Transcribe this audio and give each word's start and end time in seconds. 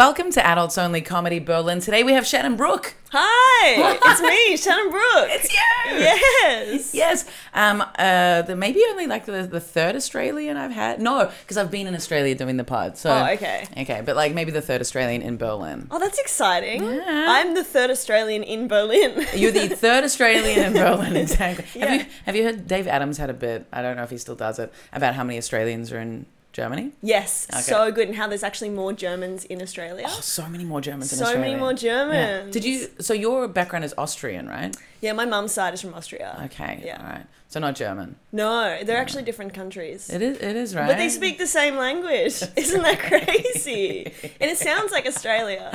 Welcome 0.00 0.30
to 0.32 0.46
Adults 0.46 0.78
Only 0.78 1.02
Comedy 1.02 1.40
Berlin. 1.40 1.80
Today 1.80 2.04
we 2.04 2.14
have 2.14 2.26
Shannon 2.26 2.56
Brooke. 2.56 2.94
Hi, 3.12 3.98
it's 4.02 4.22
me, 4.22 4.56
Shannon 4.56 4.90
Brooke. 4.90 5.28
It's 5.28 5.52
you. 5.52 5.58
Yes. 5.98 6.94
Yes. 6.94 7.30
Um. 7.52 7.82
Uh. 7.98 8.40
The 8.40 8.56
maybe 8.56 8.82
only 8.88 9.06
like 9.06 9.26
the, 9.26 9.42
the 9.42 9.60
third 9.60 9.96
Australian 9.96 10.56
I've 10.56 10.70
had. 10.70 11.02
No, 11.02 11.30
because 11.42 11.58
I've 11.58 11.70
been 11.70 11.86
in 11.86 11.94
Australia 11.94 12.34
doing 12.34 12.56
the 12.56 12.64
pod. 12.64 12.96
So. 12.96 13.10
Oh, 13.10 13.26
okay. 13.34 13.66
Okay, 13.76 14.00
but 14.02 14.16
like 14.16 14.32
maybe 14.32 14.50
the 14.52 14.62
third 14.62 14.80
Australian 14.80 15.20
in 15.20 15.36
Berlin. 15.36 15.86
Oh, 15.90 15.98
that's 15.98 16.18
exciting. 16.18 16.82
Yeah. 16.82 17.26
I'm 17.28 17.54
the 17.54 17.62
third 17.62 17.90
Australian 17.90 18.42
in 18.42 18.68
Berlin. 18.68 19.26
You're 19.34 19.52
the 19.52 19.68
third 19.76 20.02
Australian 20.04 20.64
in 20.68 20.72
Berlin, 20.72 21.14
exactly. 21.14 21.78
Have 21.78 21.90
Yeah. 21.90 21.94
you 21.96 22.06
have 22.24 22.36
you 22.36 22.44
heard 22.44 22.66
Dave 22.66 22.86
Adams 22.86 23.18
had 23.18 23.28
a 23.28 23.34
bit? 23.34 23.66
I 23.70 23.82
don't 23.82 23.98
know 23.98 24.04
if 24.04 24.10
he 24.10 24.16
still 24.16 24.34
does 24.34 24.58
it 24.58 24.72
about 24.94 25.12
how 25.14 25.24
many 25.24 25.36
Australians 25.36 25.92
are 25.92 26.00
in 26.00 26.24
Germany. 26.52 26.92
yes, 27.02 27.46
Okay. 27.52 27.62
so 27.62 27.92
good. 27.92 28.08
And 28.08 28.16
how 28.16 28.26
there's 28.26 28.42
actually 28.42 28.70
more 28.70 28.92
Germans 28.92 29.44
in 29.44 29.62
Australia. 29.62 30.06
Oh, 30.08 30.20
so 30.20 30.46
many 30.48 30.64
more 30.64 30.80
Germans 30.80 31.12
in 31.12 31.22
Australia. 31.22 31.36
so 31.36 31.40
many 31.40 31.56
more 31.60 31.72
Germans. 31.74 32.46
Yeah. 32.46 32.50
Did 32.52 32.64
you? 32.64 32.88
So 33.00 33.14
your 33.14 33.46
background 33.48 33.84
is 33.84 33.94
Austrian, 33.96 34.48
right? 34.48 34.76
Yeah, 35.00 35.12
my 35.12 35.24
mum's 35.24 35.52
side 35.52 35.74
is 35.74 35.80
from 35.80 35.94
Austria. 35.94 36.40
Okay. 36.46 36.82
Yeah. 36.84 36.98
All 36.98 37.06
right. 37.06 37.26
So 37.48 37.58
not 37.60 37.74
German. 37.74 38.16
No, 38.32 38.78
they're 38.84 38.98
actually 38.98 39.24
different 39.24 39.54
countries. 39.54 40.08
It 40.10 40.22
is. 40.22 40.38
It 40.38 40.56
is 40.56 40.74
right. 40.74 40.86
But 40.88 40.98
they 40.98 41.08
speak 41.08 41.38
the 41.38 41.46
same 41.46 41.76
language. 41.76 42.42
Isn't 42.56 42.82
that 42.82 42.98
crazy? 43.00 44.12
and 44.40 44.50
it 44.50 44.58
sounds 44.58 44.92
like 44.92 45.06
Australia. 45.06 45.70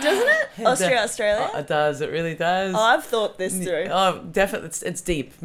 Doesn't 0.00 0.28
it? 0.28 0.48
Austria, 0.66 1.02
Australia? 1.02 1.50
Oh, 1.52 1.58
it 1.58 1.66
does. 1.66 2.00
It 2.00 2.10
really 2.10 2.34
does. 2.34 2.74
Oh, 2.76 2.80
I've 2.80 3.04
thought 3.04 3.38
this 3.38 3.56
through. 3.58 3.86
Oh, 3.90 4.24
definitely. 4.30 4.68
It's, 4.68 4.82
it's 4.82 5.00
deep. 5.00 5.32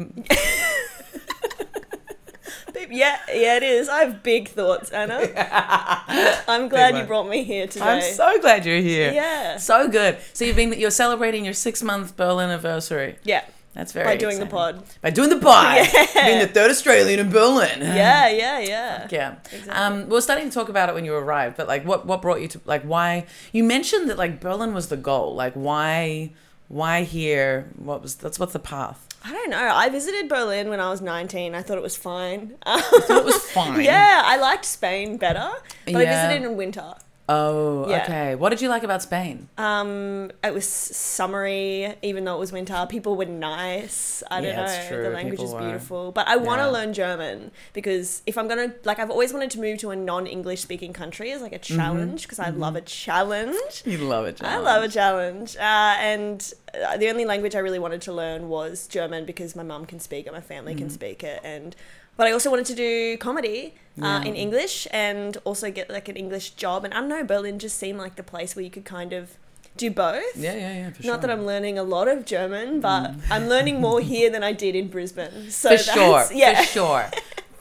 Yeah, 2.90 3.18
yeah, 3.32 3.56
it 3.56 3.62
is. 3.62 3.88
I 3.88 4.04
have 4.04 4.22
big 4.22 4.48
thoughts, 4.48 4.90
Anna. 4.90 5.20
I'm 6.48 6.68
glad 6.68 6.96
you 6.96 7.04
brought 7.04 7.28
me 7.28 7.44
here 7.44 7.66
today. 7.66 7.84
I'm 7.84 8.02
so 8.02 8.40
glad 8.40 8.66
you're 8.66 8.80
here. 8.80 9.12
Yeah. 9.12 9.56
So 9.56 9.88
good. 9.88 10.18
So 10.32 10.44
you've 10.44 10.56
been 10.56 10.72
you're 10.72 10.90
celebrating 10.90 11.44
your 11.44 11.54
six 11.54 11.82
month 11.82 12.16
Berlin 12.16 12.50
anniversary. 12.50 13.16
Yeah. 13.24 13.44
That's 13.74 13.90
very 13.90 14.06
By 14.06 14.16
doing 14.16 14.38
the 14.38 14.46
pod. 14.46 14.84
By 15.02 15.10
doing 15.10 15.30
the 15.30 15.38
pod. 15.38 15.88
Yeah. 16.14 16.26
Being 16.26 16.38
the 16.38 16.46
third 16.46 16.70
Australian 16.70 17.18
in 17.18 17.30
Berlin. 17.30 17.80
Yeah, 17.80 18.28
yeah, 18.28 18.60
yeah. 18.60 19.08
Yeah. 19.10 19.34
Um, 19.68 20.04
we 20.04 20.12
were 20.12 20.20
starting 20.20 20.48
to 20.48 20.54
talk 20.54 20.68
about 20.68 20.88
it 20.88 20.94
when 20.94 21.04
you 21.04 21.14
arrived, 21.14 21.56
but 21.56 21.66
like, 21.66 21.84
what 21.84 22.06
what 22.06 22.22
brought 22.22 22.40
you 22.40 22.48
to 22.48 22.60
like 22.64 22.82
why 22.82 23.26
you 23.52 23.64
mentioned 23.64 24.08
that 24.10 24.16
like 24.16 24.40
Berlin 24.40 24.74
was 24.74 24.88
the 24.88 24.96
goal. 24.96 25.34
Like, 25.34 25.54
why 25.54 26.30
why 26.68 27.02
here? 27.02 27.68
What 27.76 28.00
was 28.00 28.14
that's 28.14 28.38
what's 28.38 28.52
the 28.52 28.58
path? 28.60 29.08
I 29.26 29.32
don't 29.32 29.48
know. 29.50 29.70
I 29.72 29.88
visited 29.88 30.28
Berlin 30.28 30.68
when 30.68 30.80
I 30.80 30.90
was 30.90 31.00
19. 31.00 31.54
I 31.54 31.62
thought 31.62 31.78
it 31.78 31.82
was 31.82 31.96
fine. 31.96 32.56
It 32.66 33.24
was 33.24 33.36
fine. 33.52 33.80
yeah, 33.82 34.20
I 34.24 34.36
liked 34.36 34.66
Spain 34.66 35.16
better, 35.16 35.50
but 35.86 35.96
I 35.96 36.04
visited 36.04 36.42
in 36.50 36.56
winter. 36.58 36.92
Oh, 37.26 37.88
Yeah. 37.88 38.02
okay. 38.02 38.34
What 38.34 38.50
did 38.50 38.60
you 38.60 38.68
like 38.68 38.82
about 38.82 39.00
Spain? 39.02 39.48
Um, 39.56 40.30
it 40.42 40.52
was 40.52 40.66
summery, 40.68 41.94
even 42.02 42.24
though 42.24 42.36
it 42.36 42.38
was 42.38 42.52
winter. 42.52 42.86
People 42.88 43.16
were 43.16 43.24
nice. 43.24 44.22
I 44.30 44.40
don't 44.42 44.50
Yeah, 44.50 44.90
know. 44.90 45.02
The 45.02 45.08
language 45.10 45.38
People 45.40 45.46
is 45.46 45.52
were. 45.54 45.60
beautiful. 45.60 46.12
But 46.12 46.28
I 46.28 46.36
want 46.36 46.60
to 46.60 46.66
Yeah. 46.66 46.70
learn 46.72 46.92
German 46.92 47.50
because 47.72 48.22
if 48.26 48.36
I'm 48.36 48.46
gonna 48.48 48.74
like, 48.84 48.98
I've 48.98 49.10
always 49.10 49.32
wanted 49.32 49.50
to 49.52 49.60
move 49.60 49.78
to 49.78 49.90
a 49.90 49.96
non-English 49.96 50.60
speaking 50.60 50.92
country 50.92 51.32
as 51.32 51.40
like 51.40 51.52
a 51.54 51.58
Mm-hmm. 51.58 51.76
challenge 51.76 52.22
because 52.22 52.38
I 52.48 52.50
love 52.50 52.76
a 52.76 52.82
challenge. 52.82 53.82
You 53.86 53.98
love 53.98 54.26
a 54.26 54.32
challenge. 54.32 54.56
I 54.56 54.60
love 54.60 54.82
a 54.84 54.88
challenge. 54.88 55.56
Uh, 55.56 55.60
and 56.00 56.52
uh, 56.86 56.96
the 56.98 57.08
only 57.08 57.24
language 57.24 57.54
I 57.54 57.60
really 57.60 57.78
wanted 57.78 58.02
to 58.02 58.12
learn 58.12 58.48
was 58.48 58.86
German 58.86 59.24
because 59.24 59.56
my 59.56 59.62
mum 59.62 59.86
can 59.86 59.98
speak 60.00 60.26
it, 60.26 60.32
my 60.32 60.40
family 60.40 60.74
Mm. 60.74 60.78
can 60.78 60.90
speak 60.90 61.22
it, 61.24 61.40
and 61.44 61.74
but 62.16 62.26
I 62.26 62.32
also 62.32 62.50
wanted 62.50 62.66
to 62.66 62.74
do 62.74 63.16
comedy 63.18 63.74
uh, 64.00 64.02
Yeah. 64.04 64.22
in 64.24 64.34
English 64.34 64.86
and 64.90 65.36
also 65.44 65.70
get 65.70 65.88
like 65.90 66.08
an 66.08 66.16
English 66.16 66.50
job. 66.50 66.84
And 66.84 66.92
I 66.94 67.00
don't 67.00 67.08
know, 67.08 67.24
Berlin 67.24 67.58
just 67.58 67.78
seemed 67.78 67.98
like 67.98 68.16
the 68.16 68.22
place 68.22 68.54
where 68.56 68.64
you 68.64 68.70
could 68.70 68.84
kind 68.84 69.12
of 69.12 69.36
do 69.76 69.90
both. 69.90 70.36
Yeah, 70.36 70.54
yeah, 70.54 70.72
yeah. 70.74 70.90
For 70.90 71.06
Not 71.06 71.20
that. 71.22 71.30
I'm 71.30 71.44
learning 71.46 71.78
a 71.78 71.82
lot 71.82 72.06
of 72.08 72.24
German, 72.24 72.80
but 72.80 73.12
I'm 73.30 73.48
learning 73.48 73.80
more 73.80 74.00
here 74.12 74.30
than 74.30 74.42
I 74.44 74.52
did 74.52 74.74
in 74.76 74.88
Brisbane. 74.88 75.50
So 75.50 75.70
for 75.76 75.82
sure. 75.82 76.24
yeah, 76.32 76.60
For 76.60 76.66
sure. 76.66 77.10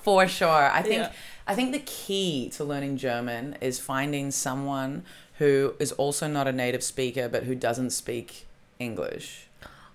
For 0.03 0.27
sure. 0.39 0.69
I 0.71 0.81
think 0.81 1.01
Yeah. 1.03 1.11
I 1.45 1.55
think 1.55 1.71
the 1.73 1.79
key 1.79 2.49
to 2.55 2.63
learning 2.63 2.97
German 2.97 3.57
is 3.59 3.77
finding 3.79 4.31
someone 4.31 5.03
who 5.39 5.73
is 5.79 5.91
also 5.93 6.27
not 6.27 6.47
a 6.47 6.51
native 6.53 6.83
speaker 6.83 7.27
but 7.27 7.43
who 7.43 7.53
doesn't 7.55 7.89
speak 7.89 8.45
English. 8.79 9.47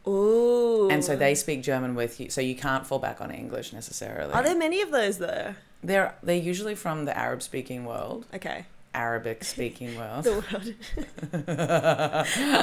Ooh. 0.08 0.88
And 0.90 1.04
so 1.04 1.14
they 1.16 1.34
speak 1.34 1.62
German 1.62 1.94
with 1.94 2.18
you, 2.20 2.30
so 2.30 2.40
you 2.40 2.54
can't 2.54 2.86
fall 2.86 2.98
back 2.98 3.20
on 3.20 3.30
English 3.30 3.72
necessarily. 3.72 4.32
are 4.32 4.42
there 4.42 4.56
many 4.56 4.80
of 4.80 4.90
those 4.90 5.18
though? 5.18 5.54
They're 5.82 6.14
they're 6.22 6.36
usually 6.36 6.74
from 6.74 7.04
the 7.04 7.16
Arab 7.16 7.42
speaking 7.42 7.84
world, 7.84 8.26
Okay. 8.34 8.64
Arabic 8.94 9.44
speaking 9.44 9.96
world. 9.96 10.24
The 10.24 10.32
world. 10.32 10.74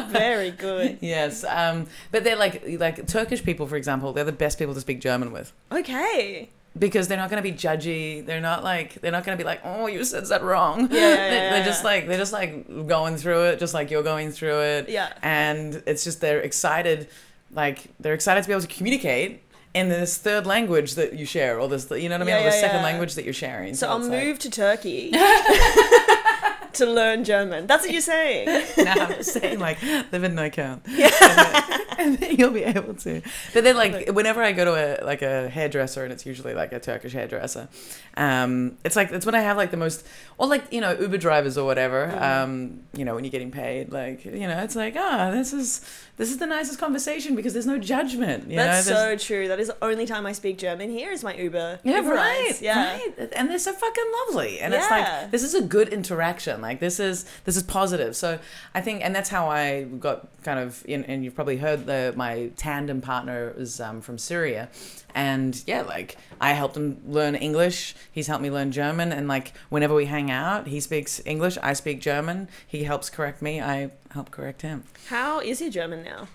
Very 0.11 0.51
good. 0.51 0.97
yes, 1.01 1.43
um, 1.45 1.87
but 2.11 2.23
they're 2.23 2.35
like 2.35 2.63
like 2.79 3.07
Turkish 3.07 3.43
people, 3.43 3.67
for 3.67 3.75
example. 3.77 4.11
They're 4.13 4.23
the 4.23 4.31
best 4.31 4.57
people 4.59 4.73
to 4.73 4.81
speak 4.81 4.99
German 5.01 5.31
with. 5.31 5.53
Okay. 5.71 6.49
because 6.77 7.07
they're 7.07 7.17
not 7.17 7.29
going 7.29 7.41
to 7.41 7.49
be 7.49 7.55
judgy. 7.57 8.25
They're 8.25 8.41
not 8.41 8.63
like 8.63 8.95
they're 9.01 9.11
not 9.11 9.23
going 9.23 9.37
to 9.37 9.41
be 9.41 9.47
like, 9.47 9.61
"Oh, 9.63 9.87
you 9.87 10.03
said 10.03 10.25
that 10.25 10.43
wrong." 10.43 10.89
Yeah, 10.91 10.97
yeah, 10.99 11.15
They- 11.15 11.35
yeah, 11.35 11.49
they're 11.51 11.65
just 11.65 11.83
like 11.85 12.07
they're 12.07 12.17
just 12.17 12.33
like 12.33 12.67
going 12.87 13.15
through 13.17 13.45
it, 13.45 13.59
just 13.59 13.73
like 13.73 13.89
you're 13.91 14.03
going 14.03 14.31
through 14.31 14.59
it. 14.61 14.89
Yeah. 14.89 15.13
And 15.21 15.81
it's 15.85 16.03
just 16.03 16.19
they're 16.21 16.41
excited, 16.41 17.07
like 17.55 17.87
they're 17.99 18.13
excited 18.13 18.41
to 18.43 18.47
be 18.47 18.53
able 18.53 18.61
to 18.61 18.67
communicate 18.67 19.41
in 19.73 19.89
this 19.89 20.17
third 20.17 20.45
language 20.45 20.95
that 20.95 21.13
you 21.13 21.25
share, 21.25 21.59
or 21.59 21.67
this, 21.67 21.89
you 21.91 22.07
know 22.07 22.15
what 22.15 22.21
I 22.21 22.25
mean, 22.25 22.27
Yeah, 22.35 22.41
or 22.41 22.49
the 22.49 22.55
yeah, 22.55 22.61
second 22.61 22.77
yeah. 22.77 22.83
language 22.83 23.15
that 23.15 23.25
you're 23.25 23.33
sharing. 23.33 23.73
So 23.73 23.89
I'll 23.89 23.97
it's 23.97 24.07
like- 24.07 24.23
move 24.23 24.39
to 24.39 24.49
Turkey 24.49 25.11
to 26.73 26.85
learn 26.85 27.23
German. 27.23 27.67
That's 27.67 27.83
what 27.83 27.91
you're 27.91 28.01
saying. 28.01 28.47
no, 28.77 28.91
I'm 28.91 29.07
just 29.15 29.33
saying, 29.33 29.59
like, 29.59 29.81
live 29.81 30.23
in 30.23 30.35
no 30.35 30.49
count. 30.49 30.85
And, 31.27 31.37
then, 31.37 31.81
and 31.97 32.17
then 32.19 32.35
you'll 32.35 32.51
be 32.51 32.63
able 32.63 32.93
to. 32.93 33.21
But 33.53 33.63
then, 33.63 33.77
like, 33.77 34.09
whenever 34.09 34.43
I 34.43 34.51
go 34.51 34.65
to 34.65 34.73
a 34.75 35.05
like 35.05 35.21
a 35.21 35.47
hairdresser, 35.49 36.03
and 36.03 36.11
it's 36.11 36.25
usually 36.25 36.53
like 36.53 36.73
a 36.73 36.79
Turkish 36.79 37.13
hairdresser, 37.13 37.69
um, 38.17 38.77
it's 38.83 38.97
like 38.97 39.11
it's 39.11 39.25
when 39.25 39.33
I 39.33 39.39
have 39.39 39.55
like 39.55 39.71
the 39.71 39.77
most, 39.77 40.05
or 40.37 40.45
like 40.47 40.71
you 40.73 40.81
know 40.81 40.91
Uber 40.99 41.17
drivers 41.17 41.57
or 41.57 41.65
whatever. 41.65 42.07
Mm. 42.07 42.21
Um, 42.21 42.79
you 42.93 43.05
know 43.05 43.15
when 43.15 43.23
you're 43.23 43.31
getting 43.31 43.49
paid, 43.49 43.93
like 43.93 44.25
you 44.25 44.45
know 44.47 44.59
it's 44.61 44.75
like 44.75 44.95
ah, 44.97 45.31
this 45.31 45.53
is 45.53 45.81
this 46.17 46.31
is 46.31 46.37
the 46.37 46.45
nicest 46.45 46.79
conversation 46.79 47.35
because 47.35 47.53
there's 47.53 47.65
no 47.65 47.77
judgment. 47.77 48.49
That's 48.49 48.87
know? 48.87 48.93
There's- 48.95 49.21
so 49.21 49.27
true. 49.27 49.47
That 49.47 49.59
is 49.59 49.67
the 49.67 49.77
only 49.81 50.05
time 50.05 50.25
I 50.25 50.31
speak 50.31 50.57
German 50.57 50.89
here 50.89 51.11
is 51.11 51.23
my 51.23 51.35
Uber. 51.35 51.79
Yeah, 51.83 51.97
Uber 51.97 52.13
right. 52.13 52.45
rides. 52.45 52.61
Yeah. 52.61 52.93
right. 52.93 53.33
And 53.35 53.49
they're 53.49 53.59
so 53.59 53.73
fucking 53.73 54.03
lovely. 54.27 54.59
And 54.59 54.73
it's 54.73 54.89
like 54.89 55.31
this 55.31 55.43
is 55.43 55.53
a 55.53 55.61
good 55.61 55.89
interaction. 55.89 56.61
Like 56.61 56.79
this 56.79 56.99
is 56.99 57.25
this 57.43 57.57
is 57.57 57.63
positive. 57.63 58.15
So 58.15 58.39
I 58.73 58.81
think, 58.81 59.03
and 59.03 59.13
that's 59.15 59.29
how 59.29 59.49
I 59.49 59.83
got 59.83 60.27
kind 60.43 60.59
of. 60.59 60.83
In, 60.87 61.03
and 61.05 61.23
you've 61.23 61.35
probably 61.35 61.57
heard 61.57 61.85
the 61.85 62.13
my 62.15 62.51
tandem 62.55 63.01
partner 63.01 63.53
is 63.57 63.79
um, 63.81 64.01
from 64.01 64.17
Syria, 64.17 64.69
and 65.15 65.63
yeah, 65.65 65.81
like 65.81 66.17
I 66.39 66.53
helped 66.53 66.77
him 66.77 67.01
learn 67.07 67.33
English. 67.35 67.95
He's 68.11 68.27
helped 68.27 68.43
me 68.43 68.51
learn 68.51 68.71
German, 68.71 69.11
and 69.11 69.27
like 69.27 69.53
whenever 69.69 69.95
we 69.95 70.05
hang 70.05 70.29
out, 70.29 70.67
he 70.67 70.79
speaks 70.79 71.21
English. 71.25 71.57
I 71.63 71.73
speak 71.73 72.01
German. 72.01 72.49
He 72.67 72.83
helps 72.83 73.09
correct 73.09 73.41
me. 73.41 73.61
I 73.61 73.91
help 74.11 74.29
correct 74.29 74.61
him. 74.61 74.83
How 75.07 75.39
is 75.39 75.61
your 75.61 75.71
German 75.71 76.03
now? 76.03 76.27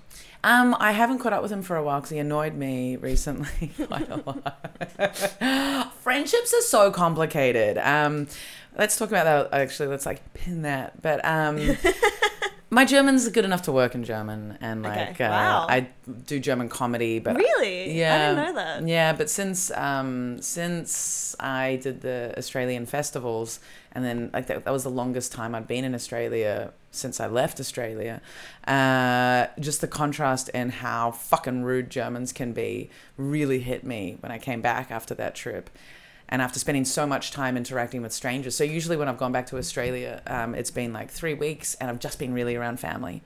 Um, 0.42 0.74
I 0.80 0.92
haven't 0.92 1.18
caught 1.18 1.34
up 1.34 1.42
with 1.42 1.52
him 1.52 1.62
for 1.62 1.76
a 1.76 1.82
while 1.82 2.00
because 2.00 2.10
he 2.10 2.18
annoyed 2.18 2.54
me 2.54 2.96
recently 2.96 3.68
quite 3.86 4.08
a 4.08 4.16
lot. 4.16 5.92
Friendships 6.00 6.54
are 6.54 6.62
so 6.62 6.90
complicated. 6.90 7.76
Um, 7.76 8.26
let's 8.78 8.96
talk 8.96 9.10
about 9.10 9.50
that. 9.50 9.60
Actually, 9.60 9.90
let's 9.90 10.06
like 10.06 10.32
pin 10.32 10.62
that. 10.62 11.02
But 11.02 11.22
um, 11.26 11.58
my 12.70 12.84
German's 12.84 13.28
good 13.28 13.44
enough 13.44 13.62
to 13.62 13.72
work 13.72 13.94
in 13.94 14.04
German, 14.04 14.56
and 14.60 14.86
Okay, 14.86 15.06
like 15.06 15.20
uh, 15.20 15.28
wow. 15.28 15.66
I 15.68 15.88
do 16.26 16.38
German 16.38 16.68
comedy. 16.68 17.18
But 17.18 17.36
Really? 17.36 17.98
yeah, 17.98 18.14
I 18.14 18.18
didn't 18.18 18.36
know 18.46 18.52
that. 18.62 18.88
Yeah, 18.88 19.12
but 19.12 19.28
since 19.28 19.70
um, 19.72 20.40
since 20.40 21.34
I 21.40 21.76
did 21.82 22.00
the 22.00 22.32
Australian 22.38 22.86
festivals, 22.86 23.58
and 23.92 24.04
then 24.04 24.30
like 24.32 24.46
that, 24.46 24.64
that 24.64 24.70
was 24.72 24.84
the 24.84 24.90
longest 24.90 25.32
time 25.32 25.54
I'd 25.54 25.66
been 25.66 25.84
in 25.84 25.94
Australia 25.94 26.72
since 26.92 27.20
I 27.20 27.26
left 27.26 27.60
Australia. 27.60 28.20
Uh, 28.66 29.46
just 29.58 29.80
the 29.80 29.88
contrast 29.88 30.48
in 30.50 30.70
how 30.70 31.10
fucking 31.10 31.62
rude 31.64 31.90
Germans 31.90 32.32
can 32.32 32.52
be 32.52 32.88
really 33.16 33.60
hit 33.60 33.84
me 33.84 34.16
when 34.20 34.30
I 34.32 34.38
came 34.38 34.60
back 34.60 34.90
after 34.90 35.14
that 35.14 35.34
trip. 35.34 35.70
And 36.32 36.40
after 36.40 36.58
spending 36.60 36.84
so 36.84 37.06
much 37.06 37.32
time 37.32 37.56
interacting 37.56 38.02
with 38.02 38.12
strangers, 38.12 38.54
so 38.56 38.62
usually 38.64 38.96
when 38.96 39.08
I've 39.08 39.18
gone 39.18 39.32
back 39.32 39.46
to 39.48 39.58
Australia, 39.58 40.22
um, 40.26 40.54
it's 40.54 40.70
been 40.70 40.92
like 40.92 41.10
three 41.10 41.34
weeks, 41.34 41.74
and 41.74 41.90
I've 41.90 41.98
just 41.98 42.18
been 42.18 42.32
really 42.32 42.54
around 42.56 42.78
family 42.78 43.20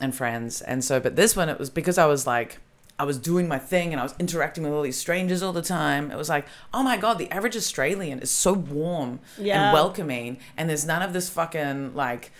and 0.00 0.14
friends. 0.14 0.60
And 0.62 0.84
so, 0.84 1.00
but 1.00 1.16
this 1.16 1.34
one, 1.36 1.48
it 1.48 1.58
was 1.58 1.68
because 1.70 1.98
I 1.98 2.06
was 2.06 2.26
like, 2.26 2.58
I 2.98 3.04
was 3.04 3.18
doing 3.18 3.46
my 3.46 3.58
thing 3.58 3.92
and 3.92 4.00
I 4.00 4.02
was 4.04 4.14
interacting 4.18 4.64
with 4.64 4.72
all 4.72 4.80
these 4.82 4.96
strangers 4.98 5.42
all 5.42 5.52
the 5.52 5.60
time. 5.62 6.10
It 6.10 6.16
was 6.16 6.28
like, 6.30 6.46
oh 6.72 6.82
my 6.82 6.96
God, 6.96 7.18
the 7.18 7.30
average 7.30 7.54
Australian 7.56 8.20
is 8.20 8.30
so 8.30 8.54
warm 8.54 9.20
Yeah. 9.36 9.64
and 9.66 9.74
welcoming. 9.74 10.38
And 10.56 10.70
there's 10.70 10.86
none 10.86 11.02
of 11.02 11.12
this 11.12 11.28
fucking 11.28 11.94
like, 11.94 12.32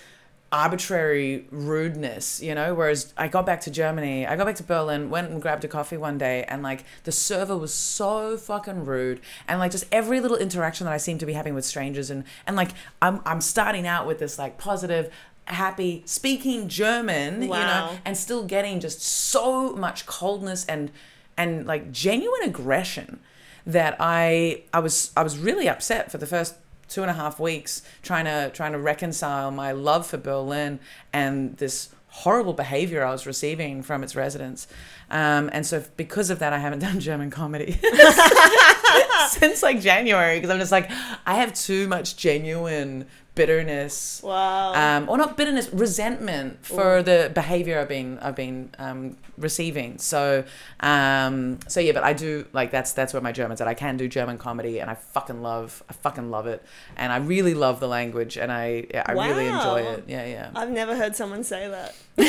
arbitrary 0.57 1.47
rudeness, 1.51 2.41
you 2.43 2.55
know. 2.55 2.75
Whereas 2.75 3.13
I 3.17 3.29
got 3.29 3.45
back 3.45 3.61
to 3.63 3.71
Germany, 3.71 4.27
I 4.27 4.37
got 4.37 4.47
back 4.47 4.57
to 4.57 4.63
Berlin, 4.63 5.11
went 5.11 5.31
and 5.31 5.43
grabbed 5.43 5.65
a 5.65 5.69
coffee 5.69 5.99
one 5.99 6.17
day, 6.17 6.45
and 6.49 6.63
like 6.63 6.85
the 7.05 7.13
server 7.13 7.57
was 7.57 7.75
so 7.75 8.39
fucking 8.39 8.87
rude, 8.87 9.21
and 9.47 9.59
like 9.59 9.71
just 9.71 9.85
every 9.93 10.19
little 10.21 10.39
interaction 10.39 10.87
that 10.87 10.95
I 10.95 10.97
seem 10.97 11.19
to 11.19 11.27
be 11.27 11.35
having 11.35 11.53
with 11.55 11.67
strangers, 11.67 12.09
and 12.09 12.25
and 12.47 12.57
like 12.57 12.71
I'm 13.03 13.21
I'm 13.27 13.43
starting 13.43 13.87
out 13.87 14.07
with 14.07 14.19
this 14.19 14.39
like 14.39 14.57
positive. 14.57 15.13
Happy 15.49 16.03
speaking 16.07 16.67
German, 16.67 17.43
you 17.43 17.49
know, 17.49 17.99
and 18.05 18.17
still 18.17 18.45
getting 18.45 18.81
just 18.81 19.01
so 19.01 19.77
much 19.77 20.05
coldness 20.05 20.65
and 20.65 20.91
and 21.37 21.67
like 21.69 21.93
genuine 21.93 22.43
aggression 22.43 23.21
that 23.65 23.97
I 24.01 24.63
I 24.73 24.81
was 24.81 25.13
I 25.17 25.23
was 25.23 25.39
really 25.39 25.69
upset 25.69 26.11
for 26.11 26.19
the 26.19 26.27
first 26.27 26.57
two 26.89 27.03
and 27.03 27.11
a 27.11 27.15
half 27.15 27.41
weeks 27.41 27.83
trying 28.03 28.25
to 28.25 28.51
trying 28.55 28.73
to 28.73 28.79
reconcile 28.79 29.51
my 29.51 29.73
love 29.73 30.07
for 30.07 30.17
Berlin 30.17 30.79
and 31.13 31.57
this 31.57 31.91
horrible 32.09 32.55
behavior 32.55 33.05
I 33.05 33.11
was 33.11 33.27
receiving 33.27 33.83
from 33.83 34.03
its 34.03 34.17
residents. 34.17 34.67
Um, 35.11 35.51
and 35.53 35.67
so 35.67 35.85
because 35.99 36.31
of 36.31 36.39
that, 36.39 36.53
I 36.53 36.59
haven't 36.59 36.79
done 36.89 36.99
German 37.01 37.31
comedy 37.31 37.73
since 39.29 39.63
like 39.63 39.81
January 39.81 40.37
because 40.37 40.51
I'm 40.51 40.59
just 40.59 40.73
like 40.73 40.91
I 41.27 41.35
have 41.35 41.55
too 41.55 41.89
much 41.89 42.17
genuine 42.17 43.07
bitterness 43.37 44.21
Wow. 44.25 44.75
um, 44.75 45.09
or 45.09 45.17
not 45.17 45.37
bitterness, 45.37 45.73
resentment 45.73 46.65
for 46.67 47.03
the 47.03 47.31
behavior 47.33 47.79
I've 47.79 47.89
been 47.89 48.19
I've 48.19 48.35
been 48.35 48.71
um, 48.81 49.17
receiving. 49.39 49.99
So, 49.99 50.43
um, 50.81 51.61
so 51.69 51.79
yeah, 51.79 51.93
but 51.93 52.03
I 52.03 52.13
do 52.13 52.47
like 52.53 52.73
that's 52.73 52.93
that's 52.93 53.13
where 53.13 53.23
my 53.23 53.31
German's 53.31 53.61
at. 53.61 53.69
I 53.69 53.75
can 53.75 53.97
do 53.97 54.09
German 54.09 54.39
comedy, 54.39 54.81
and 54.81 54.91
I 54.91 54.95
fucking 54.95 55.41
love 55.43 55.85
I 55.89 55.93
fucking 55.93 56.31
love 56.31 56.49
it, 56.49 56.65
and 56.97 57.13
I 57.13 57.19
really 57.19 57.55
love 57.55 57.79
the 57.79 57.89
language, 57.89 58.37
and 58.37 58.51
I 58.51 58.87
yeah, 58.93 59.05
I 59.07 59.13
really 59.13 59.47
enjoy 59.47 59.83
it. 59.83 60.05
Yeah, 60.09 60.27
yeah. 60.27 60.51
I've 60.57 60.71
never 60.71 60.97
heard 60.97 61.15
someone 61.15 61.45
say 61.45 61.69
that. 61.69 61.95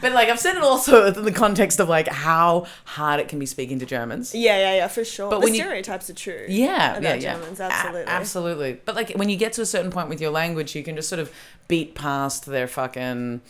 But 0.00 0.12
like 0.14 0.28
I've 0.28 0.40
said 0.40 0.56
it 0.56 0.62
also 0.62 1.06
in 1.06 1.24
the 1.24 1.30
context 1.30 1.78
of 1.78 1.88
like 1.88 2.08
how 2.08 2.66
hard 2.84 3.20
it 3.20 3.28
can 3.28 3.38
be 3.38 3.46
speaking 3.46 3.78
to 3.78 3.86
Germans. 3.86 4.34
Yeah, 4.34 4.56
yeah, 4.58 4.74
yeah, 4.78 4.88
for 4.88 5.04
sure. 5.04 5.30
But 5.30 5.38
the 5.38 5.44
when 5.44 5.54
you- 5.54 5.60
stereotypes 5.62 6.10
are 6.10 6.14
true. 6.14 6.44
Yeah, 6.48 6.92
about 6.96 7.02
yeah, 7.02 7.14
yeah. 7.14 7.34
Germans, 7.34 7.60
A- 7.60 7.64
absolutely. 7.64 8.04
absolutely. 8.12 8.72
But 8.84 8.96
like 8.96 9.10
when 9.12 9.28
you 9.28 9.36
get 9.36 9.52
to 9.54 9.62
a 9.62 9.66
certain 9.66 9.92
point 9.92 10.08
with 10.08 10.20
your 10.20 10.30
language, 10.32 10.74
you 10.74 10.82
can 10.82 10.96
just 10.96 11.08
sort 11.08 11.20
of 11.20 11.32
beat 11.68 11.94
past 11.94 12.46
their 12.46 12.66
fucking. 12.66 13.42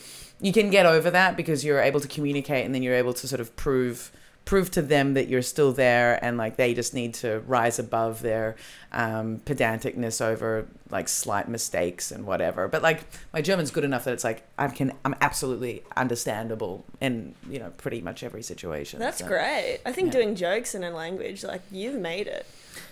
You 0.42 0.52
can 0.52 0.68
get 0.70 0.84
over 0.84 1.10
that 1.10 1.36
because 1.38 1.64
you're 1.64 1.80
able 1.80 2.00
to 2.00 2.08
communicate, 2.08 2.66
and 2.66 2.74
then 2.74 2.82
you're 2.82 2.96
able 2.96 3.14
to 3.14 3.26
sort 3.26 3.40
of 3.40 3.54
prove 3.56 4.12
prove 4.44 4.70
to 4.72 4.82
them 4.82 5.14
that 5.14 5.28
you're 5.28 5.42
still 5.42 5.72
there, 5.72 6.22
and 6.24 6.36
like 6.36 6.56
they 6.56 6.74
just 6.74 6.94
need 6.94 7.14
to 7.14 7.40
rise 7.46 7.78
above 7.78 8.22
their 8.22 8.56
um, 8.92 9.40
pedanticness 9.46 10.20
over 10.24 10.66
like 10.90 11.08
slight 11.08 11.48
mistakes 11.48 12.10
and 12.10 12.26
whatever. 12.26 12.68
But 12.68 12.82
like 12.82 13.04
my 13.32 13.40
German's 13.40 13.70
good 13.70 13.84
enough 13.84 14.04
that 14.04 14.12
it's 14.12 14.24
like 14.24 14.42
I 14.58 14.68
can 14.68 14.92
I'm 15.04 15.14
absolutely 15.20 15.82
understandable 15.96 16.84
in 17.00 17.34
you 17.48 17.58
know 17.58 17.70
pretty 17.78 18.00
much 18.00 18.22
every 18.22 18.42
situation. 18.42 18.98
That's 18.98 19.18
so. 19.18 19.26
great. 19.26 19.80
I 19.86 19.92
think 19.92 20.06
Yeah. 20.08 20.20
doing 20.20 20.34
jokes 20.34 20.74
in 20.74 20.84
a 20.84 20.90
language, 20.90 21.44
like, 21.44 21.62
you've 21.70 21.94
made 22.00 22.26
it. 22.26 22.44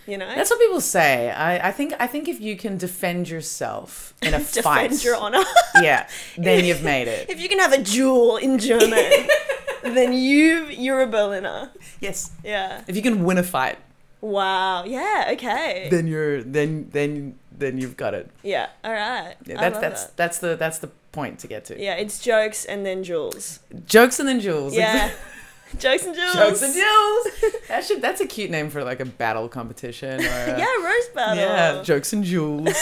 You 0.06 0.19
know? 0.19 0.35
That's 0.35 0.50
what 0.50 0.58
people 0.58 0.81
say. 0.81 1.31
I, 1.31 1.69
I 1.69 1.73
think 1.73 1.94
I 2.00 2.06
think 2.06 2.29
if 2.29 2.41
you 2.41 2.56
can 2.56 2.76
defend 2.79 3.29
yourself 3.29 4.14
in 4.23 4.35
a 4.35 4.38
Defend 4.38 4.64
fight, 4.64 4.82
defend 4.91 5.05
your 5.05 5.17
honor. 5.17 5.43
yeah, 5.82 6.08
then 6.37 6.64
you've 6.69 6.82
made 6.82 7.06
it. 7.08 7.29
if 7.31 7.41
you 7.41 7.49
can 7.49 7.58
have 7.58 7.73
a 7.73 7.82
duel 7.82 8.37
in 8.37 8.58
German, 8.58 8.88
then 9.82 10.12
you 10.12 10.67
you're 10.67 11.00
a 11.00 11.06
Berliner. 11.06 11.71
Yes. 12.00 12.31
Yeah. 12.44 12.82
If 12.87 12.97
you 12.97 13.03
can 13.03 13.25
win 13.25 13.38
a 13.38 13.43
fight, 13.43 13.79
Wow. 14.21 14.85
Yeah. 14.85 15.31
Okay. 15.32 15.88
then 15.91 16.06
you're 16.06 16.43
then 16.43 16.88
then 16.93 17.38
then 17.56 17.79
you've 17.79 17.97
got 17.97 18.15
it. 18.15 18.31
yeah. 18.43 18.69
All 18.85 18.93
right. 18.93 19.35
Yeah, 19.47 19.59
I 19.59 19.61
that's 19.61 19.75
love 19.75 19.82
that's 19.82 20.05
that. 20.05 20.17
that's 20.17 20.38
the 20.38 20.56
that's 20.56 20.79
the 20.79 20.88
point 21.12 21.38
to 21.41 21.47
get 21.47 21.65
to. 21.67 21.81
Yeah. 21.82 21.94
It's 21.94 22.19
jokes 22.19 22.65
and 22.65 22.85
then 22.85 23.03
jewels. 23.03 23.61
Jokes 23.87 24.19
and 24.21 24.29
then 24.29 24.41
jewels. 24.41 24.75
Yeah. 24.75 25.11
jokes 25.79 26.05
and 26.05 26.15
jewels. 26.15 26.35
Jokes 26.35 26.62
and 26.62 26.75
jewels. 26.75 27.26
That 27.69 27.85
should 27.85 28.03
that's 28.03 28.21
a 28.21 28.26
cute 28.26 28.50
name 28.50 28.69
for 28.69 28.83
like 28.83 29.00
a 29.00 29.05
battle 29.06 29.49
competition. 29.49 30.21
Or 30.21 30.25
a, 30.25 30.59
yeah. 30.59 30.85
Roast 30.85 31.15
battle. 31.15 31.37
Yeah, 31.37 31.83
jokes 31.83 32.12
and 32.12 32.25
jewels. 32.25 32.75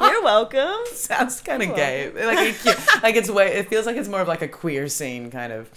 You're 0.00 0.22
welcome. 0.22 0.76
Sounds 0.94 1.40
kind 1.40 1.62
of 1.62 1.74
gay. 1.76 2.10
Like 2.10 2.38
a 2.66 3.00
like 3.02 3.16
it's 3.16 3.30
way. 3.30 3.48
It 3.54 3.68
feels 3.68 3.86
like 3.86 3.96
it's 3.96 4.08
more 4.08 4.20
of 4.20 4.28
like 4.28 4.42
a 4.42 4.48
queer 4.48 4.88
scene 4.88 5.30
kind 5.30 5.52
of. 5.52 5.70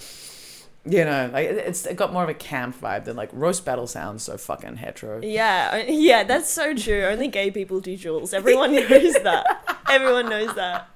You 0.86 1.06
know, 1.06 1.30
like 1.32 1.48
it- 1.48 1.58
it's 1.60 1.86
it 1.86 1.96
got 1.96 2.12
more 2.12 2.24
of 2.24 2.30
a 2.30 2.34
camp 2.34 2.76
vibe 2.82 3.06
than 3.06 3.16
like 3.16 3.30
roast 3.32 3.64
battle 3.64 3.88
sounds 3.88 4.24
so 4.24 4.36
fucking 4.38 4.76
hetero. 4.78 5.22
Yeah, 5.24 5.70
uh, 5.88 5.92
yeah, 5.92 6.24
that's 6.26 6.50
so 6.50 6.74
true. 6.76 7.04
Only 7.06 7.30
gay 7.30 7.52
people 7.52 7.80
do 7.80 7.96
jewels. 7.96 8.34
Everyone 8.34 8.74
knows 8.76 9.14
that. 9.24 9.80
Everyone 9.90 10.28
knows 10.28 10.54
that. 10.56 10.90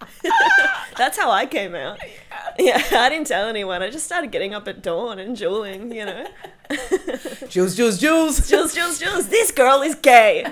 that's 0.98 1.18
how 1.18 1.32
I 1.32 1.46
came 1.46 1.74
out. 1.74 2.00
Yeah, 2.60 2.84
I 2.92 3.08
didn't 3.08 3.28
tell 3.28 3.48
anyone. 3.48 3.82
I 3.82 3.90
just 3.90 4.06
started 4.06 4.30
getting 4.32 4.54
up 4.54 4.68
at 4.68 4.82
dawn 4.82 5.20
and 5.20 5.38
jeweling, 5.38 5.92
you 5.94 6.06
know. 6.06 6.28
Jules, 7.48 7.76
Jules, 7.76 7.98
Jules. 7.98 8.50
Jules, 8.50 8.74
Jules, 8.74 9.00
Jules, 9.00 9.30
this 9.30 9.52
girl 9.52 9.82
is 9.84 9.96
gay. 9.96 10.44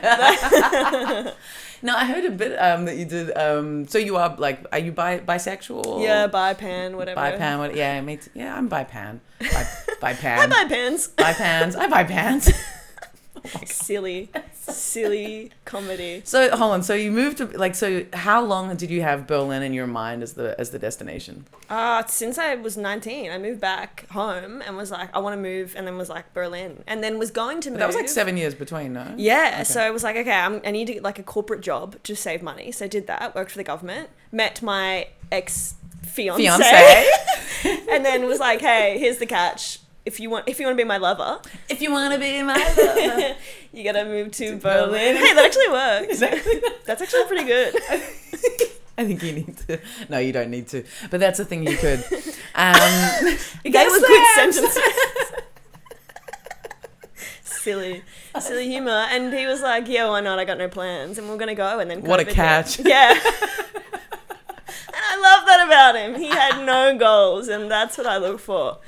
No, 1.82 1.96
I 1.96 2.06
heard 2.06 2.26
a 2.26 2.32
bit 2.32 2.58
um 2.60 2.86
that 2.86 2.98
you 2.98 3.06
did 3.06 3.36
um. 3.38 3.88
So 3.88 3.98
you 3.98 4.18
are 4.18 4.36
like, 4.38 4.66
are 4.72 4.80
you 4.80 4.92
bi 4.92 5.20
bisexual? 5.20 6.02
yeah, 6.04 6.28
bi 6.28 6.54
pan, 6.54 6.98
whatever. 6.98 7.16
Bi 7.16 7.38
pan. 7.38 7.60
What? 7.60 7.76
Yeah, 7.76 8.02
me 8.02 8.18
too. 8.18 8.30
Yeah, 8.34 8.56
I'm 8.56 8.68
bi 8.68 8.84
pan. 8.84 9.22
Bi, 9.40 9.68
bi 10.02 10.10
I 10.10 10.14
pan. 10.14 10.50
buy 10.50 10.66
pants. 10.68 11.08
Bi 11.08 11.34
pans. 11.34 11.76
I 11.76 11.88
buy 11.88 12.04
pants. 12.04 12.52
Silly, 13.66 14.30
silly 14.54 15.52
comedy. 15.66 16.22
So 16.26 16.50
hold 16.56 16.72
on. 16.74 16.84
So 16.84 16.94
you 16.94 17.12
moved 17.12 17.38
to 17.38 17.46
like. 17.58 17.76
So 17.76 18.06
how 18.14 18.44
long 18.44 18.76
did 18.76 18.90
you 18.90 19.02
have 19.02 19.28
Berlin 19.28 19.64
in 19.64 19.74
your 19.74 19.88
mind 19.88 20.24
as 20.24 20.34
the 20.34 20.60
as 20.60 20.72
the 20.72 20.80
destination? 20.80 21.46
Uh, 21.70 22.04
since 22.06 22.38
I 22.38 22.56
was 22.56 22.78
19, 22.78 23.32
I 23.32 23.38
moved 23.38 23.60
back 23.62 24.08
home 24.10 24.62
and 24.62 24.78
was 24.78 24.92
like, 24.92 25.10
I 25.16 25.20
want 25.20 25.36
to 25.36 25.42
move, 25.42 25.74
and 25.76 25.86
then 25.88 25.98
was 25.98 26.10
like 26.10 26.34
Berlin, 26.34 26.84
and 26.88 27.04
then 27.04 27.18
was 27.20 27.32
going 27.32 27.62
to 27.62 27.70
move. 27.72 27.80
That 27.80 27.88
was 27.88 27.96
like 27.96 28.10
seven 28.10 28.38
years 28.38 28.54
between, 28.56 28.94
no? 28.94 29.14
Yeah, 29.18 29.52
Okay. 29.56 29.64
so 29.64 29.82
I 29.82 29.90
was 29.90 30.04
like, 30.04 30.16
okay, 30.16 30.32
I'm, 30.32 30.62
I 30.66 30.72
need 30.72 30.86
to 30.88 30.94
get 30.94 31.04
like 31.04 31.18
a 31.20 31.24
corporate 31.24 31.62
job 31.62 31.96
to 32.04 32.16
save 32.16 32.42
money. 32.44 32.72
So 32.72 32.86
I 32.86 32.88
did 32.88 33.08
that, 33.08 33.34
worked 33.36 33.52
for 33.52 33.58
the 33.58 33.64
government, 33.64 34.10
met 34.32 34.62
my 34.62 35.08
ex 35.32 35.76
fiance, 36.04 36.42
Fiance. 36.44 37.10
and 37.92 38.06
then 38.06 38.26
was 38.28 38.40
like, 38.40 38.62
hey, 38.62 38.98
here's 39.00 39.18
the 39.18 39.26
catch. 39.26 39.80
If 40.06 40.20
you 40.20 40.30
want, 40.30 40.48
if 40.48 40.60
you 40.60 40.66
want 40.68 40.78
to 40.78 40.84
be 40.84 40.88
my 40.88 40.98
lover, 40.98 41.40
if 41.68 41.82
you 41.82 41.92
want 41.92 42.14
to 42.14 42.20
be 42.20 42.44
my 42.44 42.54
lover. 42.78 43.36
you 43.74 43.84
gotta 43.84 44.06
move 44.06 44.32
to, 44.34 44.52
To 44.52 44.58
Berlin. 44.58 44.90
Berlin. 44.90 45.16
Hey, 45.16 45.34
that 45.34 45.46
actually 45.46 45.70
works. 45.70 46.14
exactly. 46.22 46.62
That's 46.86 47.02
actually 47.02 47.26
pretty 47.26 47.44
good. 47.46 47.76
I 48.98 49.04
think 49.06 49.24
you 49.24 49.32
need 49.34 49.58
to. 49.68 49.80
No, 50.08 50.20
you 50.20 50.32
don't 50.32 50.50
need 50.50 50.68
to. 50.70 50.84
But 51.12 51.20
that's 51.20 51.38
the 51.40 51.46
thing 51.46 51.68
you 51.68 51.76
could. 51.78 52.04
Um, 52.58 53.36
They 53.66 53.70
Guess 53.70 53.92
were 53.92 54.00
good 54.08 54.26
sentences. 54.36 54.78
silly, 57.44 58.02
silly 58.40 58.68
humor. 58.68 59.08
And 59.10 59.34
he 59.34 59.46
was 59.46 59.62
like, 59.62 59.88
"Yeah, 59.90 60.08
why 60.08 60.22
not? 60.22 60.40
I 60.40 60.46
got 60.46 60.58
no 60.58 60.70
plans, 60.70 61.18
and 61.18 61.28
we're 61.30 61.36
gonna 61.38 61.56
go." 61.56 61.80
And 61.80 61.90
then 61.92 62.02
What 62.04 62.20
a 62.22 62.24
COVID 62.24 62.28
hit. 62.28 62.36
catch. 62.36 62.80
Yeah. 62.80 63.20
I 65.16 65.22
love 65.38 65.46
that 65.48 65.66
about 65.68 65.96
him. 65.96 66.16
He 66.22 66.28
had 66.28 66.66
no 66.66 66.98
goals, 67.08 67.48
and 67.48 67.70
that's 67.72 67.98
what 67.98 68.08
I 68.08 68.18
look 68.18 68.40
for. 68.40 68.80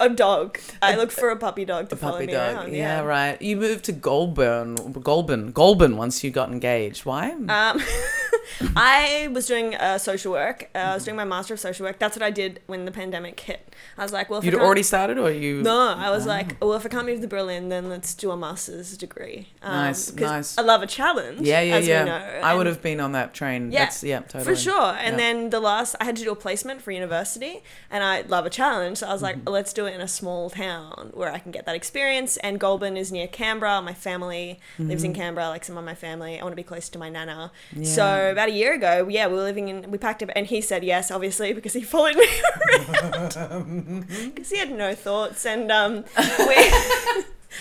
A 0.00 0.08
dog. 0.08 0.58
I 0.80 0.96
look 0.96 1.12
for 1.12 1.28
a 1.30 1.36
puppy 1.36 1.64
dog 1.64 1.88
to 1.90 1.94
a 1.94 1.98
follow 1.98 2.12
puppy 2.14 2.26
me 2.26 2.32
dog. 2.32 2.54
around. 2.56 2.72
Yeah. 2.72 2.78
Yeah. 2.98 3.00
right. 3.02 3.40
You 3.40 3.56
moved 3.56 3.84
to 3.84 3.92
Goulburn, 3.92 4.74
Goulburn, 4.74 5.52
Goulburn 5.52 5.96
once 5.96 6.24
you 6.24 6.30
got 6.30 6.50
engaged. 6.50 7.04
Why? 7.04 7.30
Um, 7.32 7.46
I 8.76 9.28
was 9.32 9.46
doing 9.46 9.74
uh, 9.76 9.98
social 9.98 10.32
work. 10.32 10.70
Uh, 10.74 10.78
I 10.78 10.94
was 10.94 11.04
doing 11.04 11.16
my 11.16 11.24
master 11.24 11.54
of 11.54 11.60
social 11.60 11.86
work. 11.86 11.98
That's 12.00 12.16
what 12.16 12.22
I 12.22 12.30
did 12.30 12.60
when 12.66 12.84
the 12.84 12.90
pandemic 12.90 13.38
hit. 13.38 13.74
I 13.96 14.02
was 14.02 14.12
like, 14.12 14.28
well, 14.30 14.40
if 14.40 14.44
You'd 14.44 14.54
already 14.56 14.82
started, 14.82 15.18
or 15.18 15.30
you? 15.30 15.62
No, 15.62 15.94
I 15.96 16.10
was 16.10 16.26
Oh. 16.26 16.30
like, 16.30 16.56
well, 16.60 16.72
if 16.74 16.84
I 16.84 16.88
can't 16.88 17.06
move 17.06 17.20
to 17.20 17.28
Berlin, 17.28 17.68
then 17.68 17.88
let's 17.88 18.14
do 18.14 18.30
a 18.30 18.36
master's 18.36 18.96
degree. 18.96 19.48
Um, 19.62 19.72
Nice, 19.72 20.12
nice. 20.14 20.58
I 20.58 20.62
love 20.62 20.82
a 20.82 20.86
challenge. 20.86 21.42
Yeah, 21.42 21.60
yeah, 21.60 21.78
yeah. 21.78 22.40
I 22.42 22.54
would 22.54 22.66
have 22.66 22.82
been 22.82 22.98
on 23.00 23.12
that 23.12 23.34
train. 23.34 23.70
Yeah, 23.70 23.80
That's, 23.84 24.02
yeah, 24.02 24.20
totally. 24.20 24.44
For 24.44 24.56
sure. 24.56 24.94
And 24.94 25.12
Yeah. 25.18 25.32
then 25.32 25.50
the 25.50 25.60
last, 25.72 25.96
I 26.00 26.04
had 26.04 26.16
to 26.16 26.22
do 26.24 26.30
a 26.32 26.36
placement 26.36 26.82
for 26.82 26.90
university, 26.92 27.62
and 27.90 28.04
I 28.04 28.22
love 28.22 28.44
a 28.46 28.50
challenge. 28.50 28.98
So 28.98 29.06
I 29.08 29.12
was 29.12 29.22
like, 29.22 29.36
Mm-hmm. 29.36 29.48
let's 29.48 29.72
do 29.72 29.86
it 29.86 29.94
in 29.94 30.00
a 30.00 30.08
small 30.08 30.50
town 30.50 31.10
where 31.14 31.32
I 31.32 31.38
can 31.38 31.52
get 31.52 31.64
that 31.66 31.74
experience. 31.74 32.36
And 32.38 32.60
Goulburn 32.60 32.96
is 32.96 33.10
near 33.10 33.26
Canberra. 33.26 33.80
My 33.82 33.94
family 33.94 34.60
lives 34.78 35.04
in 35.04 35.12
Canberra, 35.14 35.48
like 35.48 35.64
some 35.64 35.76
of 35.78 35.84
my 35.84 35.94
family. 35.94 36.38
I 36.38 36.42
want 36.42 36.52
to 36.52 36.56
be 36.56 36.62
close 36.72 36.88
to 36.90 36.98
my 36.98 37.08
nana. 37.08 37.50
So 37.82 38.02
Mm-hmm. 38.02 38.32
About 38.32 38.48
a 38.48 38.52
year 38.52 38.74
ago, 38.74 39.06
yeah, 39.08 39.26
we 39.26 39.34
were 39.34 39.42
living 39.42 39.68
in, 39.68 39.90
we 39.90 39.98
packed 39.98 40.22
up, 40.22 40.30
and 40.36 40.46
he 40.46 40.60
said 40.60 40.84
yes, 40.84 41.10
obviously, 41.10 41.52
because 41.52 41.72
he 41.72 41.82
followed 41.94 42.16
me 42.16 42.26
around. 42.96 44.06
Because 44.34 44.50
he 44.50 44.58
had 44.58 44.70
no 44.70 44.94
thoughts. 44.94 45.44
And 45.46 45.70
um, 45.72 46.04
we. 46.48 46.56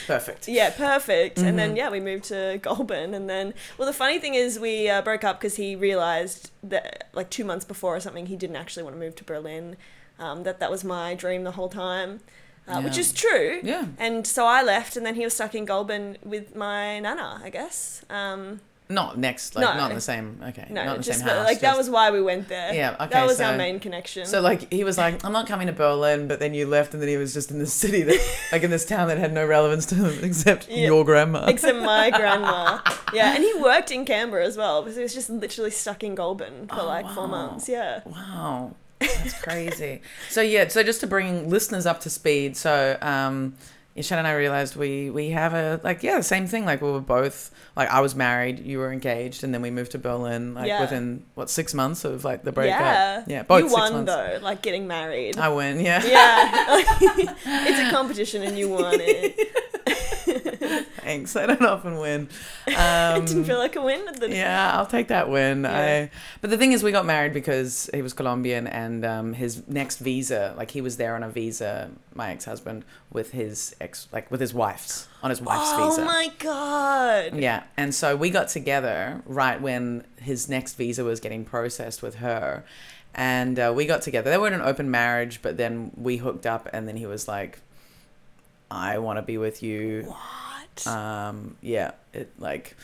Perfect. 0.08 0.48
Yeah, 0.48 0.70
perfect. 0.72 1.38
And 1.38 1.48
Mm-hmm. 1.48 1.58
then 1.58 1.76
yeah, 1.76 1.90
we 1.90 2.00
moved 2.00 2.26
to 2.26 2.60
Goulburn, 2.62 3.14
and 3.14 3.30
then 3.30 3.54
well, 3.78 3.86
the 3.88 3.94
funny 3.94 4.20
thing 4.20 4.36
is 4.36 4.60
we 4.60 4.90
uh, 4.90 5.02
broke 5.02 5.24
up 5.24 5.40
because 5.40 5.56
he 5.58 5.76
realized 5.76 6.52
that 6.64 7.10
like 7.14 7.30
two 7.30 7.44
months 7.46 7.66
before 7.66 7.96
or 7.96 8.00
something, 8.00 8.28
he 8.28 8.36
didn't 8.36 8.56
actually 8.56 8.84
want 8.84 8.96
to 8.96 9.00
move 9.00 9.16
to 9.18 9.24
Berlin. 9.24 9.76
Um, 10.20 10.44
that 10.44 10.60
that 10.60 10.70
was 10.70 10.84
my 10.84 11.16
dream 11.16 11.44
the 11.44 11.52
whole 11.52 11.70
time, 11.70 12.20
uh, 12.68 12.82
which 12.82 12.98
is 12.98 13.12
true. 13.12 13.60
Yeah. 13.64 13.88
And 13.98 14.26
so 14.28 14.46
I 14.46 14.62
left, 14.62 14.96
and 14.96 15.06
then 15.06 15.16
he 15.16 15.24
was 15.24 15.34
stuck 15.34 15.56
in 15.56 15.66
Goulburn 15.66 16.18
with 16.24 16.56
my 16.56 17.00
nana, 17.00 17.42
I 17.44 17.50
guess. 17.50 18.06
Um, 18.10 18.62
Not 18.92 19.18
next, 19.18 19.56
like 19.56 19.64
No. 19.64 19.74
not 19.76 19.90
in 19.92 19.96
the 19.96 20.02
same. 20.02 20.42
Okay, 20.50 20.68
No, 20.70 20.84
not 20.86 20.96
in 20.96 21.02
the 21.02 21.04
just 21.06 21.20
same 21.20 21.28
house. 21.30 21.46
like 21.46 21.60
that 21.62 21.70
just- 21.70 21.78
was 21.78 21.90
why 21.90 22.12
we 22.12 22.22
went 22.22 22.48
there. 22.50 22.74
Yeah, 22.74 22.96
okay, 23.00 23.08
That 23.12 23.26
was 23.26 23.38
so- 23.38 23.46
our 23.46 23.58
main 23.58 23.80
connection. 23.80 24.26
So 24.26 24.42
like 24.42 24.72
he 24.72 24.84
was 24.84 24.98
like, 24.98 25.24
I'm 25.26 25.32
not 25.32 25.48
coming 25.48 25.68
to 25.68 25.74
Berlin, 25.74 26.28
but 26.28 26.40
then 26.40 26.54
you 26.54 26.68
left, 26.68 26.94
and 26.94 27.02
then 27.02 27.10
he 27.10 27.18
was 27.18 27.34
just 27.34 27.50
in 27.52 27.60
this 27.60 27.74
city 27.74 28.04
that, 28.04 28.20
like 28.52 28.64
in 28.64 28.70
this 28.72 28.86
town 28.86 29.08
that 29.08 29.18
had 29.18 29.34
no 29.34 29.46
relevance 29.46 29.86
to 29.88 29.96
him 29.96 30.24
except 30.24 30.70
Yeah. 30.70 30.86
your 30.88 31.06
grandma. 31.06 31.46
Except 31.48 31.78
my 31.80 32.10
grandma. 32.20 32.80
Yeah, 33.14 33.34
and 33.36 33.44
he 33.44 33.54
worked 33.62 33.92
in 33.92 34.06
Canberra 34.06 34.46
as 34.46 34.58
well 34.58 34.82
because 34.82 34.96
he 34.98 35.04
was 35.04 35.14
just 35.14 35.30
literally 35.30 35.72
stuck 35.72 36.04
in 36.04 36.16
Goulburn 36.16 36.68
for 36.68 36.82
Oh, 36.82 36.86
like 36.86 37.10
four 37.12 37.28
months. 37.28 37.68
Yeah. 37.70 38.02
Wow, 38.06 38.76
that's 39.00 39.42
crazy. 39.42 40.02
so 40.30 40.42
yeah, 40.42 40.68
so 40.68 40.84
just 40.84 41.00
to 41.02 41.08
bring 41.08 41.50
listeners 41.50 41.86
up 41.86 42.00
to 42.02 42.10
speed, 42.10 42.56
so 42.58 42.98
um, 43.02 43.56
Shannon 44.00 44.26
and 44.26 44.28
I 44.28 44.38
realized 44.38 44.78
we 44.78 45.10
we 45.10 45.32
have 45.32 45.54
a 45.54 45.82
like 45.84 46.02
yeah, 46.02 46.16
the 46.18 46.24
same 46.24 46.48
thing. 46.48 46.64
Like 46.64 46.82
we 46.82 46.90
were 46.90 47.02
both 47.02 47.52
like 47.76 47.90
I 47.90 48.00
was 48.00 48.16
married, 48.16 48.60
you 48.60 48.78
were 48.80 48.92
engaged, 48.92 49.44
and 49.44 49.54
then 49.54 49.62
we 49.62 49.70
moved 49.70 49.92
to 49.92 49.98
Berlin 49.98 50.54
like 50.54 50.68
Yeah. 50.68 50.80
within 50.82 51.26
what 51.36 51.50
six 51.50 51.74
months 51.74 52.06
of 52.06 52.24
like 52.24 52.44
the 52.44 52.52
breakup. 52.54 52.80
Yeah. 52.80 53.24
yeah, 53.28 53.44
both 53.44 53.64
you 53.64 53.70
six 53.70 53.80
won 53.80 53.94
months. 53.94 54.12
though, 54.14 54.40
like 54.42 54.62
getting 54.62 54.88
married. 54.88 55.38
I 55.38 55.50
win, 55.50 55.80
yeah. 55.82 56.02
yeah. 56.06 56.68
it's 57.46 57.90
a 57.90 57.92
competition 57.92 58.44
and 58.44 58.58
you 58.58 58.70
won 58.70 58.96
it. 59.00 59.38
Thanks. 61.12 61.36
I 61.42 61.46
don't 61.46 61.62
often 61.66 61.98
win. 61.98 62.30
it 62.68 62.74
Um, 62.74 63.26
didn't 63.26 63.44
feel 63.46 63.58
like 63.58 63.76
a 63.76 63.82
win 63.82 64.08
at 64.08 64.20
the 64.20 64.30
yeah, 64.30 64.72
I'll 64.78 64.86
take 64.86 65.08
that 65.10 65.30
win. 65.30 65.64
Yeah. 65.64 66.08
I, 66.08 66.12
but 66.42 66.50
the 66.50 66.58
thing 66.58 66.72
is, 66.72 66.84
we 66.84 66.92
got 66.92 67.06
married 67.06 67.34
because 67.34 67.90
he 67.94 68.02
was 68.02 68.14
Colombian, 68.14 68.66
and 68.68 69.04
um, 69.06 69.34
his 69.34 69.68
next 69.68 69.98
visa, 70.00 70.54
like 70.58 70.72
he 70.72 70.82
was 70.82 70.98
there 70.98 71.16
on 71.16 71.24
a 71.24 71.30
visa, 71.30 71.90
my 72.16 72.32
ex-husband, 72.32 72.84
with 73.12 73.32
his 73.32 73.76
ex, 73.82 74.08
like 74.12 74.32
with 74.32 74.40
his 74.40 74.54
wife's 74.54 75.08
on 75.24 75.30
his 75.30 75.42
wife's 75.42 75.72
Oh 75.74 75.90
visa. 75.90 76.02
Oh 76.02 76.06
my 76.06 76.30
god. 76.40 77.36
Yeah, 77.36 77.64
and 77.78 77.94
so 77.94 78.16
we 78.16 78.30
got 78.30 78.48
together 78.48 79.22
right 79.26 79.62
when 79.62 80.04
his 80.22 80.48
next 80.50 80.76
visa 80.76 81.04
was 81.04 81.20
getting 81.20 81.44
processed 81.46 82.02
with 82.02 82.16
her, 82.16 82.64
and 83.14 83.60
uh, 83.60 83.74
we 83.76 83.86
got 83.86 84.02
together. 84.02 84.30
They 84.32 84.38
were 84.38 84.48
in 84.48 84.54
an 84.54 84.62
open 84.62 84.90
marriage, 84.90 85.42
but 85.42 85.58
then 85.58 85.92
we 85.96 86.18
hooked 86.18 86.46
up, 86.46 86.70
and 86.74 86.88
then 86.88 86.96
he 86.98 87.06
was 87.06 87.28
like, 87.28 87.60
"I 88.70 88.98
want 89.00 89.18
to 89.18 89.22
be 89.24 89.38
with 89.38 89.62
you." 89.62 90.14
What? 90.76 90.88
um 90.88 91.58
yeah 91.62 91.92
it 92.14 92.32
like 92.40 92.76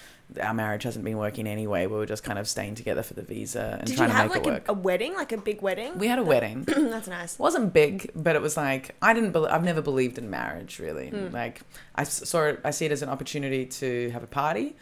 our 0.42 0.54
marriage 0.54 0.84
hasn't 0.84 1.06
been 1.06 1.18
working 1.18 1.48
anyway 1.48 1.86
we 1.88 1.96
were 1.96 2.06
just 2.06 2.24
kind 2.24 2.38
of 2.38 2.50
staying 2.50 2.76
together 2.76 3.02
for 3.02 3.14
the 3.14 3.22
visa 3.22 3.78
and 3.80 3.86
Did 3.88 3.92
you 3.92 3.96
trying 3.98 4.10
to 4.10 4.16
have 4.16 4.26
make 4.34 4.46
like 4.46 4.46
it 4.46 4.50
a, 4.50 4.54
work 4.54 4.64
a 4.68 4.74
wedding, 4.74 5.14
like 5.16 5.32
a 5.32 5.38
big 5.38 5.62
wedding? 5.62 5.98
we 5.98 6.08
had 6.08 6.20
a 6.20 6.24
wedding 6.24 6.64
That's 6.68 7.08
nice. 7.08 7.40
wasn't 7.40 7.72
big 7.72 8.12
but 8.14 8.36
it 8.36 8.42
was 8.42 8.58
like 8.58 8.94
i 9.02 9.14
didn't 9.14 9.32
believe 9.32 9.52
i've 9.54 9.64
never 9.64 9.82
believed 9.82 10.18
in 10.18 10.30
marriage 10.30 10.80
really 10.80 11.08
Hmm. 11.10 11.34
like 11.34 11.62
I 11.96 12.04
saw 12.04 12.44
it 12.48 12.60
i 12.66 12.72
see 12.72 12.86
it 12.86 12.92
as 12.92 13.02
an 13.02 13.10
opportunity 13.10 13.66
to 13.66 14.10
have 14.10 14.22
a 14.24 14.28
party 14.28 14.76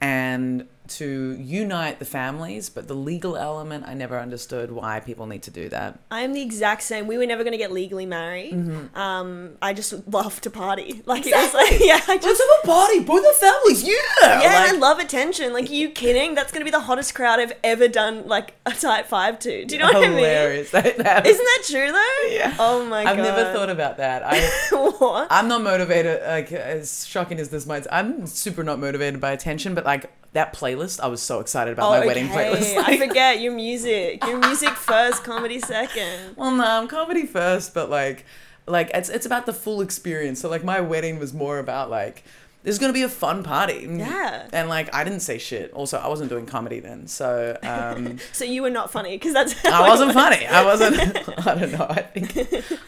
and 0.00 0.66
to 0.88 1.36
unite 1.38 1.98
the 1.98 2.04
families 2.04 2.68
but 2.68 2.88
the 2.88 2.94
legal 2.94 3.36
element 3.36 3.84
i 3.86 3.94
never 3.94 4.18
understood 4.18 4.70
why 4.70 5.00
people 5.00 5.26
need 5.26 5.42
to 5.42 5.50
do 5.50 5.68
that 5.68 5.98
I 6.10 6.22
am 6.22 6.32
the 6.32 6.42
exact 6.42 6.82
same. 6.82 7.06
We 7.06 7.18
were 7.18 7.26
never 7.26 7.44
going 7.44 7.52
to 7.52 7.58
get 7.58 7.70
legally 7.70 8.06
married. 8.06 8.54
Mm-hmm. 8.54 8.98
Um, 8.98 9.50
I 9.60 9.72
just 9.74 10.08
love 10.08 10.40
to 10.42 10.50
party. 10.50 11.02
Like 11.08 11.26
it 11.26 11.34
was 11.34 11.54
like, 11.54 11.80
yeah, 11.80 12.00
I 12.06 12.18
just 12.18 12.40
have 12.40 12.64
a 12.64 12.66
party 12.66 13.00
both 13.00 13.22
the 13.22 13.32
families 13.40 13.82
yeah 13.82 13.94
yeah, 14.22 14.66
and 14.68 14.76
I 14.76 14.78
love 14.78 14.98
attention. 14.98 15.54
Like, 15.54 15.70
are 15.70 15.72
you 15.72 15.88
kidding? 15.88 16.34
That's 16.34 16.52
going 16.52 16.60
to 16.60 16.64
be 16.64 16.70
the 16.70 16.80
hottest 16.80 17.14
crowd 17.14 17.40
I've 17.40 17.54
ever 17.64 17.88
done 17.88 18.26
like 18.26 18.54
a 18.66 18.72
type 18.72 19.06
five 19.06 19.38
to. 19.40 19.64
Do 19.64 19.74
you 19.74 19.80
know 19.80 19.86
what 19.86 19.96
I 19.96 20.00
mean? 20.00 20.18
hilarious 20.18 20.70
that, 20.72 20.86
Isn't 20.86 21.04
that 21.44 21.62
true 21.66 21.92
though? 21.92 22.36
Yeah. 22.36 22.54
Oh 22.58 22.84
my 22.84 23.04
god 23.04 23.10
I've 23.10 23.24
never 23.24 23.52
thought 23.54 23.70
about 23.70 23.96
that. 23.98 24.22
I 24.22 24.40
what? 24.70 25.28
I'm 25.30 25.48
not 25.48 25.62
motivated. 25.62 26.20
Like 26.22 26.52
as 26.52 27.06
shocking 27.06 27.38
as 27.38 27.48
this 27.48 27.64
might, 27.64 27.86
I'm 27.90 28.26
super 28.26 28.62
not 28.62 28.78
motivated 28.78 29.20
by 29.20 29.30
attention. 29.30 29.74
But 29.74 29.86
like 29.86 30.10
that 30.32 30.54
playlist, 30.54 31.00
I 31.00 31.06
was 31.06 31.22
so 31.22 31.40
excited 31.40 31.72
about 31.72 31.90
my 31.90 32.04
wedding 32.04 32.28
playlist. 32.28 32.74
Oh, 32.76 32.84
I 32.86 32.98
forget 32.98 33.40
your 33.40 33.52
music. 33.52 34.24
Your 34.26 34.38
music 34.38 34.70
first, 34.70 35.24
comedy 35.24 35.58
second. 35.58 36.18
well, 36.36 36.50
no, 36.50 36.64
I'm 36.64 36.88
comedy 36.88 37.26
first, 37.26 37.72
but 37.72 37.88
like, 37.88 38.26
like 38.66 38.90
it's 38.92 39.08
it's 39.08 39.24
about 39.24 39.46
the 39.46 39.54
full 39.54 39.80
experience. 39.80 40.40
So 40.40 40.50
like 40.50 40.64
my 40.64 40.80
wedding 40.80 41.18
was 41.18 41.32
more 41.32 41.58
about 41.58 41.90
like. 41.90 42.24
There's 42.64 42.80
gonna 42.80 42.92
be 42.92 43.04
a 43.04 43.08
fun 43.08 43.44
party. 43.44 43.86
Yeah. 43.88 44.46
And 44.52 44.68
like 44.68 44.92
I 44.94 45.04
didn't 45.04 45.20
say 45.20 45.38
shit. 45.38 45.72
Also, 45.72 45.96
I 45.96 46.08
wasn't 46.08 46.28
doing 46.28 46.44
comedy 46.44 46.80
then, 46.80 47.06
so 47.06 47.56
um, 47.62 48.18
So 48.32 48.44
you 48.44 48.62
were 48.62 48.68
not 48.68 48.90
funny 48.90 49.16
because 49.16 49.32
that's. 49.32 49.64
I 49.64 49.88
wasn't 49.88 50.12
funny. 50.12 50.44
I 50.44 50.64
wasn't. 50.64 50.98
I 51.46 51.54
don't 51.54 51.72
know. 51.72 51.86
I 51.88 52.02
think 52.02 52.36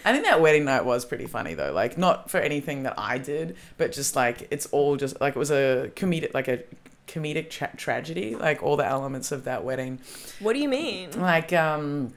I 0.04 0.12
think 0.12 0.24
that 0.24 0.40
wedding 0.40 0.64
night 0.64 0.84
was 0.84 1.04
pretty 1.04 1.26
funny 1.26 1.54
though. 1.54 1.72
Like 1.72 1.96
not 1.96 2.30
for 2.30 2.38
anything 2.38 2.82
that 2.82 2.94
I 2.98 3.18
did, 3.18 3.56
but 3.78 3.92
just 3.92 4.16
like 4.16 4.48
it's 4.50 4.66
all 4.66 4.96
just 4.96 5.18
like 5.20 5.36
it 5.36 5.38
was 5.38 5.52
a 5.52 5.92
comedic 5.94 6.34
like 6.34 6.48
a 6.48 6.62
comedic 7.10 7.50
tra- 7.50 7.74
tragedy. 7.76 8.34
Like 8.36 8.62
all 8.62 8.76
the 8.76 8.86
elements 8.86 9.32
of 9.32 9.44
that 9.44 9.64
wedding. 9.64 9.98
What 10.38 10.52
do 10.54 10.60
you 10.60 10.68
mean? 10.68 11.20
Like 11.20 11.52
um, 11.52 12.12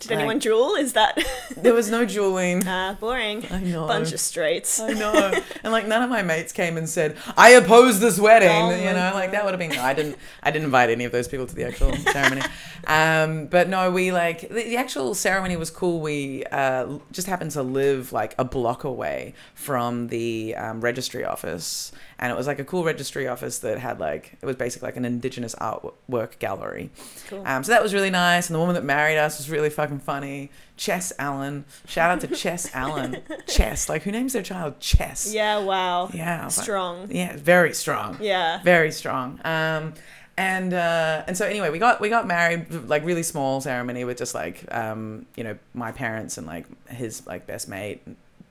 Did 0.00 0.10
like- 0.10 0.18
anyone 0.18 0.40
jewel? 0.40 0.74
Is 0.74 0.92
that 0.92 1.18
there 1.56 1.72
was 1.74 1.90
no 1.90 2.04
jeweling. 2.04 2.62
ah 2.66 2.96
boring? 3.00 3.44
I 3.50 3.60
know. 3.60 3.86
Bunch 3.86 4.12
of 4.12 4.20
straights. 4.20 4.78
I 4.80 4.92
know. 5.02 5.32
And 5.62 5.72
like 5.72 5.86
none 5.88 6.02
of 6.02 6.10
my 6.10 6.22
mates 6.22 6.52
came 6.52 6.76
and 6.76 6.88
said, 6.88 7.16
I 7.36 7.50
oppose 7.50 7.98
this 8.00 8.18
wedding. 8.20 8.50
Oh 8.50 8.70
you 8.76 8.92
know, 8.92 9.10
like 9.14 9.30
that 9.32 9.44
would 9.44 9.52
have 9.58 9.58
been 9.60 9.78
I 9.78 9.94
didn't 9.94 10.16
I 10.42 10.50
didn't 10.50 10.66
invite 10.66 10.90
any 10.90 11.04
of 11.04 11.12
those 11.12 11.28
people 11.28 11.46
to 11.46 11.54
the 11.54 11.64
actual 11.64 11.94
ceremony. 12.12 12.42
Um, 12.86 13.46
but 13.46 13.68
no, 13.68 13.90
we 13.90 14.12
like 14.12 14.42
the, 14.48 14.62
the 14.62 14.76
actual 14.76 15.14
ceremony 15.14 15.56
was 15.56 15.70
cool. 15.70 16.00
We 16.00 16.44
uh, 16.52 16.98
just 17.10 17.26
happened 17.26 17.52
to 17.52 17.62
live 17.62 18.12
like 18.12 18.34
a 18.38 18.44
block 18.44 18.84
away 18.84 19.34
from 19.54 20.08
the 20.08 20.54
um, 20.56 20.80
registry 20.82 21.24
office. 21.24 21.90
And 22.18 22.32
it 22.32 22.34
was 22.36 22.46
like 22.46 22.58
a 22.58 22.64
cool 22.64 22.82
registry 22.82 23.28
office 23.28 23.58
that 23.58 23.78
had 23.78 24.00
like 24.00 24.38
it 24.40 24.46
was 24.46 24.56
basically 24.56 24.86
like 24.86 24.96
an 24.96 25.04
indigenous 25.04 25.54
artwork 25.56 26.38
gallery. 26.38 26.90
Cool. 27.28 27.42
Um, 27.46 27.62
so 27.62 27.72
that 27.72 27.82
was 27.82 27.92
really 27.92 28.08
nice. 28.10 28.48
And 28.48 28.54
the 28.54 28.58
woman 28.58 28.74
that 28.74 28.84
married 28.84 29.18
us 29.18 29.36
was 29.38 29.50
really 29.50 29.68
fucking 29.70 29.98
funny. 30.00 30.50
Chess 30.78 31.12
Allen. 31.18 31.64
Shout 31.86 32.10
out 32.10 32.20
to 32.22 32.34
Chess 32.34 32.70
Allen. 32.74 33.22
Chess. 33.46 33.88
Like, 33.90 34.02
who 34.02 34.12
names 34.12 34.32
their 34.32 34.42
child 34.42 34.80
Chess? 34.80 35.32
yeah. 35.34 35.58
Wow. 35.58 36.10
Yeah. 36.14 36.40
I 36.42 36.44
was 36.46 36.56
like- 36.56 36.64
Strong. 36.64 37.10
yeah, 37.10 37.36
very 37.36 37.74
strong. 37.74 38.16
Yeah. 38.20 38.62
Very 38.62 38.92
strong. 38.92 39.38
Um, 39.44 39.92
and 40.38 40.74
uh, 40.74 41.24
and 41.26 41.36
so 41.36 41.46
anyway, 41.46 41.70
we 41.70 41.78
got 41.78 41.98
we 42.00 42.08
got 42.10 42.26
married 42.26 42.70
like 42.86 43.04
really 43.06 43.22
small 43.22 43.60
ceremony 43.62 44.04
with 44.04 44.18
just 44.18 44.34
like 44.34 44.64
um, 44.74 45.24
you 45.34 45.44
know 45.44 45.56
my 45.72 45.92
parents 45.92 46.36
and 46.36 46.46
like 46.46 46.66
his 46.88 47.26
like 47.26 47.46
best 47.46 47.68
mate, 47.68 48.02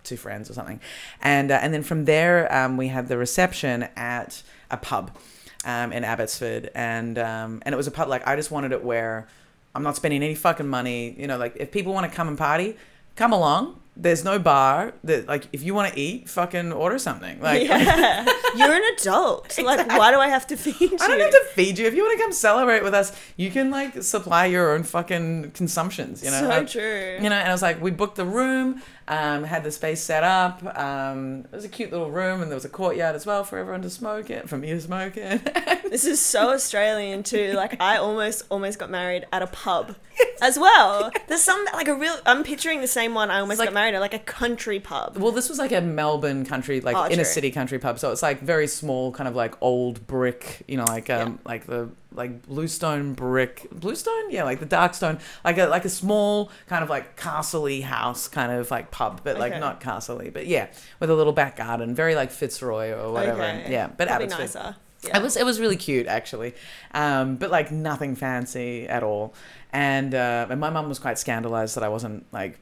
two 0.06 0.18
friends 0.18 0.50
or 0.50 0.54
something, 0.54 0.80
and 1.22 1.52
uh, 1.52 1.60
and 1.62 1.74
then 1.74 1.84
from 1.84 2.06
there 2.06 2.54
um, 2.54 2.78
we 2.78 2.88
had 2.88 3.08
the 3.08 3.18
reception 3.18 3.88
at 3.96 4.44
a 4.72 4.78
pub 4.78 5.12
um, 5.66 5.92
in 5.92 6.04
Abbotsford, 6.04 6.72
and 6.76 7.18
um, 7.18 7.62
and 7.66 7.74
it 7.74 7.78
was 7.78 7.88
a 7.88 7.92
pub 7.92 8.08
like 8.08 8.26
I 8.28 8.36
just 8.36 8.52
wanted 8.52 8.72
it 8.72 8.84
where 8.84 9.28
I'm 9.74 9.84
not 9.84 9.96
spending 9.96 10.24
any 10.24 10.36
fucking 10.36 10.68
money. 10.68 11.16
You 11.18 11.28
know, 11.28 11.38
like 11.38 11.56
if 11.58 11.72
people 11.72 11.94
want 11.94 12.10
to 12.10 12.16
come 12.16 12.28
and 12.28 12.38
party, 12.38 12.78
come 13.16 13.34
along. 13.34 13.82
There's 13.98 14.26
no 14.26 14.38
bar. 14.40 14.92
That 15.06 15.26
like 15.26 15.48
if 15.54 15.64
you 15.64 15.74
want 15.74 15.94
to 15.94 15.98
eat, 16.00 16.28
fucking 16.30 16.74
order 16.74 17.00
something. 17.00 17.40
Like 17.42 17.66
yeah. 17.66 18.26
You're 18.56 18.74
an 18.74 18.84
adult. 18.98 19.58
Like, 19.58 19.88
why 19.88 20.12
do 20.12 20.20
I 20.20 20.28
have 20.28 20.46
to 20.48 20.58
feed 20.58 20.80
you? 20.82 20.98
I 21.02 21.08
don't 21.08 21.20
have 21.22 21.32
to 21.32 21.46
feed 21.54 21.78
you. 21.78 21.86
If 21.88 21.94
you 21.94 22.04
want 22.04 22.18
to 22.18 22.24
come 22.24 22.34
celebrate 22.34 22.84
with 22.84 22.94
us, 22.94 23.18
you 23.38 23.50
can 23.52 23.72
like 23.72 24.04
supply 24.04 24.48
your 24.48 24.74
own 24.74 24.84
fucking 24.84 25.52
consumptions. 25.52 26.22
You 26.24 26.32
know. 26.32 26.40
so 26.42 26.52
Um, 26.52 26.66
true. 26.66 27.18
You 27.22 27.30
know, 27.30 27.36
and 27.38 27.48
I 27.48 27.52
was 27.54 27.62
like, 27.62 27.82
we 27.82 27.92
booked 27.92 28.18
the 28.18 28.26
room, 28.26 28.82
um, 29.08 29.44
had 29.44 29.64
the 29.64 29.72
space 29.72 30.02
set 30.02 30.24
up. 30.24 30.64
Um, 30.78 31.46
it 31.52 31.56
was 31.56 31.64
a 31.66 31.70
cute 31.70 31.92
little 31.92 32.10
room, 32.10 32.42
and 32.42 32.50
there 32.50 32.56
was 32.56 32.66
a 32.66 32.70
courtyard 32.70 33.16
as 33.16 33.26
well 33.26 33.44
for 33.44 33.58
everyone 33.60 33.82
to 33.84 33.90
smoke 33.90 34.30
it, 34.30 34.50
for 34.50 34.58
me 34.58 34.70
to 34.70 34.82
smoke 34.82 35.18
it. 35.18 35.42
This 35.86 36.04
is 36.06 36.20
so 36.20 36.50
Australian 36.50 37.24
too. 37.24 37.54
Like 37.56 37.80
I 37.80 37.98
almost 37.98 38.44
almost 38.50 38.80
got 38.80 38.90
married 38.90 39.26
at 39.32 39.42
a 39.42 39.48
pub 39.48 39.96
as 40.42 40.60
well. 40.60 41.10
There's 41.28 41.44
some 41.44 41.64
like 41.74 41.88
a 41.88 41.94
real. 41.96 42.18
I'm 42.26 42.44
picturing 42.44 42.82
the 42.82 42.88
same 42.88 43.14
one. 43.14 43.30
I 43.32 43.40
almost 43.40 43.60
like- 43.60 43.68
got 43.68 43.74
married 43.74 43.94
at 43.96 44.02
like 44.02 44.14
a 44.16 44.20
country 44.20 44.80
pub. 44.82 45.16
well, 45.18 45.32
this 45.32 45.48
was 45.48 45.58
like 45.60 45.72
a 45.72 45.80
Melbourne 45.82 46.44
country, 46.44 46.82
like 46.82 46.98
Oh, 46.98 47.06
inner 47.06 47.24
true. 47.24 47.24
city 47.24 47.52
country 47.52 47.80
pub. 47.80 48.00
So 48.00 48.12
it's 48.12 48.24
like 48.24 48.42
very 48.42 48.68
small, 48.68 49.12
kind 49.14 49.30
of 49.30 49.36
like 49.36 49.54
old 49.62 50.06
brick. 50.08 50.64
You 50.68 50.78
know, 50.78 50.86
like 50.86 51.10
um, 51.10 51.40
like 51.46 51.66
the 51.66 51.88
like 52.16 52.46
bluestone 52.48 53.14
brick, 53.14 53.68
bluestone, 53.72 54.32
yeah, 54.32 54.44
like 54.44 54.60
the 54.60 54.66
dark 54.66 54.94
stone, 54.94 55.20
like 55.44 55.58
a 55.58 55.66
like 55.68 55.86
a 55.86 55.90
small 55.90 56.52
kind 56.68 56.84
of 56.84 56.90
like 56.90 57.16
castle-y 57.18 57.82
house, 57.82 58.28
kind 58.28 58.52
of 58.52 58.72
like 58.72 58.92
pub, 58.92 59.22
but 59.24 59.38
like 59.38 59.52
Okay. 59.52 59.60
not 59.60 59.80
castle-y, 59.82 60.30
but 60.34 60.48
yeah, 60.48 60.68
with 61.00 61.10
a 61.10 61.16
little 61.16 61.34
back 61.34 61.58
garden, 61.58 61.94
very 61.96 62.16
like 62.16 62.32
Fitzroy 62.32 62.92
or 62.92 63.12
whatever. 63.12 63.44
Okay. 63.44 63.68
Yeah, 63.72 63.88
but 63.88 64.08
That'd 64.08 64.28
be 64.30 64.34
Abbotsford. 64.34 64.62
nicer. 64.62 64.76
Yeah. 65.04 65.18
It 65.20 65.24
was 65.24 65.38
it 65.38 65.46
was 65.46 65.60
really 65.60 65.76
cute 65.78 66.08
actually, 66.08 66.56
um, 66.94 67.36
but 67.36 67.52
like 67.52 67.72
nothing 67.72 68.16
fancy 68.16 68.88
at 68.88 69.04
all. 69.04 69.34
And 69.72 70.16
uh, 70.16 70.48
and 70.50 70.60
my 70.60 70.70
mum 70.72 70.90
was 70.90 70.98
quite 71.00 71.20
scandalized 71.20 71.76
that 71.76 71.84
I 71.84 71.90
wasn't 71.90 72.26
like 72.32 72.58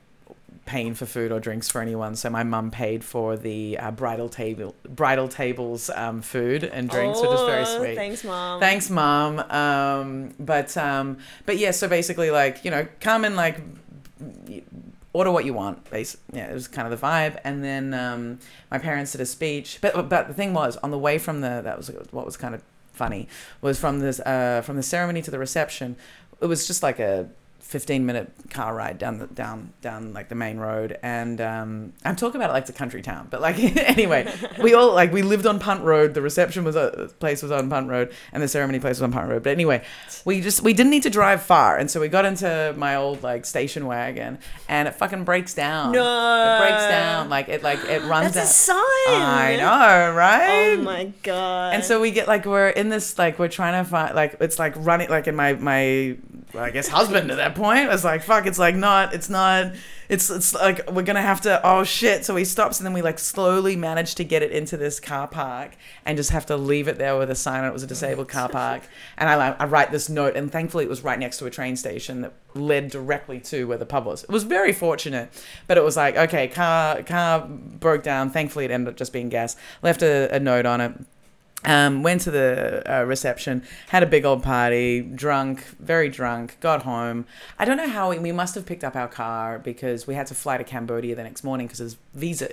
paying 0.65 0.93
for 0.93 1.05
food 1.05 1.31
or 1.31 1.39
drinks 1.39 1.69
for 1.69 1.81
anyone. 1.81 2.15
So 2.15 2.29
my 2.29 2.43
mum 2.43 2.71
paid 2.71 3.03
for 3.03 3.35
the 3.35 3.77
uh, 3.77 3.91
bridal 3.91 4.29
table 4.29 4.75
bridal 4.87 5.27
tables 5.27 5.89
um, 5.89 6.21
food 6.21 6.63
and 6.63 6.89
drinks, 6.89 7.19
which 7.21 7.31
is 7.31 7.41
very 7.41 7.63
Oh, 7.63 7.77
sweet. 7.79 7.95
Thanks, 7.95 8.23
mom. 8.23 8.59
Thanks, 8.59 8.89
mom. 8.89 9.39
Um, 9.39 10.33
but 10.39 10.75
um, 10.77 11.17
but 11.45 11.57
yeah, 11.57 11.71
so 11.71 11.87
basically, 11.87 12.31
like 12.31 12.63
you 12.63 12.71
know, 12.71 12.87
come 13.01 13.25
and 13.25 13.35
like 13.35 13.59
order 15.13 15.31
what 15.31 15.45
you 15.45 15.53
want. 15.53 15.89
Bas- 15.89 16.17
yeah, 16.31 16.49
it 16.49 16.53
was 16.53 16.67
kind 16.67 16.91
of 16.91 16.99
the 16.99 17.05
vibe. 17.05 17.39
And 17.43 17.63
then 17.63 17.93
um, 17.93 18.39
my 18.71 18.77
parents 18.79 19.11
did 19.11 19.21
a 19.21 19.25
speech. 19.25 19.79
But 19.81 20.09
but 20.09 20.27
the 20.27 20.33
thing 20.33 20.53
was, 20.53 20.77
on 20.77 20.91
the 20.91 20.97
way 20.97 21.17
from 21.17 21.41
the 21.41 21.61
that 21.63 21.77
was 21.77 21.89
what 22.11 22.25
was 22.25 22.37
kind 22.37 22.55
of 22.55 22.63
funny 22.93 23.27
was 23.61 23.79
from 23.79 23.99
this 23.99 24.19
uh, 24.21 24.61
from 24.63 24.75
the 24.75 24.83
ceremony 24.83 25.21
to 25.21 25.31
the 25.31 25.39
reception. 25.39 25.95
It 26.41 26.47
was 26.47 26.67
just 26.67 26.83
like 26.83 26.99
a 26.99 27.29
15 27.63 28.05
minute 28.05 28.31
car 28.49 28.75
ride 28.75 28.97
down 28.99 29.17
the 29.17 29.25
down 29.27 29.73
down 29.81 30.13
like 30.13 30.29
the 30.29 30.35
main 30.35 30.57
road 30.57 30.99
and 31.01 31.41
um, 31.41 31.93
i'm 32.05 32.15
talking 32.15 32.35
about 32.39 32.49
it 32.49 32.53
like 32.53 32.61
it's 32.61 32.69
a 32.69 32.73
country 32.73 33.01
town 33.01 33.25
but 33.31 33.41
like 33.41 33.57
anyway 33.77 34.31
we 34.61 34.73
all 34.75 34.93
like 34.93 35.11
we 35.11 35.21
lived 35.23 35.47
on 35.47 35.59
punt 35.59 35.81
road 35.83 36.13
the 36.13 36.21
reception 36.21 36.63
was 36.63 36.75
a 36.75 37.09
place 37.19 37.41
was 37.41 37.51
on 37.51 37.69
punt 37.69 37.89
road 37.89 38.11
and 38.31 38.43
the 38.43 38.47
ceremony 38.47 38.79
place 38.79 38.97
was 38.97 39.01
on 39.01 39.11
punt 39.11 39.27
road 39.29 39.41
but 39.41 39.49
anyway 39.51 39.81
we 40.25 40.39
just 40.41 40.61
we 40.61 40.73
didn't 40.73 40.91
need 40.91 41.01
to 41.03 41.09
drive 41.09 41.41
far 41.41 41.77
and 41.77 41.89
so 41.89 41.99
we 41.99 42.07
got 42.09 42.25
into 42.25 42.73
my 42.77 42.95
old 42.95 43.23
like 43.23 43.45
station 43.45 43.87
wagon 43.87 44.37
and 44.67 44.87
it 44.87 44.93
fucking 44.93 45.23
breaks 45.23 45.53
down 45.55 45.93
No. 45.93 46.01
it 46.55 46.59
breaks 46.59 46.83
down 46.87 47.29
like 47.29 47.47
it 47.49 47.63
like 47.63 47.79
it 47.85 48.03
runs 48.03 48.33
That's 48.33 48.67
a 48.69 48.73
out 48.73 48.77
sign. 49.07 49.21
i 49.21 49.55
know 49.57 50.13
right 50.13 50.77
Oh 50.77 50.81
my 50.83 51.05
god. 51.23 51.73
and 51.75 51.83
so 51.83 51.99
we 52.01 52.11
get 52.11 52.27
like 52.27 52.45
we're 52.45 52.69
in 52.69 52.89
this 52.89 53.17
like 53.17 53.39
we're 53.39 53.47
trying 53.47 53.83
to 53.83 53.89
find 53.89 54.13
like 54.13 54.35
it's 54.41 54.59
like 54.59 54.73
running 54.77 55.09
like 55.09 55.27
in 55.27 55.35
my 55.35 55.53
my 55.53 56.17
I 56.55 56.69
guess 56.69 56.87
husband 56.87 57.31
at 57.31 57.37
that 57.37 57.55
point. 57.55 57.89
Was 57.89 58.03
like 58.03 58.23
fuck 58.23 58.45
it's 58.45 58.59
like 58.59 58.75
not 58.75 59.13
it's 59.13 59.29
not 59.29 59.73
it's 60.09 60.29
it's 60.29 60.53
like 60.53 60.89
we're 60.91 61.03
gonna 61.03 61.21
have 61.21 61.41
to 61.41 61.59
oh 61.63 61.83
shit. 61.83 62.25
So 62.25 62.35
he 62.35 62.45
stops 62.45 62.79
and 62.79 62.85
then 62.85 62.93
we 62.93 63.01
like 63.01 63.19
slowly 63.19 63.75
manage 63.75 64.15
to 64.15 64.23
get 64.23 64.43
it 64.43 64.51
into 64.51 64.77
this 64.77 64.99
car 64.99 65.27
park 65.27 65.75
and 66.05 66.17
just 66.17 66.29
have 66.29 66.45
to 66.47 66.57
leave 66.57 66.87
it 66.87 66.97
there 66.97 67.17
with 67.17 67.31
a 67.31 67.35
sign 67.35 67.63
it 67.63 67.73
was 67.73 67.83
a 67.83 67.87
disabled 67.87 68.27
car 68.27 68.49
park. 68.49 68.83
And 69.17 69.29
I 69.29 69.35
like 69.35 69.59
I 69.59 69.65
write 69.65 69.91
this 69.91 70.09
note 70.09 70.35
and 70.35 70.51
thankfully 70.51 70.85
it 70.85 70.89
was 70.89 71.03
right 71.03 71.17
next 71.17 71.37
to 71.39 71.45
a 71.45 71.49
train 71.49 71.75
station 71.75 72.21
that 72.21 72.33
led 72.53 72.91
directly 72.91 73.39
to 73.39 73.67
where 73.67 73.77
the 73.77 73.85
pub 73.85 74.05
was. 74.05 74.23
It 74.23 74.29
was 74.29 74.43
very 74.43 74.73
fortunate 74.73 75.31
but 75.67 75.77
it 75.77 75.83
was 75.83 75.97
like 75.97 76.15
okay 76.15 76.47
car 76.47 77.01
car 77.03 77.47
broke 77.47 78.03
down. 78.03 78.29
Thankfully 78.29 78.65
it 78.65 78.71
ended 78.71 78.93
up 78.93 78.97
just 78.97 79.13
being 79.13 79.29
gas. 79.29 79.55
Left 79.81 80.03
a, 80.03 80.33
a 80.33 80.39
note 80.39 80.65
on 80.65 80.81
it 80.81 80.93
um, 81.65 82.03
went 82.03 82.21
to 82.21 82.31
the 82.31 82.83
uh, 82.85 83.03
reception, 83.03 83.63
had 83.89 84.03
a 84.03 84.05
big 84.05 84.25
old 84.25 84.43
party, 84.43 85.01
drunk, 85.01 85.63
very 85.79 86.09
drunk, 86.09 86.57
got 86.59 86.83
home. 86.83 87.25
I 87.57 87.65
don't 87.65 87.77
know 87.77 87.89
how 87.89 88.09
we, 88.09 88.19
we 88.19 88.31
must 88.31 88.55
have 88.55 88.65
picked 88.65 88.83
up 88.83 88.95
our 88.95 89.07
car 89.07 89.59
because 89.59 90.07
we 90.07 90.15
had 90.15 90.27
to 90.27 90.35
fly 90.35 90.57
to 90.57 90.63
Cambodia 90.63 91.15
the 91.15 91.23
next 91.23 91.43
morning 91.43 91.67
because 91.67 91.79
his 91.79 91.97
visa 92.13 92.49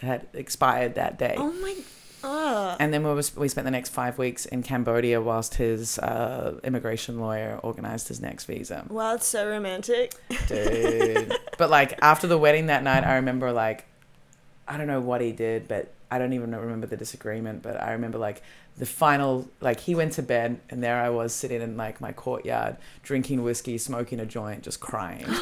had 0.00 0.26
expired 0.32 0.94
that 0.94 1.18
day. 1.18 1.34
Oh 1.36 1.52
my. 1.52 1.76
Oh. 2.22 2.76
And 2.78 2.92
then 2.92 3.02
we, 3.02 3.14
was, 3.14 3.34
we 3.34 3.48
spent 3.48 3.64
the 3.64 3.70
next 3.70 3.90
five 3.90 4.18
weeks 4.18 4.44
in 4.44 4.62
Cambodia 4.62 5.22
whilst 5.22 5.54
his 5.54 5.98
uh, 5.98 6.60
immigration 6.62 7.18
lawyer 7.18 7.58
organized 7.62 8.08
his 8.08 8.20
next 8.20 8.44
visa. 8.44 8.84
Wow, 8.90 9.14
it's 9.14 9.26
so 9.26 9.48
romantic. 9.48 10.12
Dude. 10.46 11.34
but 11.56 11.70
like 11.70 11.98
after 12.02 12.26
the 12.26 12.36
wedding 12.36 12.66
that 12.66 12.82
night, 12.82 13.04
I 13.04 13.14
remember 13.14 13.52
like, 13.52 13.86
I 14.68 14.76
don't 14.76 14.86
know 14.86 15.00
what 15.00 15.22
he 15.22 15.32
did, 15.32 15.66
but 15.66 15.92
I 16.10 16.18
don't 16.18 16.32
even 16.32 16.54
remember 16.54 16.86
the 16.86 16.96
disagreement. 16.96 17.62
But 17.62 17.80
I 17.80 17.92
remember 17.92 18.18
like 18.18 18.42
the 18.76 18.86
final, 18.86 19.48
like 19.60 19.80
he 19.80 19.94
went 19.94 20.12
to 20.14 20.22
bed 20.22 20.60
and 20.68 20.82
there 20.82 21.00
I 21.00 21.10
was 21.10 21.34
sitting 21.34 21.62
in 21.62 21.76
like 21.76 22.00
my 22.00 22.12
courtyard, 22.12 22.76
drinking 23.02 23.42
whiskey, 23.42 23.78
smoking 23.78 24.20
a 24.20 24.26
joint, 24.26 24.62
just 24.62 24.80
crying. 24.80 25.26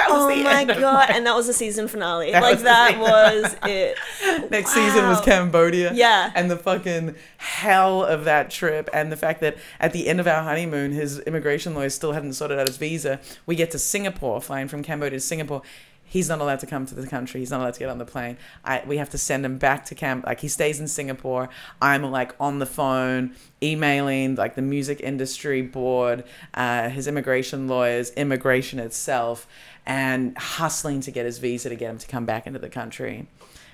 Oh 0.12 0.28
my 0.42 0.60
end 0.60 0.70
of 0.70 0.80
god! 0.80 1.10
And 1.10 1.26
that 1.26 1.36
was 1.36 1.46
the 1.46 1.52
season 1.52 1.88
finale. 1.88 2.32
That 2.40 2.42
like 2.42 2.54
was 2.54 2.62
that 2.62 2.98
was 2.98 3.56
it. 3.64 4.50
Next 4.50 4.72
season 4.72 5.06
was 5.08 5.20
Cambodia. 5.20 5.92
Yeah. 5.92 6.32
And 6.34 6.50
the 6.50 6.56
fucking 6.56 7.16
hell 7.38 8.04
of 8.04 8.24
that 8.24 8.50
trip 8.50 8.88
and 8.92 9.12
the 9.12 9.16
fact 9.16 9.40
that 9.40 9.56
at 9.78 9.92
the 9.92 10.08
end 10.08 10.20
of 10.20 10.26
our 10.26 10.42
honeymoon 10.42 10.92
his 10.92 11.18
immigration 11.20 11.74
lawyer 11.74 11.90
still 11.90 12.12
hadn't 12.12 12.32
sorted 12.34 12.58
out 12.58 12.66
his 12.66 12.76
visa. 12.76 13.20
We 13.46 13.56
get 13.56 13.70
to 13.72 13.78
Singapore, 13.78 14.40
flying 14.40 14.68
from 14.68 14.82
Cambodia 14.82 15.18
to 15.18 15.24
Singapore. 15.24 15.62
He's 16.10 16.28
not 16.28 16.40
allowed 16.40 16.58
to 16.58 16.66
come 16.66 16.86
to 16.86 16.94
the 16.96 17.06
country. 17.06 17.38
He's 17.38 17.52
not 17.52 17.60
allowed 17.60 17.74
to 17.74 17.78
get 17.78 17.88
on 17.88 17.98
the 17.98 18.04
plane. 18.04 18.36
I 18.64 18.82
we 18.84 18.96
have 18.96 19.10
to 19.10 19.18
send 19.18 19.44
him 19.44 19.58
back 19.58 19.84
to 19.86 19.94
camp. 19.94 20.26
Like 20.26 20.40
he 20.40 20.48
stays 20.48 20.80
in 20.80 20.88
Singapore. 20.88 21.48
I'm 21.80 22.02
like 22.10 22.34
on 22.40 22.58
the 22.58 22.66
phone, 22.66 23.36
emailing 23.62 24.34
like 24.34 24.56
the 24.56 24.62
music 24.62 25.00
industry 25.00 25.62
board, 25.62 26.24
uh, 26.54 26.88
his 26.88 27.06
immigration 27.06 27.68
lawyers, 27.68 28.10
immigration 28.10 28.80
itself, 28.80 29.46
and 29.86 30.36
hustling 30.36 31.00
to 31.02 31.12
get 31.12 31.26
his 31.26 31.38
visa 31.38 31.68
to 31.68 31.76
get 31.76 31.90
him 31.90 31.98
to 31.98 32.08
come 32.08 32.26
back 32.26 32.44
into 32.44 32.58
the 32.58 32.68
country. 32.68 33.28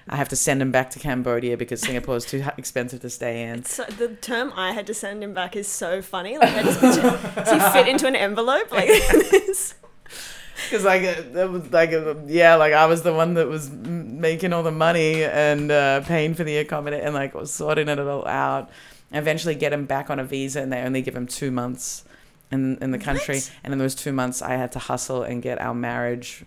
I 0.06 0.16
have 0.16 0.28
to 0.28 0.36
send 0.36 0.60
him 0.60 0.70
back 0.70 0.90
to 0.90 0.98
Cambodia 0.98 1.56
because 1.56 1.80
Singapore 1.80 2.16
is 2.16 2.26
too 2.26 2.44
expensive 2.58 3.00
to 3.00 3.08
stay 3.08 3.44
in. 3.44 3.64
So 3.64 3.84
the 3.84 4.08
term 4.08 4.52
I 4.54 4.72
had 4.72 4.86
to 4.88 4.94
send 4.94 5.24
him 5.24 5.32
back 5.32 5.56
is 5.56 5.66
so 5.66 6.02
funny. 6.02 6.36
Like 6.36 6.54
I 6.54 6.62
just 6.62 6.80
does 6.80 7.50
he 7.50 7.70
fit 7.70 7.88
into 7.88 8.06
an 8.06 8.14
envelope 8.14 8.70
like 8.70 8.88
this? 9.10 9.74
Because 10.70 10.84
like 10.84 11.02
uh, 11.02 11.22
that 11.32 11.50
was 11.50 11.72
like 11.72 11.92
uh, 11.92 12.14
yeah, 12.26 12.56
like 12.56 12.72
I 12.72 12.86
was 12.86 13.02
the 13.02 13.12
one 13.12 13.34
that 13.34 13.48
was 13.48 13.70
making 13.70 14.52
all 14.52 14.62
the 14.62 14.70
money 14.70 15.24
and 15.24 15.70
uh, 15.70 16.00
paying 16.02 16.34
for 16.34 16.44
the 16.44 16.58
accommodation 16.58 17.06
and 17.06 17.14
like 17.14 17.34
was 17.34 17.52
sorting 17.52 17.88
it 17.88 17.98
all 17.98 18.26
out. 18.26 18.70
Eventually, 19.12 19.54
get 19.54 19.72
him 19.72 19.86
back 19.86 20.10
on 20.10 20.18
a 20.18 20.24
visa, 20.24 20.60
and 20.60 20.72
they 20.72 20.80
only 20.80 21.02
give 21.02 21.14
him 21.14 21.26
two 21.26 21.50
months 21.50 22.04
in 22.50 22.76
in 22.78 22.90
the 22.90 22.98
country. 22.98 23.36
What? 23.36 23.52
And 23.64 23.72
in 23.72 23.78
those 23.78 23.94
two 23.94 24.12
months, 24.12 24.42
I 24.42 24.54
had 24.54 24.72
to 24.72 24.78
hustle 24.78 25.22
and 25.22 25.42
get 25.42 25.60
our 25.60 25.74
marriage 25.74 26.44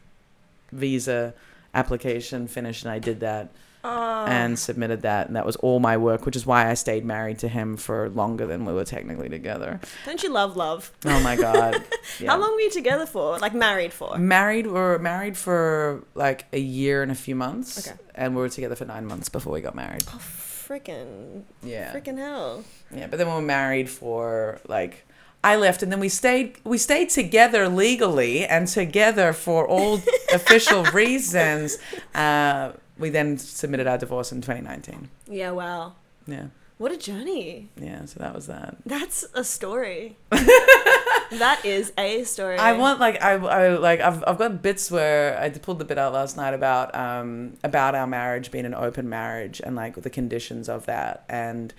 visa 0.72 1.34
application 1.74 2.48
finished, 2.48 2.84
and 2.84 2.92
I 2.92 3.00
did 3.00 3.22
that 3.22 3.50
Oh. 3.82 4.26
and 4.28 4.60
submitted 4.60 5.04
that, 5.04 5.28
and 5.28 5.36
that 5.38 5.46
was 5.46 5.56
all 5.58 5.80
my 5.80 5.96
work, 5.96 6.26
which 6.26 6.36
is 6.36 6.46
why 6.46 6.70
I 6.70 6.74
stayed 6.74 7.06
married 7.06 7.40
to 7.40 7.48
him 7.48 7.78
for 7.78 8.10
longer 8.10 8.46
than 8.46 8.66
we 8.66 8.74
were 8.74 8.84
technically 8.84 9.30
together. 9.30 9.80
Don't 10.06 10.22
you 10.22 10.30
love 10.32 10.58
love? 10.58 10.92
Oh 11.06 11.20
my 11.22 11.36
god! 11.36 11.82
Yeah. 12.20 12.32
How 12.32 12.40
long 12.40 12.54
were 12.56 12.60
you 12.60 12.72
together 12.72 13.06
for? 13.06 13.38
Like 13.40 13.54
married 13.54 13.94
for? 13.94 14.18
Married, 14.18 14.66
we 14.68 14.74
were 14.74 15.00
married 15.00 15.38
for 15.38 16.04
like 16.16 16.46
a 16.52 16.60
year 16.60 17.02
and 17.04 17.12
a 17.12 17.16
few 17.16 17.36
months, 17.36 17.88
Okay. 17.88 17.98
and 18.16 18.36
we 18.36 18.42
were 18.42 18.50
together 18.50 18.76
for 18.76 18.84
nine 18.86 19.06
months 19.06 19.30
before 19.30 19.54
we 19.54 19.62
got 19.62 19.76
married. 19.76 20.04
Oh, 20.10 20.18
freaking, 20.20 21.44
Yeah, 21.64 21.94
freaking 21.94 22.18
hell! 22.18 22.64
yeah. 22.94 23.08
But 23.08 23.18
then 23.18 23.28
we 23.28 23.34
were 23.34 23.42
married 23.42 23.90
for 23.90 24.60
like 24.68 25.06
I 25.44 25.56
left, 25.56 25.82
and 25.84 25.90
then 25.92 26.02
we 26.02 26.10
stayed. 26.10 26.58
We 26.66 26.78
stayed 26.78 27.10
together 27.12 27.70
legally 27.70 28.46
and 28.46 28.68
together 28.68 29.32
for 29.32 29.66
all 29.68 30.02
official 30.34 30.84
reasons. 30.86 31.78
Uh, 32.14 32.74
we 33.00 33.10
then 33.10 33.38
submitted 33.38 33.88
our 33.88 33.98
divorce 33.98 34.32
in 34.32 34.42
2019. 34.42 35.10
Yeah, 35.28 35.52
wow. 35.52 35.94
Yeah, 36.28 36.48
What 36.78 36.92
a 36.92 36.98
journey. 36.98 37.70
yeah. 37.76 38.06
So 38.06 38.20
that 38.20 38.36
was 38.36 38.48
that. 38.48 38.78
That's 38.86 39.26
a 39.34 39.44
story. 39.44 40.18
that 40.32 41.62
is 41.64 41.92
a 41.98 42.24
story. 42.24 42.58
I 42.58 42.74
want 42.74 43.00
like 43.00 43.22
I, 43.22 43.34
I 43.34 43.76
like 43.78 44.00
I've 44.02 44.24
I've 44.28 44.38
got 44.38 44.62
bits 44.62 44.90
where 44.92 45.40
I 45.40 45.50
pulled 45.50 45.80
the 45.80 45.86
bit 45.86 45.98
out 45.98 46.14
last 46.14 46.38
night 46.38 46.54
about 46.54 46.94
um 46.96 47.54
about 47.64 47.96
our 47.96 48.08
marriage 48.08 48.52
being 48.52 48.66
an 48.66 48.74
open 48.76 49.10
marriage 49.10 49.62
and 49.64 49.76
like 49.76 49.96
the 50.02 50.10
conditions 50.10 50.70
of 50.70 50.86
that 50.86 51.24
and 51.30 51.74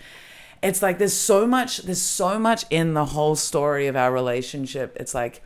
it's 0.63 0.83
like 0.83 0.99
there's 0.99 1.15
so 1.15 1.47
much 1.47 1.79
there's 1.79 2.03
so 2.03 2.39
much 2.39 2.65
in 2.71 2.95
the 2.95 3.07
whole 3.07 3.35
story 3.37 3.87
of 3.87 3.97
our 3.97 4.13
relationship. 4.13 4.97
It's 5.01 5.15
like 5.15 5.43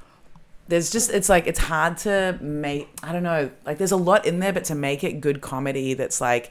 there's 0.69 0.91
just 0.91 1.11
it's 1.11 1.29
like 1.29 1.47
it's 1.47 1.59
hard 1.59 1.99
to 1.99 2.39
make 2.41 2.89
I 3.03 3.13
don't 3.13 3.23
know 3.23 3.51
like 3.67 3.79
there's 3.79 3.93
a 3.93 3.97
lot 3.97 4.25
in 4.27 4.39
there 4.41 4.53
but 4.53 4.65
to 4.65 4.75
make 4.75 5.05
it 5.05 5.21
good 5.21 5.41
comedy 5.41 5.95
that's 5.95 6.21
like 6.21 6.51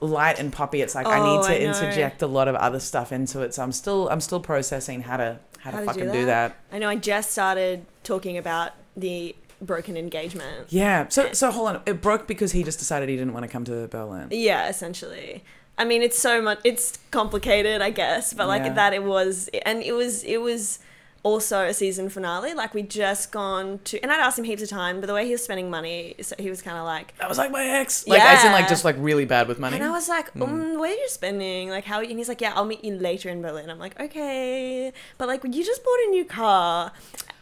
light 0.00 0.38
and 0.38 0.52
poppy 0.52 0.82
it's 0.82 0.94
like 0.94 1.06
I 1.06 1.18
Oh, 1.18 1.36
need 1.36 1.46
to 1.46 1.52
I 1.54 1.66
interject 1.66 2.20
a 2.22 2.26
lot 2.26 2.48
of 2.48 2.54
other 2.56 2.80
stuff 2.80 3.12
into 3.12 3.40
it 3.40 3.54
so 3.54 3.62
I'm 3.62 3.72
still 3.72 4.08
I'm 4.10 4.20
still 4.20 4.40
processing 4.40 5.02
how 5.02 5.16
to 5.16 5.38
how, 5.58 5.70
How 5.70 5.80
to 5.80 5.86
to 5.86 5.92
fucking 5.92 6.12
do 6.12 6.26
that? 6.26 6.54
that. 6.70 6.74
I 6.76 6.78
know. 6.78 6.88
I 6.88 6.96
just 6.96 7.32
started 7.32 7.86
talking 8.04 8.36
about 8.38 8.72
the 8.96 9.34
broken 9.60 9.96
engagement. 9.96 10.66
Yeah. 10.68 11.08
So 11.08 11.32
so 11.32 11.50
hold 11.50 11.68
on. 11.68 11.82
It 11.86 12.00
broke 12.02 12.26
because 12.28 12.52
he 12.52 12.62
just 12.62 12.78
decided 12.78 13.08
he 13.08 13.16
didn't 13.16 13.32
want 13.32 13.44
to 13.44 13.48
come 13.48 13.64
to 13.64 13.88
Berlin. 13.88 14.28
Yeah, 14.30 14.68
essentially. 14.68 15.42
I 15.78 15.84
mean, 15.84 16.02
it's 16.02 16.18
so 16.18 16.40
much. 16.40 16.60
It's 16.62 16.98
complicated, 17.10 17.82
I 17.82 17.90
guess, 17.90 18.32
but 18.32 18.46
like 18.48 18.64
Yeah. 18.64 18.74
that, 18.74 18.94
it 18.94 19.02
was, 19.02 19.48
and 19.64 19.82
it 19.82 19.92
was, 19.92 20.22
it 20.24 20.40
was 20.40 20.78
also 21.26 21.62
a 21.64 21.74
season 21.74 22.08
finale. 22.08 22.54
Like 22.54 22.72
we 22.72 22.82
just 22.82 23.32
gone 23.32 23.80
to, 23.84 24.00
and 24.02 24.12
I'd 24.12 24.20
asked 24.20 24.38
him 24.38 24.44
heaps 24.44 24.62
of 24.62 24.68
time, 24.68 25.00
but 25.00 25.06
the 25.08 25.14
way 25.14 25.24
he 25.26 25.32
was 25.32 25.42
spending 25.42 25.68
money, 25.70 26.14
so 26.22 26.36
he 26.38 26.48
was 26.50 26.62
kind 26.62 26.76
of 26.78 26.84
like, 26.84 27.16
That 27.18 27.28
was 27.28 27.36
like 27.38 27.50
my 27.50 27.64
ex. 27.64 28.06
Like 28.06 28.22
as 28.22 28.44
in 28.44 28.52
like 28.52 28.68
just 28.68 28.84
like 28.84 28.96
really 28.98 29.24
bad 29.24 29.48
with 29.48 29.58
money. 29.58 29.76
and 29.76 29.84
I 29.84 29.90
was 29.90 30.08
like, 30.08 30.30
Hmm. 30.30 30.42
um, 30.42 30.78
where 30.78 30.90
are 30.92 30.94
you 31.04 31.08
spending? 31.08 31.68
Like 31.70 31.84
how? 31.84 32.00
And 32.00 32.16
he's 32.20 32.28
like, 32.28 32.40
yeah, 32.40 32.52
I'll 32.54 32.64
meet 32.64 32.84
you 32.84 32.94
later 32.94 33.28
in 33.28 33.42
Berlin. 33.42 33.68
I'm 33.70 33.78
like, 33.78 33.98
okay, 34.00 34.92
but 35.18 35.26
like 35.28 35.42
you 35.44 35.64
just 35.64 35.82
bought 35.84 36.00
a 36.06 36.10
new 36.10 36.24
car, 36.24 36.92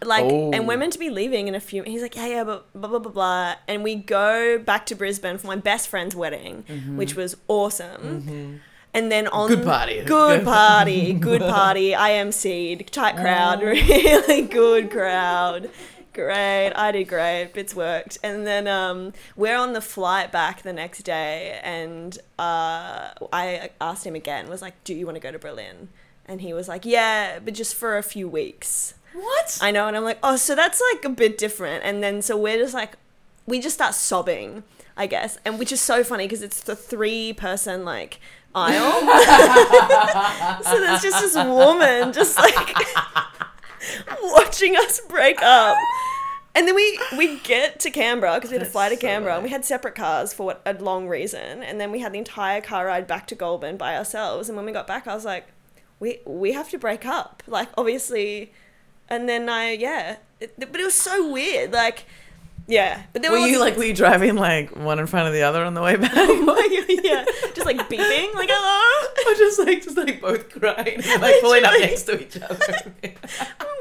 like, 0.03 0.25
Oh. 0.25 0.51
and 0.53 0.67
we're 0.67 0.77
meant 0.79 0.93
to 0.95 0.99
be 0.99 1.11
leaving 1.11 1.47
in 1.49 1.55
a 1.55 1.61
few. 1.61 1.83
He's 1.83 2.03
like, 2.03 2.17
yeah, 2.17 2.27
yeah, 2.27 2.45
but 2.45 2.73
blah 2.75 2.89
blah 2.89 2.99
blah 3.01 3.13
blah. 3.13 3.55
And 3.69 3.83
we 3.85 3.95
go 3.97 4.59
back 4.59 4.87
to 4.87 4.95
Brisbane 4.95 5.37
for 5.39 5.47
my 5.47 5.57
best 5.57 5.89
friend's 5.89 6.15
wedding, 6.17 6.65
which 6.97 7.15
was 7.17 7.37
awesome. 7.49 8.61
And 8.95 9.11
then 9.11 9.27
on. 9.29 9.49
Good 9.49 9.65
party. 9.65 10.03
good 10.05 10.45
party, 10.45 11.13
good 11.31 11.41
party. 11.41 11.95
I 11.97 12.11
emceed, 12.11 12.89
tight 12.91 13.17
crowd, 13.17 13.59
Oh. 13.63 13.67
really 13.67 14.43
good 14.43 14.91
crowd. 14.91 15.69
Great, 16.13 16.71
I 16.77 16.93
did 16.93 17.09
great. 17.09 17.51
Bits 17.55 17.75
worked, 17.75 18.19
and 18.23 18.47
then 18.47 18.69
um, 18.69 19.13
we're 19.35 19.57
on 19.57 19.73
the 19.73 19.81
flight 19.81 20.31
back 20.31 20.63
the 20.63 20.73
next 20.73 21.03
day, 21.03 21.59
and 21.65 22.17
uh, 22.39 23.11
I 23.33 23.71
asked 23.81 24.07
him 24.07 24.15
again. 24.15 24.49
Was 24.49 24.63
like, 24.63 24.75
"Do 24.85 24.95
you 24.95 25.07
want 25.07 25.17
to 25.17 25.21
go 25.21 25.33
to 25.33 25.41
Berlin?" 25.41 25.89
And 26.27 26.41
he 26.41 26.53
was 26.53 26.69
like, 26.69 26.85
"Yeah, 26.85 27.41
but 27.45 27.53
just 27.55 27.75
for 27.75 27.99
a 27.99 28.03
few 28.05 28.29
weeks." 28.29 28.95
What? 29.13 29.59
I 29.61 29.73
know, 29.73 29.89
and 29.89 29.97
I'm 29.97 30.05
like, 30.05 30.19
"Oh, 30.23 30.37
so 30.37 30.55
that's 30.55 30.81
like 30.93 31.05
a 31.05 31.09
bit 31.09 31.37
different." 31.37 31.83
And 31.83 32.01
then 32.01 32.23
so 32.23 32.37
we're 32.37 32.59
just 32.59 32.75
like, 32.75 32.93
we 33.47 33.59
just 33.59 33.75
start 33.75 33.95
sobbing, 33.95 34.63
I 34.97 35.09
guess, 35.09 35.39
and 35.45 35.59
which 35.59 35.73
is 35.73 35.81
so 35.81 36.05
funny 36.05 36.27
because 36.27 36.43
it's 36.43 36.61
the 36.61 36.77
three 36.77 37.33
person 37.33 37.85
like 37.85 38.21
aisle. 38.55 39.01
so 40.63 40.81
there's 40.81 41.03
just 41.03 41.21
this 41.21 41.35
woman 41.35 42.13
just 42.13 42.39
like 42.39 42.77
watching 44.23 44.77
us 44.77 45.01
break 45.01 45.43
up. 45.43 45.77
And 46.57 46.69
then 46.69 46.75
we 46.77 46.99
we 47.17 47.39
get 47.41 47.81
to 47.81 47.91
Canberra 47.91 48.35
because 48.35 48.51
we 48.51 48.59
had 48.59 48.65
to 48.65 48.71
fly 48.71 48.89
to 48.89 48.95
so 48.95 49.01
Canberra 49.01 49.35
and 49.35 49.43
we 49.43 49.51
had 49.51 49.65
separate 49.65 49.97
cars 49.97 50.33
for 50.33 50.47
what, 50.47 50.63
a 50.65 50.75
long 50.75 51.09
reason. 51.09 51.63
And 51.63 51.81
then 51.81 51.91
we 51.91 51.99
had 51.99 52.13
the 52.13 52.19
entire 52.19 52.61
car 52.61 52.87
ride 52.87 53.09
back 53.09 53.27
to 53.29 53.35
Goulburn 53.35 53.77
by 53.77 53.97
ourselves. 53.97 54.49
And 54.49 54.57
when 54.57 54.65
we 54.65 54.73
got 54.73 54.87
back, 54.87 55.09
I 55.09 55.15
was 55.15 55.25
like, 55.25 55.49
we 55.99 56.21
we 56.25 56.53
have 56.53 56.71
to 56.71 56.79
break 56.79 57.05
up. 57.05 57.43
Like 57.49 57.69
obviously, 57.77 58.53
and 59.09 59.29
then 59.29 59.49
I 59.49 59.73
yeah, 59.73 60.17
it, 60.39 60.55
but 60.59 60.81
it 60.81 60.85
was 60.85 60.95
so 60.95 61.29
weird. 61.31 61.73
Like 61.73 62.07
yeah, 62.67 63.03
but 63.13 63.23
there 63.23 63.31
Were 63.31 63.39
you 63.39 63.61
like 63.61 63.77
were 63.77 63.85
you 63.85 63.95
driving 63.95 64.37
like 64.37 64.75
one 64.75 64.99
in 64.99 65.07
front 65.07 65.29
of 65.29 65.35
the 65.35 65.43
other 65.43 65.65
on 65.65 65.75
the 65.75 65.83
way 65.83 65.97
back? 65.97 66.15
yeah, 66.15 67.25
just 67.55 67.67
like 67.67 67.77
beeping 67.91 68.35
like 68.35 68.49
hello. 68.51 69.09
or 69.27 69.35
just 69.35 69.59
like 69.59 69.83
just 69.83 69.97
like 69.97 70.21
both 70.21 70.49
crying, 70.49 71.03
like 71.21 71.41
pulling 71.41 71.65
up 71.65 71.73
next 71.79 72.03
to 72.05 72.23
each 72.23 72.41
other. 72.41 72.57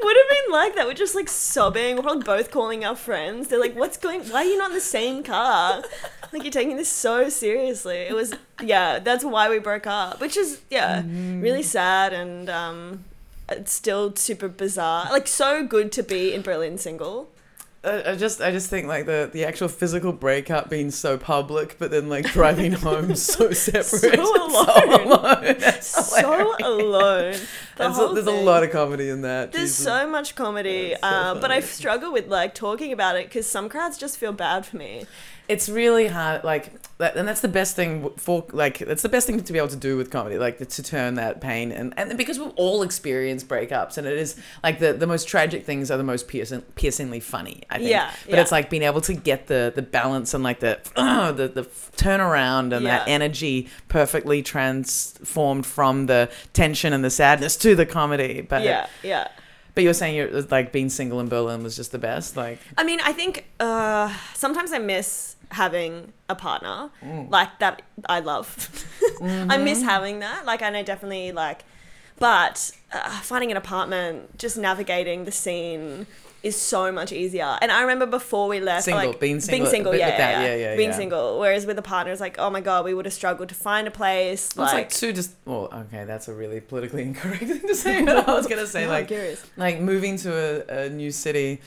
would 0.04 0.16
have 0.16 0.28
been 0.28 0.52
like 0.52 0.74
that. 0.74 0.86
We're 0.86 0.94
just 0.94 1.14
like 1.14 1.28
sobbing. 1.28 1.96
We're 1.96 2.02
probably 2.02 2.24
both 2.24 2.50
calling 2.50 2.84
our 2.84 2.94
friends. 2.94 3.48
They're 3.48 3.60
like, 3.60 3.74
"What's 3.74 3.96
going? 3.96 4.20
Why 4.24 4.40
are 4.40 4.44
you 4.44 4.58
not 4.58 4.70
in 4.70 4.74
the 4.74 4.80
same 4.80 5.22
car? 5.22 5.82
Like 6.32 6.42
you're 6.42 6.52
taking 6.52 6.76
this 6.76 6.90
so 6.90 7.28
seriously." 7.30 7.96
It 7.96 8.14
was 8.14 8.34
yeah. 8.62 8.98
That's 8.98 9.24
why 9.24 9.48
we 9.48 9.58
broke 9.58 9.86
up, 9.86 10.20
which 10.20 10.36
is 10.36 10.60
yeah, 10.70 11.02
really 11.06 11.62
sad 11.62 12.12
and 12.12 12.50
um, 12.50 13.04
it's 13.48 13.72
still 13.72 14.14
super 14.16 14.48
bizarre. 14.48 15.08
Like 15.10 15.26
so 15.26 15.66
good 15.66 15.90
to 15.92 16.02
be 16.02 16.34
in 16.34 16.42
Berlin 16.42 16.76
single. 16.76 17.30
I, 17.84 18.16
just 18.16 18.40
I 18.40 18.50
just 18.50 18.70
think 18.70 18.86
like 18.86 19.06
the 19.06 19.28
the 19.32 19.44
actual 19.44 19.68
physical 19.68 20.12
breakup 20.12 20.70
being 20.70 20.90
so 20.90 21.18
public, 21.18 21.76
but 21.78 21.90
then 21.90 22.08
like 22.08 22.26
driving 22.32 22.72
home 22.72 23.14
so 23.14 23.50
separate, 23.52 23.84
So 24.00 24.46
alone. 24.46 25.00
alone. 25.00 25.56
So 25.80 26.56
alone. 26.62 27.36
The 27.76 27.86
And 27.86 27.94
so 27.94 28.12
there's 28.14 28.26
a 28.26 28.30
lot 28.30 28.62
of 28.62 28.70
comedy 28.70 29.08
in 29.08 29.22
that. 29.22 29.52
There's 29.52 29.70
Jesus. 29.70 29.84
so 29.84 30.06
much 30.08 30.34
comedy, 30.34 30.90
That's 30.90 31.02
so 31.02 31.08
uh, 31.08 31.40
but 31.40 31.50
I 31.50 31.60
struggle 31.60 32.12
with 32.12 32.28
like 32.28 32.54
talking 32.54 32.92
about 32.92 33.16
it 33.16 33.26
because 33.26 33.46
some 33.48 33.68
crowds 33.68 33.98
just 33.98 34.18
feel 34.18 34.32
bad 34.32 34.64
for 34.66 34.76
me. 34.76 35.06
it's 35.46 35.68
really 35.68 36.06
hard 36.06 36.42
like 36.42 36.72
and 36.98 37.28
that's 37.28 37.42
the 37.42 37.48
best 37.48 37.76
thing 37.76 38.08
for 38.16 38.46
like 38.52 38.78
that's 38.78 39.02
the 39.02 39.08
best 39.10 39.26
thing 39.26 39.38
to 39.42 39.52
be 39.52 39.58
able 39.58 39.68
to 39.68 39.76
do 39.76 39.94
with 39.94 40.10
comedy 40.10 40.38
like 40.38 40.56
to 40.66 40.82
turn 40.82 41.16
that 41.16 41.38
pain 41.38 41.70
and 41.70 41.92
and 41.98 42.16
because 42.16 42.38
we've 42.38 42.52
all 42.56 42.82
experienced 42.82 43.46
breakups 43.46 43.98
and 43.98 44.06
it 44.06 44.16
is 44.16 44.40
like 44.62 44.78
the 44.78 44.94
the 44.94 45.06
most 45.06 45.28
tragic 45.28 45.66
things 45.66 45.90
are 45.90 45.98
the 45.98 46.04
most 46.04 46.28
piercing, 46.28 46.62
piercingly 46.76 47.20
funny 47.20 47.62
i 47.68 47.76
think 47.76 47.90
Yeah, 47.90 48.10
but 48.24 48.34
yeah. 48.36 48.40
it's 48.40 48.52
like 48.52 48.70
being 48.70 48.84
able 48.84 49.02
to 49.02 49.12
get 49.12 49.46
the 49.48 49.70
the 49.74 49.82
balance 49.82 50.32
and 50.32 50.42
like 50.42 50.60
the 50.60 50.78
the, 50.96 51.48
the 51.48 51.64
turnaround 51.96 52.74
and 52.74 52.86
that 52.86 53.06
energy 53.06 53.68
perfectly 53.88 54.42
transformed 54.42 55.66
from 55.66 56.06
the 56.06 56.30
tension 56.54 56.92
and 56.94 57.04
the 57.04 57.10
sadness 57.10 57.56
to 57.64 57.74
the 57.74 57.86
comedy 57.98 58.34
but 58.52 58.62
Yeah, 58.62 58.86
yeah. 59.02 59.28
but 59.74 59.80
you 59.82 59.88
were 59.90 59.98
saying 60.02 60.14
you're 60.16 60.42
like 60.56 60.68
being 60.78 60.90
single 60.90 61.18
in 61.22 61.28
berlin 61.28 61.62
was 61.66 61.74
just 61.80 61.90
the 61.96 61.98
best 62.10 62.36
like 62.44 62.58
I 62.80 62.84
mean, 62.88 63.00
I 63.10 63.12
think 63.12 63.32
uh, 63.60 64.08
sometimes 64.44 64.70
I 64.72 64.78
miss 64.92 65.36
having 65.50 66.12
a 66.28 66.34
partner 66.46 66.78
Mm. 67.02 67.30
like 67.38 67.52
that 67.62 67.82
I 68.16 68.18
love. 68.32 68.48
I 69.22 69.56
miss 69.58 69.78
Mm-hmm. 69.78 69.88
having 69.94 70.16
that. 70.26 70.40
Like, 70.50 70.60
I 70.66 70.70
know 70.74 70.82
definitely 70.82 71.30
like, 71.44 71.60
but 72.18 72.56
uh, 72.92 73.20
finding 73.30 73.50
an 73.54 73.56
apartment, 73.64 74.16
just 74.44 74.56
navigating 74.56 75.24
the 75.28 75.32
scene 75.42 76.06
is 76.44 76.54
so 76.54 76.92
much 76.92 77.10
easier. 77.10 77.58
And 77.62 77.72
I 77.72 77.80
remember 77.80 78.06
before 78.06 78.48
we 78.48 78.60
left, 78.60 78.84
Single, 78.84 79.08
like, 79.08 79.20
being 79.20 79.40
single, 79.40 79.64
being 79.64 79.70
single, 79.70 79.94
yeah, 79.94 80.10
that, 80.10 80.42
yeah, 80.42 80.42
yeah, 80.42 80.56
yeah, 80.56 80.76
being 80.76 80.90
yeah. 80.90 80.96
single. 80.96 81.40
Whereas 81.40 81.64
with 81.66 81.78
a 81.78 81.82
partner, 81.82 82.12
it's 82.12 82.20
like, 82.20 82.38
oh 82.38 82.50
my 82.50 82.60
god, 82.60 82.84
we 82.84 82.92
would 82.92 83.06
have 83.06 83.14
struggled 83.14 83.48
to 83.48 83.54
find 83.54 83.88
a 83.88 83.90
place. 83.90 84.50
Well, 84.54 84.66
Like, 84.66 84.86
it's 84.86 85.02
like 85.02 85.08
two 85.08 85.12
just 85.14 85.32
well, 85.46 85.68
okay, 85.72 86.04
that's 86.04 86.28
a 86.28 86.34
really 86.34 86.60
politically 86.60 87.02
incorrect 87.08 87.44
thing 87.44 87.60
to 87.60 87.74
say. 87.74 88.04
But 88.04 88.28
I 88.28 88.34
was 88.34 88.46
gonna 88.46 88.66
say 88.66 88.84
No, 88.86 88.90
like 88.90 89.10
like 89.56 89.80
moving 89.80 90.18
to 90.18 90.30
a, 90.70 90.84
a 90.84 90.88
new 90.90 91.10
city 91.10 91.62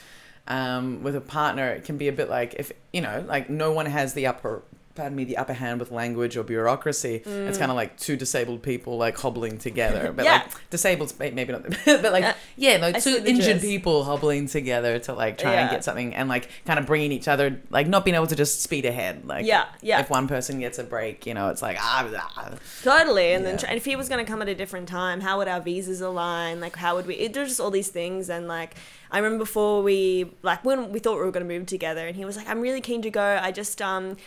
um, 0.47 1.03
with 1.03 1.15
a 1.15 1.21
partner, 1.21 1.69
it 1.69 1.83
can 1.83 1.97
be 1.97 2.07
a 2.07 2.13
bit 2.13 2.29
like 2.29 2.53
if 2.55 2.71
you 2.93 3.01
know, 3.01 3.25
like 3.27 3.49
no 3.49 3.71
one 3.71 3.87
has 3.87 4.13
the 4.13 4.27
upper 4.27 4.61
pardon 4.97 5.15
me, 5.15 5.23
the 5.23 5.37
upper 5.37 5.53
hand 5.53 5.79
with 5.79 5.91
language 5.91 6.35
or 6.35 6.43
bureaucracy. 6.43 7.21
It's 7.25 7.57
kind 7.57 7.71
of 7.71 7.77
like 7.77 7.97
two 7.97 8.17
disabled 8.17 8.61
people 8.63 8.97
like 8.97 9.17
hobbling 9.17 9.57
together, 9.57 10.11
but 10.15 10.23
Mm. 10.23 10.25
Yeah. 10.25 10.33
like 10.43 10.69
disabled, 10.69 11.13
maybe 11.19 11.53
not, 11.53 11.63
but 11.85 12.11
like 12.11 12.25
Uh, 12.25 12.33
yeah, 12.57 12.77
no, 12.77 12.87
I 12.87 12.93
two 12.93 13.23
injured 13.25 13.61
people 13.61 14.03
hobbling 14.03 14.47
together 14.47 14.99
to 14.99 15.13
like 15.13 15.37
try 15.37 15.53
and 15.53 15.69
get 15.69 15.83
something 15.85 16.13
and 16.15 16.27
like 16.27 16.49
kind 16.65 16.79
of 16.79 16.85
bringing 16.85 17.11
each 17.13 17.27
other, 17.29 17.61
like 17.69 17.87
not 17.87 18.03
being 18.03 18.15
able 18.15 18.27
to 18.27 18.35
just 18.35 18.61
speed 18.61 18.85
ahead. 18.85 19.25
Like 19.25 19.45
Yeah, 19.45 19.65
yeah. 19.81 19.99
if 20.01 20.09
one 20.09 20.27
person 20.27 20.59
gets 20.59 20.79
a 20.79 20.83
break, 20.83 21.25
you 21.25 21.33
know, 21.33 21.49
it's 21.49 21.61
like 21.61 21.77
ah, 21.79 22.09
ah. 22.35 22.51
Totally, 22.83 23.33
and 23.33 23.45
then 23.45 23.53
Yeah. 23.53 23.57
tr- 23.59 23.65
and 23.67 23.77
if 23.77 23.85
he 23.85 23.95
was 23.95 24.09
going 24.09 24.25
to 24.25 24.29
come 24.29 24.41
at 24.41 24.49
a 24.49 24.55
different 24.55 24.87
time, 24.89 25.21
how 25.21 25.37
would 25.37 25.47
our 25.47 25.61
visas 25.61 26.01
align? 26.01 26.59
Like, 26.59 26.75
how 26.75 26.95
would 26.95 27.05
we? 27.07 27.15
It, 27.15 27.33
there's 27.33 27.49
just 27.49 27.59
all 27.61 27.71
these 27.71 27.89
things, 27.89 28.29
and 28.29 28.47
like, 28.47 28.75
I 29.11 29.17
remember 29.19 29.39
before 29.39 29.81
we 29.83 30.31
like 30.41 30.63
when 30.65 30.91
we 30.91 30.99
thought 30.99 31.15
we 31.17 31.25
were 31.25 31.31
going 31.31 31.47
to 31.47 31.53
move 31.57 31.65
together, 31.67 32.05
and 32.07 32.15
he 32.15 32.25
was 32.25 32.35
like, 32.37 32.47
"I'm 32.49 32.61
really 32.61 32.81
keen 32.81 33.01
to 33.03 33.09
go. 33.09 33.39
I 33.41 33.51
just 33.51 33.81
um, 33.81 34.17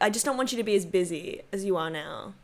I- 0.00 0.10
just 0.10 0.24
don't 0.24 0.36
want 0.36 0.52
you 0.52 0.58
to 0.58 0.64
be 0.64 0.74
as 0.76 0.84
busy 0.86 1.42
as 1.52 1.64
you 1.64 1.76
are 1.76 1.90
now." 1.90 2.34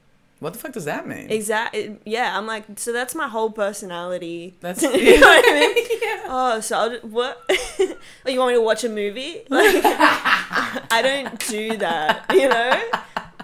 what 0.40 0.52
the 0.52 0.58
fuck 0.58 0.72
does 0.72 0.84
that 0.84 1.06
mean? 1.08 1.30
Exactly. 1.30 1.96
Yeah, 2.04 2.36
I'm 2.36 2.46
like, 2.46 2.64
so 2.76 2.92
that's 2.92 3.14
my 3.14 3.28
whole 3.28 3.50
personality. 3.50 4.52
That's 4.60 4.82
you 4.82 5.18
know 5.18 5.26
what 5.26 5.44
I 5.48 5.52
mean? 5.74 5.86
Oh, 6.26 6.60
so 6.60 6.76
I'll, 6.78 6.90
ju- 6.90 7.06
what? 7.06 7.40
oh, 7.48 7.96
you 8.26 8.38
want 8.40 8.50
me 8.50 8.54
to 8.54 8.60
watch 8.60 8.82
a 8.84 8.88
movie? 8.90 9.42
Like, 9.48 9.76
I 9.84 11.00
don't 11.02 11.38
do 11.48 11.76
that. 11.78 12.24
You 12.30 12.48
know, 12.48 12.82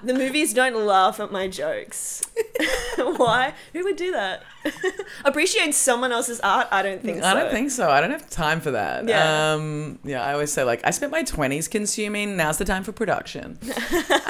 the 0.02 0.14
movies 0.14 0.52
don't 0.54 0.86
laugh 0.86 1.20
at 1.20 1.32
my 1.32 1.48
jokes. 1.48 2.22
Why? 2.96 3.54
Who 3.72 3.84
would 3.84 3.96
do 3.96 4.12
that? 4.12 4.42
Appreciate 5.24 5.74
someone 5.74 6.12
else's 6.12 6.40
art? 6.40 6.68
I 6.70 6.82
don't 6.82 7.02
think 7.02 7.22
so. 7.22 7.28
I 7.28 7.34
don't 7.34 7.50
think 7.50 7.70
so. 7.70 7.90
I 7.90 8.00
don't 8.00 8.10
have 8.10 8.28
time 8.28 8.60
for 8.60 8.72
that. 8.72 9.08
Yeah. 9.08 9.54
Um, 9.54 9.98
yeah, 10.04 10.22
I 10.22 10.32
always 10.32 10.52
say 10.52 10.64
like 10.64 10.80
I 10.84 10.90
spent 10.90 11.12
my 11.12 11.22
twenties 11.22 11.68
consuming. 11.68 12.36
Now's 12.36 12.58
the 12.58 12.64
time 12.64 12.84
for 12.84 12.92
production. 12.92 13.58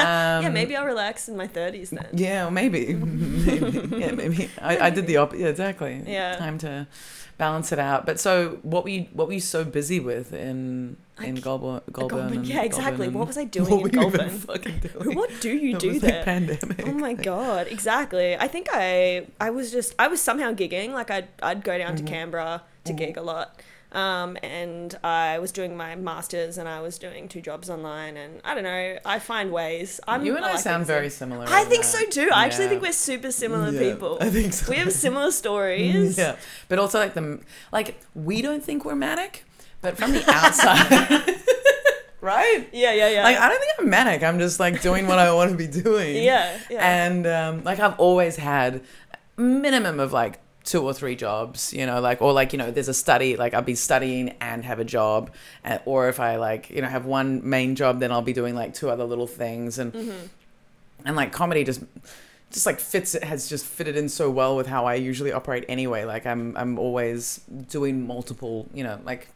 Um, 0.01 0.43
yeah, 0.45 0.49
maybe 0.49 0.75
I'll 0.77 0.87
relax 0.87 1.29
in 1.29 1.37
my 1.37 1.47
thirties 1.47 1.91
then. 1.91 2.07
Yeah, 2.15 2.49
maybe. 2.49 2.95
maybe. 2.95 3.99
Yeah, 3.99 4.13
maybe. 4.13 4.49
I, 4.61 4.87
I 4.87 4.91
did 4.91 5.07
the 5.07 5.19
opposite. 5.19 5.43
Yeah, 5.43 5.49
exactly. 5.49 6.03
Yeah. 6.07 6.37
Time 6.37 6.57
to 6.59 6.87
balance 7.37 7.71
it 7.71 7.79
out. 7.79 8.07
But 8.07 8.19
so, 8.19 8.59
what 8.63 8.85
were 8.85 8.91
you? 8.91 9.09
What 9.13 9.27
were 9.27 9.35
you 9.35 9.41
so 9.41 9.63
busy 9.65 10.01
with 10.01 10.33
in 10.33 10.97
in 11.23 11.37
I- 11.37 11.41
Goulburn? 11.41 12.45
Yeah, 12.45 12.63
exactly. 12.63 13.09
What 13.09 13.27
was 13.27 13.39
I 13.39 13.45
doing 13.45 13.69
what 13.71 13.77
in 13.79 13.83
were 13.83 13.89
you 13.89 14.11
Goulburn? 14.11 14.31
fucking 14.31 14.79
doing? 15.03 15.17
What 15.17 15.31
do 15.41 15.51
you 15.51 15.77
do 15.79 15.99
there? 16.01 16.25
pandemic. 16.25 16.87
Oh 16.87 16.93
my 16.93 17.15
god, 17.15 17.67
exactly. 17.69 18.37
I 18.37 18.49
think 18.49 18.69
I 18.73 19.27
I 19.41 19.51
was 19.51 19.71
just 19.73 19.95
I 19.99 20.09
was 20.09 20.21
somehow 20.21 20.53
gigging. 20.53 20.93
Like 20.93 21.11
I'd 21.11 21.29
I'd 21.43 21.65
go 21.65 21.77
down 21.79 21.95
Mm-hmm. 21.97 22.05
to 22.07 22.13
Canberra 22.13 22.63
to 22.85 22.93
gig 22.93 23.17
a 23.17 23.23
lot. 23.23 23.61
Um, 23.93 24.39
and 24.45 24.97
I 25.03 25.41
was 25.41 25.51
doing 25.51 25.77
my 25.77 25.97
masters 25.97 26.59
and 26.59 26.69
I 26.69 26.81
was 26.81 26.97
doing 26.97 27.27
two 27.27 27.41
jobs 27.41 27.69
online 27.69 28.17
and 28.17 28.41
I 28.45 28.55
don't 28.55 28.63
know, 28.63 28.99
I 29.05 29.19
find 29.19 29.51
ways. 29.51 29.99
I'm 30.07 30.25
you 30.25 30.37
and 30.37 30.45
I 30.45 30.53
like 30.53 30.61
sound 30.61 30.87
very 30.87 31.11
similar. 31.11 31.45
I 31.49 31.65
think 31.65 31.83
that. 31.83 31.89
so 31.89 32.05
too. 32.07 32.31
I 32.33 32.45
actually 32.45 32.69
think 32.69 32.83
we're 32.83 32.93
super 32.93 33.33
similar 33.33 33.73
Yeah, 33.73 33.81
people. 33.93 34.19
I 34.21 34.31
think 34.31 34.53
so. 34.53 34.71
We 34.71 34.77
have 34.77 34.93
similar 34.93 35.33
stories. 35.43 36.17
Yeah, 36.17 36.37
but 36.69 36.79
also 36.79 37.01
like 37.01 37.15
the 37.15 37.41
like 37.73 38.01
we 38.15 38.43
don't 38.43 38.63
think 38.63 38.85
we're 38.85 38.95
manic, 38.95 39.43
but 39.83 39.97
from 39.97 40.13
the 40.13 40.25
outside, 40.31 40.89
right? 42.21 42.69
Yeah, 42.73 42.93
yeah, 42.93 43.09
yeah. 43.09 43.23
Like 43.25 43.39
I 43.39 43.49
don't 43.49 43.59
think 43.61 43.73
I'm 43.79 43.89
manic. 43.91 44.23
I'm 44.23 44.39
just 44.39 44.61
like 44.61 44.83
doing 44.83 45.07
what 45.07 45.19
I 45.19 45.33
want 45.39 45.51
to 45.51 45.57
be 45.57 45.67
doing. 45.67 46.23
yeah, 46.23 46.59
yeah. 46.71 47.05
And 47.05 47.27
um, 47.27 47.65
like 47.65 47.79
I've 47.81 47.99
always 47.99 48.37
had 48.37 48.83
minimum 49.37 50.01
of 50.01 50.13
like 50.13 50.41
two 50.65 50.83
or 50.83 50.93
three 50.93 51.17
jobs, 51.17 51.73
you 51.73 51.87
know, 51.87 52.01
like 52.01 52.21
or 52.21 52.33
like 52.33 52.53
you 52.53 52.59
know, 52.59 52.71
there's 52.71 52.89
a 52.89 52.95
study 52.95 53.37
like 53.37 53.55
I'll 53.55 53.63
be 53.63 53.75
studying 53.75 54.31
and 54.41 54.65
have 54.65 54.79
a 54.79 54.85
job, 54.85 55.31
uh, 55.65 55.79
or 55.87 56.09
if 56.09 56.21
I 56.21 56.37
like 56.37 56.71
you 56.71 56.83
know 56.83 56.89
have 56.89 57.07
one 57.07 57.49
main 57.49 57.75
job, 57.75 58.01
then 58.01 58.13
I'll 58.13 58.23
be 58.23 58.35
doing 58.35 58.55
like 58.55 58.75
two 58.75 58.91
other 58.91 59.05
little 59.05 59.27
things, 59.27 59.79
and 59.79 59.93
Mm-hmm. 59.93 60.27
and 61.07 61.17
like 61.17 61.33
comedy 61.33 61.65
just 61.65 61.83
just 62.53 62.67
like 62.67 62.81
fits 62.81 63.15
it 63.15 63.23
has 63.25 63.49
just 63.49 63.65
fitted 63.65 63.97
in 63.97 64.09
so 64.09 64.29
well 64.29 64.57
with 64.57 64.67
how 64.67 64.85
I 64.85 64.97
usually 64.97 65.33
operate 65.33 65.65
anyway. 65.69 66.05
Like 66.05 66.27
I'm 66.27 66.55
I'm 66.57 66.79
always 66.79 67.41
doing 67.69 68.07
multiple, 68.07 68.69
you 68.75 68.85
know, 68.85 69.01
like 69.05 69.29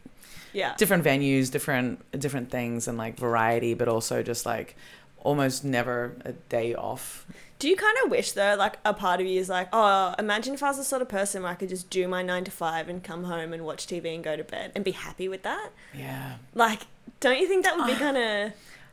yeah. 0.55 0.75
different 0.77 1.05
venues, 1.05 1.51
different 1.51 2.01
different 2.19 2.51
things, 2.51 2.89
and 2.89 2.97
like 2.97 3.19
variety, 3.19 3.75
but 3.75 3.89
also 3.89 4.23
just 4.23 4.47
like 4.47 4.77
almost 5.23 5.65
never 5.65 6.17
a 6.25 6.33
day 6.33 6.75
off. 6.75 7.27
Do 7.59 7.69
you 7.69 7.77
kind 7.77 7.97
of 8.05 8.11
wish 8.11 8.33
though, 8.33 8.57
like 8.59 8.79
a 8.85 8.95
part 8.95 9.21
of 9.21 9.27
you 9.27 9.41
is 9.41 9.49
like, 9.49 9.69
oh, 9.73 10.15
imagine 10.19 10.55
if 10.55 10.63
I 10.63 10.69
was 10.69 10.77
the 10.77 10.85
sort 10.85 11.03
of 11.03 11.09
person 11.09 11.43
where 11.43 11.53
I 11.53 11.55
could 11.55 11.69
just 11.69 11.91
do 11.91 12.09
my 12.09 12.23
nine 12.23 12.45
to 12.45 12.51
five 12.51 12.89
and 12.89 13.03
come 13.03 13.25
home 13.25 13.53
and 13.53 13.65
watch 13.65 13.87
TV 13.87 14.15
and 14.15 14.23
go 14.23 14.37
to 14.37 14.45
bed 14.45 14.73
and 14.75 14.85
be 14.85 14.91
happy 14.93 15.29
with 15.29 15.43
that? 15.43 15.71
Yeah. 15.97 16.37
Like, 16.55 16.83
don't 17.21 17.39
you 17.39 17.49
think 17.49 17.65
that 17.65 17.77
would 17.77 17.87
be 17.87 17.93
ah. 17.95 17.99
kind 17.99 18.17
of 18.17 18.53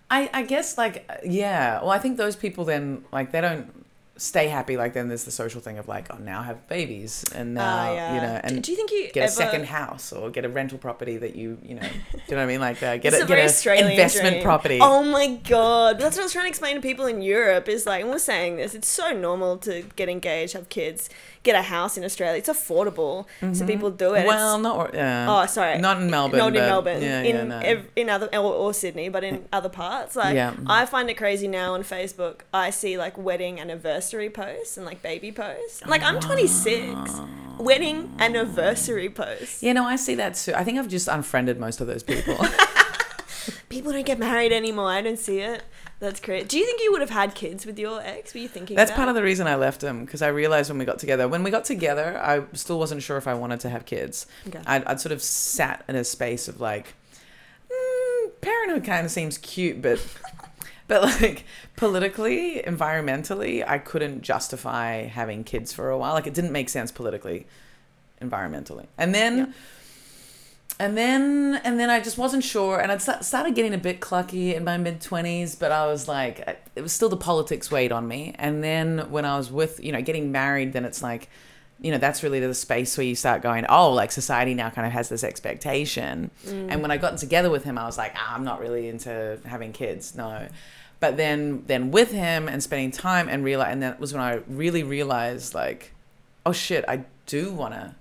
I, 0.10 0.30
I 0.34 0.43
guess 0.43 0.78
like 0.78 1.10
yeah 1.24 1.80
well 1.80 1.89
I 1.89 2.00
think 2.00 2.17
those 2.17 2.36
people 2.36 2.65
then 2.65 3.04
like 3.12 3.32
they 3.32 3.41
don't 3.41 3.86
stay 4.21 4.47
happy, 4.47 4.77
like 4.77 4.93
then 4.93 5.07
there's 5.07 5.23
the 5.23 5.31
social 5.31 5.60
thing 5.62 5.79
of 5.79 5.88
like, 5.88 6.05
oh, 6.13 6.17
now 6.17 6.43
have 6.43 6.67
babies 6.67 7.25
and 7.34 7.55
now 7.55 7.63
Ah, 7.89 7.93
yeah. 7.93 8.13
you 8.15 8.21
know, 8.21 8.34
Do- 8.34 8.53
and 8.55 8.63
do 8.63 8.71
you 8.71 8.75
think 8.77 8.91
you 8.91 9.12
get 9.12 9.23
ever, 9.23 9.25
a 9.25 9.29
second 9.29 9.65
house 9.65 10.13
or 10.13 10.29
get 10.29 10.45
a 10.45 10.49
rental 10.49 10.77
property 10.77 11.17
that 11.17 11.36
you 11.36 11.57
you 11.63 11.73
know, 11.75 11.81
do 11.81 11.88
you 11.88 12.19
know 12.31 12.38
what 12.38 12.43
I 12.43 12.45
mean? 12.45 12.60
Like 12.60 12.84
uh, 12.84 12.97
get 12.97 13.13
a, 13.13 13.23
a 13.23 13.25
get 13.25 13.39
a 13.39 13.45
Australian 13.45 13.89
investment 13.91 14.34
dream. 14.36 14.43
property. 14.43 14.79
Oh 14.79 15.03
my 15.03 15.27
god, 15.49 15.99
that's 15.99 16.17
what 16.17 16.21
I 16.21 16.25
was 16.25 16.34
trying 16.34 16.45
to 16.45 16.49
explain 16.49 16.75
to 16.75 16.81
people 16.81 17.07
in 17.07 17.21
Europe. 17.23 17.67
Is 17.67 17.86
like, 17.88 18.01
and 18.01 18.12
we're 18.12 18.19
saying 18.19 18.57
this. 18.57 18.75
It's 18.75 18.88
so 18.88 19.12
normal 19.12 19.57
to 19.60 19.84
get 19.95 20.07
engaged, 20.07 20.53
have 20.53 20.69
kids, 20.69 21.10
get 21.43 21.56
a 21.56 21.62
house 21.62 21.97
in 21.97 22.04
Australia. 22.04 22.38
It's 22.38 22.49
affordable, 22.49 23.25
so 23.56 23.65
people 23.65 23.89
do 23.89 24.13
it. 24.13 24.19
Mm-hmm. 24.19 24.27
Well, 24.27 24.60
It's- 24.60 24.63
not 24.63 24.95
uh, 24.95 25.25
oh, 25.43 25.45
sorry, 25.47 25.80
not 25.80 26.01
in 26.01 26.10
Melbourne. 26.12 26.38
not 26.38 26.56
in 26.56 26.62
Melbourne, 26.62 27.01
Yeah, 27.01 27.21
in 27.21 27.36
yeah, 27.36 27.43
no. 27.43 27.58
ev- 27.60 27.88
in 27.95 28.10
other 28.10 28.27
or, 28.34 28.54
or 28.54 28.73
Sydney, 28.73 29.10
but 29.10 29.23
in 29.23 29.45
other 29.51 29.69
parts. 29.69 30.15
Like 30.15 30.36
Yeah. 30.36 30.54
I 30.67 30.86
find 30.86 31.10
it 31.10 31.15
crazy 31.15 31.47
now 31.47 31.73
on 31.73 31.84
Facebook. 31.84 32.41
I 32.54 32.69
see 32.69 32.97
like 32.97 33.17
wedding 33.17 33.60
anniversary 33.60 34.30
posts 34.30 34.77
and 34.77 34.86
like 34.86 35.01
baby 35.01 35.32
posts. 35.32 35.84
Like 35.88 36.04
I'm 36.04 36.19
26, 36.19 37.19
wedding 37.58 38.13
anniversary 38.19 39.10
posts. 39.10 39.63
yeah, 39.63 39.73
no, 39.73 39.84
I 39.86 39.95
see 39.95 40.15
that 40.15 40.36
too. 40.36 40.54
I 40.54 40.63
think 40.63 40.77
I've 40.77 40.88
just 40.88 41.08
unfriended 41.08 41.60
most 41.60 41.82
of 41.82 41.88
those 41.88 42.04
people. 42.04 42.38
People 43.69 43.91
don't 43.93 44.06
get 44.06 44.19
married 44.19 44.51
anymore. 44.51 44.89
I 44.89 45.01
don't 45.01 45.17
see 45.17 45.39
it. 45.39 45.63
That's 46.01 46.19
great. 46.19 46.49
Do 46.49 46.57
you 46.57 46.65
think 46.65 46.81
you 46.81 46.91
would 46.91 47.01
have 47.01 47.11
had 47.11 47.35
kids 47.35 47.63
with 47.63 47.77
your 47.77 48.01
ex? 48.01 48.33
Were 48.33 48.39
you 48.39 48.47
thinking 48.47 48.75
That's 48.75 48.89
that? 48.89 48.97
part 48.97 49.07
of 49.07 49.13
the 49.13 49.21
reason 49.21 49.45
I 49.45 49.53
left 49.53 49.83
him 49.83 50.03
because 50.03 50.23
I 50.23 50.29
realized 50.29 50.71
when 50.71 50.79
we 50.79 50.83
got 50.83 50.97
together, 50.97 51.27
when 51.27 51.43
we 51.43 51.51
got 51.51 51.63
together, 51.63 52.19
I 52.19 52.41
still 52.53 52.79
wasn't 52.79 53.03
sure 53.03 53.17
if 53.17 53.27
I 53.27 53.35
wanted 53.35 53.59
to 53.59 53.69
have 53.69 53.85
kids. 53.85 54.25
Okay. 54.47 54.59
I'd, 54.65 54.83
I'd 54.85 54.99
sort 54.99 55.11
of 55.11 55.21
sat 55.21 55.85
in 55.87 55.95
a 55.95 56.03
space 56.03 56.47
of 56.47 56.59
like, 56.59 56.95
mm, 57.71 58.31
parenthood 58.41 58.83
kind 58.83 59.05
of 59.05 59.11
seems 59.11 59.37
cute, 59.37 59.79
but, 59.79 60.03
but 60.87 61.03
like 61.03 61.45
politically, 61.75 62.63
environmentally, 62.65 63.63
I 63.65 63.77
couldn't 63.77 64.23
justify 64.23 65.03
having 65.03 65.43
kids 65.43 65.71
for 65.71 65.91
a 65.91 65.99
while. 65.99 66.13
Like 66.13 66.25
it 66.25 66.33
didn't 66.33 66.51
make 66.51 66.69
sense 66.69 66.91
politically, 66.91 67.45
environmentally, 68.19 68.87
and 68.97 69.13
then. 69.13 69.37
Yeah. 69.37 69.45
And 70.82 70.98
then, 70.98 71.62
and 71.63 71.80
then 71.80 71.91
I 71.91 72.00
just 72.00 72.17
wasn't 72.17 72.44
sure, 72.44 72.80
and 72.80 72.91
I 72.91 72.98
sta- 72.98 73.22
started 73.22 73.54
getting 73.54 73.76
a 73.76 73.78
bit 73.78 74.00
clucky 74.00 74.56
in 74.56 74.63
my 74.63 74.78
mid 74.78 75.00
twenties. 75.00 75.54
But 75.54 75.72
I 75.72 75.86
was 75.86 76.08
like, 76.08 76.39
it 76.76 76.82
was 76.82 76.91
still 76.91 77.08
the 77.08 77.17
politics 77.17 77.70
weighed 77.70 77.91
on 77.91 78.08
me. 78.08 78.34
And 78.39 78.63
then 78.63 79.12
when 79.12 79.24
I 79.24 79.38
was 79.38 79.52
with, 79.52 79.80
you 79.84 79.91
know, 79.91 80.02
getting 80.02 80.32
married, 80.32 80.74
then 80.74 80.84
it's 80.84 81.04
like, 81.04 81.30
you 81.80 81.91
know, 81.91 82.00
that's 82.00 82.24
really 82.24 82.39
the 82.39 82.56
space 82.56 82.98
where 82.98 83.06
you 83.06 83.13
start 83.13 83.44
going, 83.44 83.67
oh, 83.70 83.91
like 83.91 84.12
society 84.12 84.56
now 84.56 84.72
kind 84.72 84.88
of 84.88 84.94
has 84.94 85.08
this 85.08 85.24
expectation. 85.24 86.32
And 86.72 86.82
when 86.82 86.89
I 86.89 86.98
got 86.98 87.20
together 87.20 87.52
with 87.52 87.63
him, 87.63 87.78
I 87.78 87.86
was 87.86 88.00
like, 88.00 88.13
ah, 88.15 88.34
I'm 88.34 88.44
not 88.44 88.60
really 88.60 88.88
into 88.89 89.38
having 89.46 89.74
kids, 89.74 90.15
no. 90.15 90.48
But 91.00 91.15
then, 91.15 91.63
then 91.67 91.91
with 91.91 92.12
him 92.12 92.48
and 92.48 92.62
spending 92.63 92.89
time 92.89 93.30
and 93.30 93.44
realize, 93.44 93.72
and 93.72 93.84
that 93.84 94.00
was 94.00 94.13
when 94.13 94.22
I 94.24 94.41
really 94.48 94.82
realized, 94.82 95.54
like, 95.54 95.91
oh 96.44 96.54
shit, 96.54 96.84
I 96.88 97.06
do 97.28 97.52
wanna, 97.52 97.96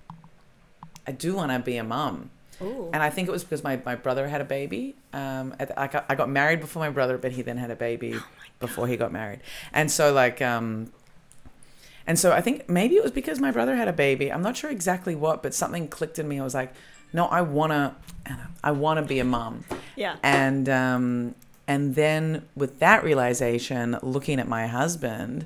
I 1.05 1.11
do 1.11 1.35
wanna 1.35 1.59
be 1.59 1.77
a 1.77 1.83
mum. 1.83 2.31
Ooh. 2.63 2.89
And 2.93 3.01
I 3.01 3.09
think 3.09 3.27
it 3.27 3.31
was 3.31 3.43
because 3.43 3.63
my, 3.63 3.79
my 3.85 3.95
brother 3.95 4.27
had 4.27 4.41
a 4.41 4.45
baby. 4.45 4.95
Um, 5.13 5.55
at 5.59 5.69
the- 5.69 5.79
I, 5.79 5.87
got, 5.87 6.05
I 6.09 6.15
got 6.15 6.29
married 6.29 6.59
before 6.61 6.81
my 6.81 6.89
brother, 6.89 7.17
but 7.17 7.31
he 7.31 7.41
then 7.41 7.57
had 7.57 7.71
a 7.71 7.75
baby 7.75 8.15
before 8.59 8.87
he 8.87 8.97
got 8.97 9.11
married. 9.11 9.39
And 9.73 9.89
so, 9.91 10.13
like, 10.13 10.41
um, 10.41 10.91
and 12.07 12.17
so 12.17 12.31
I 12.31 12.41
think 12.41 12.67
maybe 12.69 12.95
it 12.95 13.03
was 13.03 13.11
because 13.11 13.39
my 13.39 13.51
brother 13.51 13.75
had 13.75 13.87
a 13.87 13.93
baby. 13.93 14.31
I'm 14.31 14.41
not 14.41 14.57
sure 14.57 14.69
exactly 14.71 15.15
what, 15.15 15.43
but 15.43 15.53
something 15.53 15.87
clicked 15.87 16.17
in 16.19 16.27
me. 16.27 16.39
I 16.39 16.43
was 16.43 16.53
like, 16.55 16.73
no, 17.13 17.25
I 17.25 17.41
wanna, 17.41 17.95
I 18.63 18.71
wanna 18.71 19.03
be 19.03 19.19
a 19.19 19.23
mom. 19.23 19.65
Yeah. 19.95 20.15
And 20.23 20.67
um, 20.69 21.35
and 21.67 21.95
then 21.95 22.47
with 22.55 22.79
that 22.79 23.03
realization, 23.03 23.97
looking 24.01 24.39
at 24.39 24.47
my 24.47 24.67
husband 24.67 25.45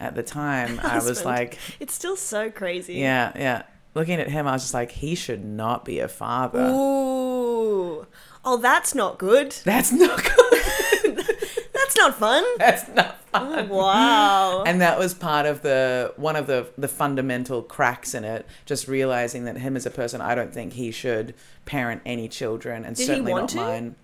at 0.00 0.14
the 0.16 0.22
time, 0.22 0.80
I 0.82 0.96
was 0.96 1.24
like, 1.24 1.58
It's 1.80 1.94
still 1.94 2.16
so 2.16 2.50
crazy. 2.50 2.94
yeah, 2.94 3.32
yeah. 3.36 3.62
Looking 3.94 4.18
at 4.20 4.28
him, 4.30 4.46
I 4.46 4.52
was 4.52 4.62
just 4.62 4.74
like, 4.74 4.90
he 4.92 5.14
should 5.14 5.44
not 5.44 5.84
be 5.84 5.98
a 5.98 6.08
father. 6.08 6.66
Ooh. 6.70 8.06
Oh, 8.44 8.56
that's 8.56 8.94
not 8.94 9.18
good. 9.18 9.52
That's 9.64 9.92
not 9.92 10.22
good. 10.22 11.16
That's 11.74 11.96
not 11.96 12.14
fun. 12.18 12.44
That's 12.58 12.88
not 12.88 13.18
Oh, 13.34 13.54
fun. 13.54 13.68
wow. 13.68 14.62
And 14.66 14.80
that 14.80 14.98
was 14.98 15.14
part 15.14 15.46
of 15.46 15.62
the 15.62 16.12
one 16.16 16.36
of 16.36 16.46
the 16.46 16.66
the 16.76 16.88
fundamental 16.88 17.62
cracks 17.62 18.14
in 18.14 18.24
it. 18.24 18.46
Just 18.66 18.88
realizing 18.88 19.44
that 19.44 19.56
him 19.58 19.76
as 19.76 19.86
a 19.86 19.90
person, 19.90 20.20
I 20.20 20.34
don't 20.34 20.52
think 20.52 20.72
he 20.74 20.90
should 20.90 21.34
parent 21.64 22.02
any 22.04 22.28
children, 22.28 22.84
and 22.84 22.94
Did 22.96 23.06
certainly 23.06 23.32
not 23.32 23.48
to? 23.50 23.56
mine. 23.56 23.94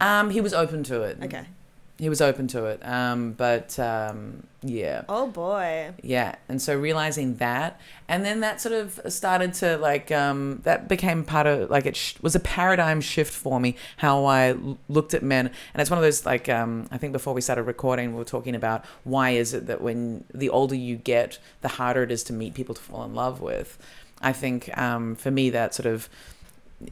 Um, 0.00 0.30
he 0.30 0.40
was 0.40 0.52
open 0.52 0.82
to 0.84 1.02
it. 1.02 1.18
Okay. 1.22 1.46
He 1.98 2.08
was 2.10 2.20
open 2.20 2.46
to 2.48 2.66
it. 2.66 2.86
Um, 2.86 3.32
but 3.32 3.78
um, 3.78 4.46
yeah. 4.62 5.04
Oh 5.08 5.28
boy. 5.28 5.92
Yeah, 6.02 6.34
and 6.48 6.60
so 6.60 6.76
realizing 6.78 7.36
that, 7.36 7.80
and 8.06 8.24
then 8.24 8.40
that 8.40 8.60
sort 8.60 8.74
of 8.74 9.00
started 9.08 9.54
to 9.54 9.78
like 9.78 10.12
um, 10.12 10.60
that 10.64 10.88
became 10.88 11.24
part 11.24 11.46
of 11.46 11.70
like 11.70 11.86
it 11.86 11.96
sh- 11.96 12.14
was 12.20 12.34
a 12.34 12.40
paradigm 12.40 13.00
shift 13.00 13.32
for 13.32 13.58
me 13.58 13.76
how 13.96 14.24
I 14.26 14.50
l- 14.50 14.78
looked 14.88 15.14
at 15.14 15.22
men, 15.22 15.46
and 15.46 15.80
it's 15.80 15.90
one 15.90 15.98
of 15.98 16.02
those 16.02 16.26
like 16.26 16.48
um, 16.48 16.86
I 16.90 16.98
think 16.98 17.12
before 17.12 17.32
we 17.32 17.40
started 17.40 17.62
recording 17.62 18.12
we 18.12 18.18
were 18.18 18.24
talking 18.24 18.54
about 18.54 18.84
why 19.04 19.30
is 19.30 19.54
it 19.54 19.66
that 19.66 19.80
when 19.80 20.24
the 20.34 20.50
older 20.50 20.74
you 20.74 20.96
get, 20.96 21.38
the 21.62 21.68
harder 21.68 22.02
it 22.02 22.10
is 22.10 22.22
to 22.24 22.32
meet 22.32 22.52
people 22.54 22.74
to 22.74 22.80
fall 22.82 23.04
in 23.04 23.14
love 23.14 23.40
with. 23.40 23.78
I 24.20 24.32
think 24.32 24.76
um, 24.76 25.14
for 25.14 25.30
me 25.30 25.50
that 25.50 25.74
sort 25.74 25.86
of 25.86 26.08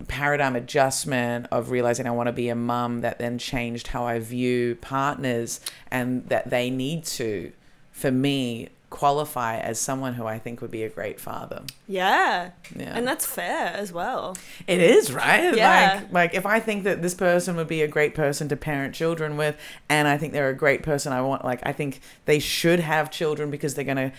paradigm 0.09 0.57
adjustment 0.57 1.47
of 1.51 1.71
realizing 1.71 2.07
I 2.07 2.11
want 2.11 2.29
to 2.29 2.33
be 2.33 2.49
a 2.49 2.55
mum 2.55 3.03
that 3.03 3.19
then 3.19 3.39
changed 3.39 3.89
how 3.89 4.05
I 4.07 4.19
view 4.19 4.77
partners 4.77 5.61
and 5.91 6.29
that 6.29 6.51
they 6.51 6.71
need 6.71 7.05
to, 7.05 7.53
for 7.93 8.11
me, 8.11 8.71
qualify 8.95 9.59
as 9.59 9.81
someone 9.81 10.15
who 10.15 10.25
I 10.25 10.39
think 10.39 10.61
would 10.61 10.71
be 10.71 10.85
a 10.85 10.89
great 10.89 11.19
father. 11.19 11.63
Yeah. 11.89 12.51
Yeah. 12.77 12.97
And 12.97 13.07
that's 13.07 13.27
fair 13.27 13.67
as 13.75 13.93
well. 13.93 14.37
it 14.69 14.81
is, 14.81 15.13
right? 15.13 15.55
Yeah. 15.55 16.03
Like 16.05 16.13
like 16.13 16.35
if 16.35 16.47
I 16.47 16.61
think 16.61 16.85
that 16.85 17.03
this 17.03 17.13
person 17.13 17.57
would 17.57 17.67
be 17.67 17.83
a 17.83 17.89
great 17.89 18.15
person 18.15 18.49
to 18.51 18.57
parent 18.57 18.95
children 18.95 19.37
with 19.37 19.57
and 19.89 20.07
I 20.07 20.17
think 20.17 20.33
they're 20.33 20.49
a 20.49 20.55
great 20.55 20.85
person 20.85 21.13
I 21.13 21.23
want 21.23 21.45
like 21.45 21.59
I 21.65 21.73
think 21.73 22.01
they 22.27 22.39
should 22.39 22.79
have 22.79 23.11
children 23.11 23.51
because 23.51 23.75
they're 23.75 23.85
going 23.85 23.97
to 23.97 24.13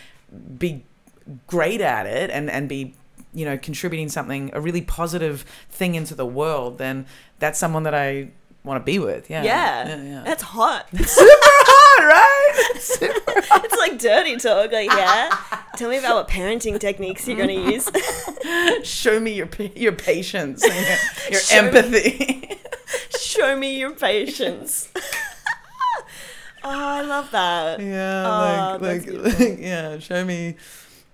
be 0.60 0.84
great 1.47 1.80
at 1.80 2.06
it 2.06 2.30
and 2.30 2.49
and 2.49 2.67
be 2.67 2.95
you 3.35 3.45
know 3.45 3.57
contributing 3.57 4.09
something 4.09 4.49
a 4.53 4.59
really 4.61 4.81
positive 4.81 5.45
thing 5.69 5.93
into 5.93 6.15
the 6.15 6.25
world 6.25 6.77
then 6.79 7.05
that's 7.39 7.59
someone 7.59 7.83
that 7.83 7.93
I 7.93 8.29
want 8.63 8.81
to 8.81 8.83
be 8.83 8.97
with. 8.97 9.29
Yeah. 9.29 9.43
Yeah. 9.43 9.87
Yeah, 9.87 10.03
yeah. 10.03 10.23
That's 10.25 10.41
hot. 10.41 10.87
hard, 10.95 12.07
right? 12.07 12.71
Super 12.81 13.33
it's 13.37 13.77
like 13.77 13.99
dirty 13.99 14.37
talk. 14.37 14.71
Like, 14.71 14.89
yeah. 14.89 15.29
Tell 15.75 15.87
me 15.91 15.97
about 15.97 16.15
what 16.15 16.27
parenting 16.27 16.79
techniques 16.79 17.27
you're 17.27 17.37
going 17.37 17.49
to 17.65 17.71
use. 17.73 17.87
Show 18.87 19.19
me 19.19 19.33
your 19.33 19.49
your 19.75 19.91
patience 19.91 20.63
and 20.63 20.73
your, 20.73 20.97
your 21.31 21.39
Show 21.41 21.61
me- 21.61 21.67
empathy. 21.67 22.57
Show 23.19 23.55
me 23.55 23.77
your 23.79 23.91
patience. 23.91 24.89
oh, 26.63 26.69
I 26.69 27.01
love 27.01 27.29
that. 27.31 27.79
yeah, 27.79 28.25
Oh, 28.25 28.77
like 28.81 29.05
like, 29.07 29.39
like 29.39 29.59
yeah, 29.59 29.99
show 29.99 30.25
me 30.25 30.55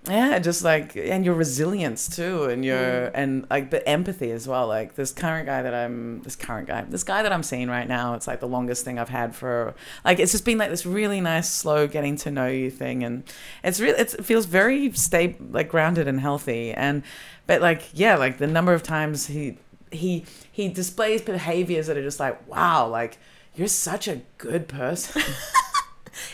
yeah, 0.10 0.40
just 0.40 0.64
like 0.64 0.96
and 0.96 1.24
your 1.24 1.36
resilience 1.36 2.08
too 2.14 2.46
and 2.46 2.66
your 2.66 2.78
Mm. 2.78 3.12
and 3.14 3.48
like 3.52 3.70
but 3.70 3.84
empathy 3.86 4.32
as 4.32 4.48
well. 4.48 4.68
Like 4.68 4.96
this 4.96 5.12
current 5.12 5.46
guy 5.46 5.62
that 5.62 5.74
I'm 5.76 6.22
this 6.24 6.36
current 6.36 6.68
guy, 6.68 6.82
this 6.90 7.04
guy 7.04 7.22
that 7.22 7.32
I'm 7.32 7.44
seeing 7.44 7.68
right 7.70 7.88
now, 7.88 8.16
it's 8.16 8.26
like 8.26 8.40
the 8.40 8.48
longest 8.48 8.84
thing 8.84 8.98
I've 8.98 9.10
had 9.10 9.36
for 9.36 9.76
like 10.04 10.20
it's 10.20 10.32
just 10.32 10.44
been 10.44 10.58
like 10.58 10.72
this 10.72 10.86
really 10.88 11.22
nice 11.22 11.50
slow 11.52 11.88
getting 11.88 12.16
to 12.18 12.32
know 12.32 12.48
you 12.48 12.72
thing 12.72 13.04
and 13.04 13.24
it's 13.64 13.80
really 13.80 14.00
it's, 14.00 14.16
it 14.16 14.26
feels 14.26 14.46
very 14.48 14.92
stable 14.94 15.46
like 15.52 15.70
grounded 15.70 16.08
and 16.08 16.20
healthy 16.20 16.72
and 16.72 17.04
but 17.46 17.62
like 17.62 17.84
yeah, 17.94 18.16
like 18.16 18.40
the 18.40 18.48
number 18.48 18.74
of 18.74 18.82
times 18.82 19.28
he 19.28 19.58
he 19.92 20.26
he 20.52 20.68
displays 20.68 21.22
behaviors 21.22 21.86
that 21.88 21.96
are 21.98 22.02
just 22.04 22.20
like 22.20 22.48
wow, 22.48 22.88
like 22.88 23.20
you're 23.54 23.68
such 23.68 24.08
a 24.08 24.22
good 24.40 24.68
person. 24.68 25.22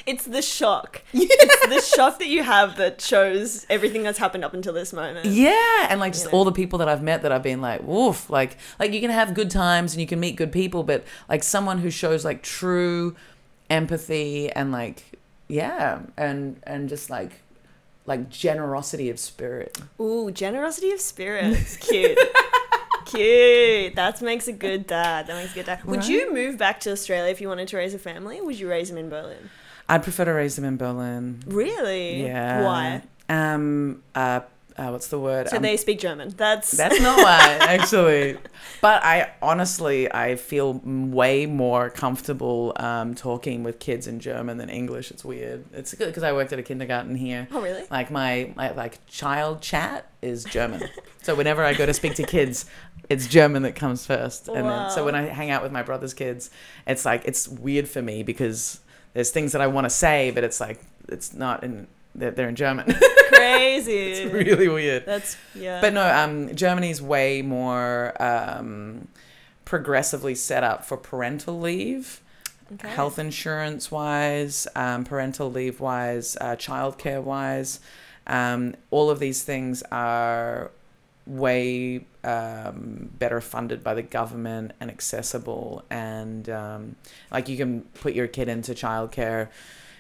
It's 0.06 0.26
the 0.26 0.42
shock. 0.42 1.02
It's 1.14 1.68
the 1.68 1.96
shock 1.96 2.20
that 2.20 2.28
you 2.28 2.44
have 2.44 2.78
that 2.78 3.02
shows 3.02 3.66
everything 3.70 4.04
that's 4.04 4.18
happened 4.20 4.44
up 4.46 4.54
until 4.54 4.74
this 4.74 4.94
moment. 4.94 5.26
Yeah, 5.26 5.88
and 5.90 6.00
like 6.00 6.14
just 6.14 6.26
You 6.26 6.32
know? 6.32 6.38
all 6.38 6.46
the 6.46 6.52
people 6.52 6.80
that 6.80 6.90
I've 6.90 7.04
met 7.04 7.22
that 7.24 7.32
I've 7.32 7.44
been 7.44 7.62
like, 7.62 7.84
woof, 7.84 8.30
like 8.30 8.58
like 8.80 8.94
you 8.94 9.02
can 9.02 9.12
have 9.12 9.34
good 9.34 9.50
times 9.50 9.94
and 9.94 10.02
you 10.02 10.08
can 10.08 10.20
meet 10.20 10.36
good 10.36 10.52
people, 10.52 10.84
but 10.84 11.04
like 11.30 11.44
someone 11.44 11.80
who 11.80 11.90
shows 11.90 12.24
like 12.24 12.42
true 12.42 13.16
empathy 13.70 14.50
and 14.52 14.72
like 14.72 15.04
yeah, 15.48 16.02
and 16.18 16.60
and 16.64 16.90
just 16.90 17.10
like 17.10 17.42
like 18.06 18.30
generosity 18.30 19.10
of 19.10 19.20
spirit. 19.20 19.78
Ooh, 20.00 20.32
generosity 20.32 20.92
of 20.92 21.02
spirit. 21.02 21.46
It's 21.46 21.78
cute. 21.78 22.18
cute. 23.06 23.96
That 23.96 24.22
makes 24.22 24.48
a 24.48 24.54
good 24.54 24.88
dad. 24.88 25.28
That 25.28 25.36
makes 25.36 25.52
a 25.52 25.56
good 25.56 25.66
dad. 25.66 25.84
Would 25.86 26.08
you 26.08 26.34
move 26.34 26.58
back 26.58 26.80
to 26.82 26.92
Australia 26.92 27.32
if 27.32 27.42
you 27.42 27.48
wanted 27.48 27.68
to 27.70 27.78
raise 27.78 27.94
a 27.94 28.00
family? 28.00 28.40
Or 28.40 28.46
would 28.46 28.60
you 28.60 28.70
raise 28.70 28.90
them 28.90 28.98
in 28.98 29.10
Berlin? 29.10 29.50
I'd 29.90 30.04
prefer 30.04 30.26
to 30.26 30.32
raise 30.32 30.56
them 30.56 30.66
in 30.66 30.78
Berlin. 30.78 31.42
Really? 31.48 32.24
Yeah. 32.24 32.64
Why? 32.64 33.02
Um. 33.30 34.04
Uh. 34.16 34.42
uh, 34.78 34.90
what's 34.90 35.08
the 35.08 35.20
word? 35.20 35.50
So 35.50 35.58
Um, 35.58 35.64
they 35.64 35.76
speak 35.78 36.00
German. 36.00 36.34
That's 36.38 36.72
That's 36.72 37.00
not 37.02 37.18
why, 37.18 37.58
actually. 37.62 38.38
But 38.82 39.04
I 39.04 39.32
honestly, 39.42 40.12
I 40.12 40.36
feel 40.36 40.82
way 40.84 41.46
more 41.46 41.90
comfortable 41.90 42.74
um, 42.78 43.16
talking 43.16 43.64
with 43.64 43.80
kids 43.80 44.08
in 44.08 44.20
German 44.20 44.58
than 44.58 44.70
English. 44.70 45.10
It's 45.10 45.26
weird. 45.26 45.66
It's 45.74 45.94
good 45.94 46.08
because 46.08 46.24
I 46.24 46.32
worked 46.34 46.54
at 46.54 46.60
a 46.60 46.64
kindergarten 46.64 47.16
here. 47.16 47.48
Oh 47.52 47.62
really? 47.62 47.84
Like 47.90 48.12
my, 48.12 48.54
my 48.56 48.72
like 48.74 49.06
child 49.08 49.62
chat 49.62 50.12
is 50.22 50.44
German. 50.44 50.84
so 51.24 51.34
whenever 51.34 51.64
I 51.64 51.74
go 51.74 51.86
to 51.86 51.94
speak 51.94 52.16
to 52.16 52.24
kids, 52.24 52.66
it's 53.10 53.26
German 53.28 53.64
that 53.64 53.76
comes 53.76 54.06
first. 54.06 54.48
And 54.48 54.70
then 54.70 54.92
so 54.92 55.04
when 55.06 55.16
I 55.16 55.22
hang 55.24 55.50
out 55.50 55.64
with 55.64 55.72
my 55.72 55.82
brother's 55.82 56.14
kids, 56.14 56.50
it's 56.86 57.04
like 57.06 57.24
it's 57.26 57.48
weird 57.48 57.88
for 57.90 58.02
me 58.02 58.22
because 58.22 58.80
there's 59.14 59.32
things 59.32 59.52
that 59.54 59.62
I 59.62 59.68
want 59.68 59.86
to 59.86 59.90
say, 59.90 60.32
but 60.32 60.44
it's 60.44 60.60
like 60.60 60.80
it's 61.08 61.34
not 61.34 61.64
in 61.64 61.88
they're, 62.16 62.32
they're 62.32 62.50
in 62.50 62.56
German. 62.56 62.86
Crazy. 63.30 63.94
it's 63.98 64.34
really 64.34 64.68
weird. 64.68 65.06
That's 65.06 65.38
yeah. 65.54 65.82
But 65.82 65.94
no, 65.94 66.08
um, 66.08 66.56
Germany's 66.56 67.02
way 67.02 67.42
more 67.42 68.20
um, 68.22 69.08
progressively 69.66 70.34
set 70.36 70.64
up 70.64 70.86
for 70.86 70.98
parental 70.98 71.60
leave, 71.60 72.22
Okay. 72.74 72.90
health 72.90 73.18
insurance 73.20 73.92
wise, 73.92 74.68
um, 74.76 75.04
parental 75.06 75.50
leave 75.52 75.80
wise, 75.80 76.36
uh, 76.42 76.56
childcare 76.58 77.22
wise. 77.24 77.80
Um, 78.26 78.76
all 78.92 79.10
of 79.10 79.20
these 79.20 79.44
things 79.44 79.84
are 79.92 80.72
way 81.28 82.06
um, 82.24 83.10
better 83.20 83.42
funded 83.42 83.84
by 83.84 83.94
the 83.94 84.02
government 84.02 84.72
and 84.80 84.90
accessible. 84.90 85.84
And 85.90 86.50
um, 86.50 86.96
like 87.32 87.50
you 87.50 87.58
can 87.58 87.82
put 87.82 88.14
your 88.14 88.28
kid 88.28 88.48
into 88.50 88.74
childcare, 88.74 89.50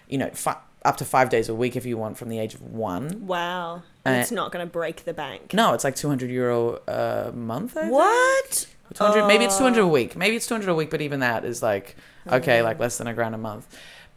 you 0.07 0.17
know, 0.17 0.29
fi- 0.31 0.57
up 0.85 0.97
to 0.97 1.05
five 1.05 1.29
days 1.29 1.49
a 1.49 1.53
week 1.55 1.75
if 1.75 1.85
you 1.85 1.97
want 1.97 2.17
from 2.17 2.29
the 2.29 2.39
age 2.39 2.53
of 2.53 2.61
one. 2.61 3.27
Wow. 3.27 3.83
Uh, 4.05 4.11
it's 4.11 4.31
not 4.31 4.51
going 4.51 4.65
to 4.65 4.71
break 4.71 5.03
the 5.03 5.13
bank. 5.13 5.53
No, 5.53 5.73
it's 5.73 5.83
like 5.83 5.95
200 5.95 6.29
euro 6.29 6.79
a 6.87 7.31
month. 7.33 7.75
I 7.75 7.81
think. 7.81 7.93
What? 7.93 8.67
200, 8.93 9.27
maybe 9.27 9.43
it's 9.43 9.57
200 9.57 9.81
a 9.81 9.83
Oh. 9.83 9.87
week. 9.87 10.15
Maybe 10.15 10.37
it's 10.37 10.47
200 10.47 10.69
a 10.69 10.73
week, 10.75 10.89
but 10.89 11.01
even 11.01 11.19
that 11.19 11.43
is 11.43 11.61
like, 11.61 11.97
okay, 12.25 12.61
like 12.61 12.79
less 12.79 12.97
than 12.97 13.07
a 13.07 13.13
grand 13.13 13.35
a 13.35 13.37
month. 13.37 13.67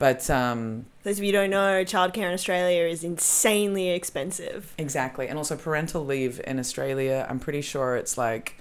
But 0.01 0.29
um, 0.31 0.87
Those 1.05 1.19
of 1.19 1.25
you 1.25 1.31
who 1.31 1.39
don't 1.39 1.51
know, 1.51 1.85
childcare 1.85 2.27
in 2.27 2.33
Australia 2.35 2.85
is 2.89 3.05
insanely 3.05 3.91
expensive. 3.91 4.75
exactly. 4.79 5.29
And 5.29 5.37
also 5.39 5.57
parental 5.57 6.05
leave 6.05 6.41
in 6.45 6.59
Australia, 6.59 7.25
I'm 7.29 7.39
pretty 7.39 7.61
sure 7.61 7.95
it's 7.97 8.17
like, 8.19 8.57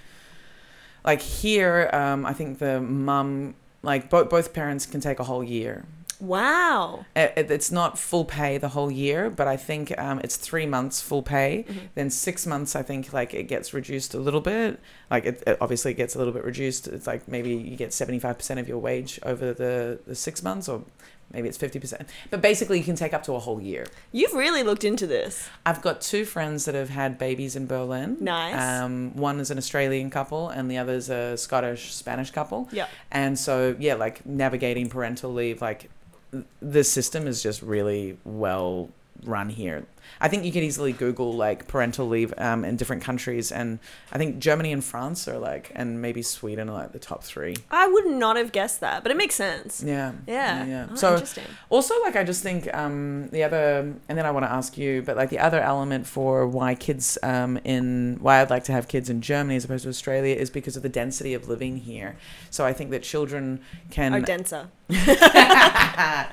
like 1.04 1.22
here, 1.22 1.88
um, 1.92 2.26
I 2.26 2.34
think 2.34 2.58
the 2.58 2.80
mum, 2.80 3.54
like 3.82 4.10
both, 4.10 4.28
both 4.28 4.52
parents 4.52 4.84
can 4.86 5.00
take 5.00 5.18
a 5.18 5.24
whole 5.24 5.42
year. 5.42 5.86
Wow. 6.20 7.06
It, 7.16 7.32
it- 7.36 7.50
it's 7.50 7.72
not 7.72 7.98
full 7.98 8.26
pay 8.26 8.58
the 8.58 8.68
whole 8.68 8.90
year, 8.90 9.30
but 9.30 9.48
I 9.48 9.56
think 9.56 9.98
um, 9.98 10.20
it's 10.22 10.36
three 10.36 10.66
months 10.66 11.00
full 11.00 11.22
pay. 11.22 11.64
Mm-hmm. 11.66 11.78
Then 11.94 12.10
six 12.10 12.46
months, 12.46 12.76
I 12.76 12.82
think 12.82 13.14
like 13.14 13.32
it 13.32 13.44
gets 13.44 13.72
reduced 13.72 14.12
a 14.12 14.18
little 14.18 14.42
bit. 14.42 14.78
Like 15.10 15.24
it, 15.24 15.42
it 15.46 15.56
obviously 15.62 15.94
gets 15.94 16.14
a 16.14 16.18
little 16.18 16.34
bit 16.34 16.44
reduced. 16.44 16.86
It's 16.88 17.06
like 17.06 17.26
maybe 17.26 17.54
you 17.54 17.74
get 17.74 17.94
seventy 17.94 18.18
five 18.18 18.36
percent 18.36 18.60
of 18.60 18.68
your 18.68 18.76
wage 18.78 19.18
over 19.22 19.54
the, 19.54 19.98
the 20.06 20.14
six 20.14 20.42
months, 20.42 20.68
or 20.68 20.84
maybe 21.32 21.48
it's 21.48 21.56
fifty 21.58 21.78
percent. 21.78 22.08
But 22.30 22.40
basically, 22.40 22.78
you 22.78 22.84
can 22.84 22.96
take 22.96 23.14
up 23.14 23.22
to 23.24 23.34
a 23.34 23.38
whole 23.38 23.60
year. 23.60 23.86
You've 24.12 24.34
really 24.34 24.62
looked 24.62 24.84
into 24.84 25.06
this. 25.06 25.48
I've 25.64 25.82
got 25.82 26.00
two 26.00 26.24
friends 26.24 26.64
that 26.64 26.74
have 26.74 26.90
had 26.90 27.18
babies 27.18 27.56
in 27.56 27.66
Berlin. 27.66 28.16
Nice. 28.20 28.82
Um, 28.82 29.16
one 29.16 29.40
is 29.40 29.50
an 29.50 29.58
Australian 29.58 30.10
couple, 30.10 30.48
and 30.48 30.70
the 30.70 30.78
other 30.78 30.94
is 30.94 31.10
a 31.10 31.36
Scottish 31.36 31.94
Spanish 31.94 32.30
couple. 32.30 32.68
Yeah. 32.72 32.86
And 33.10 33.38
so, 33.38 33.76
yeah, 33.78 33.94
like 33.94 34.24
navigating 34.26 34.88
parental 34.88 35.32
leave, 35.32 35.62
like 35.62 35.90
th- 36.32 36.44
the 36.60 36.84
system 36.84 37.26
is 37.26 37.42
just 37.42 37.62
really 37.62 38.18
well 38.24 38.90
run 39.24 39.50
here. 39.50 39.84
I 40.20 40.28
think 40.28 40.44
you 40.44 40.52
can 40.52 40.62
easily 40.62 40.92
Google 40.92 41.32
like 41.32 41.68
parental 41.68 42.08
leave 42.08 42.32
um, 42.38 42.64
in 42.64 42.76
different 42.76 43.02
countries, 43.02 43.52
and 43.52 43.78
I 44.12 44.18
think 44.18 44.38
Germany 44.38 44.72
and 44.72 44.82
France 44.82 45.28
are 45.28 45.38
like, 45.38 45.72
and 45.74 46.00
maybe 46.00 46.22
Sweden 46.22 46.68
are 46.68 46.74
like 46.74 46.92
the 46.92 46.98
top 46.98 47.24
three. 47.24 47.56
I 47.70 47.86
would 47.86 48.06
not 48.06 48.36
have 48.36 48.52
guessed 48.52 48.80
that, 48.80 49.02
but 49.02 49.12
it 49.12 49.16
makes 49.16 49.34
sense. 49.34 49.82
Yeah. 49.82 50.12
Yeah. 50.26 50.64
Yeah. 50.64 50.86
Oh, 50.90 50.94
so 50.94 51.12
interesting. 51.12 51.44
also, 51.68 52.00
like, 52.02 52.16
I 52.16 52.24
just 52.24 52.42
think 52.42 52.72
um, 52.74 53.28
the 53.30 53.42
other, 53.44 53.94
and 54.08 54.18
then 54.18 54.26
I 54.26 54.30
want 54.30 54.46
to 54.46 54.52
ask 54.52 54.78
you, 54.78 55.02
but 55.02 55.16
like 55.16 55.30
the 55.30 55.38
other 55.38 55.60
element 55.60 56.06
for 56.06 56.46
why 56.46 56.74
kids 56.74 57.18
um, 57.22 57.58
in, 57.64 58.18
why 58.20 58.40
I'd 58.40 58.50
like 58.50 58.64
to 58.64 58.72
have 58.72 58.88
kids 58.88 59.10
in 59.10 59.20
Germany 59.20 59.56
as 59.56 59.64
opposed 59.64 59.84
to 59.84 59.88
Australia 59.88 60.34
is 60.34 60.50
because 60.50 60.76
of 60.76 60.82
the 60.82 60.88
density 60.88 61.34
of 61.34 61.48
living 61.48 61.78
here. 61.78 62.16
So 62.50 62.64
I 62.64 62.72
think 62.72 62.90
that 62.90 63.02
children 63.02 63.60
can. 63.90 64.14
Are 64.14 64.20
denser. 64.20 64.68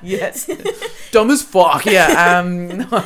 yes. 0.02 0.50
Dumb 1.10 1.30
as 1.30 1.42
fuck. 1.42 1.86
Yeah. 1.86 2.38
Um, 2.38 2.68
no. 2.78 3.04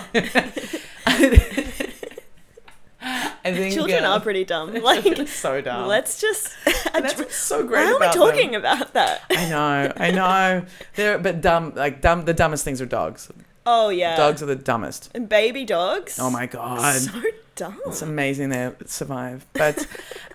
I 3.45 3.53
think 3.53 3.75
Children 3.75 4.05
uh, 4.05 4.13
are 4.13 4.21
pretty 4.21 4.45
dumb. 4.45 4.73
Like, 4.83 5.29
so 5.29 5.61
dumb. 5.61 5.89
let's 5.89 6.21
just. 6.21 6.53
that's 6.93 7.35
so 7.35 7.67
great 7.67 7.85
Why 7.87 7.93
are 7.93 7.99
we 8.01 8.07
talking 8.07 8.53
them. 8.53 8.61
about 8.61 8.95
that? 8.95 9.23
I 9.31 9.49
know, 9.49 9.93
I 9.97 10.11
know. 10.11 10.65
They're 10.95 11.19
but 11.19 11.41
dumb. 11.41 11.73
Like 11.75 12.01
dumb. 12.01 12.25
The 12.25 12.35
dumbest 12.35 12.65
things 12.65 12.81
are 12.81 12.87
dogs. 12.87 13.31
Oh 13.67 13.89
yeah. 13.91 14.17
Dogs 14.17 14.43
are 14.43 14.47
the 14.47 14.57
dumbest. 14.57 15.11
and 15.15 15.29
baby 15.29 15.65
dogs. 15.65 16.19
Oh 16.21 16.31
my 16.31 16.47
god. 16.47 17.01
So 17.01 17.21
dumb. 17.63 17.79
It's 17.87 18.03
amazing 18.03 18.49
they 18.49 18.73
survive. 18.87 19.47
But 19.53 19.87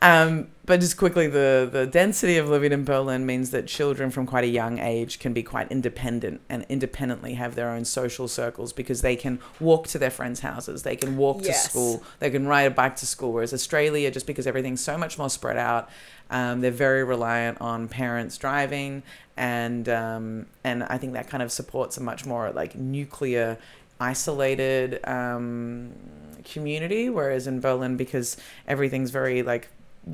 um, 0.02 0.48
but 0.66 0.80
just 0.80 0.98
quickly, 0.98 1.28
the 1.28 1.68
the 1.72 1.86
density 1.86 2.38
of 2.38 2.48
living 2.50 2.72
in 2.72 2.84
Berlin 2.86 3.26
means 3.26 3.52
that 3.52 3.68
children 3.68 4.12
from 4.12 4.26
quite 4.26 4.44
a 4.44 4.48
young 4.48 4.80
age 4.80 5.20
can 5.20 5.34
be 5.34 5.44
quite 5.44 5.70
independent 5.72 6.42
and 6.50 6.66
independently 6.70 7.34
have 7.36 7.56
their 7.56 7.70
own 7.70 7.86
social 7.86 8.28
circles 8.28 8.74
because 8.74 9.02
they 9.02 9.16
can 9.16 9.40
walk 9.60 9.88
to 9.88 10.00
their 10.00 10.10
friends' 10.10 10.40
houses, 10.42 10.84
they 10.84 10.96
can 10.96 11.18
walk 11.18 11.38
Yes. 11.44 11.64
to 11.64 11.70
school, 11.70 12.04
they 12.20 12.30
can 12.30 12.48
ride 12.48 12.64
a 12.64 12.72
bike 12.72 12.96
to 12.98 13.06
school. 13.06 13.34
Whereas 13.34 13.54
Australia, 13.54 14.10
just 14.12 14.26
because 14.28 14.48
everything's 14.48 14.82
so 14.82 14.98
much 14.98 15.18
more 15.18 15.30
spread 15.30 15.58
out, 15.58 15.90
um, 16.30 16.62
they're 16.62 16.72
very 16.72 17.04
reliant 17.04 17.60
on 17.62 17.88
parents 17.88 18.38
driving, 18.38 19.04
and 19.38 19.88
um, 19.90 20.46
and 20.64 20.84
I 20.84 20.98
think 20.98 21.14
that 21.14 21.28
kind 21.30 21.42
of 21.44 21.52
supports 21.52 21.98
a 21.98 22.02
much 22.04 22.26
more 22.26 22.52
like 22.52 22.76
nuclear, 22.76 23.58
isolated 24.00 25.00
um, 25.08 25.94
community. 26.44 27.10
Whereas 27.10 27.48
in 27.48 27.60
Berlin, 27.60 27.98
because 27.98 28.38
everything's 28.68 29.12
very 29.12 29.44
like 29.44 29.70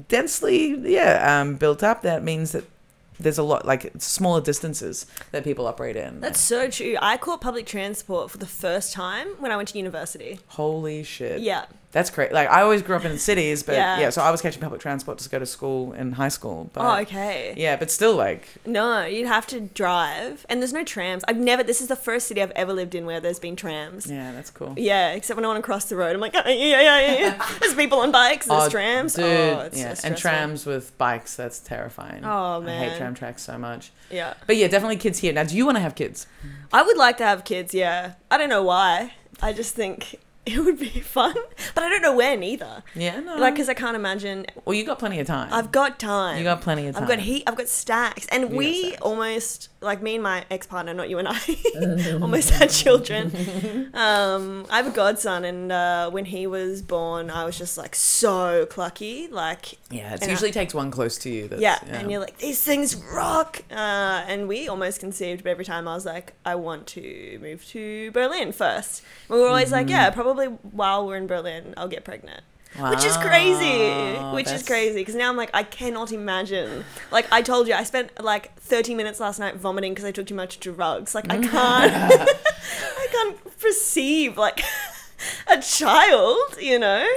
densely, 0.07 0.75
yeah, 0.91 1.41
um, 1.41 1.55
built 1.55 1.83
up, 1.83 2.01
that 2.01 2.23
means 2.23 2.51
that 2.51 2.65
there's 3.19 3.37
a 3.37 3.43
lot 3.43 3.65
like 3.65 3.91
smaller 3.99 4.41
distances 4.41 5.05
that 5.31 5.43
people 5.43 5.67
operate 5.67 5.95
in. 5.95 6.19
That's 6.19 6.41
so 6.41 6.69
true. 6.69 6.97
I 7.01 7.17
caught 7.17 7.41
public 7.41 7.65
transport 7.65 8.31
for 8.31 8.37
the 8.37 8.45
first 8.47 8.93
time 8.93 9.27
when 9.39 9.51
I 9.51 9.57
went 9.57 9.69
to 9.69 9.77
university. 9.77 10.39
Holy 10.47 11.03
shit. 11.03 11.41
Yeah. 11.41 11.65
That's 11.93 12.09
great. 12.09 12.31
Like 12.33 12.49
I 12.49 12.61
always 12.63 12.81
grew 12.81 12.95
up 12.95 13.05
in 13.05 13.17
cities, 13.19 13.61
but 13.63 13.75
Yeah. 13.75 13.99
yeah, 13.99 14.09
so 14.09 14.21
I 14.21 14.31
was 14.31 14.41
catching 14.41 14.61
public 14.61 14.81
transport 14.81 15.19
to 15.19 15.29
go 15.29 15.37
to 15.39 15.45
school 15.45 15.93
in 15.93 16.13
high 16.13 16.27
school. 16.29 16.69
But 16.73 16.81
oh, 16.83 17.01
okay. 17.03 17.53
yeah, 17.55 17.75
but 17.77 17.89
still 17.91 18.15
like 18.15 18.47
No, 18.65 19.05
you'd 19.05 19.27
have 19.27 19.45
to 19.47 19.59
drive, 19.61 20.43
and 20.49 20.59
there's 20.59 20.73
no 20.73 20.83
trams. 20.83 21.23
I've 21.27 21.37
never. 21.37 21.61
This 21.63 21.81
is 21.81 21.87
the 21.87 21.95
first 21.95 22.27
city 22.27 22.41
I've 22.41 22.51
ever 22.51 22.73
lived 22.73 22.95
in 22.95 23.05
where 23.05 23.19
there's 23.19 23.39
been 23.39 23.55
trams. 23.55 24.07
yeah, 24.09 24.31
that's 24.31 24.49
cool. 24.49 24.73
Yeah, 24.75 25.11
except 25.13 25.35
when 25.37 25.45
I 25.45 25.47
want 25.47 25.59
to 25.59 25.61
cross 25.63 25.85
the 25.85 25.95
road, 25.95 26.15
I'm 26.15 26.19
like, 26.19 26.33
yeah, 26.33 26.41
yeah, 26.45 26.81
yeah, 26.81 26.99
yeah. 27.01 27.13
yeah. 27.19 27.45
There's 27.59 27.75
people 27.75 27.99
on 27.99 28.11
bikes. 28.11 28.47
There's 28.47 28.63
Oh, 28.63 28.69
trams. 28.69 29.13
Dude, 29.13 29.25
oh, 29.25 29.59
it's 29.67 29.77
so 29.79 29.87
yeah, 29.87 29.95
and 30.03 30.17
trams 30.17 30.65
with 30.65 30.97
bikes, 30.97 31.35
that's 31.35 31.59
terrifying. 31.59 32.25
Oh, 32.25 32.59
man, 32.59 32.81
I 32.81 32.89
hate 32.89 32.97
tram 32.97 33.13
tracks 33.13 33.43
so 33.43 33.57
much. 33.59 33.91
Yeah, 34.09 34.33
But 34.47 34.57
yeah, 34.57 34.67
definitely 34.67 34.97
kids 34.97 35.19
here. 35.19 35.31
Now, 35.33 35.43
do 35.43 35.55
you 35.55 35.65
want 35.65 35.77
to 35.77 35.81
have 35.81 35.93
kids? 35.95 36.25
I 36.71 36.81
would 36.81 36.97
like 36.97 37.17
to 37.17 37.23
have 37.25 37.43
kids. 37.43 37.73
Yeah, 37.73 38.13
I 38.31 38.37
don't 38.39 38.49
know 38.49 38.63
why. 38.63 39.13
I 39.41 39.53
just 39.53 39.75
think 39.75 40.19
it 40.55 40.59
would 40.59 40.77
be 40.79 40.89
fun, 40.99 41.35
but 41.73 41.83
I 41.83 41.89
don't 41.89 42.01
know 42.01 42.15
when 42.15 42.43
either. 42.43 42.83
Yeah, 42.95 43.19
no. 43.21 43.37
Like, 43.37 43.53
because 43.53 43.69
I 43.69 43.73
can't 43.73 43.95
imagine. 43.95 44.45
well, 44.65 44.73
you 44.75 44.85
got 44.85 44.99
plenty 44.99 45.19
of 45.19 45.27
time. 45.27 45.53
I've 45.53 45.71
got 45.71 45.99
time. 45.99 46.37
you 46.37 46.43
got 46.43 46.61
plenty 46.61 46.87
of 46.87 46.95
time. 46.95 47.03
I've 47.03 47.09
got 47.09 47.19
heat. 47.19 47.43
I've 47.47 47.55
got 47.55 47.67
stacks, 47.69 48.25
and 48.27 48.43
got 48.49 48.51
we 48.51 48.87
stacks. 48.89 49.01
almost 49.01 49.69
like 49.81 50.01
me 50.01 50.15
and 50.15 50.23
my 50.23 50.45
ex 50.49 50.65
partner, 50.67 50.93
not 50.93 51.09
you 51.09 51.17
and 51.19 51.27
I, 51.29 51.39
almost 52.21 52.49
had 52.51 52.69
children. 52.69 53.31
Um, 53.93 54.65
I 54.69 54.77
have 54.77 54.87
a 54.87 54.91
godson, 54.91 55.45
and 55.45 55.71
uh, 55.71 56.09
when 56.09 56.25
he 56.25 56.47
was 56.47 56.81
born, 56.81 57.29
I 57.29 57.45
was 57.45 57.57
just 57.57 57.77
like 57.77 57.95
so 57.95 58.65
clucky. 58.65 59.29
Like, 59.31 59.77
Yeah, 59.91 60.13
it 60.13 60.21
and 60.21 60.29
I- 60.29 60.31
usually 60.33 60.51
takes 60.51 60.73
one 60.73 60.89
close 60.91 61.17
to 61.19 61.29
you. 61.29 61.47
That's, 61.47 61.61
yeah, 61.61 61.79
and 61.87 62.09
you're 62.09 62.19
like, 62.19 62.37
these 62.39 62.61
things 62.63 62.95
rock. 62.95 63.61
Uh, 63.71 63.75
and 64.27 64.47
we 64.47 64.67
almost 64.67 64.99
conceived, 64.99 65.43
but 65.43 65.49
every 65.51 65.65
time 65.65 65.87
I 65.87 65.93
was 65.93 66.05
like, 66.05 66.33
I 66.45 66.55
want 66.55 66.87
to 66.87 67.37
move 67.41 67.65
to 67.69 68.11
Berlin 68.11 68.51
first. 68.51 69.03
And 69.29 69.37
we 69.37 69.41
were 69.43 69.49
always 69.49 69.71
like, 69.71 69.83
Mm-hmm. 69.87 69.89
yeah, 69.91 70.09
probably 70.09 70.32
while 70.71 71.05
we're 71.07 71.17
in 71.17 71.27
Berlin, 71.27 71.73
I'll 71.77 71.87
get 71.87 72.03
pregnant. 72.03 72.41
Which 72.75 73.03
is 73.05 73.15
crazy. 73.17 74.17
Which 74.33 74.47
is 74.51 74.63
crazy 74.65 74.95
because 74.95 75.13
now 75.13 75.29
I'm 75.29 75.37
like, 75.37 75.51
I 75.53 75.61
cannot 75.61 76.11
imagine. 76.11 76.83
Like 77.11 77.27
I 77.31 77.43
told 77.43 77.67
you, 77.67 77.75
I 77.75 77.83
spent 77.83 78.19
like 78.23 78.55
30 78.59 78.95
minutes 78.95 79.19
last 79.19 79.39
night 79.39 79.55
vomiting 79.57 79.91
because 79.93 80.05
I 80.05 80.11
took 80.11 80.25
too 80.25 80.33
much 80.33 80.59
drugs. 80.59 81.13
Like 81.13 81.31
I 81.31 81.37
Mm. 81.37 81.49
can't, 81.51 81.93
I 82.97 83.07
can't 83.11 83.59
perceive 83.59 84.37
like 84.39 84.61
a 85.47 85.61
child. 85.61 86.39
You 86.59 86.79
know? 86.79 87.07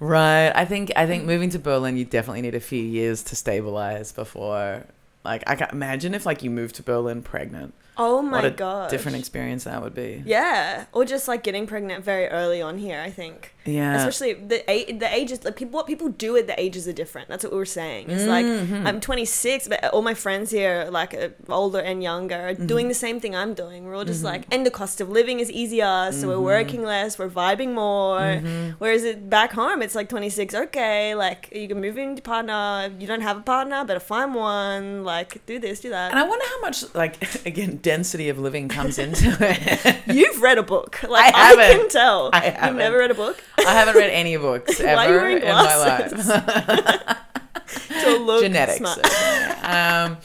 Right. 0.00 0.50
I 0.54 0.66
think 0.66 0.92
I 0.96 1.06
think 1.06 1.24
moving 1.24 1.48
to 1.50 1.58
Berlin, 1.58 1.96
you 1.96 2.04
definitely 2.04 2.42
need 2.42 2.54
a 2.54 2.60
few 2.60 2.82
years 2.82 3.22
to 3.24 3.36
stabilize 3.36 4.12
before. 4.12 4.84
Like, 5.24 5.44
I 5.46 5.54
can 5.56 5.70
imagine 5.72 6.14
if 6.14 6.26
like 6.26 6.42
you 6.42 6.50
moved 6.50 6.74
to 6.74 6.82
Berlin 6.82 7.22
pregnant. 7.22 7.72
Oh 7.96 8.22
my 8.22 8.50
god. 8.50 8.90
different 8.90 9.16
experience 9.18 9.64
that 9.64 9.82
would 9.82 9.94
be. 9.94 10.22
Yeah, 10.26 10.86
or 10.92 11.04
just 11.04 11.28
like 11.28 11.42
getting 11.42 11.66
pregnant 11.66 12.04
very 12.04 12.26
early 12.28 12.60
on 12.60 12.78
here. 12.78 13.00
I 13.00 13.10
think. 13.10 13.53
Yeah. 13.66 13.96
Especially 13.96 14.34
the 14.34 14.68
a- 14.70 14.92
the 14.92 15.12
ages, 15.14 15.44
like 15.44 15.56
people, 15.56 15.72
what 15.78 15.86
people 15.86 16.08
do 16.08 16.36
at 16.36 16.46
the 16.46 16.58
ages 16.60 16.86
are 16.86 16.92
different. 16.92 17.28
That's 17.28 17.44
what 17.44 17.52
we 17.52 17.58
were 17.58 17.64
saying. 17.64 18.10
It's 18.10 18.24
like 18.24 18.44
Mm-hmm. 18.44 18.86
I'm 18.86 19.00
26, 19.00 19.68
but 19.68 19.84
all 19.92 20.02
my 20.02 20.14
friends 20.14 20.50
here, 20.50 20.88
like 20.90 21.14
uh, 21.14 21.28
older 21.48 21.80
and 21.80 22.02
younger, 22.02 22.34
are 22.48 22.54
Mm-hmm. 22.54 22.66
doing 22.66 22.88
the 22.88 22.94
same 22.94 23.20
thing 23.20 23.34
I'm 23.34 23.54
doing. 23.54 23.84
We're 23.84 23.94
all 23.96 24.04
just 24.04 24.22
like, 24.22 24.42
and 24.52 24.64
the 24.66 24.70
cost 24.70 25.00
of 25.00 25.08
living 25.08 25.40
is 25.40 25.50
easier, 25.50 26.10
so 26.12 26.28
we're 26.28 26.34
Mm-hmm. 26.34 26.44
working 26.44 26.82
less, 26.84 27.18
we're 27.18 27.28
vibing 27.30 27.72
more. 27.74 28.40
Whereas 28.78 29.04
it 29.04 29.30
back 29.30 29.52
home, 29.52 29.80
it's 29.82 29.94
like 29.94 30.08
26, 30.08 30.54
okay, 30.54 31.14
like 31.14 31.48
you 31.52 31.66
can 31.68 31.80
move 31.80 31.96
into 31.98 32.22
partner. 32.22 32.90
If 32.94 33.00
you 33.00 33.06
don't 33.06 33.22
have 33.22 33.38
a 33.38 33.40
partner, 33.42 33.84
better 33.84 34.00
find 34.00 34.34
one. 34.34 35.04
Like 35.04 35.44
do 35.46 35.58
this, 35.58 35.80
do 35.80 35.90
that. 35.90 36.10
And 36.10 36.18
I 36.20 36.24
wonder 36.28 36.44
how 36.46 36.60
much, 36.60 36.84
like, 36.94 37.14
again, 37.46 37.78
density 37.82 38.28
of 38.28 38.38
living 38.38 38.68
comes 38.68 38.98
into 38.98 39.34
it. 39.40 39.96
You've 40.06 40.42
read 40.42 40.58
a 40.58 40.62
book, 40.62 41.02
like 41.02 41.34
I 41.34 41.52
I, 41.52 41.54
can 41.76 41.88
tell. 41.88 42.30
I 42.32 42.66
You've 42.68 42.76
never 42.76 42.98
read 42.98 43.10
a 43.10 43.14
book. 43.14 43.42
I 43.58 43.72
haven't 43.72 43.96
read 43.96 44.10
any 44.10 44.36
books 44.36 44.80
Why 44.80 45.06
are 45.06 45.10
you 45.10 45.18
ever 45.18 45.28
in 45.46 45.52
my 45.52 45.76
life. 45.76 46.10
to 48.02 48.16
look 48.18 48.42
Genetics. 48.42 48.80
um, 49.62 50.18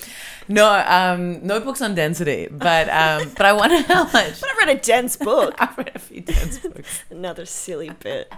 no, 0.48 0.68
um, 0.88 1.46
no 1.46 1.60
books 1.60 1.82
on 1.82 1.94
density, 1.94 2.48
but 2.50 2.90
um, 2.90 3.30
but 3.38 3.46
I 3.46 3.54
wonder 3.54 3.82
how 3.84 4.04
much. 4.14 4.42
But 4.42 4.50
I've 4.52 4.58
read 4.58 4.70
a 4.70 4.80
dense 4.80 5.16
book. 5.16 5.54
I've 5.60 5.78
read 5.78 5.92
a 5.94 6.00
few 6.00 6.22
dense 6.22 6.58
books, 6.60 7.04
Another 7.12 7.46
silly 7.46 7.92
bit. 7.92 8.34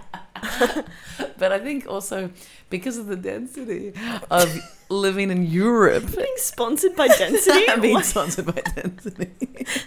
but 1.38 1.52
I 1.52 1.58
think 1.58 1.86
also 1.88 2.30
because 2.68 2.98
of 2.98 3.06
the 3.06 3.16
density 3.16 3.94
of 4.30 4.54
living 4.90 5.30
in 5.30 5.46
Europe, 5.46 6.14
Being 6.14 6.34
sponsored 6.36 6.96
by 6.96 7.08
Density? 7.08 7.64
Being 7.80 8.02
sponsored 8.02 8.46
by 8.46 8.60
density. 8.60 9.30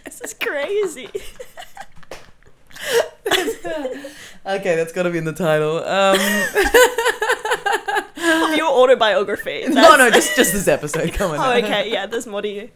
This 0.03 0.21
is 0.21 0.33
crazy. 0.33 1.09
Okay, 4.47 4.75
that's 4.75 4.91
got 4.93 5.03
to 5.03 5.09
be 5.09 5.17
in 5.17 5.25
the 5.25 5.33
title. 5.33 5.83
Um, 5.83 6.19
Of 8.17 8.55
your 8.57 8.67
autobiography. 8.67 9.65
no, 9.67 9.73
That's- 9.75 9.97
no, 9.99 10.09
just 10.11 10.35
just 10.35 10.53
this 10.53 10.67
episode. 10.67 11.13
Come 11.13 11.31
on. 11.31 11.39
Oh, 11.39 11.51
okay. 11.65 11.91
Yeah, 11.91 12.05
there's 12.07 12.25
more 12.27 12.41
to 12.41 12.47
you. 12.47 12.69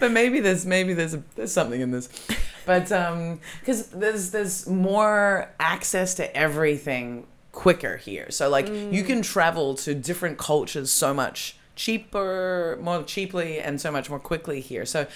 but 0.00 0.10
maybe 0.12 0.40
there's 0.40 0.64
maybe 0.64 0.92
there's 0.94 1.14
a, 1.14 1.22
there's 1.36 1.52
something 1.52 1.80
in 1.80 1.90
this, 1.90 2.08
but 2.64 2.90
um, 2.92 3.40
because 3.60 3.88
there's 3.88 4.30
there's 4.30 4.66
more 4.66 5.48
access 5.60 6.14
to 6.16 6.34
everything 6.36 7.26
quicker 7.52 7.96
here. 7.98 8.30
So 8.30 8.48
like 8.48 8.68
you 8.68 9.02
can 9.04 9.20
travel 9.22 9.74
to 9.76 9.94
different 9.94 10.38
cultures 10.38 10.90
so 10.90 11.12
much 11.12 11.56
cheaper, 11.76 12.78
more 12.80 13.02
cheaply, 13.02 13.58
and 13.60 13.80
so 13.80 13.90
much 13.90 14.08
more 14.10 14.18
quickly 14.18 14.60
here. 14.60 14.84
So 14.86 15.06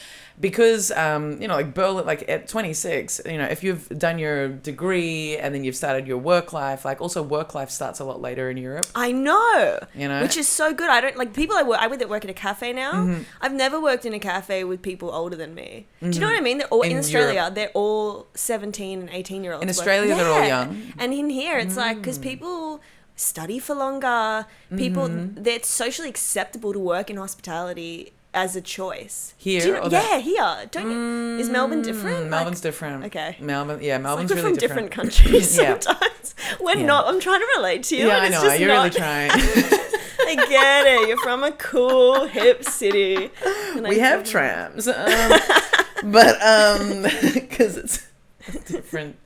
because 0.40 0.90
um, 0.92 1.40
you 1.40 1.48
know 1.48 1.54
like 1.54 1.74
Berlin, 1.74 2.06
like 2.06 2.28
at 2.28 2.48
26, 2.48 3.22
you 3.26 3.38
know 3.38 3.44
if 3.44 3.62
you've 3.64 3.88
done 3.90 4.18
your 4.18 4.48
degree 4.48 5.36
and 5.36 5.54
then 5.54 5.64
you've 5.64 5.76
started 5.76 6.06
your 6.06 6.18
work 6.18 6.52
life, 6.52 6.84
like 6.84 7.00
also 7.00 7.22
work 7.22 7.54
life 7.54 7.70
starts 7.70 8.00
a 8.00 8.04
lot 8.04 8.20
later 8.20 8.50
in 8.50 8.56
Europe. 8.56 8.86
I 8.94 9.12
know. 9.12 9.78
You 9.94 10.08
know? 10.08 10.22
Which 10.22 10.36
is 10.36 10.48
so 10.48 10.72
good. 10.72 10.90
I 10.90 11.00
don't 11.00 11.16
like 11.16 11.34
people 11.34 11.56
I 11.56 11.62
work 11.62 11.78
I 11.80 11.86
would 11.86 12.08
work 12.08 12.24
at 12.24 12.30
a 12.30 12.34
cafe 12.34 12.72
now. 12.72 12.92
Mm-hmm. 12.92 13.22
I've 13.40 13.54
never 13.54 13.80
worked 13.80 14.06
in 14.06 14.14
a 14.14 14.18
cafe 14.20 14.64
with 14.64 14.82
people 14.82 15.10
older 15.10 15.36
than 15.36 15.54
me. 15.54 15.86
Do 16.00 16.08
you 16.10 16.20
know 16.20 16.26
what 16.28 16.36
I 16.36 16.40
mean? 16.40 16.58
They're 16.58 16.68
all 16.68 16.82
in, 16.82 16.92
In 16.92 16.98
Australia, 16.98 17.34
Europe. 17.40 17.54
they're 17.54 17.70
all 17.74 18.26
17 18.34 19.00
and 19.00 19.10
18 19.10 19.44
year 19.44 19.52
olds. 19.54 19.62
In 19.62 19.68
Australia, 19.70 20.14
they're 20.14 20.28
all 20.28 20.40
Yeah. 20.40 20.64
young. 20.64 20.74
Mm. 20.74 20.92
And 20.98 21.14
in 21.14 21.30
here 21.30 21.58
it's 21.58 21.76
like 21.76 22.02
cuz 22.02 22.18
people 22.18 22.80
study 23.18 23.58
for 23.58 23.74
longer. 23.74 24.46
People 24.76 25.08
Mm-hmm. 25.08 25.62
socially 25.62 26.08
acceptable 26.08 26.72
to 26.72 26.78
work 26.78 27.10
in 27.10 27.16
hospitality 27.16 28.12
as 28.34 28.54
a 28.54 28.60
choice. 28.60 29.34
Here 29.38 29.64
you 29.66 29.72
know, 29.72 29.88
yeah, 29.90 30.18
here. 30.18 30.68
Don't 30.70 30.90
you, 30.90 31.38
is 31.38 31.48
Melbourne 31.48 31.82
different? 31.82 32.16
Mm, 32.18 32.20
Like- 32.22 32.30
Melbourne's 32.30 32.60
different. 32.60 33.04
Okay. 33.06 33.36
Melbourne, 33.40 33.80
yeah, 33.82 33.94
like 33.94 34.02
Melbourne's 34.02 34.30
we're 34.30 34.36
really 34.36 34.48
from 34.50 34.58
different. 34.58 34.90
different 34.90 35.14
countries 35.14 35.50
sometimes. 35.56 36.34
We're 36.60 36.76
Yeah. 36.76 36.86
not. 36.86 37.06
I'm 37.08 37.20
trying 37.20 37.40
to 37.40 37.48
relate 37.56 37.82
to 37.84 37.96
you. 37.96 38.06
Yeah, 38.06 38.18
I 38.18 38.28
know. 38.28 38.42
just 38.42 38.60
You're 38.60 38.68
not, 38.68 38.76
really 38.84 38.90
trying. 38.96 39.30
I 40.20 40.34
get 40.48 40.86
it. 40.86 41.08
You're 41.08 41.16
from 41.18 41.42
a 41.42 41.52
cool, 41.52 42.26
hip 42.26 42.62
city. 42.64 43.30
We 43.80 43.98
have 43.98 44.24
trams, 44.24 44.86
um, 44.86 44.94
but 46.04 46.36
um, 46.42 47.02
because 47.32 47.76
it's 47.78 48.06
different 48.66 49.16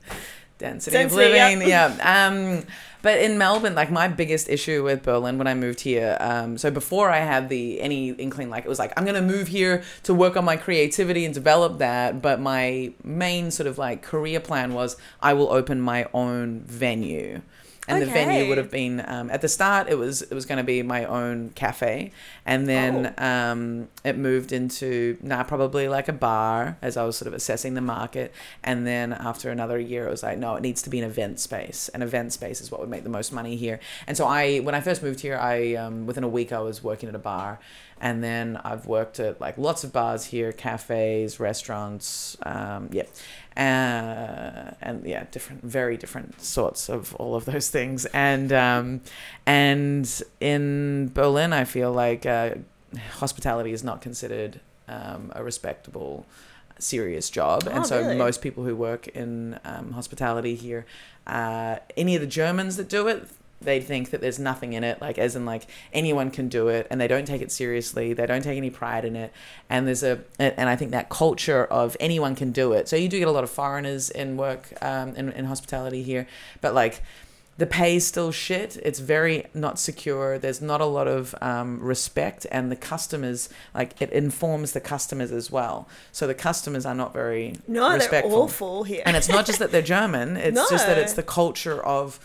density, 0.59 0.95
of 0.97 1.13
living. 1.13 1.67
Yeah. 1.67 1.87
Um, 2.01 2.63
but 3.03 3.19
in 3.19 3.37
Melbourne, 3.37 3.75
like 3.75 3.91
my 3.91 4.07
biggest 4.07 4.49
issue 4.49 4.81
with 4.81 5.03
Berlin 5.03 5.37
when 5.37 5.45
I 5.45 5.53
moved 5.53 5.81
here, 5.81 6.17
um, 6.21 6.57
so 6.57 6.71
before 6.71 7.11
I 7.11 7.19
had 7.19 7.49
the 7.49 7.79
any 7.81 8.09
inkling, 8.11 8.49
like 8.49 8.65
it 8.65 8.69
was 8.69 8.79
like 8.79 8.93
I'm 8.97 9.05
gonna 9.05 9.21
move 9.21 9.49
here 9.49 9.83
to 10.03 10.13
work 10.13 10.35
on 10.37 10.45
my 10.45 10.55
creativity 10.55 11.25
and 11.25 11.33
develop 11.33 11.79
that. 11.79 12.21
But 12.21 12.39
my 12.39 12.93
main 13.03 13.51
sort 13.51 13.67
of 13.67 13.77
like 13.77 14.01
career 14.01 14.39
plan 14.39 14.73
was 14.73 14.95
I 15.21 15.33
will 15.33 15.51
open 15.51 15.81
my 15.81 16.07
own 16.13 16.61
venue. 16.61 17.41
And 17.87 18.01
the 18.01 18.05
venue 18.05 18.47
would 18.47 18.57
have 18.57 18.71
been 18.71 19.03
um, 19.07 19.29
at 19.29 19.41
the 19.41 19.49
start. 19.49 19.89
It 19.89 19.97
was 19.97 20.21
it 20.21 20.33
was 20.33 20.45
going 20.45 20.57
to 20.57 20.63
be 20.63 20.81
my 20.83 21.03
own 21.03 21.49
cafe, 21.49 22.11
and 22.45 22.67
then 22.67 23.13
Oh. 23.17 23.25
um, 23.25 23.89
it 24.05 24.17
moved 24.17 24.53
into 24.53 25.17
now 25.21 25.43
probably 25.43 25.89
like 25.89 26.07
a 26.07 26.13
bar 26.13 26.77
as 26.81 26.95
I 26.95 27.03
was 27.03 27.17
sort 27.17 27.27
of 27.27 27.33
assessing 27.33 27.73
the 27.73 27.81
market. 27.81 28.33
And 28.63 28.87
then 28.87 29.11
after 29.11 29.49
another 29.51 29.77
year, 29.79 30.07
it 30.07 30.11
was 30.11 30.23
like, 30.23 30.37
no, 30.37 30.55
it 30.55 30.61
needs 30.61 30.81
to 30.83 30.89
be 30.89 30.99
an 30.99 31.05
event 31.05 31.41
space. 31.41 31.89
An 31.93 32.01
event 32.01 32.31
space 32.31 32.61
is 32.61 32.71
what 32.71 32.79
would 32.79 32.89
make 32.89 33.03
the 33.03 33.09
most 33.09 33.33
money 33.33 33.57
here. 33.57 33.79
And 34.07 34.15
so 34.15 34.25
I, 34.27 34.59
when 34.59 34.75
I 34.75 34.79
first 34.81 35.03
moved 35.03 35.19
here, 35.19 35.37
I 35.37 35.75
um, 35.75 36.05
within 36.05 36.23
a 36.23 36.29
week 36.29 36.53
I 36.53 36.59
was 36.61 36.81
working 36.83 37.09
at 37.09 37.15
a 37.15 37.19
bar, 37.19 37.59
and 38.03 38.21
then 38.21 38.59
I've 38.65 38.85
worked 38.85 39.17
at 39.21 39.39
like 39.39 39.57
lots 39.57 39.85
of 39.85 39.93
bars 39.93 40.25
here, 40.25 40.51
cafes, 40.51 41.39
restaurants, 41.39 42.35
um, 42.43 42.89
yeah, 42.91 43.03
uh, 43.55 44.73
and 44.81 45.05
yeah, 45.05 45.23
different, 45.31 45.63
very 45.63 45.95
different 45.95 46.41
sorts 46.41 46.89
of 46.89 47.15
all 47.15 47.33
of 47.33 47.45
those 47.45 47.69
things. 47.69 48.05
And 48.07 48.51
um, 48.51 49.01
and 49.45 50.05
in 50.41 51.11
Berlin, 51.13 51.53
I 51.53 51.63
feel 51.63 51.93
like 51.93 52.25
uh, 52.25 52.55
hospitality 53.13 53.71
is 53.71 53.85
not 53.85 54.01
considered 54.01 54.59
um, 54.89 55.31
a 55.33 55.41
respectable, 55.41 56.25
serious 56.79 57.29
job, 57.29 57.63
Oh, 57.67 57.71
and 57.71 57.85
so 57.87 58.01
really? 58.01 58.17
most 58.17 58.41
people 58.41 58.65
who 58.65 58.75
work 58.75 59.07
in 59.07 59.59
um, 59.63 59.93
hospitality 59.93 60.55
here, 60.55 60.85
uh, 61.25 61.77
any 61.95 62.15
of 62.15 62.21
the 62.21 62.27
Germans 62.27 62.75
that 62.75 62.89
do 62.89 63.07
it. 63.07 63.27
They 63.63 63.79
think 63.79 64.09
that 64.11 64.21
there's 64.21 64.39
nothing 64.39 64.73
in 64.73 64.83
it, 64.83 65.01
like 65.01 65.17
as 65.17 65.35
in 65.35 65.45
like 65.45 65.67
anyone 65.91 66.31
can 66.31 66.49
do 66.49 66.67
it, 66.67 66.87
and 66.89 66.99
they 66.99 67.07
don't 67.07 67.25
take 67.25 67.41
it 67.41 67.51
seriously. 67.51 68.13
They 68.13 68.25
don't 68.25 68.43
take 68.43 68.57
any 68.57 68.69
pride 68.69 69.05
in 69.05 69.15
it, 69.15 69.31
and 69.69 69.87
there's 69.87 70.03
a 70.03 70.21
and 70.39 70.69
I 70.69 70.75
think 70.75 70.91
that 70.91 71.09
culture 71.09 71.65
of 71.65 71.95
anyone 71.99 72.35
can 72.35 72.51
do 72.51 72.73
it. 72.73 72.87
So 72.89 72.95
you 72.95 73.09
do 73.09 73.19
get 73.19 73.27
a 73.27 73.31
lot 73.31 73.43
of 73.43 73.49
foreigners 73.49 74.09
in 74.09 74.37
work 74.37 74.73
um, 74.81 75.15
in 75.15 75.31
in 75.31 75.45
hospitality 75.45 76.03
here, 76.03 76.27
but 76.61 76.73
like 76.73 77.01
the 77.57 77.67
pay 77.67 77.97
is 77.97 78.07
still 78.07 78.31
shit. 78.31 78.77
It's 78.77 78.99
very 78.99 79.45
not 79.53 79.77
secure. 79.77 80.39
There's 80.39 80.61
not 80.61 80.81
a 80.81 80.85
lot 80.85 81.07
of 81.07 81.35
um, 81.39 81.79
respect, 81.79 82.47
and 82.51 82.71
the 82.71 82.75
customers 82.75 83.47
like 83.75 84.01
it 84.01 84.09
informs 84.11 84.71
the 84.71 84.81
customers 84.81 85.31
as 85.31 85.51
well. 85.51 85.87
So 86.11 86.25
the 86.25 86.33
customers 86.33 86.85
are 86.85 86.95
not 86.95 87.13
very 87.13 87.59
No, 87.67 87.89
they're 87.89 87.99
respectful. 87.99 88.41
awful 88.41 88.83
here. 88.83 89.03
And 89.05 89.15
it's 89.15 89.29
not 89.29 89.45
just 89.45 89.59
that 89.59 89.71
they're 89.71 89.81
German. 89.83 90.37
It's 90.43 90.69
just 90.69 90.87
that 90.87 90.97
it's 90.97 91.13
the 91.13 91.23
culture 91.23 91.83
of 91.83 92.19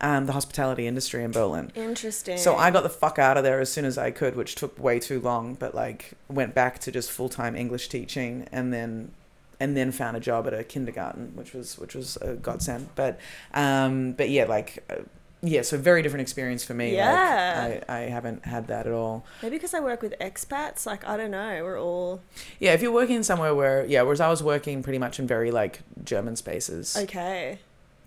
um, 0.00 0.26
the 0.26 0.32
hospitality 0.32 0.86
industry 0.86 1.22
in 1.24 1.30
Berlin. 1.30 1.70
Interesting. 1.74 2.38
So 2.38 2.56
I 2.56 2.70
got 2.70 2.82
the 2.82 2.88
fuck 2.90 3.18
out 3.18 3.36
of 3.36 3.44
there 3.44 3.60
as 3.60 3.70
soon 3.70 3.84
as 3.84 3.98
I 3.98 4.10
could, 4.10 4.36
which 4.36 4.54
took 4.54 4.78
way 4.78 4.98
too 4.98 5.20
long. 5.20 5.54
But 5.54 5.74
like 5.74 6.12
went 6.28 6.54
back 6.54 6.78
to 6.80 6.92
just 6.92 7.10
full 7.10 7.28
time 7.28 7.54
English 7.54 7.88
teaching, 7.88 8.48
and 8.52 8.72
then 8.72 9.12
and 9.58 9.76
then 9.76 9.92
found 9.92 10.16
a 10.16 10.20
job 10.20 10.46
at 10.46 10.54
a 10.54 10.64
kindergarten, 10.64 11.32
which 11.34 11.52
was 11.52 11.78
which 11.78 11.94
was 11.94 12.16
a 12.22 12.34
godsend. 12.34 12.88
But 12.94 13.18
um, 13.54 14.12
but 14.12 14.30
yeah, 14.30 14.44
like. 14.44 14.84
Uh, 14.90 15.02
yeah, 15.42 15.62
so 15.62 15.78
very 15.78 16.02
different 16.02 16.20
experience 16.20 16.64
for 16.64 16.74
me. 16.74 16.94
Yeah. 16.94 17.68
Like, 17.70 17.84
I, 17.88 17.96
I 17.96 18.00
haven't 18.10 18.44
had 18.44 18.66
that 18.68 18.86
at 18.86 18.92
all. 18.92 19.24
Maybe 19.42 19.56
because 19.56 19.72
I 19.72 19.80
work 19.80 20.02
with 20.02 20.14
expats, 20.20 20.84
like 20.84 21.02
I 21.06 21.16
don't 21.16 21.30
know, 21.30 21.64
we're 21.64 21.80
all 21.80 22.20
Yeah, 22.58 22.74
if 22.74 22.82
you're 22.82 22.92
working 22.92 23.22
somewhere 23.22 23.54
where, 23.54 23.86
yeah, 23.86 24.02
whereas 24.02 24.20
I 24.20 24.28
was 24.28 24.42
working 24.42 24.82
pretty 24.82 24.98
much 24.98 25.18
in 25.18 25.26
very 25.26 25.50
like 25.50 25.80
German 26.04 26.36
spaces. 26.36 26.94
okay. 26.94 27.60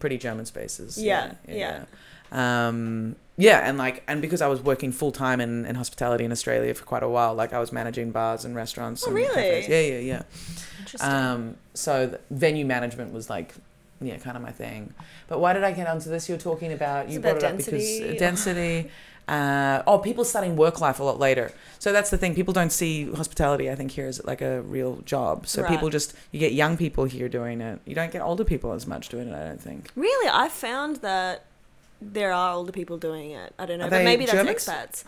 Pretty 0.04 0.18
German 0.18 0.46
spaces. 0.46 1.02
Yeah, 1.02 1.36
yeah. 1.48 1.86
yeah. 2.34 2.68
Um, 2.68 3.16
yeah, 3.38 3.60
and 3.60 3.78
like, 3.78 4.04
and 4.06 4.22
because 4.22 4.42
I 4.42 4.48
was 4.48 4.60
working 4.60 4.92
full 4.92 5.14
time 5.14 5.40
in, 5.40 5.66
in 5.66 5.76
hospitality 5.76 6.26
in 6.26 6.32
Australia 6.34 6.74
for 6.74 6.84
quite 6.84 7.04
a 7.04 7.08
while, 7.08 7.34
like 7.34 7.54
I 7.54 7.60
was 7.60 7.72
managing 7.72 8.12
bars 8.12 8.44
and 8.44 8.54
restaurants. 8.54 9.06
Oh, 9.06 9.08
and 9.08 9.16
really? 9.16 9.34
cafes. 9.34 9.70
Yeah, 9.70 9.80
yeah, 9.80 10.00
yeah. 10.00 10.24
Interesting. 10.80 11.10
Um, 11.10 11.56
so 11.74 12.20
venue 12.32 12.66
management 12.66 13.14
was 13.14 13.30
like, 13.30 13.54
yeah, 14.06 14.18
kind 14.18 14.36
of 14.38 14.44
my 14.44 14.52
thing. 14.52 14.94
But 15.28 15.40
why 15.40 15.54
did 15.54 15.64
I 15.64 15.72
get 15.72 15.88
onto 15.88 16.10
this? 16.10 16.28
You're 16.30 16.38
talking 16.38 16.72
about 16.74 17.10
you 17.10 17.20
brought 17.20 17.38
about 17.38 17.44
it 17.44 17.46
up 17.46 17.58
density. 17.58 18.00
because 18.00 18.16
uh, 18.16 18.20
density. 18.20 18.92
Uh, 19.26 19.82
oh, 19.88 20.00
people 20.00 20.26
starting 20.26 20.58
work 20.58 20.82
life 20.82 21.00
a 21.00 21.04
lot 21.04 21.18
later. 21.18 21.52
So 21.80 21.94
that's 21.94 22.10
the 22.10 22.18
thing. 22.18 22.36
People 22.36 22.54
don't 22.54 22.72
see 22.74 23.10
hospitality. 23.10 23.72
I 23.72 23.76
think 23.76 23.92
here 23.92 24.06
as 24.08 24.22
like 24.26 24.42
a 24.42 24.62
real 24.62 24.98
job. 25.06 25.48
So 25.48 25.62
Right. 25.62 25.72
people 25.72 25.90
just 25.90 26.14
you 26.32 26.40
get 26.42 26.52
young 26.52 26.76
people 26.76 27.06
here 27.06 27.30
doing 27.30 27.62
it. 27.62 27.80
You 27.86 27.96
don't 27.96 28.12
get 28.12 28.22
older 28.22 28.44
people 28.44 28.74
as 28.74 28.86
much 28.86 29.08
doing 29.08 29.30
it. 29.30 29.34
I 29.36 29.46
don't 29.48 29.62
think. 29.62 29.92
really, 29.96 30.30
I 30.30 30.50
found 30.50 30.98
that 30.98 31.46
there 32.02 32.34
are 32.34 32.54
older 32.54 32.74
people 32.74 32.98
doing 32.98 33.32
it. 33.32 33.54
I 33.58 33.66
don't 33.66 33.80
know, 33.80 33.86
Are 33.86 33.90
but 33.90 34.04
maybe 34.04 34.26
that's 34.26 34.38
Germans? 34.38 34.66
expats. 34.68 35.04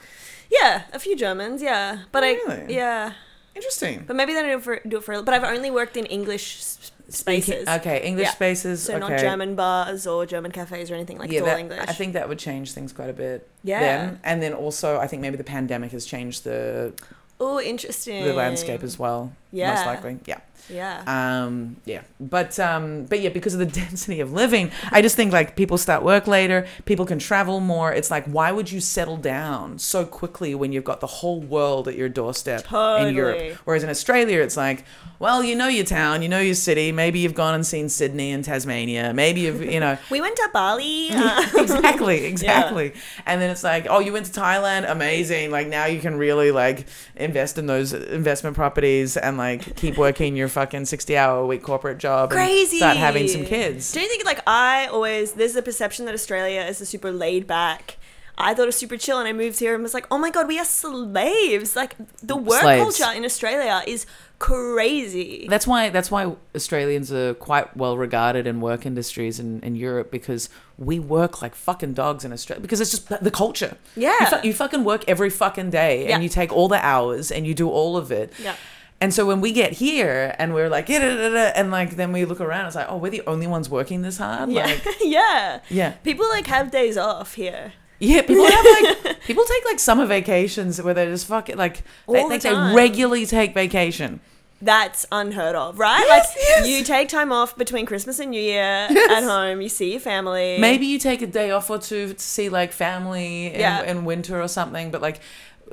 Yeah, 0.49 0.83
a 0.93 0.99
few 0.99 1.17
Germans. 1.17 1.61
Yeah, 1.61 2.03
but 2.13 2.23
Really? 2.23 2.61
I 2.61 2.67
yeah. 2.69 3.13
Interesting. 3.53 4.03
But 4.07 4.15
maybe 4.15 4.33
they 4.33 4.41
don't 4.41 4.49
do 4.51 4.57
it 4.57 4.63
for, 4.63 4.79
do 4.87 4.97
it 4.97 5.03
for 5.03 5.21
but 5.23 5.33
I've 5.33 5.43
only 5.43 5.71
worked 5.71 5.95
in 5.97 6.05
English 6.05 6.61
spaces. 7.10 7.68
Okay, 7.68 8.01
English 8.03 8.26
Yeah. 8.28 8.32
spaces. 8.32 8.82
So 8.84 8.95
okay. 8.95 8.99
not 8.99 9.20
German 9.20 9.56
bars 9.56 10.08
or 10.08 10.26
German 10.26 10.51
cafes 10.51 10.89
or 10.91 10.95
anything 10.95 11.18
like 11.18 11.32
yeah, 11.32 11.41
that, 11.41 11.60
English. 11.60 11.80
I 11.88 11.93
think 11.93 12.14
that 12.14 12.28
would 12.30 12.39
change 12.39 12.72
things 12.74 12.93
quite 12.93 13.10
a 13.10 13.14
bit. 13.14 13.47
Yeah. 13.64 13.80
Then. 13.80 14.20
And 14.24 14.41
then 14.41 14.53
also, 14.53 14.99
I 14.99 15.08
think 15.08 15.22
maybe 15.22 15.38
the 15.38 15.43
pandemic 15.43 15.91
has 15.91 16.06
changed 16.06 16.43
the 16.43 16.93
Oh, 17.39 17.60
interesting. 17.60 18.24
the 18.24 18.34
landscape 18.34 18.82
as 18.84 18.97
well. 18.97 19.34
Yeah. 19.56 19.74
Most 19.74 19.86
likely. 19.86 20.20
Yeah. 20.26 20.39
Yeah. 20.70 21.03
Um, 21.06 21.78
yeah, 21.86 22.01
but 22.20 22.60
um, 22.60 23.06
but 23.06 23.20
yeah, 23.20 23.30
because 23.30 23.53
of 23.53 23.60
the 23.60 23.66
density 23.82 24.20
of 24.20 24.34
living, 24.34 24.72
I 24.91 25.01
just 25.01 25.16
think 25.16 25.32
like 25.32 25.56
people 25.56 25.78
start 25.78 26.03
work 26.03 26.28
later, 26.28 26.68
people 26.86 27.06
can 27.06 27.20
travel 27.20 27.60
more. 27.60 27.93
It's 27.93 28.10
like 28.10 28.26
why 28.26 28.51
would 28.51 28.72
you 28.72 28.82
settle 28.82 29.18
down 29.18 29.78
so 29.80 30.06
quickly 30.06 30.56
when 30.56 30.72
you've 30.72 30.84
got 30.84 31.01
the 31.01 31.08
whole 31.08 31.39
world 31.41 31.88
at 31.88 31.95
your 31.95 32.10
doorstep 32.10 32.72
in 32.72 33.14
Europe? 33.14 33.58
Whereas 33.66 33.84
in 33.84 33.89
Australia, 33.89 34.41
it's 34.41 34.58
like, 34.58 34.86
well, 35.20 35.43
you 35.43 35.56
know 35.56 35.68
your 35.68 35.86
town, 35.86 36.22
you 36.22 36.30
know 36.30 36.39
your 36.39 36.56
city. 36.56 36.91
Maybe 36.91 37.20
you've 37.20 37.36
gone 37.36 37.53
and 37.53 37.66
seen 37.66 37.89
Sydney 37.89 38.32
and 38.32 38.43
Tasmania. 38.43 39.14
Maybe 39.14 39.41
you've 39.41 39.62
you 39.62 39.80
know. 39.80 39.97
we 40.10 40.20
went 40.22 40.36
to 40.36 40.49
Bali. 40.51 41.10
uh, 41.12 41.45
exactly, 41.58 42.26
exactly. 42.26 42.93
And 43.26 43.41
then 43.41 43.51
it's 43.51 43.64
like, 43.64 43.88
oh, 43.89 43.99
you 43.99 44.14
went 44.14 44.26
to 44.26 44.39
Thailand, 44.39 44.89
amazing. 44.89 45.51
Like 45.51 45.68
now 45.68 45.86
you 45.86 45.99
can 45.99 46.18
really 46.18 46.51
like 46.51 46.88
invest 47.16 47.58
in 47.58 47.68
those 47.68 47.93
investment 47.93 48.56
properties 48.56 49.16
and 49.16 49.38
like 49.38 49.44
keep 49.75 49.97
working 49.97 50.35
your 50.35 50.47
fucking 50.49 50.85
sixty 50.85 51.15
hour 51.17 51.39
a 51.39 51.45
week 51.45 51.63
corporate 51.63 51.97
job. 51.97 52.31
and 52.31 52.37
Crazy. 52.39 52.77
start 52.77 52.97
having 52.97 53.27
some 53.27 53.45
kids. 53.45 53.91
Do 53.91 53.99
you 54.01 54.07
think 54.07 54.25
like 54.25 54.41
I 54.47 54.87
always 54.87 55.33
there's 55.33 55.55
a 55.55 55.61
perception 55.61 56.05
that 56.05 56.13
Australia 56.13 56.61
is 56.61 56.81
a 56.81 56.85
super 56.85 57.11
laid 57.11 57.45
back. 57.47 57.97
I 58.37 58.53
thought 58.53 58.63
it 58.63 58.65
was 58.65 58.75
super 58.75 58.97
chill, 58.97 59.17
and 59.17 59.29
I 59.29 59.31
moved 59.33 59.59
here 59.59 59.73
and 59.73 59.81
was 59.81 59.93
like, 59.93 60.07
"Oh 60.11 60.17
my 60.17 60.29
god, 60.29 60.45
we 60.49 60.59
are 60.59 60.65
slaves!" 60.65 61.73
Like 61.75 61.95
the 62.21 62.35
work 62.35 62.59
Slaves. 62.61 62.97
culture 62.97 63.17
in 63.17 63.23
Australia 63.23 63.81
is 63.87 64.05
crazy. 64.39 65.47
That's 65.49 65.65
why 65.67 65.89
that's 65.89 66.11
why 66.11 66.35
Australians 66.55 67.11
are 67.13 67.33
quite 67.35 67.75
well 67.77 67.97
regarded 67.97 68.47
in 68.47 68.59
work 68.61 68.85
industries 68.85 69.39
in, 69.39 69.61
in 69.61 69.75
Europe 69.75 70.11
because 70.11 70.49
we 70.77 70.99
work 70.99 71.41
like 71.41 71.55
fucking 71.55 71.93
dogs 71.93 72.25
in 72.25 72.33
Australia 72.33 72.61
because 72.61 72.81
it's 72.81 72.91
just 72.91 73.07
the 73.23 73.31
culture. 73.31 73.77
Yeah. 73.95 74.15
You, 74.19 74.25
fu- 74.27 74.47
you 74.47 74.53
fucking 74.53 74.83
work 74.83 75.03
every 75.07 75.29
fucking 75.29 75.69
day 75.69 76.07
Yeah. 76.07 76.15
and 76.15 76.23
you 76.23 76.29
take 76.29 76.51
all 76.51 76.67
the 76.67 76.83
hours 76.85 77.31
and 77.31 77.45
you 77.47 77.53
do 77.53 77.69
all 77.69 77.95
of 77.95 78.11
it. 78.11 78.33
Yeah. 78.41 78.55
And 79.01 79.13
so 79.13 79.25
when 79.25 79.41
we 79.41 79.51
get 79.51 79.73
here 79.73 80.33
and 80.39 80.53
we're 80.53 80.69
like, 80.69 80.87
"Yeah, 80.89 80.99
da, 80.99 81.15
da, 81.15 81.29
da," 81.29 81.51
and 81.55 81.69
like 81.69 81.97
then 81.97 82.11
we 82.13 82.23
look 82.25 82.39
around, 82.39 82.67
it's 82.67 82.75
like, 82.75 82.87
oh, 82.89 82.97
we're 82.97 83.09
the 83.11 83.23
only 83.27 83.45
ones 83.45 83.69
working 83.69 84.01
this 84.03 84.17
hard. 84.17 84.49
Yeah, 84.49 84.65
Like, 84.65 84.85
yeah. 85.01 85.59
yeah, 85.69 85.91
People 86.03 86.27
like 86.29 86.47
have 86.47 86.71
days 86.71 86.97
off 86.97 87.35
here. 87.35 87.73
yeah. 87.99 88.21
People 88.21 88.45
have 88.45 88.65
like 88.65 89.21
people 89.27 89.43
take 89.45 89.65
like 89.65 89.79
summer 89.79 90.05
vacations 90.05 90.81
where 90.81 90.93
they 90.93 91.05
just 91.07 91.27
fucking 91.27 91.57
like 91.57 91.83
they, 92.07 92.21
the 92.21 92.27
like 92.27 92.41
they 92.41 92.53
regularly 92.73 93.25
take 93.25 93.53
vacation. 93.53 94.21
That's 94.61 95.05
unheard 95.11 95.55
of, 95.57 95.77
right? 95.77 96.03
Yes, 96.07 96.29
like 96.29 96.37
yes. 96.47 96.67
you 96.69 96.83
take 96.85 97.09
time 97.09 97.33
off 97.33 97.57
between 97.57 97.85
Christmas 97.85 98.19
and 98.19 98.31
New 98.31 98.41
Year 98.41 98.87
Yes. 98.89 99.11
at 99.11 99.23
home. 99.23 99.59
You 99.61 99.67
see 99.69 99.91
your 99.91 99.99
family. 99.99 100.57
Maybe 100.57 100.85
you 100.85 100.97
take 100.99 101.21
a 101.21 101.27
day 101.27 101.51
off 101.51 101.69
or 101.69 101.77
two 101.77 102.13
to 102.13 102.19
see 102.19 102.47
like 102.47 102.71
family 102.71 103.47
in, 103.47 103.59
Yeah. 103.59 103.83
in 103.83 104.05
winter 104.05 104.41
or 104.41 104.47
something, 104.47 104.89
but 104.91 105.01
like 105.01 105.19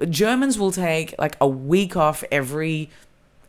Germans 0.09 0.59
will 0.59 0.73
take 0.73 1.15
like 1.19 1.37
a 1.41 1.47
week 1.47 1.97
off 1.97 2.25
every 2.33 2.91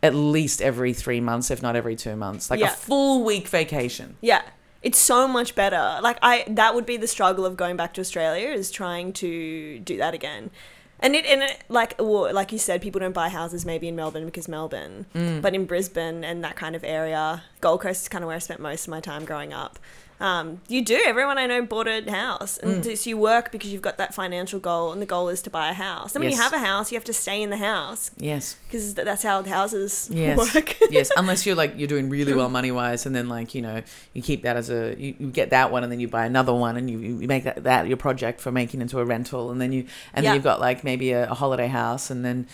at 0.04 0.14
least 0.14 0.62
every 0.62 0.94
three 0.94 1.20
months, 1.22 1.50
if 1.50 1.62
not 1.64 1.76
every 1.76 1.96
two 1.96 2.16
months, 2.16 2.52
like 2.52 2.60
Yeah. 2.60 2.68
a 2.74 2.76
full 2.76 3.24
week 3.24 3.48
vacation. 3.48 4.18
Yeah. 4.22 4.42
It's 4.84 5.00
so 5.00 5.28
much 5.30 5.56
better. 5.56 6.00
Like 6.02 6.18
I 6.22 6.44
that 6.50 6.76
would 6.76 6.86
be 6.86 6.98
the 6.98 7.08
struggle 7.08 7.46
of 7.46 7.56
going 7.56 7.78
back 7.78 7.94
to 7.96 8.02
Australia 8.02 8.50
is 8.50 8.70
trying 8.70 9.14
to 9.14 9.80
do 9.80 9.98
that 9.98 10.14
again. 10.14 10.52
And 11.00 11.16
it 11.16 11.26
and 11.26 11.42
it, 11.44 11.58
like 11.70 11.96
well, 12.00 12.34
like 12.34 12.52
you 12.52 12.58
said 12.60 12.82
people 12.82 13.00
don't 13.00 13.14
buy 13.14 13.30
houses 13.30 13.66
maybe 13.66 13.88
in 13.88 13.96
Melbourne 13.96 14.26
because 14.26 14.48
Melbourne, 14.50 15.06
Mm. 15.16 15.42
but 15.42 15.56
in 15.56 15.66
Brisbane 15.66 16.24
and 16.26 16.44
that 16.44 16.56
kind 16.58 16.76
of 16.76 16.84
area, 16.84 17.44
Gold 17.62 17.80
Coast 17.82 18.02
is 18.04 18.10
kind 18.10 18.24
of 18.26 18.28
where 18.28 18.36
I 18.36 18.40
spent 18.40 18.60
most 18.60 18.84
of 18.88 18.90
my 18.92 19.00
time 19.00 19.24
growing 19.26 19.54
up. 19.54 19.80
Um, 20.24 20.62
you 20.70 20.82
do. 20.86 20.98
Everyone 21.06 21.38
I 21.38 21.48
know 21.48 21.62
bought 21.64 21.86
a 21.88 22.10
house, 22.10 22.58
and 22.58 22.82
Mm. 22.82 22.98
so 22.98 23.10
you 23.10 23.18
work 23.18 23.52
because 23.52 23.74
you've 23.74 23.82
got 23.82 23.98
that 23.98 24.14
financial 24.14 24.58
goal, 24.58 24.94
and 24.94 25.02
the 25.02 25.06
goal 25.06 25.28
is 25.28 25.42
to 25.42 25.50
buy 25.50 25.70
a 25.70 25.74
house. 25.74 26.16
And 26.16 26.24
when 26.24 26.32
you 26.32 26.38
have 26.42 26.54
a 26.54 26.60
house, 26.60 26.92
you 26.94 26.96
have 26.96 27.04
to 27.04 27.14
stay 27.14 27.42
in 27.42 27.50
the 27.50 27.58
house 27.58 28.10
Yes. 28.18 28.56
because 28.66 28.94
that's 28.94 29.22
how 29.24 29.44
houses 29.44 30.10
Yes. 30.14 30.38
work. 30.56 30.78
yes. 30.90 31.12
Unless 31.18 31.46
you're 31.46 31.58
like 31.58 31.74
you're 31.78 31.90
doing 31.90 32.10
really 32.10 32.34
well 32.34 32.48
money 32.50 32.72
wise, 32.72 33.06
and 33.06 33.14
then 33.14 33.28
like 33.28 33.54
you 33.54 33.62
know 33.62 33.82
you 34.14 34.22
keep 34.22 34.44
that 34.44 34.56
as 34.56 34.70
a 34.70 34.96
you, 34.98 35.14
you 35.20 35.28
get 35.28 35.50
that 35.50 35.72
one, 35.74 35.84
and 35.84 35.92
then 35.92 36.00
you 36.00 36.08
buy 36.08 36.26
another 36.26 36.54
one, 36.54 36.78
and 36.78 36.90
you, 36.90 37.00
you 37.00 37.28
make 37.28 37.44
that, 37.44 37.64
that 37.66 37.88
your 37.90 37.98
project 37.98 38.40
for 38.40 38.50
making 38.52 38.80
into 38.82 39.00
a 39.00 39.06
rental, 39.06 39.52
and 39.52 39.60
then 39.60 39.74
you 39.74 39.82
and 40.14 40.24
Yeah. 40.24 40.30
then 40.30 40.36
you've 40.36 40.44
got 40.46 40.62
like 40.62 40.86
maybe 40.86 41.12
a, 41.12 41.30
a 41.32 41.34
holiday 41.34 41.68
house, 41.68 42.10
and 42.10 42.24
then 42.24 42.48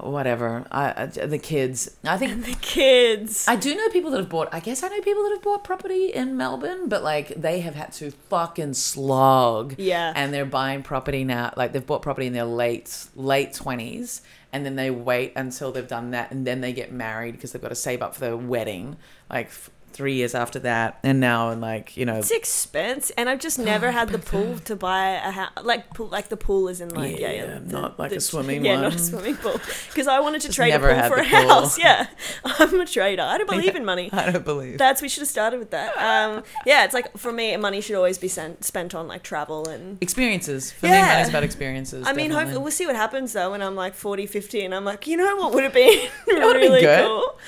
whatever. 0.00 0.66
I, 0.70 1.02
I 1.02 1.06
the 1.06 1.38
kids. 1.38 1.96
I 2.04 2.16
think 2.16 2.44
the 2.44 2.56
kids. 2.60 3.46
I 3.48 3.56
do 3.56 3.74
know 3.74 3.88
people 3.88 4.10
that 4.12 4.18
have 4.18 4.28
bought. 4.28 4.48
I 4.52 4.60
guess 4.60 4.82
I 4.82 4.88
know 4.88 5.00
people 5.00 5.22
that 5.24 5.30
have 5.30 5.42
bought 5.42 5.64
property 5.64 6.06
in 6.06 6.36
Melbourne, 6.36 6.88
but 6.88 7.02
like 7.02 7.28
they 7.28 7.60
have 7.60 7.74
had 7.74 7.92
to 7.94 8.10
fucking 8.10 8.74
slog. 8.74 9.74
Yeah. 9.78 10.12
And 10.14 10.32
they're 10.32 10.44
buying 10.44 10.82
property 10.82 11.24
now. 11.24 11.52
Like 11.56 11.72
they've 11.72 11.86
bought 11.86 12.02
property 12.02 12.26
in 12.26 12.32
their 12.32 12.44
late 12.44 13.06
late 13.14 13.54
twenties, 13.54 14.22
and 14.52 14.64
then 14.64 14.76
they 14.76 14.90
wait 14.90 15.32
until 15.36 15.72
they've 15.72 15.88
done 15.88 16.10
that, 16.10 16.30
and 16.30 16.46
then 16.46 16.60
they 16.60 16.72
get 16.72 16.92
married 16.92 17.32
because 17.32 17.52
they've 17.52 17.62
got 17.62 17.68
to 17.68 17.74
save 17.74 18.02
up 18.02 18.14
for 18.14 18.20
their 18.20 18.36
wedding. 18.36 18.96
Like 19.30 19.50
three 19.96 20.14
years 20.14 20.34
after 20.34 20.58
that, 20.60 20.98
and 21.02 21.18
now 21.20 21.50
and 21.50 21.60
like 21.60 21.96
you 21.96 22.04
know. 22.04 22.16
It's 22.16 22.30
expensive, 22.30 23.14
and 23.16 23.28
I've 23.28 23.40
just 23.40 23.58
never 23.58 23.90
had 23.90 24.10
the 24.10 24.18
pool 24.18 24.58
to 24.60 24.76
buy 24.76 25.10
a 25.12 25.30
house. 25.30 25.50
Like 25.62 25.94
pool, 25.94 26.08
like 26.08 26.28
the 26.28 26.36
pool 26.36 26.68
is 26.68 26.80
in 26.80 26.90
like 26.90 27.18
yeah, 27.18 27.32
Yeah, 27.32 27.44
yeah 27.44 27.58
not 27.64 27.98
like 27.98 28.12
a 28.12 28.20
swimming 28.20 28.64
yeah, 28.64 28.80
not 28.80 28.94
a 28.94 28.98
swimming 28.98 29.36
pool. 29.36 29.58
Because 29.88 30.06
I 30.06 30.20
wanted 30.20 30.42
to 30.42 30.48
Just 30.48 30.56
trade 30.56 30.72
a 30.72 30.78
pool 30.78 30.88
for 31.08 31.18
a 31.20 31.24
pool. 31.24 31.48
house. 31.48 31.78
Yeah, 31.86 32.06
I'm 32.44 32.80
a 32.80 32.86
trader. 32.86 33.22
I 33.22 33.38
don't 33.38 33.48
believe 33.48 33.74
in 33.80 33.84
money. 33.84 34.10
I 34.12 34.30
don't 34.30 34.44
believe. 34.44 34.78
That's 34.78 35.00
we 35.00 35.08
should 35.08 35.22
have 35.22 35.28
started 35.28 35.58
with 35.58 35.70
that. 35.70 35.96
Um, 35.96 36.42
yeah, 36.66 36.84
it's 36.84 36.94
like 36.94 37.16
for 37.16 37.32
me, 37.32 37.56
money 37.56 37.80
should 37.80 37.96
always 37.96 38.18
be 38.18 38.28
sent, 38.28 38.64
spent 38.64 38.94
on 38.94 39.08
like 39.08 39.22
travel 39.22 39.68
and. 39.68 39.98
experiences 40.02 40.72
for 40.72 40.86
me. 40.86 40.92
Yeah. 40.92 41.06
Money's 41.14 41.28
about 41.28 41.44
experiences. 41.44 42.06
I 42.06 42.12
mean, 42.12 42.30
hopefully 42.30 42.58
we'll 42.58 42.72
see 42.72 42.86
what 42.86 42.96
happens 42.96 43.32
though 43.32 43.50
when 43.52 43.62
I'm 43.62 43.76
like 43.76 43.94
40, 43.94 44.26
50 44.26 44.64
and 44.64 44.74
I'm 44.74 44.84
like, 44.84 45.06
you 45.06 45.16
know 45.16 45.36
what 45.36 45.54
would 45.54 45.64
have 45.64 45.72
been 45.74 46.08
really 46.26 46.80
good? 46.80 47.04
cool? 47.06 47.38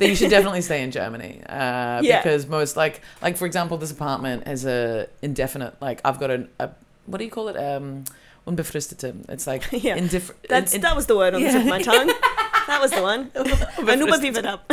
Then 0.00 0.08
you 0.10 0.16
should 0.16 0.30
definitely 0.30 0.62
stay 0.70 0.82
in 0.82 0.90
Germany 0.90 1.40
uh, 1.48 2.00
Yeah. 2.02 2.18
because 2.22 2.46
most 2.48 2.76
like 2.76 3.00
like 3.22 3.36
for 3.36 3.46
example 3.46 3.76
this 3.78 3.92
apartment 3.92 4.46
has 4.46 4.64
a 4.66 5.06
indefinite 5.22 5.74
like 5.80 6.00
I've 6.04 6.18
got 6.18 6.30
a, 6.30 6.48
a 6.58 6.70
what 7.06 7.18
do 7.18 7.24
you 7.24 7.30
call 7.30 7.48
it 7.48 7.56
um 7.56 8.04
unbefristete 8.46 9.14
it's 9.28 9.46
like 9.46 9.62
Yeah. 9.86 9.94
indifferent 9.96 10.40
That's 10.48 10.72
that 10.76 10.96
was 10.96 11.06
the 11.06 11.16
word 11.16 11.34
on 11.34 11.42
the 11.42 11.50
tip 11.50 11.60
of 11.62 11.66
my 11.68 11.82
tongue. 11.82 12.10
That 12.66 12.80
was 12.80 12.92
the 12.92 13.02
one. 13.02 13.30
Unbefristete. 13.34 14.44
up. 14.46 14.70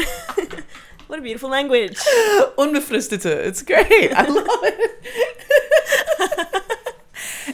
what 1.07 1.17
a 1.17 1.21
beautiful 1.21 1.49
language. 1.49 1.97
unbefristete 2.57 3.25
it's 3.25 3.61
great 3.63 4.11
I 4.13 4.25
love 4.27 4.45
it 4.63 5.26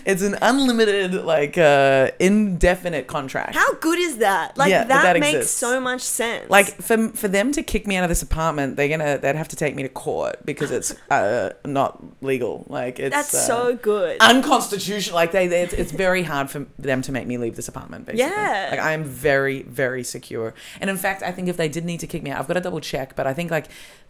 it's 0.06 0.22
an 0.22 0.38
unlimited 0.42 1.14
like 1.14 1.58
uh 1.58 2.12
indefinite 2.20 3.08
contract 3.08 3.56
How 3.56 3.74
good 3.76 4.00
is 4.00 4.18
that? 4.18 4.58
Like 4.58 4.70
Yeah, 4.70 4.84
that, 4.86 5.04
that 5.04 5.20
makes 5.20 5.36
exists. 5.38 5.58
so 5.58 5.80
much 5.80 6.02
sense. 6.02 6.50
like 6.50 6.68
for 6.82 7.10
for 7.10 7.28
them 7.28 7.52
to 7.54 7.64
kick 7.64 7.88
me 7.88 7.96
out 7.96 8.04
of 8.04 8.10
this 8.10 8.22
apartment 8.22 8.76
they're 8.76 8.90
gonna 8.90 9.18
they'd 9.18 9.36
have 9.36 9.48
to 9.50 9.56
take 9.56 9.76
me 9.76 9.84
to 9.84 9.90
court 9.90 10.46
because 10.46 10.72
it's 10.72 10.94
uh 11.12 11.52
not 11.66 12.02
legal 12.22 12.66
like 12.68 13.00
it's 13.00 13.16
that's 13.16 13.34
uh, 13.34 13.40
so 13.40 13.76
good. 13.76 14.18
unconstitutional. 14.22 15.16
Like 15.16 15.32
they, 15.32 15.48
they 15.48 15.62
it's, 15.64 15.74
it's 15.74 15.92
very 15.92 16.24
hard 16.24 16.50
for 16.50 16.66
them 16.80 17.02
to 17.04 17.12
make 17.12 17.28
me 17.28 17.38
leave 17.38 17.56
this 17.56 17.68
apartment. 17.68 18.06
Basically, 18.06 18.32
Yeah. 18.32 18.68
Like 18.72 18.80
I 18.80 18.94
am 18.94 19.04
very, 19.04 19.64
very 19.64 20.04
secure. 20.04 20.54
And 20.82 20.90
in 20.90 20.98
fact, 20.98 21.24
I 21.24 21.32
think 21.32 21.48
if 21.48 21.58
they 21.58 21.70
did 21.70 21.86
need 21.86 22.00
to 22.02 22.08
kick 22.08 22.24
me 22.24 22.32
out, 22.32 22.40
I've 22.40 22.48
got 22.48 22.56
to 22.56 22.62
double 22.62 22.80
check. 22.80 23.16
But 23.16 23.28
I 23.28 23.34
think 23.34 23.52
like 23.52 23.68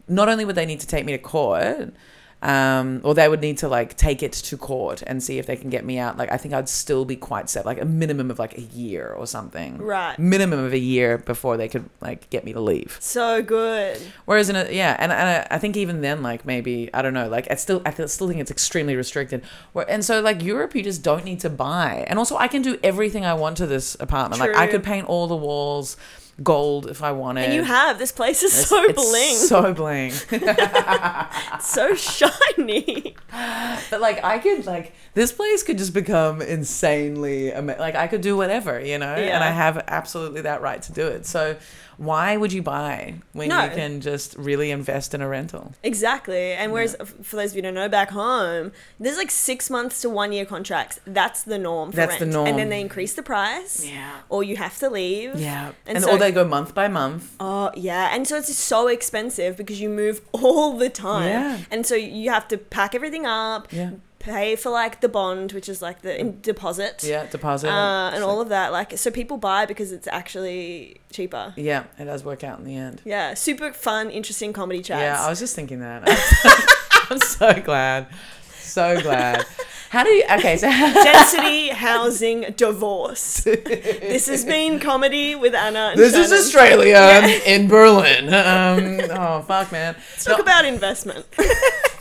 not 0.07 0.29
only 0.29 0.45
would 0.45 0.55
they 0.55 0.65
need 0.65 0.79
to 0.81 0.87
take 0.87 1.05
me 1.05 1.11
to 1.13 1.17
court. 1.17 1.93
Um, 2.43 2.99
or 3.05 3.13
they 3.15 3.29
would 3.29 3.39
need 3.39 3.57
to 3.59 3.69
like 3.69 3.95
take 3.95 4.21
it 4.21 4.33
to 4.33 4.57
court 4.57 5.01
and 5.07 5.23
see 5.23 5.39
if 5.39 5.45
they 5.45 5.55
can 5.55 5.69
get 5.69 5.85
me 5.85 5.97
out. 5.97 6.17
Like 6.17 6.29
I 6.29 6.35
think 6.35 6.53
I'd 6.53 6.67
still 6.67 7.05
be 7.05 7.15
quite 7.15 7.49
set, 7.49 7.65
like 7.65 7.79
a 7.79 7.85
minimum 7.85 8.29
of 8.29 8.37
like 8.37 8.57
a 8.57 8.61
year 8.61 9.07
or 9.17 9.25
something. 9.25 9.77
Right. 9.77 10.19
Minimum 10.19 10.59
of 10.59 10.73
a 10.73 10.77
year 10.77 11.17
before 11.17 11.55
they 11.55 11.69
could 11.69 11.89
like 12.01 12.29
get 12.29 12.43
me 12.43 12.51
to 12.51 12.59
leave. 12.59 12.97
so 12.99 13.41
good. 13.41 13.97
Whereas 14.25 14.49
in 14.49 14.57
a 14.57 14.69
yeah, 14.69 14.97
and, 14.99 15.11
and 15.13 15.21
I- 15.49 15.55
I 15.55 15.57
think 15.57 15.77
even 15.77 16.01
then, 16.01 16.21
like 16.21 16.45
maybe 16.45 16.89
I 16.93 17.01
don't 17.01 17.13
know, 17.13 17.29
like 17.29 17.47
I 17.49 17.55
still 17.55 17.81
I 17.85 17.91
still 18.07 18.27
think 18.27 18.41
it's 18.41 18.51
extremely 18.51 18.97
restricted. 18.97 19.41
Where 19.71 19.89
and 19.89 20.03
so 20.03 20.19
like 20.19 20.43
Europe, 20.43 20.75
you 20.75 20.83
just 20.83 21.01
don't 21.01 21.23
need 21.23 21.39
to 21.41 21.49
buy, 21.49 22.03
and 22.09 22.19
also 22.19 22.35
I 22.35 22.49
can 22.49 22.61
do 22.61 22.77
everything 22.83 23.23
I 23.25 23.35
want 23.35 23.55
to 23.57 23.67
this 23.67 23.95
apartment. 24.01 24.41
Like 24.41 24.53
I 24.55 24.67
could 24.67 24.83
paint 24.83 25.07
all 25.07 25.27
the 25.27 25.35
walls 25.37 25.95
gold 26.41 26.87
if 26.89 27.03
I 27.03 27.11
wanted. 27.11 27.45
And 27.45 27.53
you 27.53 27.63
have 27.63 27.99
this 27.99 28.11
place 28.11 28.41
is 28.41 28.51
It's- 28.53 28.67
so 28.67 28.83
it's 28.83 29.09
bling, 29.09 29.35
so 29.35 29.73
bling. 29.73 30.11
so 31.61 31.93
shiny. 31.95 33.15
but 33.89 34.01
like 34.01 34.23
I 34.23 34.39
could 34.39 34.65
like 34.65 34.93
this 35.13 35.31
place 35.31 35.63
could 35.63 35.77
just 35.77 35.93
become 35.93 36.41
insanely 36.41 37.51
ama- 37.53 37.75
like 37.79 37.95
I 37.95 38.07
could 38.07 38.21
do 38.21 38.35
whatever, 38.37 38.79
you 38.79 38.97
know, 38.97 39.13
and 39.13 39.43
I 39.43 39.51
have 39.51 39.83
absolutely 39.87 40.41
that 40.41 40.61
right 40.61 40.81
to 40.83 40.91
do 40.91 41.07
it. 41.07 41.25
So 41.25 41.55
why 42.05 42.37
would 42.37 42.51
you 42.53 42.61
buy 42.61 43.15
when 43.33 43.49
No. 43.49 43.63
you 43.65 43.69
can 43.71 44.01
just 44.01 44.35
really 44.37 44.71
invest 44.71 45.13
in 45.13 45.21
a 45.21 45.27
rental? 45.27 45.73
Exactly. 45.83 46.51
And 46.53 46.71
whereas, 46.71 46.95
f 46.99 47.13
for 47.23 47.35
those 47.37 47.51
of 47.51 47.55
you 47.57 47.61
who 47.61 47.67
don't 47.67 47.73
know, 47.75 47.89
back 47.89 48.11
home, 48.11 48.71
there's 48.99 49.17
like 49.17 49.31
six 49.31 49.69
months 49.69 50.01
to 50.01 50.09
one 50.09 50.31
year 50.31 50.45
contracts. 50.45 50.99
That's 51.05 51.43
the 51.43 51.57
norm 51.59 51.91
for 51.91 51.97
That's 51.97 52.17
the 52.17 52.25
rent. 52.25 52.33
norm. 52.33 52.47
And 52.47 52.59
then 52.59 52.69
they 52.69 52.81
increase 52.81 53.13
the 53.13 53.23
price, 53.23 53.85
Yeah. 53.85 54.11
or 54.29 54.43
you 54.43 54.55
have 54.57 54.77
to 54.79 54.89
leave. 54.89 55.35
Yeah. 55.35 55.71
And 55.87 55.97
And, 55.97 56.03
so- 56.05 56.11
or 56.11 56.17
they 56.17 56.31
go 56.31 56.43
month 56.45 56.73
by 56.75 56.87
month. 56.87 57.33
Oh 57.39 57.71
yeah, 57.75 58.09
and 58.13 58.27
so 58.27 58.37
it's 58.37 58.55
so 58.55 58.87
expensive 58.87 59.57
because 59.57 59.79
you 59.81 59.89
move 59.89 60.21
all 60.31 60.73
the 60.77 60.89
time, 60.89 61.29
Yeah. 61.29 61.57
and 61.71 61.85
so 61.85 61.95
you 61.95 62.29
have 62.29 62.47
to 62.49 62.57
pack 62.57 62.93
everything 62.95 63.25
up, 63.25 63.67
Yeah. 63.71 63.91
Pay 64.23 64.55
for 64.55 64.69
like 64.69 65.01
the 65.01 65.09
bond, 65.09 65.51
which 65.51 65.67
is 65.69 65.81
like 65.81 66.01
the 66.01 66.19
in- 66.19 66.39
deposit, 66.41 67.03
Yeah, 67.03 67.25
deposit. 67.27 67.69
uh, 67.69 68.11
and 68.13 68.21
So- 68.21 68.27
all 68.29 68.41
of 68.41 68.49
that. 68.49 68.71
Like, 68.71 68.97
so 68.97 69.11
people 69.11 69.37
buy 69.37 69.65
because 69.65 69.91
it's 69.91 70.07
actually 70.07 70.97
cheaper. 71.11 71.53
Yeah, 71.55 71.83
it 71.99 72.05
does 72.05 72.23
work 72.23 72.43
out 72.43 72.59
in 72.59 72.65
the 72.65 72.75
end. 72.75 73.01
Yeah, 73.05 73.33
super 73.33 73.71
fun, 73.73 74.09
interesting 74.09 74.53
comedy 74.53 74.81
chats. 74.81 75.01
Yeah, 75.01 75.23
I 75.25 75.29
was 75.29 75.39
just 75.39 75.55
thinking 75.55 75.79
that. 75.81 76.03
I'm 77.09 77.19
so 77.19 77.53
glad. 77.61 78.07
So 78.59 78.99
glad. 79.01 79.45
How 79.89 80.03
do 80.03 80.09
you 80.09 80.23
okay, 80.31 80.57
so 80.57 80.67
Density, 81.03 81.67
housing, 81.69 82.53
divorce. 82.57 83.41
This 83.43 84.27
has 84.27 84.43
been 84.43 84.79
comedy 84.79 85.35
with 85.35 85.53
Anna. 85.53 85.89
And 85.91 85.99
This 85.99 86.15
is 86.15 86.29
Shannon. 86.51 86.79
Australia 86.79 87.41
in 87.45 87.67
Berlin. 87.67 88.33
Um, 88.33 89.01
oh 89.11 89.43
fuck, 89.43 89.71
man. 89.71 89.95
Let's 90.13 90.23
talk 90.25 90.39
about 90.39 90.65
investment. 90.65 91.27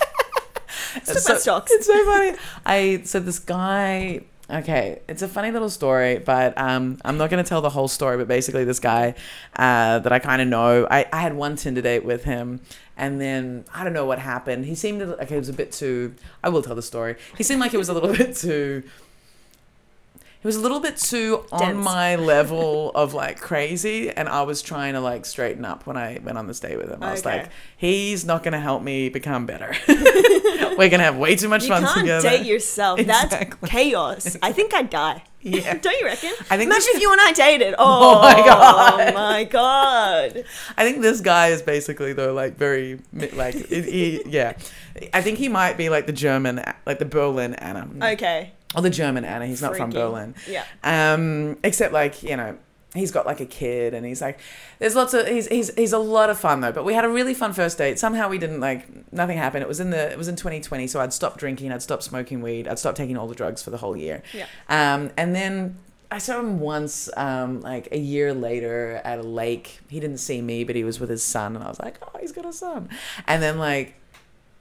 It's 0.97 1.26
about 1.26 1.40
stocks. 1.40 1.72
It's 1.72 1.86
so 1.86 2.05
funny. 2.05 2.36
I 2.64 3.03
so 3.05 3.20
this 3.20 3.38
guy. 3.38 4.22
Okay, 4.51 5.01
it's 5.09 5.22
a 5.22 5.28
funny 5.28 5.51
little 5.51 5.70
story, 5.70 6.18
but 6.18 6.59
um, 6.59 6.99
I'm 7.07 7.16
not 7.16 7.30
going 7.30 7.43
to 7.43 7.49
tell 7.49 7.62
the 7.62 7.70
whole 7.70 7.88
story. 7.88 8.18
But 8.18 8.28
basically, 8.28 8.64
this 8.64 8.80
guy 8.80 9.14
uh, 9.57 10.01
that 10.01 10.12
I 10.12 10.18
kind 10.18 10.43
of 10.43 10.49
know, 10.49 10.86
I, 10.90 11.07
I 11.11 11.20
had 11.20 11.34
one 11.34 11.57
Tinder 11.57 11.80
date 11.80 12.05
with 12.05 12.24
him, 12.24 12.61
and 12.97 13.18
then 13.18 13.64
I 13.72 13.82
don't 13.82 13.95
know 13.95 14.05
what 14.05 14.18
happened. 14.18 14.66
He 14.66 14.74
seemed 14.74 15.01
like 15.01 15.30
he 15.30 15.36
was 15.36 15.49
a 15.49 15.55
bit 15.55 15.72
too. 15.72 16.14
I 16.45 16.51
will 16.51 16.61
tell 16.61 16.74
the 16.74 16.82
story. 16.82 17.16
He 17.38 17.45
seemed 17.45 17.61
like 17.61 17.70
he 17.70 17.78
was 17.78 17.88
a 17.88 17.95
little 17.95 18.12
bit 18.16 18.36
too. 18.36 18.82
He 20.43 20.49
was 20.49 20.57
a 20.57 20.61
little 20.61 20.80
bit 20.80 20.97
too 20.97 21.45
on 21.53 21.76
my 21.76 22.16
level 22.32 22.90
of 22.97 23.14
like 23.14 23.40
crazy, 23.40 24.11
and 24.11 24.28
I 24.28 24.43
was 24.43 24.61
trying 24.61 24.95
to 24.95 25.01
like 25.01 25.24
straighten 25.24 25.64
up 25.64 25.86
when 25.86 25.97
I 25.97 26.18
went 26.22 26.36
on 26.36 26.49
this 26.49 26.59
date 26.59 26.78
with 26.78 26.90
him. 26.90 27.01
I 27.03 27.12
was 27.12 27.24
Okay. 27.24 27.43
like, 27.43 27.51
he's 27.76 28.24
not 28.24 28.43
going 28.43 28.53
to 28.53 28.59
help 28.61 28.82
me 28.82 29.09
become 29.09 29.47
better. 29.47 29.72
We're 30.76 30.88
gonna 30.88 31.03
have 31.03 31.16
way 31.16 31.36
too 31.36 31.49
much 31.49 31.66
fun 31.68 31.82
together. 31.82 31.90
You 31.93 31.95
fun 31.95 32.07
can't 32.07 32.22
together. 32.22 32.38
date 32.38 32.47
yourself. 32.47 33.01
That's 33.01 33.55
chaos. 33.66 34.36
I 34.43 34.53
think 34.53 34.72
I'd 34.74 34.88
die. 34.90 35.22
Yeah. 35.43 35.74
Don't 35.76 35.99
you 36.01 36.07
reckon? 36.07 36.30
I 36.51 36.57
think 36.57 36.68
Imagine 36.68 36.76
this- 36.86 36.97
if 36.97 37.03
you 37.03 37.12
and 37.12 37.20
I 37.20 37.32
dated. 37.32 37.74
Oh, 37.76 38.18
oh, 38.18 38.22
my 38.22 38.34
God. 38.47 39.01
Oh 39.01 39.12
my 39.12 39.45
god. 39.45 40.45
I 40.78 40.84
think 40.84 41.03
this 41.03 41.20
guy 41.20 41.49
is 41.49 41.61
basically 41.62 42.12
though 42.14 42.32
like 42.32 42.57
very 42.57 43.01
like 43.34 43.55
he- 43.68 44.22
yeah. 44.26 44.55
I 45.12 45.20
think 45.20 45.38
he 45.38 45.49
might 45.49 45.76
be 45.76 45.88
like 45.90 46.07
the 46.07 46.12
German 46.12 46.62
like 46.86 46.99
the 46.99 47.05
Berlin 47.07 47.55
Anna 47.55 47.88
Okay. 48.14 48.53
Or 48.75 48.83
the 48.83 48.91
German 48.91 49.25
Anna. 49.25 49.47
He's 49.47 49.62
not 49.62 49.77
from 49.77 49.91
Berlin. 49.91 50.35
Yeah. 50.49 50.64
Um, 50.83 51.59
except 51.62 51.93
like 51.93 52.23
you 52.23 52.37
know. 52.37 52.59
He's 52.95 53.11
got 53.11 53.25
like 53.25 53.41
a 53.41 53.47
kid, 53.47 53.95
and 53.95 54.05
he's 54.05 54.20
like, 54.20 54.39
there's 54.79 54.95
lots 54.95 55.14
of 55.14 55.27
he's 55.27 55.47
he's 55.47 55.75
he's 55.77 55.95
a 55.95 55.99
lot 55.99 56.29
of 56.29 56.39
fun 56.39 56.61
though. 56.61 56.73
But 56.73 56.85
we 56.85 56.93
had 56.93 57.07
a 57.07 57.09
really 57.09 57.33
fun 57.33 57.55
first 57.55 57.79
date. 57.79 57.99
Somehow 57.99 58.29
we 58.29 58.37
didn't 58.37 58.61
like 58.61 59.11
nothing 59.11 59.39
happened. 59.39 59.62
It 59.62 59.68
was 59.68 59.81
in 59.81 59.89
the 59.89 60.12
it 60.12 60.18
was 60.18 60.29
in 60.29 60.37
2020, 60.37 60.87
so 60.89 61.01
I'd 61.01 61.14
stopped 61.14 61.39
drinking, 61.39 61.73
I'd 61.73 61.81
stopped 61.81 62.03
smoking 62.03 62.43
weed, 62.43 62.68
I'd 62.68 62.79
stopped 62.79 62.99
taking 62.99 63.16
all 63.16 63.27
the 63.27 63.35
drugs 63.35 63.62
for 63.62 63.70
the 63.70 63.79
whole 63.79 63.97
year. 63.97 64.23
Yeah. 64.35 64.45
Um, 64.68 65.11
and 65.16 65.35
then 65.35 65.79
I 66.12 66.18
saw 66.18 66.39
him 66.39 66.61
once, 66.61 67.09
um, 67.16 67.62
like 67.62 67.89
a 67.91 67.99
year 67.99 68.35
later 68.35 69.01
at 69.03 69.18
a 69.18 69.23
lake. 69.23 69.81
He 69.89 69.99
didn't 69.99 70.18
see 70.18 70.43
me, 70.43 70.62
but 70.62 70.77
he 70.77 70.85
was 70.85 71.01
with 71.01 71.09
his 71.09 71.23
son, 71.25 71.57
and 71.57 71.64
I 71.64 71.68
was 71.68 71.81
like, 71.81 71.97
oh, 72.03 72.18
he's 72.20 72.33
got 72.33 72.45
a 72.45 72.53
son. 72.53 72.91
And 73.27 73.43
then 73.43 73.59
like, 73.59 73.95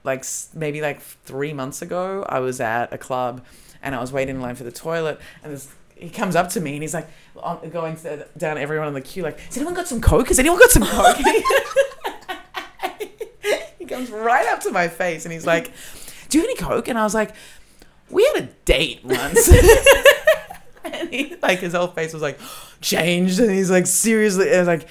like 0.02 0.24
maybe 0.54 0.80
like 0.80 1.02
three 1.02 1.52
months 1.52 1.82
ago, 1.82 2.24
I 2.26 2.40
was 2.40 2.58
at 2.58 2.90
a 2.94 2.96
club, 2.96 3.44
and 3.82 3.94
I 3.94 4.00
was 4.00 4.12
waiting 4.12 4.36
in 4.36 4.42
line 4.42 4.54
for 4.54 4.64
the 4.64 4.72
toilet, 4.72 5.20
and 5.42 5.52
this. 5.52 5.72
He 5.94 6.10
comes 6.10 6.34
up 6.34 6.48
to 6.50 6.60
me 6.60 6.72
and 6.72 6.82
he's 6.82 6.94
like, 6.94 7.06
on- 7.36 7.70
going 7.70 7.94
to, 7.98 8.26
down 8.36 8.58
everyone 8.58 8.88
in 8.88 8.94
the 8.94 9.00
queue, 9.00 9.22
like, 9.22 9.38
has 9.38 9.56
anyone 9.56 9.74
got 9.74 9.86
some 9.86 10.00
coke? 10.00 10.28
Has 10.28 10.38
anyone 10.40 10.58
got 10.58 10.70
some 10.70 10.82
coke? 10.82 11.16
he 13.78 13.84
comes 13.84 14.10
right 14.10 14.48
up 14.48 14.58
to 14.62 14.72
my 14.72 14.88
face 14.88 15.24
and 15.26 15.32
he's 15.32 15.46
like, 15.46 15.70
do 16.28 16.38
you 16.38 16.42
have 16.42 16.50
any 16.50 16.58
coke? 16.58 16.88
And 16.88 16.98
I 16.98 17.04
was 17.04 17.14
like, 17.14 17.36
we 18.10 18.24
had 18.34 18.44
a 18.44 18.48
date 18.64 19.04
once. 19.04 19.48
and 20.84 21.08
he 21.10 21.36
like 21.42 21.60
his 21.60 21.74
whole 21.74 21.88
face 21.88 22.12
was 22.12 22.22
like 22.22 22.38
changed 22.80 23.38
and 23.38 23.50
he's 23.50 23.70
like 23.70 23.86
seriously 23.86 24.48
and 24.48 24.56
I 24.56 24.58
was 24.58 24.68
like 24.68 24.88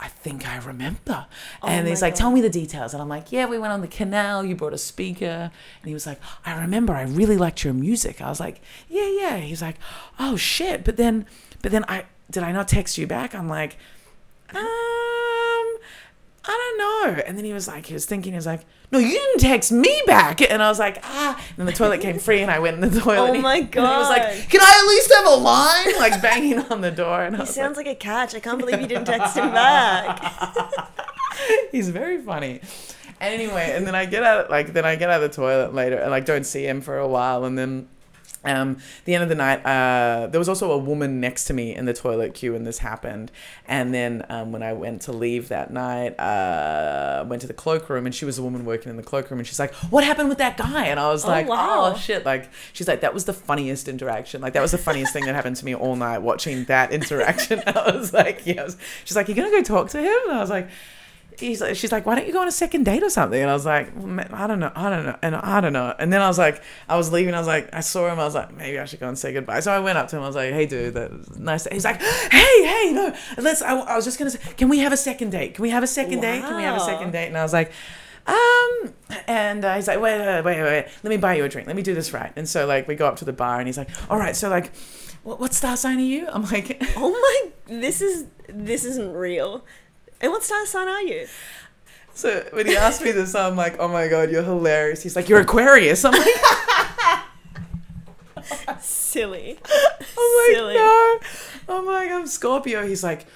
I 0.00 0.08
think 0.08 0.48
I 0.48 0.58
remember. 0.58 1.26
Oh 1.62 1.68
and 1.68 1.88
he's 1.88 2.02
like, 2.02 2.14
God. 2.14 2.18
tell 2.18 2.30
me 2.30 2.40
the 2.40 2.50
details. 2.50 2.92
And 2.92 3.02
I'm 3.02 3.08
like, 3.08 3.32
yeah, 3.32 3.46
we 3.46 3.58
went 3.58 3.72
on 3.72 3.80
the 3.80 3.88
canal. 3.88 4.44
You 4.44 4.54
brought 4.54 4.72
a 4.72 4.78
speaker. 4.78 5.50
And 5.82 5.88
he 5.88 5.92
was 5.92 6.06
like, 6.06 6.20
I 6.46 6.60
remember. 6.60 6.92
I 6.92 7.02
really 7.02 7.36
liked 7.36 7.64
your 7.64 7.74
music. 7.74 8.22
I 8.22 8.28
was 8.28 8.38
like, 8.38 8.60
yeah, 8.88 9.08
yeah. 9.08 9.36
He's 9.38 9.60
like, 9.60 9.76
oh 10.18 10.36
shit. 10.36 10.84
But 10.84 10.96
then, 10.96 11.26
but 11.62 11.72
then 11.72 11.84
I 11.88 12.04
did 12.30 12.42
I 12.42 12.52
not 12.52 12.68
text 12.68 12.98
you 12.98 13.06
back? 13.06 13.34
I'm 13.34 13.48
like, 13.48 13.76
I 14.52 15.17
don't 16.50 16.78
know. 16.78 17.22
And 17.26 17.36
then 17.36 17.44
he 17.44 17.52
was 17.52 17.68
like, 17.68 17.86
he 17.86 17.94
was 17.94 18.06
thinking, 18.06 18.32
he 18.32 18.36
was 18.36 18.46
like, 18.46 18.64
no, 18.90 18.98
you 18.98 19.10
didn't 19.10 19.40
text 19.40 19.70
me 19.70 20.02
back. 20.06 20.40
And 20.40 20.62
I 20.62 20.68
was 20.68 20.78
like, 20.78 20.98
ah. 21.02 21.36
And 21.36 21.56
then 21.58 21.66
the 21.66 21.72
toilet 21.72 22.00
came 22.00 22.18
free, 22.18 22.40
and 22.40 22.50
I 22.50 22.58
went 22.58 22.82
in 22.82 22.90
the 22.90 23.00
toilet. 23.00 23.38
Oh 23.38 23.42
my 23.42 23.56
And 23.58 23.74
he 23.74 23.80
was 23.80 24.08
like, 24.08 24.48
can 24.48 24.60
I 24.62 24.80
at 24.82 24.88
least 24.88 25.12
have 25.14 25.26
a 25.26 25.36
line? 25.36 25.98
Like 25.98 26.22
banging 26.22 26.60
on 26.60 26.80
the 26.80 26.90
door. 26.90 27.22
And 27.22 27.34
I 27.36 27.38
He 27.38 27.42
was 27.42 27.54
sounds 27.54 27.76
like 27.76 27.86
a 27.86 27.94
catch. 27.94 28.34
I 28.34 28.40
can't 28.40 28.58
believe 28.58 28.80
you 28.80 28.86
didn't 28.86 29.06
text 29.06 29.36
him 29.36 29.50
back. 29.50 30.22
he's 31.72 31.90
very 31.90 32.20
funny. 32.22 32.60
Anyway, 33.20 33.72
and 33.74 33.86
then 33.86 33.94
I 33.94 34.06
get 34.06 34.22
out, 34.22 34.48
like, 34.48 34.72
then 34.72 34.84
I 34.84 34.96
get 34.96 35.10
out 35.10 35.22
of 35.22 35.30
the 35.30 35.36
toilet 35.36 35.74
later, 35.74 35.98
and 35.98 36.10
like, 36.10 36.24
don't 36.24 36.46
see 36.46 36.66
him 36.66 36.80
for 36.80 36.98
a 36.98 37.08
while, 37.08 37.44
and 37.44 37.58
then. 37.58 37.88
Um, 38.44 38.78
the 39.04 39.14
end 39.14 39.22
of 39.24 39.28
the 39.28 39.34
night, 39.34 39.64
uh, 39.66 40.28
there 40.28 40.38
was 40.38 40.48
also 40.48 40.70
a 40.70 40.78
woman 40.78 41.20
next 41.20 41.44
to 41.46 41.52
me 41.54 41.74
in 41.74 41.86
the 41.86 41.92
toilet 41.92 42.34
queue, 42.34 42.54
and 42.54 42.66
this 42.66 42.78
happened. 42.78 43.32
And 43.66 43.92
then 43.92 44.24
um, 44.28 44.52
when 44.52 44.62
I 44.62 44.72
went 44.72 45.02
to 45.02 45.12
leave 45.12 45.48
that 45.48 45.72
night, 45.72 46.18
uh, 46.20 47.24
went 47.26 47.42
to 47.42 47.48
the 47.48 47.52
cloakroom, 47.54 48.06
and 48.06 48.14
she 48.14 48.24
was 48.24 48.38
a 48.38 48.42
woman 48.42 48.64
working 48.64 48.90
in 48.90 48.96
the 48.96 49.02
cloakroom, 49.02 49.40
and 49.40 49.46
she's 49.46 49.58
like, 49.58 49.74
"What 49.90 50.04
happened 50.04 50.28
with 50.28 50.38
that 50.38 50.56
guy?" 50.56 50.86
And 50.86 51.00
I 51.00 51.08
was 51.10 51.24
Oh, 51.24 51.28
like, 51.28 51.48
wow. 51.48 51.92
"Oh 51.94 51.98
shit!" 51.98 52.24
Like 52.24 52.48
she's 52.72 52.86
like, 52.88 53.00
"That 53.00 53.12
was 53.12 53.24
the 53.24 53.34
funniest 53.34 53.88
interaction. 53.88 54.40
Like 54.40 54.52
that 54.52 54.62
was 54.62 54.70
the 54.70 54.78
funniest 54.78 55.12
thing 55.12 55.24
that 55.26 55.34
happened 55.34 55.56
to 55.56 55.64
me 55.64 55.74
all 55.74 55.96
night 55.96 56.18
watching 56.18 56.64
that 56.66 56.92
interaction." 56.98 57.60
I 57.66 57.90
was 57.96 58.12
like, 58.12 58.46
"Yes." 58.46 58.76
She's 59.04 59.16
like, 59.16 59.26
"You're 59.28 59.36
gonna 59.36 59.50
go 59.50 59.62
talk 59.62 59.90
to 59.90 59.98
him?" 60.00 60.18
And 60.28 60.38
I 60.38 60.40
was 60.40 60.50
like. 60.50 60.68
He's 61.38 61.60
like, 61.60 61.76
she's 61.76 61.92
like, 61.92 62.04
why 62.04 62.16
don't 62.16 62.26
you 62.26 62.32
go 62.32 62.40
on 62.40 62.48
a 62.48 62.52
second 62.52 62.84
date 62.84 63.02
or 63.02 63.10
something? 63.10 63.40
And 63.40 63.48
I 63.48 63.54
was 63.54 63.64
like, 63.64 63.94
well, 63.94 64.06
man, 64.06 64.28
I 64.32 64.46
don't 64.46 64.58
know, 64.58 64.72
I 64.74 64.90
don't 64.90 65.06
know, 65.06 65.16
and 65.22 65.36
I 65.36 65.60
don't 65.60 65.72
know. 65.72 65.94
And 65.98 66.12
then 66.12 66.20
I 66.20 66.26
was 66.28 66.38
like, 66.38 66.62
I 66.88 66.96
was 66.96 67.12
leaving. 67.12 67.34
I 67.34 67.38
was 67.38 67.46
like, 67.46 67.72
I 67.72 67.80
saw 67.80 68.10
him. 68.10 68.18
I 68.18 68.24
was 68.24 68.34
like, 68.34 68.52
maybe 68.54 68.78
I 68.78 68.84
should 68.84 69.00
go 69.00 69.08
and 69.08 69.18
say 69.18 69.32
goodbye. 69.32 69.60
So 69.60 69.72
I 69.72 69.78
went 69.78 69.98
up 69.98 70.08
to 70.08 70.16
him. 70.16 70.22
I 70.22 70.26
was 70.26 70.36
like, 70.36 70.52
hey, 70.52 70.66
dude, 70.66 70.94
that 70.94 71.12
was 71.12 71.38
nice. 71.38 71.66
He's 71.66 71.84
like, 71.84 72.00
hey, 72.00 72.66
hey, 72.66 72.92
no, 72.92 73.14
let's. 73.38 73.62
I, 73.62 73.78
I 73.78 73.96
was 73.96 74.04
just 74.04 74.18
gonna 74.18 74.30
say, 74.30 74.40
can 74.56 74.68
we 74.68 74.78
have 74.80 74.92
a 74.92 74.96
second 74.96 75.30
date? 75.30 75.54
Can 75.54 75.62
we 75.62 75.70
have 75.70 75.82
a 75.82 75.86
second 75.86 76.20
date? 76.20 76.42
Can 76.42 76.56
we 76.56 76.62
have 76.62 76.76
a 76.76 76.80
second 76.80 77.12
date? 77.12 77.28
And 77.28 77.38
I 77.38 77.42
was 77.42 77.52
like, 77.52 77.72
um, 78.26 78.92
and 79.26 79.64
uh, 79.64 79.76
he's 79.76 79.88
like, 79.88 80.00
wait, 80.00 80.18
wait, 80.18 80.44
wait, 80.44 80.62
wait, 80.62 80.86
let 81.02 81.10
me 81.10 81.16
buy 81.16 81.34
you 81.34 81.44
a 81.44 81.48
drink. 81.48 81.66
Let 81.66 81.76
me 81.76 81.82
do 81.82 81.94
this 81.94 82.12
right. 82.12 82.32
And 82.36 82.48
so 82.48 82.66
like 82.66 82.86
we 82.86 82.94
go 82.94 83.06
up 83.06 83.16
to 83.16 83.24
the 83.24 83.32
bar, 83.32 83.58
and 83.58 83.66
he's 83.66 83.78
like, 83.78 83.88
all 84.10 84.18
right, 84.18 84.36
so 84.36 84.48
like, 84.50 84.74
what, 85.22 85.40
what 85.40 85.54
star 85.54 85.76
sign 85.76 85.98
are 85.98 86.02
you? 86.02 86.26
I'm 86.28 86.44
like, 86.44 86.82
Oh 86.96 87.10
my! 87.10 87.52
This 87.80 88.00
is 88.02 88.26
this 88.48 88.84
isn't 88.84 89.12
real. 89.12 89.64
And 90.20 90.32
what 90.32 90.42
star 90.42 90.66
sign 90.66 90.88
are 90.88 91.02
you? 91.02 91.26
so 92.14 92.44
when 92.52 92.66
he 92.66 92.76
asked 92.76 93.02
me 93.02 93.12
this, 93.12 93.34
I'm 93.34 93.54
like, 93.56 93.78
oh 93.78 93.88
my 93.88 94.08
god, 94.08 94.30
you're 94.30 94.42
hilarious. 94.42 95.02
He's 95.02 95.14
like, 95.16 95.28
you're 95.28 95.40
Aquarius. 95.40 96.04
I'm 96.04 96.12
like. 96.12 96.26
Silly. 98.80 99.58
I'm 99.64 100.36
like, 100.36 100.56
Silly. 100.56 100.74
no. 100.74 101.18
I'm 101.68 101.86
like, 101.86 102.10
I'm 102.10 102.26
Scorpio. 102.26 102.86
He's 102.86 103.02
like, 103.04 103.26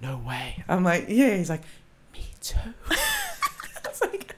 no 0.00 0.18
way. 0.18 0.62
I'm 0.68 0.82
like, 0.84 1.06
yeah. 1.08 1.36
He's 1.36 1.50
like, 1.50 1.62
me 2.12 2.26
too. 2.40 2.56
Like, 4.00 4.34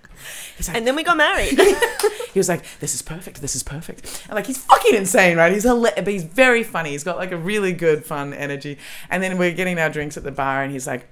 he's 0.59 0.69
like, 0.69 0.77
And 0.77 0.87
then 0.87 0.95
we 0.95 1.03
got 1.03 1.17
married. 1.17 1.59
he 2.33 2.39
was 2.39 2.49
like, 2.51 2.65
this 2.81 2.95
is 2.95 3.01
perfect. 3.01 3.41
This 3.41 3.57
is 3.57 3.63
perfect. 3.63 4.25
And 4.27 4.35
like, 4.35 4.47
he's 4.47 4.59
fucking 4.59 4.95
insane, 4.95 5.39
right? 5.39 5.51
He's 5.53 5.65
hila- 5.65 5.95
but 5.95 6.07
he's 6.09 6.25
very 6.25 6.63
funny. 6.63 6.91
He's 6.91 7.05
got 7.05 7.17
like 7.17 7.33
a 7.33 7.37
really 7.37 7.73
good, 7.73 8.05
fun 8.05 8.35
energy. 8.35 8.77
And 9.09 9.23
then 9.23 9.39
we're 9.39 9.53
getting 9.53 9.79
our 9.79 9.89
drinks 9.89 10.17
at 10.19 10.23
the 10.23 10.33
bar, 10.33 10.63
and 10.63 10.71
he's 10.71 10.87
like, 10.87 11.07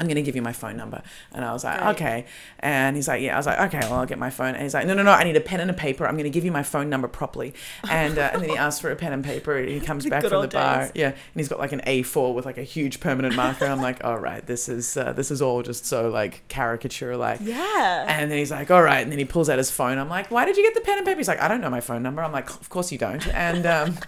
I'm 0.00 0.06
gonna 0.08 0.22
give 0.22 0.36
you 0.36 0.42
my 0.42 0.52
phone 0.52 0.76
number. 0.76 1.02
And 1.32 1.44
I 1.44 1.52
was 1.52 1.64
like, 1.64 1.80
okay. 1.96 2.26
And 2.60 2.96
he's 2.96 3.08
like, 3.08 3.20
yeah. 3.22 3.34
I 3.34 3.36
was 3.36 3.46
like, 3.46 3.58
okay, 3.72 3.80
well, 3.88 3.94
I'll 4.00 4.06
get 4.06 4.18
my 4.18 4.30
phone. 4.30 4.54
And 4.54 4.62
he's 4.62 4.74
like, 4.74 4.86
no, 4.86 4.94
no, 4.94 5.02
no, 5.02 5.10
I 5.12 5.24
need 5.24 5.36
a 5.36 5.40
pen 5.40 5.60
and 5.60 5.70
a 5.70 5.74
paper. 5.74 6.06
I'm 6.06 6.16
gonna 6.16 6.28
give 6.30 6.44
you 6.44 6.52
my 6.52 6.62
phone 6.62 6.88
number 6.88 7.08
properly. 7.08 7.54
And 7.90 8.18
uh, 8.18 8.30
and 8.32 8.42
then 8.42 8.50
he 8.50 8.56
asks 8.56 8.80
for 8.80 8.90
a 8.90 8.96
pen 8.96 9.12
and 9.12 9.24
paper. 9.24 9.56
And 9.56 9.68
He 9.68 9.80
comes 9.90 10.06
back 10.06 10.22
good 10.22 10.30
from 10.30 10.42
the 10.42 10.48
bar, 10.48 10.82
days. 10.82 10.92
yeah, 10.94 11.08
and 11.08 11.16
he's 11.34 11.48
got 11.48 11.58
like 11.58 11.72
an 11.72 11.80
A4 11.86 12.34
with 12.34 12.44
like 12.46 12.58
a 12.58 12.62
huge 12.62 13.00
permanent 13.00 13.34
marker. 13.34 13.64
I'm 13.66 13.80
like, 13.82 14.04
all 14.04 14.18
right, 14.18 14.44
this 14.46 14.68
is 14.68 14.96
uh, 14.96 15.12
this 15.12 15.30
is 15.30 15.42
all 15.42 15.62
just 15.62 15.86
so 15.86 16.08
like 16.10 16.46
caricature 16.48 17.16
like. 17.16 17.40
Yeah. 17.42 18.04
And 18.08 18.30
then 18.30 18.38
he's 18.38 18.50
like, 18.50 18.70
all 18.70 18.82
right. 18.82 19.00
And 19.00 19.10
then 19.10 19.18
he 19.18 19.24
pulls 19.24 19.48
out 19.48 19.58
his 19.58 19.70
phone. 19.70 19.98
I'm 19.98 20.08
like, 20.08 20.30
why 20.30 20.44
did 20.44 20.56
you 20.56 20.62
get 20.62 20.74
the 20.74 20.80
pen 20.80 20.98
and 20.98 21.06
paper? 21.06 21.18
He's 21.18 21.28
like, 21.28 21.40
I 21.40 21.48
don't 21.48 21.60
know 21.60 21.70
my 21.70 21.80
phone 21.80 22.02
number. 22.02 22.22
I'm 22.22 22.32
like, 22.32 22.50
of 22.50 22.68
course 22.68 22.92
you 22.92 22.98
don't. 22.98 23.26
And 23.28 23.66
um, 23.66 23.98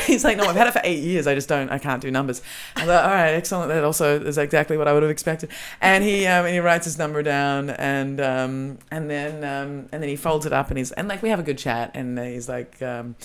he's 0.06 0.24
like, 0.24 0.36
no, 0.36 0.44
I've 0.44 0.56
had 0.56 0.66
it 0.66 0.72
for 0.72 0.80
eight 0.84 1.02
years. 1.02 1.26
I 1.26 1.34
just 1.34 1.48
don't, 1.48 1.70
I 1.70 1.78
can't 1.78 2.02
do 2.02 2.10
numbers. 2.10 2.42
I 2.76 2.84
like, 2.84 3.04
all 3.04 3.10
right, 3.10 3.30
excellent. 3.30 3.68
That 3.68 3.84
also 3.84 4.20
is 4.20 4.38
exactly 4.38 4.76
what 4.76 4.88
I 4.88 4.92
would 4.92 5.02
have 5.02 5.10
expected. 5.10 5.50
And 5.80 6.04
he, 6.04 6.26
um, 6.26 6.46
and 6.46 6.54
he 6.54 6.60
writes 6.60 6.84
his 6.84 6.98
number 6.98 7.22
down 7.22 7.70
and, 7.70 8.20
um, 8.20 8.78
and 8.90 9.10
then, 9.10 9.44
um, 9.44 9.88
and 9.92 10.02
then 10.02 10.08
he 10.08 10.16
folds 10.16 10.46
it 10.46 10.52
up 10.52 10.68
and 10.68 10.78
he's, 10.78 10.92
and 10.92 11.08
like, 11.08 11.22
we 11.22 11.28
have 11.28 11.40
a 11.40 11.44
good 11.44 11.58
chat 11.58 11.90
and 11.94 12.18
he's 12.18 12.48
like, 12.48 12.80
um, 12.82 13.16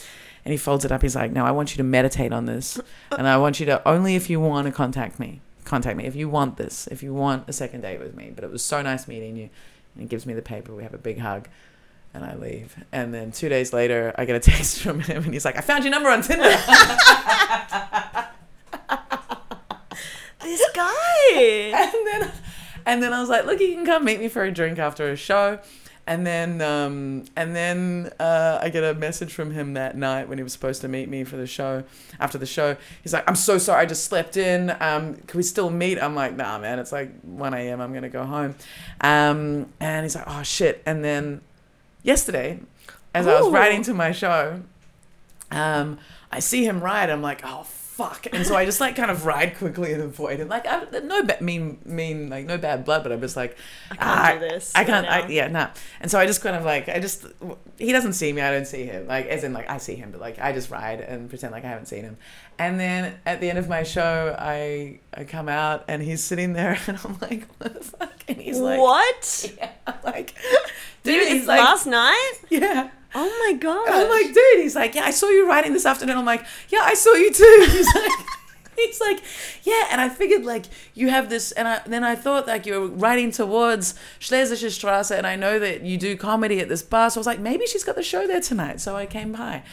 and 0.45 0.51
he 0.51 0.57
folds 0.57 0.85
it 0.85 0.91
up. 0.91 1.01
He's 1.01 1.15
like, 1.15 1.31
no, 1.31 1.43
I 1.43 1.51
want 1.51 1.71
you 1.71 1.77
to 1.77 1.83
meditate 1.83 2.31
on 2.31 2.45
this. 2.45 2.79
And 3.17 3.27
I 3.29 3.37
want 3.37 3.61
you 3.61 3.65
to, 3.67 3.87
only 3.87 4.15
if 4.15 4.29
you 4.29 4.41
want 4.41 4.67
to 4.67 4.73
contact 4.73 5.19
me, 5.19 5.39
contact 5.63 5.95
me. 5.95 6.05
If 6.05 6.17
you 6.17 6.27
want 6.27 6.57
this, 6.57 6.85
if 6.87 7.01
you 7.01 7.13
want 7.13 7.47
a 7.47 7.53
second 7.53 7.81
date 7.81 7.99
with 7.99 8.13
me. 8.13 8.31
But 8.33 8.43
it 8.43 8.51
was 8.51 8.65
so 8.65 8.81
nice 8.81 9.07
meeting 9.07 9.37
you. 9.37 9.49
And 9.93 10.01
he 10.01 10.05
gives 10.05 10.25
me 10.25 10.33
the 10.33 10.41
paper. 10.41 10.75
We 10.75 10.83
have 10.83 10.93
a 10.93 10.97
big 10.97 11.19
hug. 11.19 11.47
And 12.15 12.23
I 12.23 12.35
leave. 12.35 12.81
And 12.93 13.13
then 13.13 13.33
two 13.33 13.49
days 13.49 13.73
later, 13.73 14.15
I 14.17 14.23
get 14.23 14.37
a 14.37 14.39
text 14.39 14.79
from 14.83 15.01
him, 15.01 15.25
and 15.25 15.33
he's 15.33 15.43
like, 15.43 15.57
"I 15.57 15.61
found 15.61 15.83
your 15.83 15.91
number 15.91 16.09
on 16.09 16.21
Tinder." 16.21 16.43
this 20.41 20.63
guy. 20.73 21.33
and 21.35 22.07
then, 22.07 22.31
and 22.85 23.03
then 23.03 23.11
I 23.11 23.19
was 23.19 23.27
like, 23.27 23.45
"Look, 23.45 23.59
you 23.59 23.73
can 23.73 23.85
come 23.85 24.05
meet 24.05 24.21
me 24.21 24.29
for 24.29 24.43
a 24.43 24.51
drink 24.51 24.79
after 24.79 25.11
a 25.11 25.17
show." 25.17 25.59
And 26.07 26.25
then, 26.25 26.61
um, 26.61 27.25
and 27.35 27.53
then 27.53 28.13
uh, 28.17 28.59
I 28.61 28.69
get 28.69 28.83
a 28.83 28.93
message 28.93 29.33
from 29.33 29.51
him 29.51 29.73
that 29.73 29.97
night 29.97 30.29
when 30.29 30.37
he 30.37 30.43
was 30.43 30.53
supposed 30.53 30.81
to 30.81 30.87
meet 30.87 31.09
me 31.09 31.23
for 31.25 31.35
the 31.35 31.47
show. 31.47 31.83
After 32.17 32.37
the 32.37 32.45
show, 32.45 32.77
he's 33.03 33.11
like, 33.11 33.27
"I'm 33.27 33.35
so 33.35 33.57
sorry, 33.57 33.81
I 33.81 33.85
just 33.85 34.05
slept 34.05 34.37
in. 34.37 34.69
Um, 34.79 35.15
can 35.15 35.37
we 35.37 35.43
still 35.43 35.69
meet?" 35.69 36.01
I'm 36.01 36.15
like, 36.15 36.37
"Nah, 36.37 36.59
man, 36.59 36.79
it's 36.79 36.93
like 36.93 37.19
1 37.23 37.53
a.m. 37.55 37.81
I'm 37.81 37.93
gonna 37.93 38.07
go 38.07 38.23
home." 38.23 38.55
Um, 39.01 39.73
and 39.81 40.05
he's 40.05 40.15
like, 40.15 40.25
"Oh 40.27 40.43
shit!" 40.43 40.81
And 40.85 41.03
then 41.03 41.41
yesterday, 42.05 42.59
as 43.13 43.27
I 43.27 43.41
was 43.41 43.51
riding 43.51 43.81
to 43.83 43.93
my 43.93 44.11
show, 44.11 44.61
um, 45.51 45.97
I 46.31 46.39
see 46.39 46.65
him 46.65 46.81
ride. 46.81 47.09
I'm 47.09 47.21
like, 47.21 47.41
oh 47.43 47.63
fuck! 47.95 48.27
And 48.33 48.45
so 48.45 48.55
I 48.55 48.65
just 48.65 48.81
like 48.81 48.95
kind 48.95 49.09
of 49.09 49.25
ride 49.25 49.57
quickly 49.57 49.93
and 49.93 50.03
avoid 50.03 50.39
him. 50.39 50.49
Like, 50.49 50.67
I, 50.67 50.83
no 50.99 51.23
bad, 51.23 51.41
mean, 51.41 51.79
mean, 51.85 52.29
like 52.29 52.45
no 52.45 52.57
bad 52.57 52.83
blood, 52.83 53.03
but 53.03 53.11
I'm 53.11 53.21
just 53.21 53.37
like, 53.37 53.57
I 53.91 53.95
can't 53.95 54.09
ah, 54.09 54.33
do 54.33 54.39
this. 54.39 54.73
I 54.75 54.83
can't. 54.83 55.07
I, 55.07 55.27
yeah, 55.27 55.47
nah. 55.47 55.69
And 56.01 56.11
so 56.11 56.19
I 56.19 56.25
just 56.25 56.41
kind 56.41 56.55
of 56.55 56.65
like, 56.65 56.89
I 56.89 56.99
just, 56.99 57.25
he 57.77 57.91
doesn't 57.91 58.13
see 58.13 58.33
me. 58.33 58.41
I 58.41 58.51
don't 58.51 58.67
see 58.67 58.85
him. 58.85 59.07
Like, 59.07 59.27
as 59.27 59.43
in, 59.43 59.53
like 59.53 59.69
I 59.69 59.77
see 59.77 59.95
him, 59.95 60.11
but 60.11 60.19
like 60.19 60.39
I 60.39 60.51
just 60.51 60.69
ride 60.69 60.99
and 60.99 61.29
pretend 61.29 61.53
like 61.53 61.63
I 61.63 61.69
haven't 61.69 61.87
seen 61.87 62.03
him. 62.03 62.17
And 62.59 62.79
then 62.79 63.15
at 63.25 63.41
the 63.41 63.49
end 63.49 63.59
of 63.59 63.69
my 63.69 63.83
show, 63.83 64.35
I 64.37 64.99
I 65.13 65.23
come 65.23 65.49
out 65.49 65.85
and 65.87 66.01
he's 66.01 66.23
sitting 66.23 66.53
there, 66.53 66.77
and 66.87 66.99
I'm 67.03 67.17
like, 67.21 67.47
what 67.57 67.73
the 67.73 67.83
fuck? 67.83 68.23
And 68.27 68.37
he's 68.41 68.59
like, 68.59 68.79
what? 68.79 69.51
Yeah, 69.57 69.71
like, 70.03 70.35
Dude, 71.05 71.21
dude, 71.21 71.37
it's 71.37 71.47
like, 71.47 71.59
last 71.59 71.85
night? 71.85 72.33
yeah. 72.49 72.89
Oh 73.17 73.47
my 73.47 73.57
god. 73.57 73.87
I'm 73.89 74.09
like, 74.09 74.33
dude, 74.33 74.59
he's 74.59 74.75
like, 74.75 74.93
yeah, 74.93 75.05
I 75.05 75.11
saw 75.11 75.29
you 75.29 75.47
writing 75.47 75.71
this 75.71 75.85
afternoon. 75.85 76.17
I'm 76.17 76.25
like, 76.25 76.45
yeah, 76.69 76.81
I 76.83 76.93
saw 76.93 77.13
you 77.13 77.31
too. 77.31 77.67
He's 77.71 77.95
like, 77.95 78.11
he's 78.75 78.99
like, 78.99 79.23
yeah, 79.63 79.87
and 79.89 80.01
I 80.01 80.09
figured 80.09 80.43
like 80.43 80.65
you 80.93 81.09
have 81.09 81.29
this, 81.29 81.53
and 81.53 81.65
I, 81.65 81.81
then 81.85 82.03
I 82.03 82.15
thought 82.15 82.45
like 82.45 82.65
you 82.65 82.79
were 82.79 82.87
writing 82.87 83.31
towards 83.31 83.95
Schlesische 84.19 84.67
Straße, 84.67 85.17
and 85.17 85.25
I 85.25 85.37
know 85.37 85.59
that 85.59 85.83
you 85.83 85.97
do 85.97 86.17
comedy 86.17 86.59
at 86.59 86.67
this 86.67 86.83
bar, 86.83 87.09
so 87.09 87.17
I 87.17 87.21
was 87.21 87.27
like, 87.27 87.39
maybe 87.39 87.65
she's 87.67 87.85
got 87.85 87.95
the 87.95 88.03
show 88.03 88.27
there 88.27 88.41
tonight, 88.41 88.81
so 88.81 88.97
I 88.97 89.05
came 89.05 89.31
by, 89.31 89.63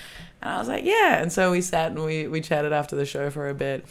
and 0.41 0.51
I 0.51 0.59
was 0.59 0.69
like, 0.69 0.85
yeah, 0.85 1.21
and 1.21 1.33
so 1.33 1.51
we 1.51 1.61
sat 1.63 1.91
and 1.91 2.05
we 2.05 2.29
we 2.29 2.41
chatted 2.41 2.73
after 2.73 2.95
the 2.95 3.05
show 3.05 3.29
for 3.31 3.49
a 3.49 3.55
bit. 3.55 3.85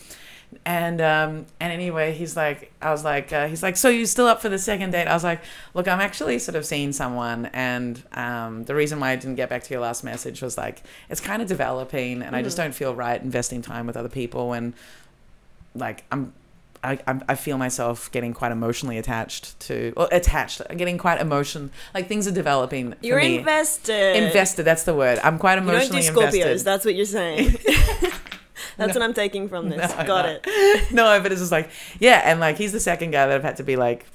And 0.65 1.01
um 1.01 1.45
and 1.59 1.71
anyway, 1.73 2.13
he's 2.13 2.35
like, 2.35 2.71
I 2.81 2.91
was 2.91 3.03
like, 3.03 3.31
uh, 3.33 3.47
he's 3.47 3.63
like, 3.63 3.77
so 3.77 3.89
you 3.89 4.05
still 4.05 4.27
up 4.27 4.41
for 4.41 4.49
the 4.49 4.59
second 4.59 4.91
date? 4.91 5.07
I 5.07 5.13
was 5.13 5.23
like, 5.23 5.41
look, 5.73 5.87
I'm 5.87 5.99
actually 6.01 6.39
sort 6.39 6.55
of 6.55 6.65
seeing 6.65 6.91
someone, 6.91 7.47
and 7.47 8.01
um 8.13 8.65
the 8.65 8.75
reason 8.75 8.99
why 8.99 9.11
I 9.11 9.15
didn't 9.15 9.35
get 9.35 9.49
back 9.49 9.63
to 9.63 9.73
your 9.73 9.81
last 9.81 10.03
message 10.03 10.41
was 10.41 10.57
like, 10.57 10.83
it's 11.09 11.21
kind 11.21 11.41
of 11.41 11.47
developing, 11.47 12.21
and 12.21 12.35
I 12.35 12.41
just 12.41 12.57
don't 12.57 12.73
feel 12.75 12.93
right 12.93 13.21
investing 13.21 13.61
time 13.61 13.87
with 13.87 13.95
other 13.97 14.09
people 14.09 14.53
and 14.53 14.73
like, 15.73 16.03
I'm. 16.11 16.33
I, 16.83 16.97
I'm- 17.05 17.23
I 17.29 17.35
feel 17.35 17.59
myself 17.59 18.11
getting 18.11 18.33
quite 18.33 18.51
emotionally 18.51 18.97
attached 18.97 19.59
to, 19.67 19.93
or 19.95 20.09
attached, 20.11 20.63
getting 20.75 20.97
quite 20.97 21.21
emotion, 21.21 21.69
like 21.93 22.07
things 22.07 22.27
are 22.27 22.31
developing 22.31 22.95
You're 23.01 23.19
invested. 23.19 24.17
Invested, 24.17 24.63
that's 24.63 24.81
the 24.83 24.95
word. 24.95 25.19
I'm 25.23 25.37
quite 25.37 25.59
emotionally 25.59 26.01
You 26.03 26.11
don't 26.11 26.31
do 26.31 26.37
Scorpios. 26.39 26.41
invested. 26.41 26.65
That's 26.65 26.83
what 26.85 26.95
you're 26.95 27.05
saying. 27.05 27.55
That's 28.77 28.93
what 28.93 29.01
I'm 29.03 29.13
taking 29.13 29.47
from 29.49 29.69
this. 29.71 29.89
No, 29.97 30.05
Got 30.05 30.25
no. 30.25 30.39
it. 30.43 30.91
no, 30.91 31.19
but 31.21 31.31
it's 31.31 31.41
just 31.41 31.51
like, 31.51 31.69
yeah, 31.99 32.21
and 32.25 32.39
like 32.39 32.57
he's 32.57 32.71
the 32.71 32.79
second 32.79 33.11
guy 33.11 33.25
that 33.27 33.35
I've 33.35 33.43
had 33.43 33.57
to 33.57 33.63
be 33.63 33.75
like, 33.75 34.05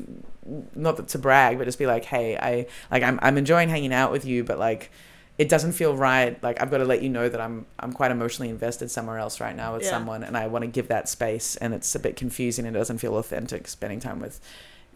not 0.74 1.08
to 1.08 1.18
brag, 1.18 1.58
but 1.58 1.64
just 1.64 1.78
be 1.78 1.86
like, 1.86 2.04
hey, 2.04 2.36
I 2.36 2.66
like 2.90 3.02
I'm 3.02 3.18
I'm 3.22 3.36
enjoying 3.38 3.68
hanging 3.68 3.92
out 3.92 4.12
with 4.12 4.24
you, 4.24 4.44
but 4.44 4.58
like, 4.58 4.90
it 5.38 5.48
doesn't 5.48 5.72
feel 5.72 5.94
right. 5.96 6.40
Like 6.42 6.60
I've 6.62 6.70
got 6.70 6.78
to 6.78 6.84
let 6.84 7.02
you 7.02 7.08
know 7.08 7.28
that 7.28 7.40
I'm 7.40 7.66
I'm 7.78 7.92
quite 7.92 8.10
emotionally 8.10 8.48
invested 8.50 8.90
somewhere 8.90 9.18
else 9.18 9.40
right 9.40 9.56
now 9.56 9.74
with 9.74 9.82
Yeah. 9.82 9.90
someone, 9.90 10.22
and 10.22 10.36
I 10.36 10.46
want 10.46 10.62
to 10.62 10.68
give 10.68 10.88
that 10.88 11.08
space, 11.08 11.56
and 11.56 11.74
it's 11.74 11.94
a 11.94 11.98
bit 11.98 12.16
confusing 12.16 12.66
and 12.66 12.76
it 12.76 12.78
doesn't 12.78 12.98
feel 12.98 13.16
authentic 13.16 13.66
spending 13.68 14.00
time 14.00 14.20
with 14.20 14.40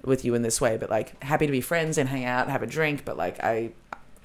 with 0.04 0.24
you 0.24 0.34
in 0.34 0.42
this 0.42 0.60
way. 0.60 0.76
But 0.76 0.88
like, 0.90 1.22
happy 1.22 1.46
to 1.46 1.52
be 1.52 1.60
friends 1.60 1.98
and 1.98 2.08
hang 2.08 2.24
out, 2.24 2.48
have 2.48 2.62
a 2.62 2.66
drink, 2.66 3.04
but 3.04 3.16
like 3.16 3.42
I 3.42 3.72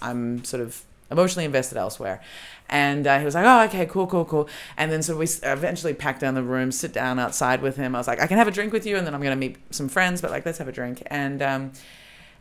I'm 0.01 0.43
sort 0.45 0.61
of 0.61 0.83
emotionally 1.11 1.45
invested 1.45 1.77
elsewhere. 1.77 2.21
And 2.69 3.05
uh, 3.05 3.19
he 3.19 3.25
was 3.25 3.35
like, 3.35 3.45
oh, 3.45 3.63
okay, 3.65 3.85
cool, 3.85 4.07
cool, 4.07 4.25
cool. 4.25 4.49
And 4.75 4.91
then 4.91 5.03
so 5.03 5.17
we 5.17 5.27
eventually 5.43 5.93
packed 5.93 6.21
down 6.21 6.33
the 6.33 6.43
room, 6.43 6.71
sit 6.71 6.93
down 6.93 7.19
outside 7.19 7.61
with 7.61 7.77
him. 7.77 7.95
I 7.95 7.99
was 7.99 8.07
like, 8.07 8.19
I 8.19 8.27
can 8.27 8.37
have 8.37 8.47
a 8.47 8.51
drink 8.51 8.73
with 8.73 8.85
you, 8.85 8.97
and 8.97 9.05
then 9.05 9.13
I'm 9.13 9.21
going 9.21 9.31
to 9.31 9.39
meet 9.39 9.57
some 9.71 9.87
friends, 9.87 10.21
but 10.21 10.31
like, 10.31 10.45
let's 10.45 10.57
have 10.57 10.67
a 10.67 10.71
drink. 10.71 11.03
And, 11.07 11.41
um, 11.43 11.71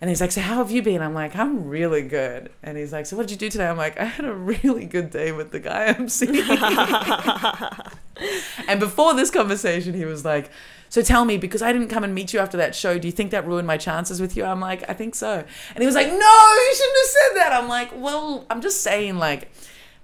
and 0.00 0.10
he's 0.10 0.20
like, 0.20 0.32
so 0.32 0.40
how 0.40 0.56
have 0.56 0.70
you 0.70 0.82
been? 0.82 1.02
I'm 1.02 1.14
like, 1.14 1.36
I'm 1.36 1.68
really 1.68 2.02
good. 2.02 2.50
And 2.62 2.76
he's 2.76 2.92
like, 2.92 3.06
so 3.06 3.16
what 3.16 3.26
did 3.26 3.32
you 3.32 3.38
do 3.38 3.50
today? 3.50 3.68
I'm 3.68 3.76
like, 3.76 3.98
I 3.98 4.04
had 4.04 4.26
a 4.26 4.34
really 4.34 4.86
good 4.86 5.10
day 5.10 5.32
with 5.32 5.50
the 5.50 5.60
guy 5.60 5.86
I'm 5.86 6.08
seeing. 6.08 6.36
and 8.68 8.80
before 8.80 9.14
this 9.14 9.30
conversation, 9.30 9.94
he 9.94 10.04
was 10.04 10.24
like, 10.24 10.50
so 10.94 11.02
tell 11.02 11.24
me, 11.24 11.38
because 11.38 11.60
I 11.60 11.72
didn't 11.72 11.88
come 11.88 12.04
and 12.04 12.14
meet 12.14 12.32
you 12.32 12.38
after 12.38 12.56
that 12.58 12.72
show, 12.72 13.00
do 13.00 13.08
you 13.08 13.10
think 13.10 13.32
that 13.32 13.44
ruined 13.44 13.66
my 13.66 13.76
chances 13.76 14.20
with 14.20 14.36
you? 14.36 14.44
I'm 14.44 14.60
like, 14.60 14.88
I 14.88 14.92
think 14.92 15.16
so. 15.16 15.42
And 15.74 15.78
he 15.80 15.86
was 15.86 15.96
like, 15.96 16.06
no, 16.06 16.12
you 16.14 16.74
shouldn't 16.76 16.98
have 16.98 17.06
said 17.08 17.36
that. 17.38 17.50
I'm 17.52 17.68
like, 17.68 17.90
well, 17.96 18.46
I'm 18.48 18.60
just 18.60 18.80
saying, 18.82 19.18
like, 19.18 19.50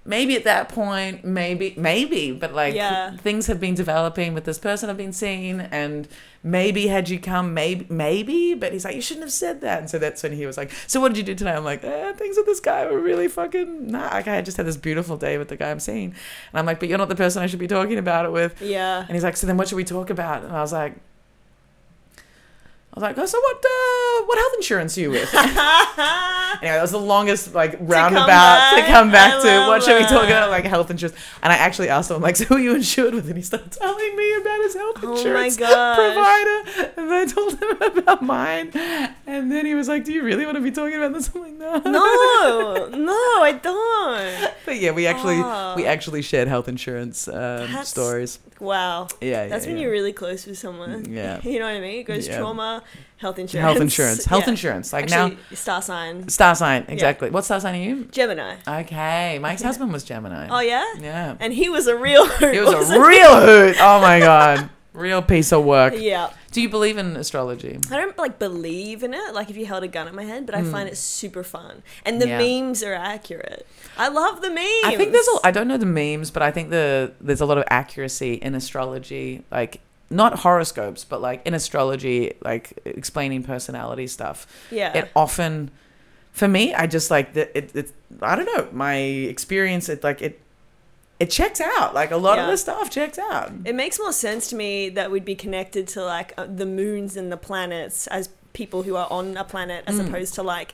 maybe 0.03 0.35
at 0.35 0.43
that 0.45 0.67
point, 0.69 1.23
maybe, 1.23 1.75
maybe, 1.77 2.31
but 2.31 2.53
like, 2.53 2.73
Yeah. 2.73 3.15
things 3.17 3.45
have 3.47 3.59
been 3.59 3.75
developing 3.75 4.33
with 4.33 4.45
this 4.45 4.57
person 4.57 4.89
I've 4.89 4.97
been 4.97 5.13
seeing, 5.13 5.59
and 5.61 6.07
maybe 6.43 6.87
had 6.87 7.07
you 7.07 7.19
come, 7.19 7.53
maybe, 7.53 7.85
maybe, 7.87 8.55
but 8.55 8.73
he's 8.73 8.83
like, 8.83 8.95
you 8.95 9.01
shouldn't 9.01 9.23
have 9.25 9.31
said 9.31 9.61
that. 9.61 9.77
And 9.79 9.89
so 9.89 9.99
that's 9.99 10.23
when 10.23 10.31
he 10.33 10.47
was 10.47 10.57
like, 10.57 10.71
so 10.87 10.99
what 10.99 11.09
did 11.09 11.17
you 11.17 11.23
do 11.23 11.35
tonight? 11.35 11.55
I'm 11.55 11.63
like, 11.63 11.83
eh, 11.83 12.13
things 12.13 12.35
with 12.35 12.47
this 12.47 12.59
guy 12.59 12.85
were 12.89 12.97
really 12.99 13.27
fucking, 13.27 13.87
nah, 13.91 14.07
like, 14.07 14.27
I 14.27 14.41
just 14.41 14.57
had 14.57 14.65
this 14.65 14.77
beautiful 14.77 15.17
day 15.17 15.37
with 15.37 15.49
the 15.49 15.55
guy 15.55 15.69
I'm 15.69 15.79
seeing. 15.79 16.05
And 16.05 16.15
I'm 16.53 16.65
like, 16.65 16.79
but 16.79 16.89
you're 16.89 16.97
not 16.97 17.09
the 17.09 17.15
person 17.15 17.43
I 17.43 17.45
should 17.47 17.59
be 17.59 17.67
talking 17.67 17.99
about 17.99 18.25
it 18.25 18.31
with. 18.31 18.59
yeah. 18.59 19.01
And 19.01 19.11
he's 19.11 19.23
like, 19.23 19.37
so 19.37 19.45
then 19.45 19.57
what 19.57 19.67
should 19.67 19.75
we 19.75 19.83
talk 19.83 20.09
about? 20.09 20.43
And 20.43 20.51
I 20.51 20.61
was 20.61 20.73
like, 20.73 20.95
I 22.93 22.99
was 22.99 23.03
like, 23.03 23.17
oh, 23.17 23.25
so 23.25 23.39
what, 23.39 23.55
uh, 23.57 24.25
what 24.25 24.37
health 24.37 24.53
insurance 24.57 24.97
are 24.97 25.01
you 25.01 25.11
with? 25.11 25.33
anyway, 25.35 26.75
that 26.75 26.81
was 26.81 26.91
the 26.91 26.99
longest, 26.99 27.53
like, 27.53 27.77
roundabout 27.79 28.25
to 28.71 28.75
back. 28.81 28.87
come 28.87 29.11
back 29.11 29.41
to 29.41 29.67
what 29.69 29.81
should 29.81 29.97
we 29.97 30.05
talk 30.07 30.25
about, 30.25 30.49
like, 30.49 30.65
health 30.65 30.91
insurance. 30.91 31.17
And 31.41 31.53
I 31.53 31.55
actually 31.55 31.87
asked 31.87 32.11
him, 32.11 32.21
like, 32.21 32.35
so 32.37 32.43
who 32.45 32.55
are 32.55 32.59
you 32.59 32.75
insured 32.75 33.13
with? 33.13 33.27
And 33.27 33.37
he 33.37 33.43
started 33.43 33.71
telling 33.71 34.15
me 34.17 34.35
about 34.35 34.59
his 34.61 34.73
health 34.75 34.97
Oh 35.03 35.15
insurance 35.15 35.55
provider. 35.57 36.91
And 36.97 37.13
I 37.13 37.25
told 37.25 37.57
him 37.61 37.97
about 37.97 38.21
mine. 38.23 38.71
And 39.25 39.49
then 39.49 39.65
he 39.65 39.73
was 39.73 39.87
like, 39.87 40.03
do 40.03 40.11
you 40.11 40.23
really 40.23 40.43
want 40.45 40.55
to 40.57 40.61
be 40.61 40.71
talking 40.71 40.97
about 40.97 41.13
this? 41.13 41.31
I'm 41.33 41.41
like, 41.41 41.53
no. 41.53 41.77
No, 41.85 42.87
no, 42.89 43.13
I 43.41 43.53
don't. 43.61 44.53
But 44.65 44.79
yeah, 44.81 44.91
we 44.91 45.07
actually, 45.07 45.37
Oh. 45.41 45.75
we 45.77 45.85
actually 45.85 46.21
shared 46.23 46.49
health 46.49 46.67
insurance 46.67 47.27
um, 47.29 47.69
stories. 47.85 48.39
Wow. 48.59 49.07
Yeah, 49.21 49.43
yeah, 49.43 49.47
That's 49.47 49.65
when 49.65 49.77
yeah. 49.77 49.83
you're 49.83 49.91
really 49.91 50.13
close 50.13 50.45
with 50.45 50.57
someone. 50.57 51.05
Yeah. 51.09 51.39
You 51.41 51.57
know 51.59 51.65
what 51.65 51.75
I 51.75 51.79
mean? 51.79 52.01
It 52.01 52.03
goes 52.03 52.27
Yeah. 52.27 52.37
trauma, 52.37 52.80
health 53.17 53.39
insurance. 53.39 53.63
Health 53.63 53.81
insurance. 53.81 54.25
Health 54.25 54.43
Yeah. 54.45 54.51
insurance. 54.51 54.93
Like 54.93 55.11
Actually, 55.11 55.35
now, 55.35 55.55
star 55.55 55.81
sign. 55.81 56.29
star 56.29 56.55
sign. 56.55 56.85
Exactly. 56.87 57.29
What 57.29 57.45
star 57.45 57.59
sign 57.59 57.75
are 57.75 57.83
you? 57.83 58.05
Gemini. 58.05 58.55
Okay. 58.67 59.39
My 59.39 59.51
ex-husband 59.53 59.91
was 59.91 60.03
Gemini. 60.03 60.47
Oh 60.49 60.59
yeah? 60.59 60.85
Yeah. 60.99 61.35
And 61.39 61.53
he 61.53 61.69
was 61.69 61.87
a 61.87 61.95
real 61.95 62.25
hoot. 62.27 62.55
It 62.55 62.63
was 62.63 62.89
a 62.89 62.99
real 62.99 63.39
hoot. 63.39 63.77
Oh 63.79 64.01
my 64.01 64.19
god. 64.19 64.69
Real 64.93 65.21
piece 65.21 65.53
of 65.53 65.63
work. 65.63 65.93
Yeah. 65.95 66.31
Do 66.51 66.61
you 66.61 66.67
believe 66.67 66.97
in 66.97 67.15
astrology? 67.15 67.79
I 67.89 67.95
don't 67.95 68.17
like 68.17 68.39
believe 68.39 69.03
in 69.03 69.13
it, 69.13 69.33
like 69.33 69.49
if 69.49 69.55
you 69.55 69.65
held 69.65 69.83
a 69.83 69.87
gun 69.87 70.05
at 70.05 70.13
my 70.13 70.25
head, 70.25 70.45
but 70.45 70.53
I 70.53 70.63
find 70.63 70.89
mm. 70.89 70.91
it 70.91 70.97
super 70.97 71.43
fun. 71.43 71.81
And 72.03 72.21
the. 72.21 72.27
Yeah. 72.27 72.37
memes 72.37 72.83
are 72.83 72.93
accurate. 72.93 73.65
I 73.97 74.09
love 74.09 74.41
the 74.41 74.49
memes. 74.49 74.83
I 74.83 74.97
think 74.97 75.13
there's 75.13 75.27
a, 75.29 75.47
I 75.47 75.51
don't 75.51 75.69
know 75.69 75.77
the 75.77 75.85
memes, 75.85 76.29
but 76.29 76.43
I 76.43 76.51
think 76.51 76.71
the 76.71 77.13
there's 77.21 77.39
a 77.39 77.45
lot 77.45 77.57
of 77.57 77.63
accuracy 77.69 78.33
in 78.33 78.53
astrology. 78.53 79.45
Like 79.49 79.79
not 80.11 80.39
horoscopes, 80.39 81.03
but 81.05 81.21
like 81.21 81.41
in 81.47 81.53
astrology, 81.53 82.33
like 82.43 82.77
explaining 82.85 83.43
personality 83.43 84.07
stuff. 84.07 84.45
Yeah. 84.69 84.97
It 84.97 85.11
often, 85.15 85.71
for 86.31 86.47
me, 86.47 86.73
I 86.73 86.85
just 86.87 87.09
like 87.09 87.33
the 87.33 87.55
it. 87.57 87.75
it 87.75 87.91
I 88.21 88.35
don't 88.35 88.45
know 88.55 88.67
my 88.71 88.95
experience. 88.95 89.89
It 89.89 90.03
like 90.03 90.21
it. 90.21 90.39
It 91.19 91.29
checks 91.29 91.61
out. 91.61 91.93
Like 91.93 92.09
a 92.11 92.17
lot 92.17 92.39
of 92.39 92.47
the 92.47 92.57
stuff 92.57 92.89
checks 92.89 93.19
out. 93.19 93.51
It 93.65 93.75
makes 93.75 93.99
more 93.99 94.11
sense 94.11 94.49
to 94.49 94.55
me 94.55 94.89
that 94.89 95.11
we'd 95.11 95.23
be 95.25 95.35
connected 95.35 95.87
to 95.89 96.03
like 96.03 96.33
uh, 96.37 96.47
the 96.47 96.65
moons 96.65 97.15
and 97.15 97.31
the 97.31 97.37
planets 97.37 98.07
as 98.07 98.29
people 98.53 98.81
who 98.83 98.95
are 98.95 99.07
on 99.11 99.37
a 99.37 99.43
planet 99.43 99.83
as 99.87 99.95
Mm. 99.99 100.07
opposed 100.07 100.33
to 100.35 100.43
like 100.43 100.73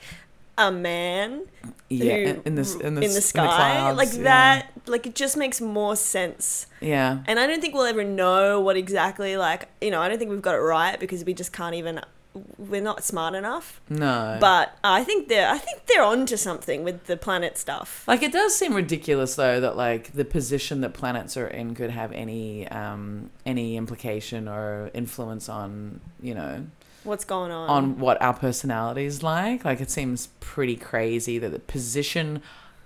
a 0.58 0.72
man 0.72 1.44
Yeah, 1.90 2.34
who- 2.34 2.42
in 2.46 2.56
this 2.56 2.74
in 2.76 2.96
the, 2.96 3.02
in 3.02 3.14
the 3.14 3.22
sky 3.22 3.46
clouds, 3.46 3.98
like 3.98 4.14
yeah. 4.14 4.24
that 4.24 4.72
like 4.88 5.06
it 5.06 5.16
just 5.16 5.38
makes 5.38 5.62
more 5.62 5.96
sense 5.96 6.66
Yeah. 6.82 7.20
and 7.28 7.40
i 7.40 7.46
don't 7.48 7.62
think 7.62 7.74
we'll 7.76 7.84
ever 7.86 8.04
know 8.04 8.60
what 8.62 8.76
exactly 8.78 9.38
like 9.38 9.68
you 9.82 9.92
know 9.92 10.02
i 10.02 10.08
don't 10.10 10.18
think 10.18 10.32
we've 10.32 10.42
got 10.42 10.56
it 10.56 10.60
right 10.60 11.00
because 11.00 11.24
we 11.26 11.34
just 11.34 11.54
can't 11.54 11.76
even 11.76 12.02
we're 12.60 12.82
not 12.82 13.04
smart 13.04 13.34
enough 13.34 13.82
No. 13.90 14.38
but 14.40 14.78
i 14.84 15.04
think 15.04 15.28
they're 15.28 15.50
i 15.50 15.58
think 15.58 15.86
they're 15.88 16.04
onto 16.04 16.38
something 16.38 16.84
with 16.84 17.06
the 17.06 17.18
planet 17.18 17.58
stuff 17.58 18.04
Like 18.08 18.22
it 18.22 18.32
does 18.32 18.56
seem 18.56 18.74
ridiculous 18.76 19.36
though 19.36 19.60
that 19.60 19.76
like 19.76 20.12
the 20.14 20.26
position 20.26 20.82
that 20.82 20.94
planets 20.94 21.36
are 21.36 21.48
in 21.48 21.74
could 21.74 21.90
have 21.92 22.12
any 22.12 22.68
um 22.68 23.32
any 23.46 23.76
implication 23.78 24.48
or 24.48 24.92
influence 24.94 25.48
on, 25.50 26.00
you 26.22 26.36
know, 26.36 26.66
what's 27.08 27.26
going 27.26 27.52
on 27.52 27.70
on 27.70 28.00
what 28.00 28.22
our 28.22 28.34
personality 28.34 29.06
is 29.06 29.24
like. 29.24 29.66
Like 29.66 29.82
it 29.82 29.90
seems 29.90 30.28
pretty 30.40 30.76
crazy 30.76 31.40
that 31.40 31.50
the 31.52 31.60
position 31.60 32.42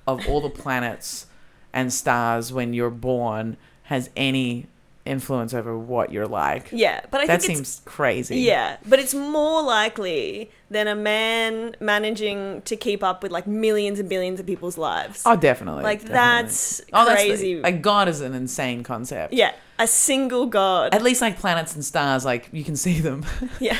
of 0.07 0.27
all 0.29 0.39
the 0.41 0.49
planets 0.49 1.25
and 1.73 1.91
stars 1.91 2.51
when 2.53 2.73
you're 2.73 2.89
born 2.89 3.57
has 3.83 4.09
any 4.15 4.67
influence 5.03 5.51
over 5.51 5.75
what 5.75 6.11
you're 6.11 6.27
like. 6.27 6.69
yeah 6.71 7.01
but 7.09 7.21
i 7.21 7.25
that 7.25 7.41
seems 7.41 7.81
crazy. 7.85 8.37
Yeah, 8.41 8.77
but 8.87 8.99
it's 8.99 9.15
more 9.15 9.63
likely 9.63 10.51
than 10.69 10.87
a 10.87 10.93
man 10.95 11.75
managing 11.79 12.61
to 12.63 12.75
keep 12.75 13.03
up 13.03 13.23
with 13.23 13.31
like 13.31 13.47
millions 13.47 13.99
and 13.99 14.07
billions 14.07 14.39
of 14.39 14.45
people's 14.45 14.77
lives. 14.77 15.23
Oh, 15.25 15.35
definitely. 15.35 15.83
like 15.83 16.01
definitely. 16.01 16.13
that's 16.13 16.81
Oh, 16.93 17.05
that's 17.05 17.21
the- 17.23 17.27
crazy. 17.29 17.61
like 17.61 17.81
God 17.81 18.09
is 18.09 18.21
an 18.21 18.33
insane 18.35 18.83
concept. 18.83 19.33
yeah, 19.33 19.53
a 19.81 19.87
single 19.87 20.45
god. 20.45 20.93
At 20.93 21.01
least 21.01 21.21
like 21.21 21.39
planets 21.39 21.73
and 21.73 21.83
stars, 21.83 22.23
like 22.23 22.49
you 22.51 22.63
can 22.63 22.75
see 22.75 22.99
them. 22.99 23.25
yeah. 23.59 23.77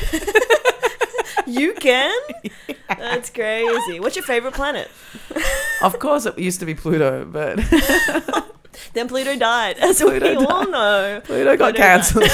you 1.46 1.72
can? 1.74 2.14
That's 2.88 3.30
crazy. 3.30 4.00
What's 4.00 4.16
your 4.16 4.24
favorite 4.24 4.54
planet? 4.54 4.90
of 5.82 5.98
course, 5.98 6.26
it 6.26 6.38
used 6.38 6.60
to 6.60 6.66
be 6.66 6.74
Pluto, 6.74 7.24
but 7.24 7.58
Then 8.94 9.08
Pluto 9.08 9.36
died. 9.36 9.78
As 9.78 10.02
we 10.02 10.18
Pluto 10.18 10.46
all 10.46 10.68
know. 10.68 11.20
Pluto 11.24 11.56
got 11.56 11.74
cancelled. 11.74 12.24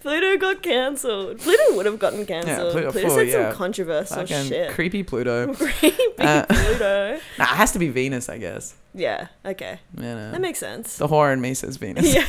Pluto 0.00 0.36
got 0.36 0.62
cancelled. 0.62 1.38
Pluto 1.38 1.76
would 1.76 1.86
have 1.86 1.98
gotten 1.98 2.24
cancelled. 2.26 2.72
Pluto 2.72 2.92
Pluto's 2.92 3.10
full, 3.12 3.18
had 3.18 3.28
yeah. 3.28 3.48
some 3.50 3.56
controversial 3.58 4.16
Fucking 4.16 4.46
shit. 4.46 4.70
creepy 4.72 5.02
Pluto. 5.02 5.54
Creepy 5.54 5.92
Uh, 6.18 6.44
Pluto. 6.48 7.18
Nah, 7.38 7.44
it 7.44 7.56
has 7.56 7.72
to 7.72 7.78
be 7.78 7.88
Venus, 7.88 8.28
I 8.28 8.38
guess. 8.38 8.74
Yeah, 8.94 9.28
okay. 9.44 9.80
Know. 9.94 10.30
That 10.32 10.40
makes 10.40 10.58
sense. 10.58 10.96
the 10.96 11.06
whore 11.08 11.32
in 11.32 11.40
me 11.40 11.54
says 11.54 11.76
Venus. 11.76 12.12
Yeah. 12.14 12.26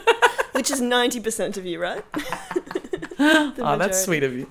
Which 0.52 0.70
is 0.70 0.80
90% 0.80 1.56
of 1.56 1.64
you, 1.64 1.80
right? 1.80 2.04
Oh, 3.18 3.76
that's 3.78 4.02
sweet 4.02 4.22
of 4.24 4.34
you. 4.34 4.46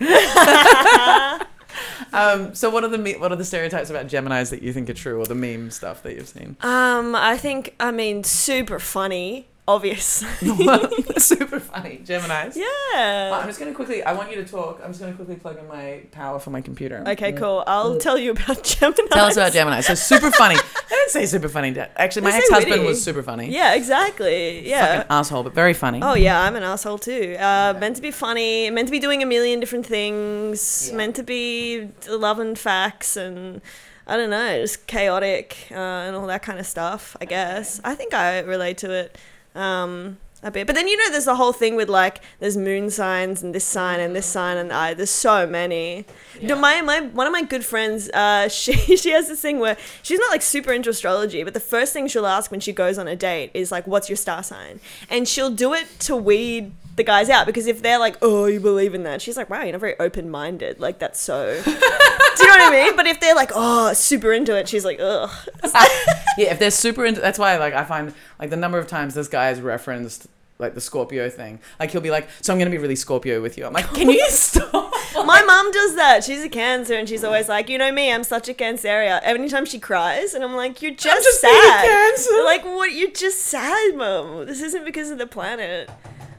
um, 2.13 2.55
so 2.55 2.69
what 2.69 2.83
are 2.83 2.87
the 2.87 2.97
me- 2.97 3.17
what 3.17 3.31
are 3.31 3.35
the 3.35 3.45
stereotypes 3.45 3.89
about 3.89 4.07
Gemini's 4.07 4.49
that 4.49 4.61
you 4.63 4.73
think 4.73 4.89
are 4.89 4.93
true, 4.93 5.19
or 5.21 5.25
the 5.25 5.35
meme 5.35 5.69
stuff 5.71 6.01
that 6.03 6.15
you've 6.15 6.27
seen? 6.27 6.57
Um, 6.61 7.13
I 7.15 7.37
think, 7.37 7.75
I 7.79 7.91
mean, 7.91 8.23
super 8.23 8.79
funny, 8.79 9.47
obvious. 9.70 10.03
Super 11.17 11.59
funny, 11.59 12.01
Gemini's. 12.03 12.57
Uh, 12.57 13.39
I'm 13.39 13.47
just 13.47 13.59
gonna 13.59 13.74
quickly. 13.74 14.03
I 14.03 14.13
want 14.13 14.32
you 14.32 14.36
to 14.38 14.45
talk. 14.45 14.82
I'm 14.84 14.89
just 14.89 14.99
gonna 14.99 15.13
quickly 15.13 15.36
plug 15.36 15.57
in 15.59 15.67
my 15.67 16.01
power 16.11 16.39
for 16.39 16.49
my 16.49 16.61
computer. 16.61 17.03
Okay, 17.07 17.32
cool. 17.34 17.63
I'll 17.67 17.97
tell 17.99 18.17
you 18.17 18.32
about 18.32 18.63
Gemini. 18.72 19.07
Tell 19.11 19.26
us 19.26 19.38
about 19.38 19.53
Gemini. 19.53 19.82
So 19.82 19.93
super 19.93 20.32
funny. 20.32 20.55
I 20.55 20.89
didn't 20.89 21.11
say 21.11 21.26
super 21.28 21.49
funny. 21.49 21.78
Actually, 21.95 22.24
my 22.24 22.36
ex-husband 22.36 22.84
was 22.86 23.01
super 23.03 23.24
funny. 23.24 23.51
Yeah, 23.51 23.76
exactly. 23.76 24.67
Yeah. 24.67 24.97
Fucking 24.97 25.11
asshole, 25.11 25.43
but 25.43 25.53
very 25.53 25.74
funny. 25.74 25.99
Oh 26.01 26.15
yeah, 26.15 26.41
I'm 26.41 26.55
an 26.55 26.63
asshole 26.63 26.97
too. 26.97 27.36
Uh, 27.39 27.76
meant 27.80 27.95
to 27.97 28.01
be 28.01 28.11
funny, 28.11 28.70
meant 28.72 28.88
to 28.88 28.91
be 28.91 28.99
doing 28.99 29.22
a 29.22 29.26
million 29.26 29.59
different 29.59 29.86
things, 29.86 30.89
Yeah. 30.89 30.97
meant 30.97 31.15
to 31.17 31.24
be 31.24 31.89
loving 32.09 32.55
facts 32.55 33.15
and 33.15 33.61
I 34.07 34.17
don't 34.17 34.32
know, 34.32 34.61
just 34.61 34.88
chaotic 34.88 35.67
uh, 35.72 35.76
and 35.76 36.15
all 36.15 36.26
that 36.28 36.41
kind 36.41 36.57
of 36.59 36.65
stuff. 36.65 37.15
I 37.22 37.26
guess 37.26 37.80
I 37.84 37.93
think 37.93 38.13
I 38.15 38.39
relate 38.39 38.80
to 38.80 38.91
it 38.91 39.17
um, 39.55 40.17
a 40.41 40.51
bit. 40.51 40.67
But 40.67 40.75
then 40.75 40.87
you 40.87 40.97
know, 40.97 41.11
there's 41.11 41.25
the 41.25 41.35
whole 41.35 41.53
thing 41.53 41.75
with 41.75 41.89
like 41.89 42.21
there's 42.39 42.55
moon 42.55 42.89
signs 42.89 43.43
and 43.43 43.53
this 43.53 43.65
sign 43.65 43.99
and 43.99 44.15
this 44.15 44.25
sign 44.25 44.57
and 44.57 44.71
I. 44.71 44.93
There's 44.93 45.09
so 45.09 45.45
many. 45.45 46.05
No, 46.41 46.55
my, 46.55 46.81
my 46.81 47.01
one 47.01 47.27
of 47.27 47.33
my 47.33 47.43
good 47.43 47.65
friends, 47.65 48.09
uh, 48.09 48.47
she 48.49 48.73
she 48.95 49.11
has 49.11 49.27
this 49.27 49.41
thing 49.41 49.59
where 49.59 49.77
she's 50.01 50.19
not 50.19 50.31
like 50.31 50.41
super 50.41 50.71
into 50.71 50.89
astrology, 50.89 51.43
but 51.43 51.53
the 51.53 51.59
first 51.59 51.93
thing 51.93 52.07
she'll 52.07 52.25
ask 52.25 52.51
when 52.51 52.59
she 52.59 52.71
goes 52.71 52.97
on 52.97 53.07
a 53.07 53.15
date 53.15 53.51
is 53.53 53.71
like, 53.71 53.85
"What's 53.87 54.09
your 54.09 54.17
star 54.17 54.43
sign?" 54.43 54.79
And 55.09 55.27
she'll 55.27 55.51
do 55.51 55.73
it 55.73 55.87
to 56.01 56.15
weed 56.15 56.71
the 56.99 57.03
guys 57.03 57.29
out 57.29 57.47
because 57.47 57.65
if 57.65 57.81
they're 57.81 57.97
like, 57.97 58.17
"Oh, 58.21 58.45
you 58.45 58.59
believe 58.59 58.93
in 58.93 59.03
that," 59.03 59.21
she's 59.21 59.37
like, 59.37 59.49
"Wow, 59.49 59.63
you're 59.63 59.71
not 59.71 59.81
very 59.81 59.97
open 59.99 60.29
minded." 60.29 60.79
Like 60.79 60.99
that's 60.99 61.19
so. 61.19 61.59
do 61.65 61.71
you 61.71 61.77
know 61.77 61.79
what 61.79 62.61
I 62.61 62.69
mean? 62.69 62.95
But 62.95 63.07
if 63.07 63.19
they're 63.19 63.35
like, 63.35 63.51
"Oh, 63.55 63.93
super 63.93 64.33
into 64.33 64.55
it," 64.55 64.67
she's 64.69 64.85
like, 64.85 64.99
"Ugh." 64.99 65.29
Ah, 65.63 66.15
yeah, 66.37 66.51
if 66.51 66.59
they're 66.59 66.71
super 66.71 67.05
into 67.05 67.21
that's 67.21 67.39
why 67.39 67.57
like 67.57 67.73
I 67.73 67.83
find 67.85 68.13
like 68.39 68.49
the 68.49 68.57
number 68.57 68.77
of 68.77 68.87
times 68.87 69.15
this 69.15 69.27
guy 69.27 69.47
has 69.47 69.61
referenced 69.61 70.27
like 70.59 70.75
the 70.75 70.81
Scorpio 70.81 71.29
thing. 71.29 71.59
Like 71.79 71.91
he'll 71.91 72.01
be 72.01 72.11
like, 72.11 72.27
So 72.41 72.51
I'm 72.51 72.59
gonna 72.59 72.69
be 72.69 72.77
really 72.77 72.97
Scorpio 72.97 73.41
with 73.41 73.57
you. 73.57 73.65
I'm 73.65 73.73
like, 73.73 73.87
Can 73.93 74.09
you 74.09 74.25
stop? 74.29 74.93
My 75.15 75.41
mum 75.41 75.71
does 75.71 75.95
that. 75.95 76.23
She's 76.23 76.43
a 76.43 76.49
Cancer, 76.49 76.95
and 76.95 77.07
she's 77.07 77.23
always 77.23 77.49
like, 77.49 77.69
"You 77.69 77.77
know 77.77 77.91
me, 77.91 78.11
I'm 78.11 78.23
such 78.23 78.47
a 78.47 78.53
Cancerian." 78.53 79.19
Anytime 79.23 79.65
she 79.65 79.79
cries, 79.79 80.33
and 80.33 80.43
I'm 80.43 80.55
like, 80.55 80.81
"You're 80.81 80.93
just, 80.93 81.23
just 81.23 81.41
sad." 81.41 81.85
Cancer. 81.85 82.43
Like, 82.43 82.63
what? 82.63 82.93
You're 82.93 83.11
just 83.11 83.39
sad, 83.39 83.95
mum. 83.95 84.45
This 84.45 84.61
isn't 84.61 84.85
because 84.85 85.09
of 85.09 85.17
the 85.17 85.27
planet. 85.27 85.89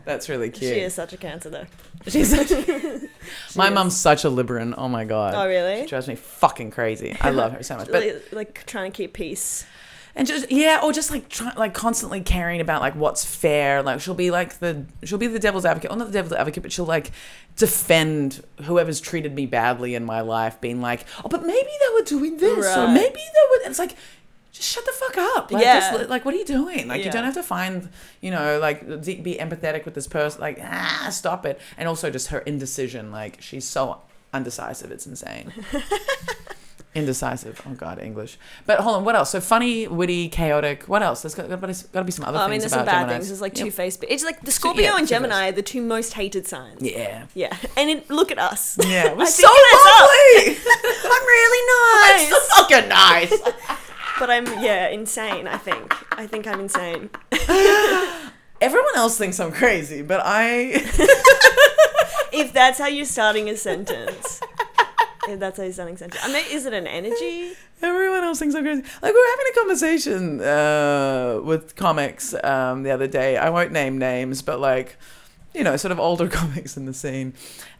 That's 0.05 0.29
really 0.29 0.51
cute. 0.51 0.75
She 0.75 0.81
is 0.81 0.95
such 0.95 1.13
a 1.13 1.17
Cancer, 1.17 1.51
though. 1.51 1.67
She's 2.09 2.31
such- 2.31 2.51
my 3.57 3.69
is. 3.69 3.75
mom's 3.75 3.97
such 3.97 4.25
a 4.25 4.29
Libran. 4.29 4.75
Oh 4.77 4.89
my 4.89 5.05
god. 5.05 5.35
Oh, 5.35 5.47
really? 5.47 5.83
She 5.83 5.89
drives 5.89 6.09
me 6.09 6.15
fucking 6.15 6.71
crazy. 6.71 7.17
I 7.21 7.31
love 7.31 7.53
her 7.53 7.63
so 7.63 7.77
much. 7.77 7.89
But 7.93 8.05
like, 8.05 8.33
like 8.33 8.67
trying 8.67 8.91
to 8.91 8.97
keep 8.97 9.13
peace. 9.13 9.67
and 10.17 10.27
just 10.27 10.51
yeah, 10.51 10.81
or 10.83 10.93
just 10.93 11.11
like 11.11 11.29
try, 11.29 11.53
like 11.57 11.75
constantly 11.75 12.21
caring 12.23 12.61
about 12.61 12.81
like 12.81 12.95
what's 12.97 13.25
fair. 13.25 13.83
Like 13.83 14.01
she'll 14.01 14.15
be 14.15 14.31
like 14.31 14.59
the 14.59 14.87
she'll 15.05 15.19
be 15.19 15.27
the 15.27 15.39
devil's 15.39 15.65
advocate. 15.67 15.91
Well, 15.91 15.99
not 15.99 16.07
the 16.07 16.13
devil's 16.15 16.33
advocate, 16.33 16.63
but 16.63 16.73
she'll 16.73 16.87
like 16.87 17.11
defend 17.57 18.43
whoever's 18.63 19.01
treated 19.01 19.35
me 19.35 19.47
badly 19.47 19.95
in 19.95 20.05
my 20.05 20.23
life, 20.23 20.61
being 20.61 20.81
like, 20.81 21.05
oh, 21.25 21.29
but 21.29 21.45
maybe 21.47 21.69
they 21.81 21.95
were 21.95 22.03
doing 22.05 22.39
this, 22.39 22.77
or 22.77 22.89
maybe 22.89 23.15
they 23.15 23.45
were. 23.51 23.69
It's 23.71 23.79
like. 23.79 23.95
Just 24.53 24.69
shut 24.69 24.85
the 24.85 24.93
fuck 24.93 25.17
up. 25.37 25.51
Like, 25.53 25.63
Yeah. 25.65 25.93
just, 25.93 26.11
like, 26.11 26.25
what 26.25 26.35
are 26.35 26.39
you 26.39 26.45
doing? 26.45 26.89
Like, 26.89 27.05
you 27.05 27.11
don't 27.11 27.25
have 27.25 27.35
to 27.35 27.43
find, 27.43 27.89
you 28.21 28.31
know, 28.33 28.59
like, 28.59 28.81
be 29.05 29.37
empathetic 29.41 29.85
with 29.85 29.95
this 29.95 30.09
person. 30.09 30.41
Like, 30.41 30.59
ah, 30.63 31.09
stop 31.13 31.47
it. 31.47 31.61
And 31.79 31.89
also 31.89 32.11
just 32.11 32.29
her 32.29 32.41
indecision. 32.41 33.13
Like, 33.13 33.41
she's 33.41 33.65
so 33.65 34.01
undecisive. 34.33 34.91
It's 34.91 35.07
insane. 35.07 35.53
Indecisive. 36.93 37.63
Oh 37.69 37.75
God, 37.75 38.01
English. 38.01 38.37
But 38.67 38.81
hold 38.81 38.97
on, 38.97 39.05
what 39.05 39.15
else? 39.15 39.31
So 39.31 39.41
funny, 39.41 39.87
witty, 39.87 40.29
chaotic. 40.29 40.83
What 40.89 41.05
else? 41.05 41.23
There's 41.23 41.37
got, 41.37 41.49
got, 41.49 41.61
to 41.61 42.05
be 42.05 42.11
some 42.11 42.25
other 42.25 42.39
Oh, 42.39 42.43
I 42.43 42.49
mean, 42.49 42.59
there's 42.59 42.73
some 42.73 42.85
bad 42.85 43.07
Geminis. 43.07 43.11
things. 43.13 43.29
There's 43.29 43.41
like 43.41 43.57
Yep. 43.57 43.65
two 43.65 43.71
faced. 43.71 44.05
It's 44.09 44.25
like 44.25 44.41
the 44.43 44.51
Scorpio 44.51 44.83
yeah, 44.83 44.99
and. 44.99 45.07
Gemini 45.07 45.51
are 45.51 45.53
the 45.53 45.63
two 45.63 45.83
most 45.83 46.15
hated 46.15 46.49
signs. 46.49 46.83
Yeah. 46.83 47.27
Yeah, 47.35 47.57
and 47.77 47.91
it, 47.91 48.11
look 48.11 48.33
at 48.33 48.41
us. 48.41 48.77
Yeah, 48.85 49.13
we're 49.15 49.25
so 49.27 49.47
lovely. 49.47 50.57
I'm 51.05 51.27
really 51.27 51.67
nice, 52.19 52.29
so 52.29 52.41
fucking 52.57 52.89
nice. 52.89 53.41
But 54.21 54.31
I'm 54.31 54.47
yeah 54.63 54.89
insane. 54.89 55.49
I 55.49 55.57
think. 55.57 55.93
I 56.17 56.27
think 56.29 56.47
I'm 56.47 56.61
insane. 56.61 57.11
Everyone 58.61 58.95
else 58.97 59.17
thinks 59.17 59.41
I'm 59.41 59.53
crazy, 59.53 60.03
but 60.03 60.21
I. 60.23 60.73
if 62.33 62.53
that's 62.53 62.79
how 62.79 62.87
you're 62.89 63.07
starting 63.07 63.49
a 63.49 63.57
sentence. 63.57 64.41
if 65.29 65.41
that's 65.41 65.57
how 65.57 65.65
you're 65.65 65.73
starting 65.73 65.95
a 65.95 65.99
sentence. 65.99 66.23
I 66.23 66.31
mean, 66.33 66.45
is 66.51 66.67
it 66.67 66.75
an 66.75 66.87
energy? 66.87 67.53
Everyone 67.83 68.23
else 68.23 68.39
thinks 68.39 68.55
I'm 68.55 68.63
crazy. 68.63 68.83
Like 69.01 69.15
we 69.15 69.21
were 69.21 69.31
having 69.31 69.47
a 69.51 69.55
conversation 69.61 70.41
uh, 70.43 71.41
with 71.43 71.75
comics 71.75 72.35
um, 72.45 72.83
the 72.83 72.91
other 72.91 73.07
day. 73.07 73.39
I 73.39 73.49
won't 73.49 73.73
name 73.73 73.97
names, 73.97 74.43
but 74.43 74.61
like, 74.61 74.99
you 75.55 75.65
know, 75.65 75.79
sort 75.79 75.93
of 75.93 75.99
older 75.99 76.29
comics 76.41 76.77
in 76.77 76.85
the 76.85 76.93
scene. 76.93 77.33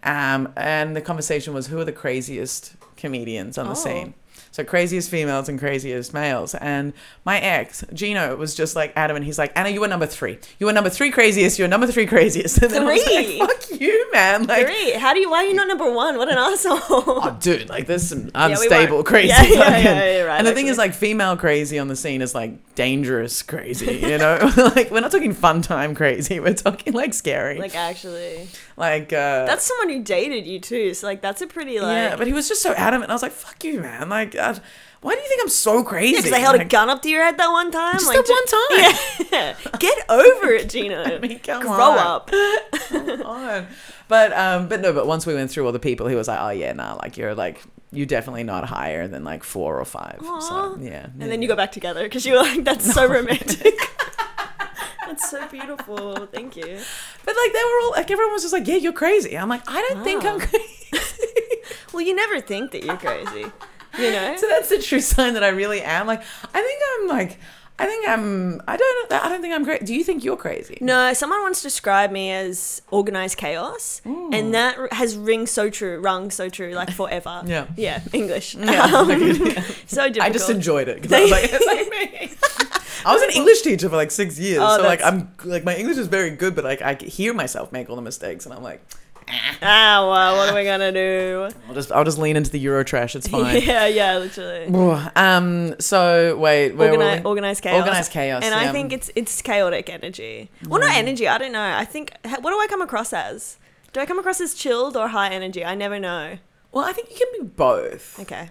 Um, 0.03 0.51
and 0.57 0.97
the 0.97 1.03
conversation 1.03 1.53
was, 1.53 1.67
who 1.67 1.79
are 1.79 1.85
the 1.85 1.93
craziest 1.93 2.75
comedians 2.97 3.59
on 3.59 3.67
the 3.67 3.73
Oh. 3.73 3.75
scene? 3.75 4.15
So 4.53 4.65
craziest 4.65 5.11
females 5.11 5.49
and 5.49 5.59
craziest 5.59 6.13
males. 6.13 6.55
And 6.57 6.93
my 7.25 7.39
ex, 7.41 7.85
Gino, 7.93 8.35
was 8.37 8.55
just 8.55 8.75
like 8.75 8.93
adamant. 8.97 9.25
He's 9.25 9.39
like, 9.39 9.53
Anna, 9.55 9.69
you 9.69 9.81
were 9.81 9.87
number 9.89 10.07
three. 10.07 10.39
You 10.59 10.67
were 10.67 10.73
number 10.73 10.91
three 10.91 11.11
craziest. 11.11 11.59
You 11.59 11.65
were 11.65 11.69
number 11.69 11.87
three 11.87 12.07
craziest. 12.07 12.61
And 12.63 12.71
then 12.73 12.83
I 12.83 12.93
was 12.93 13.05
Three? 13.05 13.39
like, 13.39 13.49
fuck 13.51 13.81
you, 13.81 14.13
man. 14.13 14.47
Like, 14.47 14.67
Great. 14.67 14.97
How 14.97 15.15
do 15.15 15.21
you? 15.21 15.31
Why 15.31 15.45
are 15.45 15.47
you 15.47 15.55
not 15.55 15.69
number 15.69 15.91
one? 15.93 16.17
What 16.19 16.29
an 16.31 16.39
asshole. 16.39 16.79
oh, 16.81 17.37
dude, 17.41 17.69
like 17.69 17.87
there's 17.87 18.09
some 18.09 18.31
unstable 18.35 18.97
weren't. 18.97 19.07
crazy. 19.07 19.29
Yeah, 19.29 19.43
yeah, 19.45 19.79
yeah, 19.79 19.79
yeah, 20.17 20.23
right, 20.23 20.39
and 20.39 20.47
the 20.47 20.53
thing 20.53 20.67
is, 20.67 20.77
like, 20.79 20.95
female 20.95 21.37
crazy 21.37 21.79
on 21.79 21.89
the 21.89 21.97
scene 21.97 22.21
is 22.23 22.35
like 22.35 22.75
dangerous 22.75 23.43
crazy. 23.43 23.99
You 23.99 24.19
know, 24.19 24.51
like 24.77 24.91
we're 24.91 25.01
not 25.01 25.13
talking 25.13 25.33
fun 25.33 25.63
time 25.63 25.95
crazy. 25.95 26.41
We're 26.41 26.55
talking 26.55 26.93
like 26.93 27.15
scary. 27.15 27.59
like 27.59 27.77
actually, 27.77 28.49
like 28.81 29.13
uh, 29.13 29.45
that's 29.45 29.67
someone 29.67 29.91
who 29.91 30.03
dated 30.03 30.47
you 30.47 30.59
too. 30.59 30.95
So 30.95 31.07
like 31.07 31.21
that's 31.21 31.43
a 31.43 31.47
pretty 31.47 31.79
like. 31.81 31.95
yeah. 31.95 32.17
But 32.17 32.27
he 32.27 32.33
was 32.33 32.49
just 32.49 32.63
so 32.63 32.73
adamant. 32.73 33.11
I 33.11 33.15
was 33.15 33.23
like, 33.23 33.33
fuck 33.33 33.63
you, 33.63 33.79
man. 33.81 34.09
Like, 34.09 34.35
uh, 34.35 34.55
why 35.03 35.15
do 35.15 35.21
you 35.21 35.29
think 35.29 35.43
I'm 35.43 35.51
so 35.51 35.85
crazy? 35.85 36.17
because 36.17 36.31
they 36.31 36.41
held 36.41 36.59
a 36.59 36.65
gun 36.65 36.89
up 36.89 37.03
to 37.03 37.11
your 37.11 37.23
head 37.23 37.37
that 37.39 37.49
one 37.51 37.71
time. 37.71 37.95
Just 37.95 38.07
like, 38.07 38.25
that 38.25 38.29
one 38.29 38.47
time. 38.47 39.27
Yeah. 39.33 39.55
Get 39.79 40.11
over 40.11 40.49
it, 40.53 40.69
Gina. 40.71 41.03
I 41.07 41.19
mean, 41.19 41.39
Grow 41.45 41.61
on. 41.71 41.99
up. 41.99 42.31
Come 42.89 43.23
on. 43.23 43.67
But 44.09 44.33
um, 44.33 44.69
but 44.69 44.81
no. 44.81 44.93
But 44.95 45.07
once 45.07 45.27
we 45.27 45.35
went 45.35 45.51
through 45.51 45.67
all 45.67 45.73
the 45.73 45.79
people, 45.79 46.09
he 46.09 46.17
was 46.17 46.27
like, 46.27 46.41
oh 46.41 46.49
yeah, 46.51 46.73
nah. 46.73 46.95
Like 47.03 47.17
you're 47.19 47.35
like 47.35 47.63
you're 47.93 48.07
definitely 48.07 48.45
not 48.45 48.65
higher 48.65 49.07
than 49.09 49.25
like 49.25 49.45
four 49.45 49.79
or 49.79 49.85
five. 49.85 50.21
So 50.21 50.79
yeah. 50.81 51.07
And 51.19 51.31
then 51.31 51.43
you 51.43 51.49
go 51.49 51.57
back 51.57 51.73
together 51.73 52.03
because 52.05 52.25
you 52.25 52.33
were 52.33 52.39
like, 52.41 52.65
that's 52.65 52.93
so 52.93 53.07
romantic. 53.07 53.75
That's 55.11 55.31
so 55.31 55.47
beautiful. 55.49 56.27
Thank 56.27 56.57
you. 56.57 56.79
But 57.25 57.35
like 57.37 57.53
they 57.53 57.65
were 57.65 57.81
all 57.83 57.91
like 57.93 58.11
everyone 58.11 58.33
was 58.33 58.43
just 58.43 58.53
like, 58.53 58.67
yeah, 58.67 58.77
you're 58.77 58.93
crazy. 58.93 59.37
I'm 59.37 59.49
like, 59.49 59.63
I 59.67 59.87
don't 59.89 60.05
think 60.05 60.25
I'm 60.25 60.41
crazy. 60.41 60.77
Well, 61.93 62.03
you 62.03 62.15
never 62.15 62.41
think 62.41 62.71
that 62.71 62.85
you're 62.85 62.97
crazy. 62.97 63.47
You 63.99 64.13
know? 64.13 64.37
so 64.37 64.47
that's 64.49 64.69
the 64.69 64.79
true 64.79 65.01
sign 65.01 65.35
that 65.35 65.43
I 65.43 65.49
really 65.49 65.83
am. 65.83 66.07
Like 66.07 66.23
I 66.55 66.63
think 66.63 66.81
I'm 67.01 67.09
like 67.09 67.39
I 67.81 67.87
think 67.87 68.09
I'm 68.09 68.61
I 68.69 68.77
don't 68.77 69.13
I 69.13 69.29
don't 69.29 69.41
think 69.41 69.55
I'm 69.55 69.65
crazy. 69.65 69.85
Do 69.85 69.95
you 69.95 70.05
think 70.05 70.23
you're 70.23 70.37
crazy? 70.37 70.79
No, 70.81 71.13
someone 71.15 71.43
once 71.43 71.63
described 71.63 72.13
me 72.13 72.31
as 72.31 72.83
organized 72.91 73.39
chaos, 73.39 74.03
and 74.05 74.55
that 74.55 74.93
has 74.93 75.17
ring 75.17 75.47
so 75.47 75.71
true, 75.71 75.99
rung 75.99 76.31
so 76.31 76.49
true, 76.49 76.73
like 76.75 76.91
forever. 76.91 77.43
Yeah. 77.47 77.67
yeah, 77.77 78.01
English. 78.13 78.55
Yeah. 78.55 78.83
Um, 78.85 79.09
so 79.87 80.09
difficult. 80.09 80.21
I 80.21 80.31
just 80.31 80.51
enjoyed 80.51 80.89
it 80.89 81.03
because 81.03 81.13
I 81.13 81.23
was 81.23 81.31
like, 81.31 81.51
it's 81.53 81.67
like 81.67 81.91
me. 81.91 82.37
I 83.05 83.13
was 83.13 83.23
an 83.23 83.31
English 83.31 83.63
teacher 83.63 83.89
for 83.89 83.97
like 83.97 84.11
six 84.11 84.39
years, 84.39 84.61
Oh, 84.63 84.77
so 84.79 84.83
like 84.85 85.03
I'm 85.03 85.33
like 85.45 85.65
my 85.65 85.75
English 85.77 85.97
is 85.99 86.07
very 86.07 86.31
good, 86.31 86.55
but 86.55 86.65
like 86.65 86.83
I 86.83 86.95
hear 86.95 87.33
myself 87.35 87.73
make 87.73 87.89
all 87.91 87.97
the 87.97 88.03
mistakes, 88.03 88.45
and 88.47 88.55
I'm 88.55 88.63
like, 88.63 88.81
Ah, 89.63 90.09
well, 90.11 90.37
what 90.37 90.49
are 90.49 90.55
we 90.57 90.65
gonna 90.65 90.91
do? 90.93 91.49
I'll 91.69 91.75
just 91.75 91.93
I'll 91.93 92.05
just 92.05 92.19
lean 92.19 92.37
into 92.37 92.51
the 92.51 92.59
Euro 92.61 92.83
trash. 92.85 93.15
It's 93.15 93.29
fine. 93.29 93.63
yeah, 93.63 93.87
yeah, 93.87 94.19
literally. 94.19 94.67
um. 95.15 95.75
So 95.81 96.37
wait, 96.37 96.73
where 96.73 96.91
were 96.91 96.99
Organi- 96.99 97.19
we? 97.23 97.29
organized 97.29 97.63
chaos. 97.63 97.79
Organized 97.81 98.11
chaos, 98.13 98.43
And 98.43 98.53
yeah. 98.55 98.69
I 98.69 98.73
think 98.73 98.93
it's 98.93 99.11
it's 99.15 99.41
chaotic 99.41 99.89
energy. 99.89 100.51
Well, 100.67 100.81
not 100.81 100.97
energy. 100.97 101.29
I 101.29 101.39
don't 101.39 101.53
know. 101.53 101.63
I 101.77 101.85
think 101.85 102.13
what 102.41 102.51
do 102.51 102.59
I 102.59 102.67
come 102.69 102.83
across 102.83 103.13
as? 103.13 103.57
Do 103.93 104.01
I 104.01 104.07
come 104.07 104.19
across 104.19 104.41
as 104.41 104.55
chilled 104.55 104.97
or 104.97 105.09
high 105.09 105.31
energy? 105.31 105.65
I 105.65 105.75
never 105.75 105.99
know. 105.99 106.39
Well, 106.73 106.85
I 106.85 106.93
think 106.93 107.11
you 107.11 107.17
can 107.17 107.43
be 107.47 107.53
both. 107.57 108.19
Okay. 108.21 108.51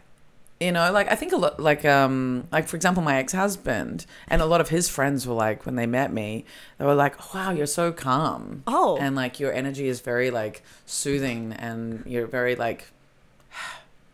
You 0.59 0.73
know, 0.73 0.91
like 0.91 1.09
I 1.09 1.15
think 1.15 1.31
a 1.31 1.37
lot, 1.37 1.57
like 1.59 1.85
um, 1.85 2.47
like 2.51 2.67
for 2.67 2.75
example, 2.75 3.01
my 3.01 3.15
ex 3.15 3.31
husband 3.31 4.05
and 4.27 4.41
a 4.41 4.45
lot 4.45 4.59
of 4.59 4.67
his 4.67 4.89
friends 4.89 5.25
were 5.25 5.33
like 5.33 5.65
when 5.65 5.75
they 5.77 5.85
met 5.85 6.11
me, 6.11 6.43
they 6.77 6.83
were 6.85 6.95
like, 6.95 7.33
"Wow, 7.33 7.51
you're 7.51 7.65
so 7.65 7.93
calm." 7.93 8.63
Oh. 8.67 8.97
and 8.99 9.15
like 9.15 9.39
your 9.39 9.53
energy 9.53 9.87
is 9.87 10.01
very 10.01 10.31
like 10.31 10.61
soothing, 10.85 11.53
and 11.53 12.03
you're 12.05 12.27
very 12.27 12.55
like 12.57 12.91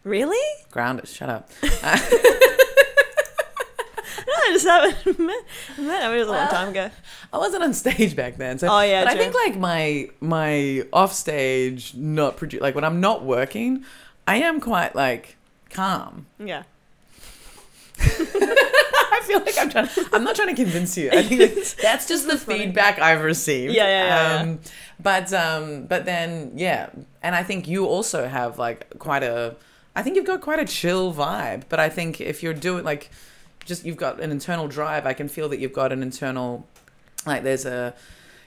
Really? 0.03 0.37
grounded. 0.69 1.07
Shut 1.07 1.29
up. 1.29 1.49
No, 4.27 4.33
I 4.33 4.49
just 4.53 4.65
haven't 4.67 5.19
met. 5.25 5.43
met 5.77 6.03
him. 6.03 6.13
It 6.13 6.17
was 6.19 6.27
a 6.27 6.31
long 6.31 6.47
time 6.47 6.69
ago. 6.69 6.89
I 7.33 7.37
wasn't 7.37 7.63
on 7.63 7.73
stage 7.83 8.15
back 8.15 8.37
then, 8.37 8.57
so 8.59 8.67
Oh, 8.69 8.81
yeah, 8.81 9.03
But 9.03 9.13
I 9.13 9.17
think 9.17 9.33
like 9.35 9.55
my 9.57 10.09
my 10.21 10.83
off 10.93 11.13
stage 11.13 11.93
not 11.95 12.37
produ- 12.37 12.61
like 12.61 12.75
when 12.75 12.83
I'm 12.83 12.99
not 13.01 13.23
working, 13.23 13.83
I 14.27 14.37
am 14.37 14.59
quite 14.61 14.95
like 14.95 15.34
calm. 15.75 16.25
Yeah. 16.39 16.63
I 17.99 19.21
feel 19.25 19.39
like 19.39 19.55
I'm 19.57 19.69
trying. 19.69 19.87
I'm 20.13 20.23
not 20.23 20.35
trying 20.35 20.53
to 20.55 20.61
convince 20.63 20.97
you. 20.97 21.09
I 21.11 21.23
think 21.23 21.39
that- 21.55 21.75
that's 21.81 22.07
just 22.07 22.27
the 22.27 22.37
feedback 22.37 22.99
I've 22.99 23.21
received. 23.23 23.73
Yeah, 23.73 23.83
yeah, 23.87 24.05
yeah, 24.07 24.33
yeah. 24.35 24.41
Um, 24.41 24.59
but 24.99 25.33
um, 25.33 25.85
but 25.85 26.05
then 26.05 26.51
yeah, 26.55 26.89
and 27.23 27.35
I 27.35 27.43
think 27.43 27.67
you 27.67 27.85
also 27.85 28.27
have 28.27 28.57
like 28.59 28.97
quite 28.99 29.23
a. 29.23 29.55
I 29.95 30.03
think 30.03 30.17
you've 30.17 30.25
got 30.25 30.41
quite 30.41 30.59
a 30.59 30.65
chill 30.65 31.13
vibe. 31.13 31.63
But 31.69 31.79
I 31.79 31.89
think 31.89 32.19
if 32.19 32.43
you're 32.43 32.53
doing 32.53 32.83
like, 32.83 33.09
just 33.65 33.85
you've 33.85 33.97
got 33.97 34.19
an 34.19 34.29
internal 34.31 34.67
drive. 34.67 35.05
I 35.05 35.13
can 35.13 35.29
feel 35.29 35.47
that 35.49 35.59
you've 35.59 35.73
got 35.73 35.91
an 35.93 36.01
internal, 36.03 36.67
like 37.25 37.43
there's 37.43 37.65
a. 37.65 37.93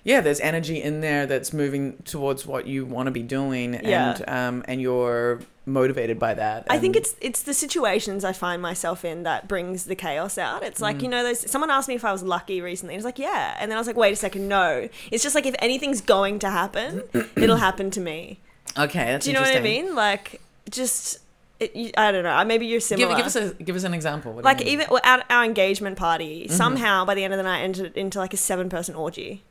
Yeah, 0.08 0.20
there's 0.22 0.40
energy 0.40 0.82
in 0.88 1.00
there 1.00 1.26
that's 1.26 1.52
moving 1.52 1.84
towards 2.04 2.46
what 2.46 2.66
you 2.66 2.86
want 2.86 3.06
to 3.06 3.10
be 3.10 3.22
doing, 3.22 3.74
Yeah. 3.74 4.16
and 4.16 4.28
um, 4.28 4.64
and 4.66 4.80
you're 4.80 5.40
motivated 5.66 6.18
by 6.18 6.32
that. 6.32 6.66
I 6.70 6.78
think 6.78 6.96
it's 6.96 7.14
it's 7.20 7.42
the 7.42 7.52
situations 7.52 8.24
I 8.24 8.32
find 8.32 8.62
myself 8.62 9.04
in 9.04 9.24
that 9.24 9.48
brings 9.48 9.84
the 9.84 9.94
chaos 9.94 10.38
out. 10.38 10.62
It's 10.62 10.80
Mm. 10.80 10.88
like 10.88 11.02
you 11.02 11.08
know, 11.08 11.22
those 11.22 11.40
someone 11.50 11.70
asked 11.70 11.88
me 11.88 11.94
if 11.94 12.04
I 12.06 12.12
was 12.12 12.22
lucky 12.22 12.58
recently. 12.62 12.94
and 12.94 12.98
I 12.98 13.02
was 13.02 13.04
like, 13.04 13.18
yeah, 13.18 13.56
and 13.60 13.70
then 13.70 13.76
I 13.76 13.80
was 13.80 13.86
like, 13.86 13.96
wait 14.04 14.12
a 14.14 14.16
second, 14.16 14.48
no. 14.48 14.88
It's 15.10 15.22
just 15.22 15.34
like 15.34 15.44
if 15.46 15.54
anything's 15.58 16.00
going 16.00 16.38
to 16.40 16.48
happen, 16.50 17.02
it'll 17.36 17.56
happen 17.68 17.90
to 17.92 18.00
me. 18.00 18.38
okay. 18.78 19.04
That's 19.12 19.24
Do 19.26 19.30
you 19.30 19.34
know 19.36 19.42
what 19.42 19.54
I 19.56 19.60
mean? 19.60 19.94
Like 19.94 20.40
just, 20.70 21.18
it, 21.60 21.76
you, 21.76 21.90
I 21.98 22.12
don't 22.12 22.22
know. 22.24 22.42
Maybe 22.46 22.64
you're 22.66 22.78
Give, 22.78 22.82
similar. 22.84 23.16
give 23.16 23.26
us 23.26 23.36
a 23.36 23.52
give 23.62 23.76
us 23.76 23.84
an 23.84 23.92
example. 23.92 24.32
What 24.32 24.44
like 24.44 24.62
even 24.62 24.86
well, 24.90 25.00
at 25.04 25.26
our 25.28 25.44
engagement 25.44 25.98
party, 25.98 26.44
Mm-hmm. 26.44 26.54
somehow 26.62 27.04
by 27.04 27.14
the 27.14 27.24
end 27.24 27.34
of 27.34 27.38
the 27.38 27.42
night 27.52 27.60
entered 27.62 27.94
into 27.94 28.18
like 28.18 28.32
a 28.32 28.38
seven 28.38 28.70
person 28.70 28.94
orgy. 28.94 29.42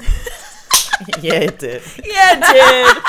yeah, 1.22 1.34
it 1.34 1.58
did. 1.58 1.82
Yeah, 2.04 2.32
it 2.32 2.40
did. 2.40 3.02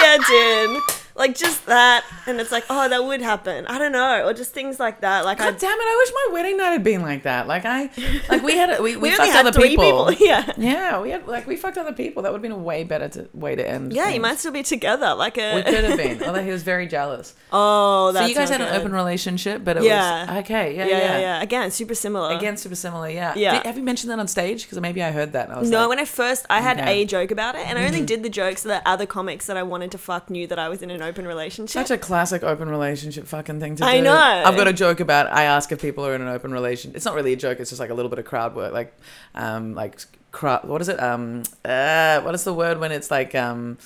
yeah, 0.00 0.14
it 0.14 0.26
did. 0.26 1.01
Like 1.14 1.36
just 1.36 1.66
that, 1.66 2.04
and 2.26 2.40
it's 2.40 2.50
like, 2.50 2.64
oh, 2.70 2.88
that 2.88 3.04
would 3.04 3.20
happen. 3.20 3.66
I 3.66 3.78
don't 3.78 3.92
know, 3.92 4.26
or 4.26 4.32
just 4.32 4.54
things 4.54 4.80
like 4.80 5.00
that. 5.02 5.24
Like 5.24 5.38
God 5.38 5.58
damn 5.58 5.78
it! 5.78 5.82
I 5.82 6.04
wish 6.04 6.12
my 6.14 6.32
wedding 6.34 6.56
night 6.56 6.70
had 6.72 6.82
been 6.84 7.02
like 7.02 7.24
that. 7.24 7.46
Like 7.46 7.64
I, 7.66 7.90
like 8.30 8.42
we 8.42 8.56
had 8.56 8.80
we, 8.80 8.96
we, 8.96 9.10
we, 9.10 9.10
fucked 9.10 9.34
other 9.34 9.52
people. 9.52 10.06
people. 10.06 10.12
Yeah, 10.26 10.52
Yeah, 10.56 11.00
we 11.00 11.10
had 11.10 11.26
like 11.28 11.46
we 11.46 11.56
fucked 11.56 11.76
other 11.78 11.92
people. 11.92 12.22
That 12.22 12.32
would 12.32 12.38
have 12.38 12.42
been 12.42 12.52
a 12.52 12.56
way 12.58 12.84
better 12.84 13.08
to, 13.10 13.28
way 13.34 13.54
to 13.56 13.68
end. 13.68 13.92
yeah. 13.92 14.08
You 14.08 14.20
might 14.20 14.38
still 14.38 14.52
be 14.52 14.62
together. 14.62 15.14
Like 15.14 15.36
a. 15.38 15.56
We 15.56 15.62
could 15.64 15.84
have 15.84 15.96
been. 15.98 16.22
Although 16.26 16.42
he 16.42 16.50
was 16.50 16.62
very 16.62 16.86
jealous. 16.86 17.34
Oh, 17.52 18.12
that's 18.12 18.24
so 18.24 18.28
you 18.28 18.34
guys 18.34 18.48
had 18.48 18.60
an 18.62 18.74
open 18.74 18.92
relationship, 18.92 19.62
but 19.64 19.76
it 19.76 19.82
Yeah. 19.82 20.30
was 20.34 20.44
okay. 20.44 20.74
Yeah, 20.76 20.86
Yeah, 20.86 20.96
yeah, 20.98 20.98
yeah, 21.12 21.18
yeah. 21.20 21.42
Again, 21.42 21.70
super 21.70 21.94
similar. 21.94 22.34
Again, 22.34 22.56
super 22.56 22.74
similar. 22.76 23.08
Yeah. 23.10 23.34
Yeah. 23.36 23.54
Did- 23.58 23.66
have 23.66 23.76
you 23.76 23.82
mentioned 23.84 24.10
that 24.10 24.18
on 24.18 24.28
stage? 24.28 24.62
Because 24.62 24.80
maybe 24.80 25.02
I 25.02 25.10
heard 25.10 25.32
that. 25.32 25.50
I 25.50 25.58
was 25.58 25.70
No, 25.70 25.80
like, 25.80 25.88
when 25.90 25.98
I 25.98 26.04
first, 26.06 26.46
I 26.48 26.60
had 26.60 26.78
Okay. 26.78 26.82
Mm-hmm. 26.82 27.02
a 27.02 27.04
joke 27.04 27.30
about 27.30 27.54
it, 27.54 27.66
and 27.66 27.78
I 27.78 27.84
only 27.86 28.02
did 28.02 28.22
the 28.22 28.30
joke 28.30 28.56
so 28.58 28.68
that 28.70 28.82
other 28.86 29.04
comics 29.06 29.46
that 29.46 29.56
I 29.58 29.62
wanted 29.62 29.90
to 29.92 29.98
fuck 29.98 30.30
knew 30.30 30.46
that 30.46 30.58
I 30.58 30.68
was 30.68 30.80
in 30.82 30.90
an 30.90 31.01
open 31.02 31.26
relationship. 31.26 31.72
Such 31.72 31.90
a 31.90 31.98
classic 31.98 32.42
open 32.42 32.68
relationship 32.68 33.26
fucking 33.26 33.60
thing 33.60 33.76
to 33.76 33.82
do. 33.82 33.88
I 33.88 34.00
know. 34.00 34.14
I've 34.14 34.56
got 34.56 34.68
a 34.68 34.72
joke 34.72 35.00
about. 35.00 35.30
I 35.30 35.44
ask 35.44 35.70
if 35.72 35.80
people 35.80 36.06
are 36.06 36.14
in 36.14 36.22
an 36.22 36.28
open 36.28 36.52
relationship. 36.52 36.96
It's 36.96 37.04
not 37.04 37.14
really 37.14 37.32
a 37.32 37.36
joke. 37.36 37.60
It's 37.60 37.70
just 37.70 37.80
like 37.80 37.90
a 37.90 37.94
little 37.94 38.08
bit 38.08 38.18
of 38.18 38.24
crowd 38.24 38.54
work, 38.54 38.72
like, 38.72 38.96
um, 39.34 39.74
like 39.74 40.00
crowd. 40.30 40.64
What 40.64 40.80
is 40.80 40.88
it? 40.88 41.00
Um, 41.02 41.42
uh, 41.64 42.20
what 42.22 42.34
is 42.34 42.44
the 42.44 42.54
word 42.54 42.78
when 42.78 42.92
it's 42.92 43.10
like 43.10 43.34
um, 43.34 43.78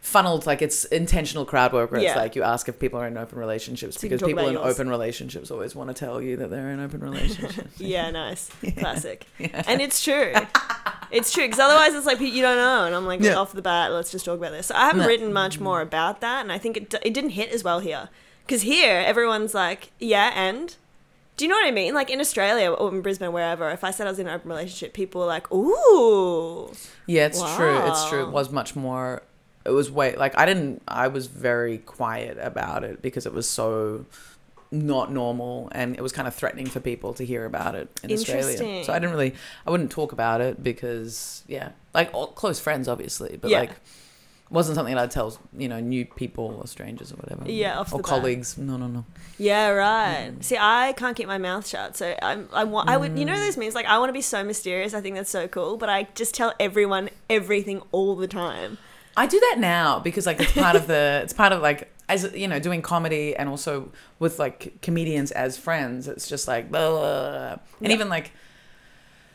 funneled? 0.00 0.46
Like 0.46 0.62
it's 0.62 0.84
intentional 0.86 1.44
crowd 1.44 1.72
work, 1.72 1.90
where 1.92 2.00
Yeah. 2.00 2.10
it's 2.10 2.16
like 2.16 2.36
you 2.36 2.42
ask 2.42 2.68
if 2.68 2.78
people 2.78 2.98
are 3.00 3.06
in 3.06 3.16
open 3.18 3.38
relationships 3.38 3.96
So 3.96 4.02
because 4.02 4.22
people 4.22 4.46
in 4.46 4.54
yours. 4.54 4.74
open 4.74 4.88
relationships 4.88 5.50
always 5.50 5.74
want 5.74 5.88
to 5.88 5.94
tell 5.94 6.20
you 6.22 6.36
that 6.38 6.50
they're 6.50 6.70
in 6.70 6.80
open 6.80 7.00
relationships. 7.00 7.78
yeah, 7.80 8.10
nice, 8.10 8.50
classic, 8.78 9.26
and 9.38 9.80
it's 9.80 10.02
true. 10.02 10.32
It's 11.10 11.32
true 11.32 11.44
because 11.44 11.58
otherwise 11.60 11.94
it's 11.94 12.06
like 12.06 12.20
you 12.20 12.42
don't 12.42 12.56
know, 12.56 12.84
and 12.86 12.94
I'm 12.94 13.06
like 13.06 13.20
Yeah. 13.20 13.34
off 13.34 13.52
the 13.52 13.62
bat, 13.62 13.92
let's 13.92 14.10
just 14.10 14.24
talk 14.24 14.38
about 14.38 14.52
this. 14.52 14.66
So 14.68 14.74
I 14.74 14.86
haven't 14.86 15.00
No. 15.02 15.06
written 15.06 15.32
much 15.32 15.60
more 15.60 15.80
about 15.80 16.20
that, 16.20 16.42
and 16.42 16.52
I 16.52 16.58
think 16.58 16.76
it 16.76 16.94
it 17.02 17.12
didn't 17.14 17.30
hit 17.30 17.50
as 17.52 17.62
well 17.64 17.80
here 17.80 18.08
because 18.46 18.62
here 18.62 19.02
everyone's 19.06 19.54
like, 19.54 19.90
yeah, 19.98 20.32
and. 20.34 20.76
Do 21.36 21.46
you 21.46 21.48
know 21.48 21.56
what 21.56 21.66
I 21.68 21.70
mean? 21.70 21.94
Like 21.94 22.10
in 22.10 22.20
Australia 22.20 22.70
or 22.70 22.90
in 22.94 23.00
Brisbane, 23.00 23.32
wherever, 23.32 23.70
if 23.70 23.82
I 23.82 23.92
said 23.92 24.06
I 24.06 24.10
was 24.10 24.18
in 24.18 24.28
an 24.28 24.34
open 24.34 24.50
relationship, 24.50 24.92
people 24.92 25.22
were 25.22 25.26
like, 25.26 25.50
"Ooh, 25.50 26.70
Yeah, 27.06 27.24
it's 27.24 27.38
true. 27.56 27.78
It's 27.86 28.08
true. 28.10 28.24
It 28.24 28.30
was 28.30 28.50
much 28.52 28.76
more. 28.76 29.22
It 29.70 29.74
was 29.74 29.90
way 29.90 30.16
like 30.16 30.36
I 30.36 30.46
didn't. 30.46 30.82
I 30.88 31.08
was 31.08 31.26
very 31.26 31.78
quiet 31.78 32.38
about 32.40 32.84
it 32.84 33.00
because 33.02 33.24
it 33.26 33.32
was 33.32 33.48
so 33.48 34.04
not 34.72 35.10
normal 35.12 35.68
and 35.72 35.96
it 35.96 36.00
was 36.00 36.12
kind 36.12 36.28
of 36.28 36.34
threatening 36.34 36.66
for 36.66 36.80
people 36.80 37.12
to 37.14 37.24
hear 37.24 37.44
about 37.44 37.74
it 37.74 37.88
in 38.02 38.12
Australia. 38.12 38.84
So 38.84 38.92
I 38.92 38.98
didn't 38.98 39.12
really. 39.12 39.34
I 39.66 39.70
wouldn't 39.70 39.90
talk 39.90 40.12
about 40.12 40.40
it 40.40 40.62
because 40.62 41.44
yeah, 41.46 41.70
like 41.94 42.12
all, 42.12 42.28
close 42.28 42.58
friends 42.58 42.88
obviously, 42.88 43.36
but 43.40 43.50
Yeah. 43.50 43.60
like 43.60 43.70
wasn't 44.50 44.74
something 44.74 44.94
that 44.94 45.02
I'd 45.02 45.10
tell 45.12 45.38
you 45.56 45.68
know 45.68 45.78
new 45.78 46.04
people 46.04 46.58
or 46.60 46.66
strangers 46.66 47.12
or 47.12 47.16
whatever. 47.16 47.48
Yeah, 47.50 47.78
or 47.78 47.84
the 47.84 47.96
bat. 47.96 48.04
colleagues. 48.04 48.58
No, 48.58 48.76
no, 48.76 48.88
no. 48.88 49.04
Yeah, 49.38 49.68
right. 49.68 50.32
Mm. 50.36 50.42
See, 50.42 50.58
I 50.58 50.92
can't 50.96 51.16
keep 51.16 51.28
my 51.28 51.38
mouth 51.38 51.66
shut, 51.66 51.96
so 51.96 52.16
I'm. 52.20 52.48
I 52.52 52.64
want. 52.64 52.88
I 52.88 52.96
would. 52.96 53.18
You 53.18 53.24
know 53.24 53.34
mm. 53.34 53.46
those 53.46 53.56
memes 53.56 53.74
like 53.74 53.86
I 53.86 53.98
want 53.98 54.08
to 54.08 54.12
be 54.12 54.22
so 54.22 54.42
mysterious. 54.42 54.92
I 54.92 55.00
think 55.00 55.14
that's 55.14 55.30
so 55.30 55.46
cool, 55.46 55.76
but 55.76 55.88
I 55.88 56.08
just 56.14 56.34
tell 56.34 56.52
everyone 56.58 57.10
everything 57.28 57.82
all 57.92 58.16
the 58.16 58.28
time. 58.28 58.78
I 59.20 59.26
do 59.26 59.38
that 59.38 59.56
now 59.58 59.98
because 60.00 60.24
like 60.26 60.40
it's 60.40 60.52
part 60.52 60.76
of 60.76 60.86
the 60.86 61.20
it's 61.24 61.32
part 61.34 61.52
of 61.52 61.60
like 61.60 61.92
as 62.08 62.32
you 62.34 62.48
know, 62.48 62.58
doing 62.58 62.82
comedy 62.82 63.36
and 63.36 63.48
also 63.48 63.92
with 64.18 64.38
like 64.38 64.80
comedians 64.82 65.30
as 65.30 65.56
friends, 65.56 66.08
it's 66.08 66.28
just 66.28 66.48
like, 66.48 66.70
blah, 66.70 66.90
blah, 66.90 66.98
blah. 67.00 67.50
and 67.52 67.60
Yeah. 67.80 67.92
even 67.92 68.08
like 68.08 68.32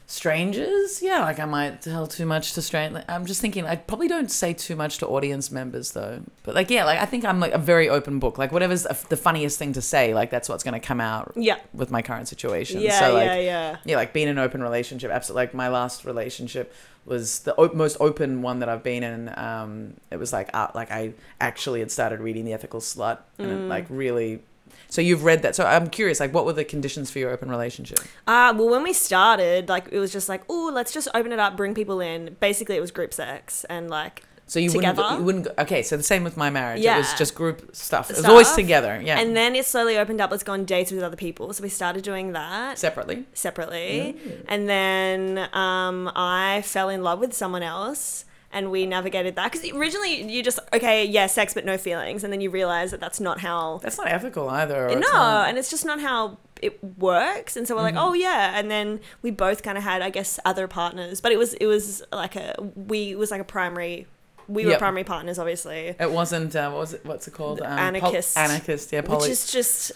strangers, 0.07 1.01
yeah, 1.01 1.21
like 1.21 1.39
I 1.39 1.45
might 1.45 1.81
tell 1.81 2.07
too 2.07 2.25
much 2.25 2.53
to 2.53 2.61
strangers. 2.61 3.03
I'm 3.07 3.25
just 3.25 3.41
thinking, 3.41 3.65
I 3.65 3.75
probably 3.75 4.07
don't 4.07 4.29
say 4.31 4.53
too 4.53 4.75
much 4.75 4.97
to 4.99 5.07
audience 5.07 5.51
members 5.51 5.91
though. 5.91 6.21
But 6.43 6.55
like, 6.55 6.69
yeah, 6.69 6.85
like 6.85 6.99
I 6.99 7.05
think 7.05 7.25
I'm 7.25 7.39
like 7.39 7.53
a 7.53 7.57
very 7.57 7.89
open 7.89 8.19
book. 8.19 8.37
Like 8.37 8.51
whatever's 8.51 8.83
the 9.09 9.17
funniest 9.17 9.57
thing 9.59 9.73
to 9.73 9.81
say, 9.81 10.13
like 10.13 10.29
that's 10.29 10.49
what's 10.49 10.63
going 10.63 10.73
to 10.73 10.79
come 10.79 10.99
out 11.01 11.33
Yeah. 11.35 11.57
with 11.73 11.91
my 11.91 12.01
current 12.01 12.27
situation. 12.27 12.81
Yeah, 12.81 12.99
so 12.99 13.13
like, 13.13 13.25
yeah, 13.27 13.35
yeah. 13.39 13.77
yeah, 13.85 13.95
like 13.95 14.13
being 14.13 14.27
in 14.27 14.37
an 14.37 14.43
open 14.43 14.61
relationship. 14.63 15.11
Absolutely. 15.11 15.43
Like 15.43 15.53
my 15.53 15.67
last 15.69 16.05
relationship 16.05 16.73
was 17.05 17.39
the 17.39 17.53
o- 17.59 17.73
most 17.73 17.97
open 17.99 18.41
one 18.41 18.59
that 18.59 18.69
I've 18.69 18.83
been 18.83 19.03
in. 19.03 19.31
Um, 19.37 19.93
it 20.11 20.17
was 20.17 20.33
like 20.33 20.49
uh, 20.53 20.67
like 20.73 20.91
I 20.91 21.13
actually 21.39 21.79
had 21.81 21.91
started 21.91 22.19
reading 22.19 22.45
the 22.45 22.53
Ethical 22.53 22.79
Slut, 22.79 23.19
and 23.37 23.51
it, 23.51 23.55
Mm. 23.59 23.67
like 23.69 23.85
really. 23.89 24.41
So 24.89 25.01
you've 25.01 25.23
read 25.23 25.41
that. 25.41 25.55
So 25.55 25.65
I'm 25.65 25.89
curious, 25.89 26.19
like, 26.19 26.33
what 26.33 26.45
were 26.45 26.53
the 26.53 26.63
conditions 26.63 27.11
for 27.11 27.19
your 27.19 27.31
open 27.31 27.49
relationship? 27.49 27.99
Uh, 28.27 28.53
well, 28.55 28.69
when 28.69 28.83
we 28.83 28.93
started, 28.93 29.67
like, 29.67 29.87
it 29.91 29.99
was 29.99 30.11
just 30.13 30.29
like, 30.29 30.43
oh, 30.49 30.71
let's 30.73 30.93
just 30.93 31.07
open 31.13 31.31
it 31.31 31.39
up, 31.39 31.57
bring 31.57 31.73
people 31.73 31.99
in. 31.99 32.37
Basically, 32.39 32.75
it 32.75 32.81
was 32.81 32.91
group 32.91 33.13
sex 33.13 33.65
and 33.65 33.89
like, 33.89 34.23
So 34.47 34.59
you 34.59 34.71
wouldn't, 34.71 34.97
you 34.97 35.23
wouldn't. 35.23 35.45
Go, 35.45 35.51
okay, 35.59 35.81
so 35.81 35.97
the 35.97 36.03
same 36.03 36.23
with 36.23 36.37
my 36.37 36.49
marriage. 36.49 36.81
Yeah. 36.81 36.95
It 36.95 36.99
was 36.99 37.13
just 37.15 37.33
group 37.35 37.75
stuff. 37.75 38.09
It 38.11 38.17
was 38.17 38.25
always 38.25 38.51
together. 38.51 39.01
Yeah, 39.03 39.19
and 39.19 39.35
then 39.35 39.55
it 39.55 39.65
slowly 39.65 39.97
opened 39.97 40.21
up. 40.21 40.29
Let's 40.31 40.43
go 40.43 40.53
on 40.53 40.65
dates 40.65 40.91
with 40.91 41.01
other 41.03 41.17
people. 41.17 41.51
So 41.51 41.63
we 41.63 41.69
started 41.69 42.03
doing 42.03 42.33
that 42.33 42.77
separately. 42.77 43.25
separately, 43.33 44.15
Mm. 44.17 44.45
and 44.47 44.69
then 44.69 45.49
um, 45.53 46.11
I 46.15 46.61
fell 46.63 46.89
in 46.89 47.01
love 47.03 47.19
with 47.19 47.33
someone 47.33 47.63
else. 47.63 48.23
And 48.55 48.71
we 48.71 48.85
navigated 48.85 49.35
that 49.35 49.51
because 49.51 49.69
originally 49.71 50.23
you 50.31 50.41
just 50.41 50.59
okay, 50.73 51.05
yeah, 51.05 51.27
sex 51.27 51.53
but 51.53 51.65
no 51.65 51.77
feelings, 51.77 52.23
and 52.23 52.31
then 52.33 52.39
you 52.41 52.49
realize 52.49 52.89
that 52.91 52.99
that's 53.01 53.19
not 53.19 53.41
how 53.41 53.79
That's 53.83 53.97
not 53.97 54.07
ethical 54.09 54.49
either. 54.49 54.85
or 54.85 54.89
it's 54.89 55.01
no, 55.01 55.11
not- 55.13 55.49
and 55.49 55.57
it's 55.57 55.69
just 55.69 55.85
not 55.85 55.99
how 55.99 56.37
it 56.61 56.81
works. 56.97 57.57
And 57.57 57.67
so 57.67 57.75
we're 57.75 57.81
like, 57.81 57.95
Mm-hmm. 57.95 58.03
oh 58.09 58.13
yeah, 58.13 58.57
and 58.57 58.71
then 58.71 59.01
we 59.21 59.29
both 59.29 59.61
kind 59.61 59.77
of 59.77 59.83
had, 59.83 60.01
I 60.01 60.09
guess, 60.09 60.39
other 60.45 60.67
partners, 60.67 61.19
but 61.21 61.31
it 61.33 61.37
was 61.37 61.53
it 61.55 61.65
was 61.67 62.01
like 62.13 62.35
a 62.37 62.55
we 62.75 63.11
it 63.11 63.17
was 63.17 63.29
like 63.29 63.41
a 63.41 63.45
primary. 63.45 64.07
We 64.47 64.65
were 64.65 64.77
primary 64.77 65.03
partners, 65.03 65.37
obviously, 65.39 65.95
It 65.99 66.11
wasn't. 66.11 66.55
Uh, 66.55 66.69
what 66.69 66.79
was 66.79 66.93
it? 66.93 67.01
What's 67.05 67.27
it 67.27 67.33
called? 67.33 67.59
Pol- 67.59 67.67
anarchist. 67.67 68.37
anarchist. 68.37 68.93
Yeah, 68.93 69.01
poly- 69.01 69.21
which 69.23 69.29
is 69.31 69.51
just 69.51 69.91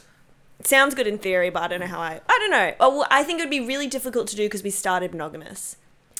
sounds 0.63 0.95
good 0.95 1.07
in 1.07 1.17
theory, 1.17 1.49
but 1.49 1.63
I 1.63 1.67
don't 1.69 1.79
know 1.79 1.85
how 1.87 1.99
I. 2.01 2.19
I 2.27 2.37
don't 2.39 2.51
know. 2.51 2.73
Oh, 2.79 2.89
well, 2.97 3.07
I 3.11 3.23
think 3.23 3.39
it 3.39 3.43
would 3.43 3.49
be 3.51 3.59
really 3.61 3.87
difficult 3.87 4.27
to 4.29 4.35
do 4.35 4.45
because 4.47 4.63
we 4.63 4.69
started 4.71 5.11
monogamous. 5.11 5.77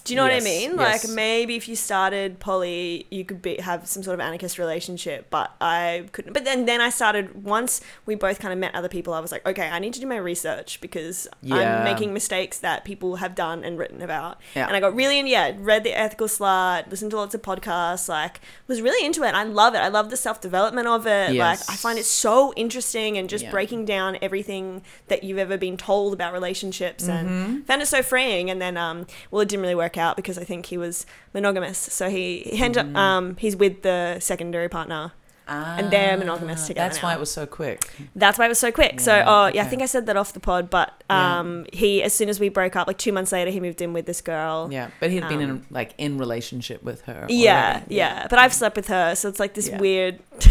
Do 0.09 0.13
you 0.15 0.19
know 0.19 0.25
Yes, 0.25 0.43
what 0.43 0.49
I 0.49 0.51
mean? 0.51 0.77
yes. 0.79 1.03
Like 1.05 1.15
maybe 1.15 1.55
if 1.55 1.67
you 1.69 1.75
started 1.75 2.39
poly, 2.39 3.05
you 3.11 3.23
could 3.23 3.41
be 3.41 3.57
have 3.61 3.87
some 3.87 4.01
sort 4.03 4.15
of 4.15 4.19
anarchist 4.19 4.57
relationship, 4.57 5.27
but 5.29 5.51
I 5.61 6.05
couldn't. 6.11 6.33
But 6.33 6.45
then 6.45 6.65
then 6.65 6.81
I 6.81 6.89
started 6.89 7.43
once 7.43 7.81
we 8.05 8.15
both 8.15 8.39
kind 8.39 8.51
of 8.51 8.59
met 8.59 8.73
other 8.75 8.89
people. 8.89 9.13
I 9.13 9.19
was 9.19 9.31
like, 9.31 9.45
okay, 9.47 9.69
I 9.69 9.79
need 9.79 9.93
to 9.93 9.99
do 9.99 10.07
my 10.07 10.17
research 10.17 10.81
because 10.81 11.27
Yeah. 11.41 11.55
I'm 11.79 11.83
making 11.83 12.13
mistakes 12.13 12.57
that 12.59 12.83
people 12.85 13.17
have 13.17 13.35
done 13.35 13.63
and 13.63 13.77
written 13.77 14.01
about. 14.01 14.41
Yeah. 14.55 14.65
And 14.67 14.75
I 14.75 14.79
got 14.79 14.95
really 14.95 15.19
in. 15.19 15.27
Yeah, 15.27 15.53
read 15.59 15.83
the 15.83 15.93
Ethical 15.93 16.27
Slut, 16.27 16.89
listened 16.89 17.11
to 17.11 17.17
lots 17.17 17.35
of 17.35 17.41
podcasts. 17.41 18.09
Like 18.09 18.41
was 18.67 18.81
really 18.81 19.05
into 19.05 19.23
it. 19.23 19.33
I 19.35 19.43
love 19.43 19.75
it. 19.75 19.79
I 19.79 19.89
love 19.89 20.09
the 20.09 20.17
self 20.17 20.41
development 20.41 20.87
of 20.87 21.05
it. 21.05 21.33
Yes. 21.33 21.67
Like 21.67 21.73
I 21.73 21.77
find 21.77 21.99
it 21.99 22.05
so 22.05 22.53
interesting 22.55 23.17
and 23.17 23.29
just 23.29 23.43
Yeah. 23.45 23.51
breaking 23.51 23.85
down 23.85 24.17
everything 24.21 24.81
that 25.07 25.23
you've 25.23 25.37
ever 25.37 25.57
been 25.57 25.77
told 25.77 26.13
about 26.13 26.33
relationships 26.33 27.03
Mm-hmm. 27.05 27.09
and 27.27 27.67
found 27.67 27.81
it 27.81 27.87
so 27.87 28.01
freeing 28.01 28.49
and 28.49 28.61
then 28.61 28.75
um 28.77 29.05
well 29.31 29.41
it 29.41 29.49
didn't 29.49 29.61
really 29.61 29.75
work 29.75 29.97
out 29.99 30.15
because 30.15 30.37
I 30.39 30.43
think 30.43 30.65
he 30.67 30.77
was 30.77 31.05
monogamous 31.33 31.77
so 31.77 32.09
he, 32.09 32.39
he 32.39 32.63
ended 32.63 32.85
up 32.87 32.95
um 32.95 33.35
he's 33.37 33.55
with 33.55 33.83
the 33.83 34.17
secondary 34.19 34.69
partner 34.69 35.11
and 35.51 35.89
they're 35.89 36.15
monogamous 36.15 36.61
Ah, 36.65 36.67
together 36.67 36.89
That's 36.89 37.01
why 37.03 37.13
it 37.15 37.19
was 37.19 37.31
so 37.31 37.47
quick. 37.47 37.89
that's 38.15 38.37
why 38.37 38.45
it 38.45 38.49
was 38.49 38.59
so 38.59 38.71
quick 38.71 38.99
so 38.99 39.23
oh 39.25 39.47
yeah 39.47 39.63
I 39.63 39.65
think 39.67 39.81
I 39.81 39.87
said 39.87 40.05
that 40.05 40.15
off 40.15 40.31
the 40.33 40.39
pod 40.39 40.69
but 40.69 41.03
Yeah. 41.09 41.39
um 41.39 41.65
he 41.73 42.03
as 42.03 42.13
soon 42.13 42.29
as 42.29 42.39
we 42.39 42.49
broke 42.49 42.75
up 42.75 42.85
like 42.87 42.99
two 42.99 43.11
months 43.11 43.31
later 43.31 43.49
he 43.51 43.59
moved 43.59 43.81
in 43.81 43.91
with 43.93 44.05
this 44.05 44.21
girl 44.21 44.69
Yeah, 44.71 44.89
but 44.99 45.09
he'd 45.09 45.27
been 45.27 45.41
in 45.41 45.49
Um, 45.49 45.65
like 45.71 45.95
in 45.97 46.17
relationship 46.19 46.83
with 46.83 47.01
her. 47.09 47.25
yeah, 47.29 47.77
already. 47.77 47.95
yeah 47.95 48.27
but 48.29 48.37
I've 48.39 48.53
slept 48.53 48.75
with 48.75 48.87
her 48.89 49.15
so 49.15 49.27
it's 49.27 49.39
like 49.39 49.55
this 49.55 49.69
Yeah. 49.69 49.79
weird 49.79 50.19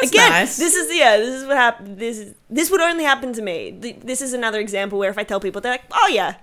That's 0.00 0.10
Again, 0.10 0.30
nice. 0.30 0.56
this 0.58 0.74
is 0.74 0.94
yeah, 0.94 1.16
this 1.16 1.34
is 1.40 1.46
what 1.46 1.56
happened. 1.56 1.96
This 1.98 2.18
is 2.18 2.34
this 2.50 2.70
would 2.70 2.82
only 2.82 3.04
happen 3.04 3.32
to 3.32 3.40
me. 3.40 3.70
This 4.04 4.20
is 4.20 4.34
another 4.34 4.60
example 4.60 4.98
where 4.98 5.08
if 5.08 5.16
I 5.16 5.24
tell 5.24 5.40
people, 5.40 5.62
they're 5.62 5.72
like, 5.72 5.84
"Oh 5.90 6.08
yeah, 6.12 6.34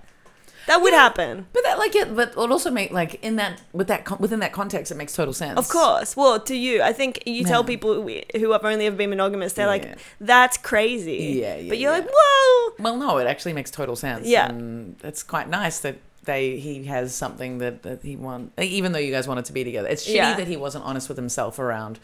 that 0.66 0.80
would 0.82 0.92
Yeah. 0.92 1.00
happen." 1.02 1.46
But 1.52 1.62
that 1.64 1.78
like 1.78 1.94
it, 1.94 2.14
but 2.14 2.30
it 2.30 2.36
also 2.36 2.70
make 2.70 2.90
like 2.90 3.22
in 3.22 3.36
that 3.36 3.60
with 3.72 3.86
that 3.88 4.20
within 4.20 4.40
that 4.40 4.52
context, 4.52 4.90
it 4.92 4.96
makes 4.96 5.12
total 5.12 5.34
sense. 5.34 5.58
Of 5.58 5.68
course. 5.68 6.16
Well, 6.16 6.40
to 6.40 6.54
you, 6.56 6.82
I 6.82 6.92
think 6.92 7.22
you 7.26 7.44
tell 7.44 7.64
people 7.64 7.94
who 8.02 8.20
who 8.38 8.52
have 8.52 8.64
only 8.64 8.86
ever 8.86 8.96
been 8.96 9.10
monogamous, 9.10 9.52
they're 9.54 9.66
Yeah. 9.66 9.70
like, 9.70 9.98
"That's 10.20 10.56
crazy." 10.56 11.40
Yeah, 11.42 11.56
yeah, 11.56 11.68
But 11.68 11.78
you're 11.78 11.92
yeah. 11.92 11.98
like, 11.98 12.08
"Whoa." 12.10 12.74
Well, 12.78 12.96
no, 12.96 13.18
it 13.18 13.26
actually 13.26 13.52
makes 13.52 13.70
total 13.70 13.96
sense. 13.96 14.26
Yeah. 14.26 14.48
and 14.48 14.96
it's 15.02 15.22
quite 15.22 15.48
nice 15.48 15.78
that 15.80 15.96
they 16.24 16.56
he 16.58 16.84
has 16.84 17.14
something 17.14 17.58
that 17.58 17.82
that 17.82 18.02
he 18.02 18.16
want. 18.16 18.52
Even 18.58 18.92
though 18.92 18.98
you 18.98 19.12
guys 19.12 19.28
wanted 19.28 19.44
to 19.44 19.52
be 19.52 19.62
together, 19.64 19.88
it's 19.88 20.06
shitty 20.06 20.14
Yeah. 20.14 20.34
that 20.36 20.48
he 20.48 20.56
wasn't 20.56 20.84
honest 20.84 21.08
with 21.08 21.18
himself 21.18 21.58
around 21.58 21.98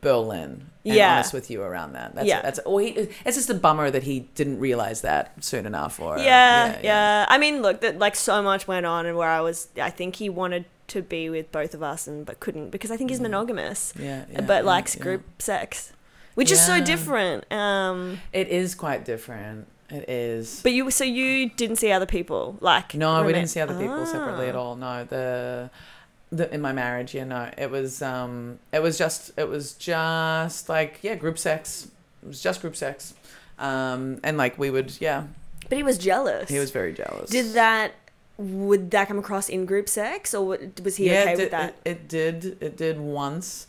Berlin. 0.00 0.66
And 0.84 0.94
Yeah. 0.94 1.14
honest 1.14 1.32
with 1.34 1.50
you 1.50 1.62
around 1.62 1.92
that. 1.92 2.14
That's, 2.14 2.26
Yeah. 2.26 2.40
that's 2.40 2.58
or 2.64 2.80
he. 2.80 2.88
It's 3.26 3.36
just 3.36 3.50
a 3.50 3.54
bummer 3.54 3.90
that 3.90 4.04
he 4.04 4.20
didn't 4.34 4.58
realize 4.60 5.02
that 5.02 5.32
soon 5.44 5.66
enough. 5.66 6.00
Or 6.00 6.18
Yeah, 6.18 6.78
yeah, 6.82 7.26
I 7.28 7.36
mean, 7.38 7.60
look, 7.62 7.80
that 7.82 7.98
like 7.98 8.16
so 8.16 8.42
much 8.42 8.66
went 8.66 8.86
on, 8.86 9.04
and 9.06 9.16
where 9.16 9.28
I 9.28 9.40
was, 9.40 9.68
I 9.80 9.90
think 9.90 10.16
he 10.16 10.28
wanted 10.30 10.64
to 10.88 11.02
be 11.02 11.28
with 11.28 11.52
both 11.52 11.74
of 11.74 11.82
us, 11.82 12.06
and 12.08 12.24
but 12.24 12.40
couldn't 12.40 12.70
because 12.70 12.90
I 12.90 12.96
think 12.96 13.10
he's 13.10 13.20
monogamous, 13.20 13.92
yeah, 13.98 14.22
Mm. 14.22 14.32
yeah, 14.32 14.40
but 14.40 14.54
yeah, 14.64 14.70
likes 14.70 14.96
yeah. 14.96 15.02
group 15.02 15.22
sex, 15.42 15.92
which 16.34 16.50
is 16.50 16.64
so 16.64 16.80
different. 16.80 17.44
Um, 17.52 18.20
It 18.32 18.48
is 18.48 18.74
quite 18.74 19.04
different. 19.04 19.66
It 19.92 20.08
is. 20.08 20.60
but 20.62 20.72
you, 20.72 20.88
so 20.92 21.02
you 21.04 21.50
didn't 21.50 21.76
see 21.76 21.90
other 21.92 22.06
people, 22.06 22.56
like 22.60 22.94
No, 22.94 23.22
we 23.24 23.32
didn't 23.32 23.48
see 23.50 23.60
other 23.60 23.74
people 23.76 24.06
separately 24.06 24.48
at 24.48 24.54
Ah. 24.54 24.60
all. 24.60 24.76
No, 24.76 25.04
the, 25.04 25.68
the 26.30 26.52
in 26.54 26.60
my 26.60 26.72
marriage, 26.72 27.14
you 27.14 27.24
know, 27.24 27.50
it 27.58 27.70
was 27.70 28.02
um, 28.02 28.58
it 28.72 28.82
was 28.82 28.96
just 28.98 29.32
it 29.36 29.48
was 29.48 29.74
just 29.74 30.68
like 30.68 30.98
yeah, 31.02 31.14
group 31.14 31.38
sex. 31.38 31.88
It 32.22 32.28
was 32.28 32.42
just 32.42 32.60
group 32.60 32.76
sex, 32.76 33.14
um, 33.58 34.20
and 34.22 34.36
like 34.36 34.58
we 34.58 34.70
would 34.70 35.00
yeah, 35.00 35.24
But 35.68 35.76
he 35.78 35.82
was 35.82 35.98
jealous. 35.98 36.48
he 36.48 36.58
was 36.58 36.70
very 36.70 36.92
jealous. 36.92 37.30
Did 37.30 37.54
that? 37.54 37.92
Would 38.38 38.90
that 38.92 39.06
come 39.08 39.18
across 39.18 39.48
in 39.50 39.66
group 39.66 39.88
sex, 39.88 40.32
or 40.34 40.58
was 40.82 40.96
he 40.96 41.06
yeah, 41.10 41.22
okay 41.22 41.30
did, 41.36 41.38
with 41.42 41.50
that? 41.50 41.74
It, 41.84 41.90
it 41.90 42.08
did. 42.08 42.44
It 42.62 42.76
did 42.76 42.98
once. 43.00 43.66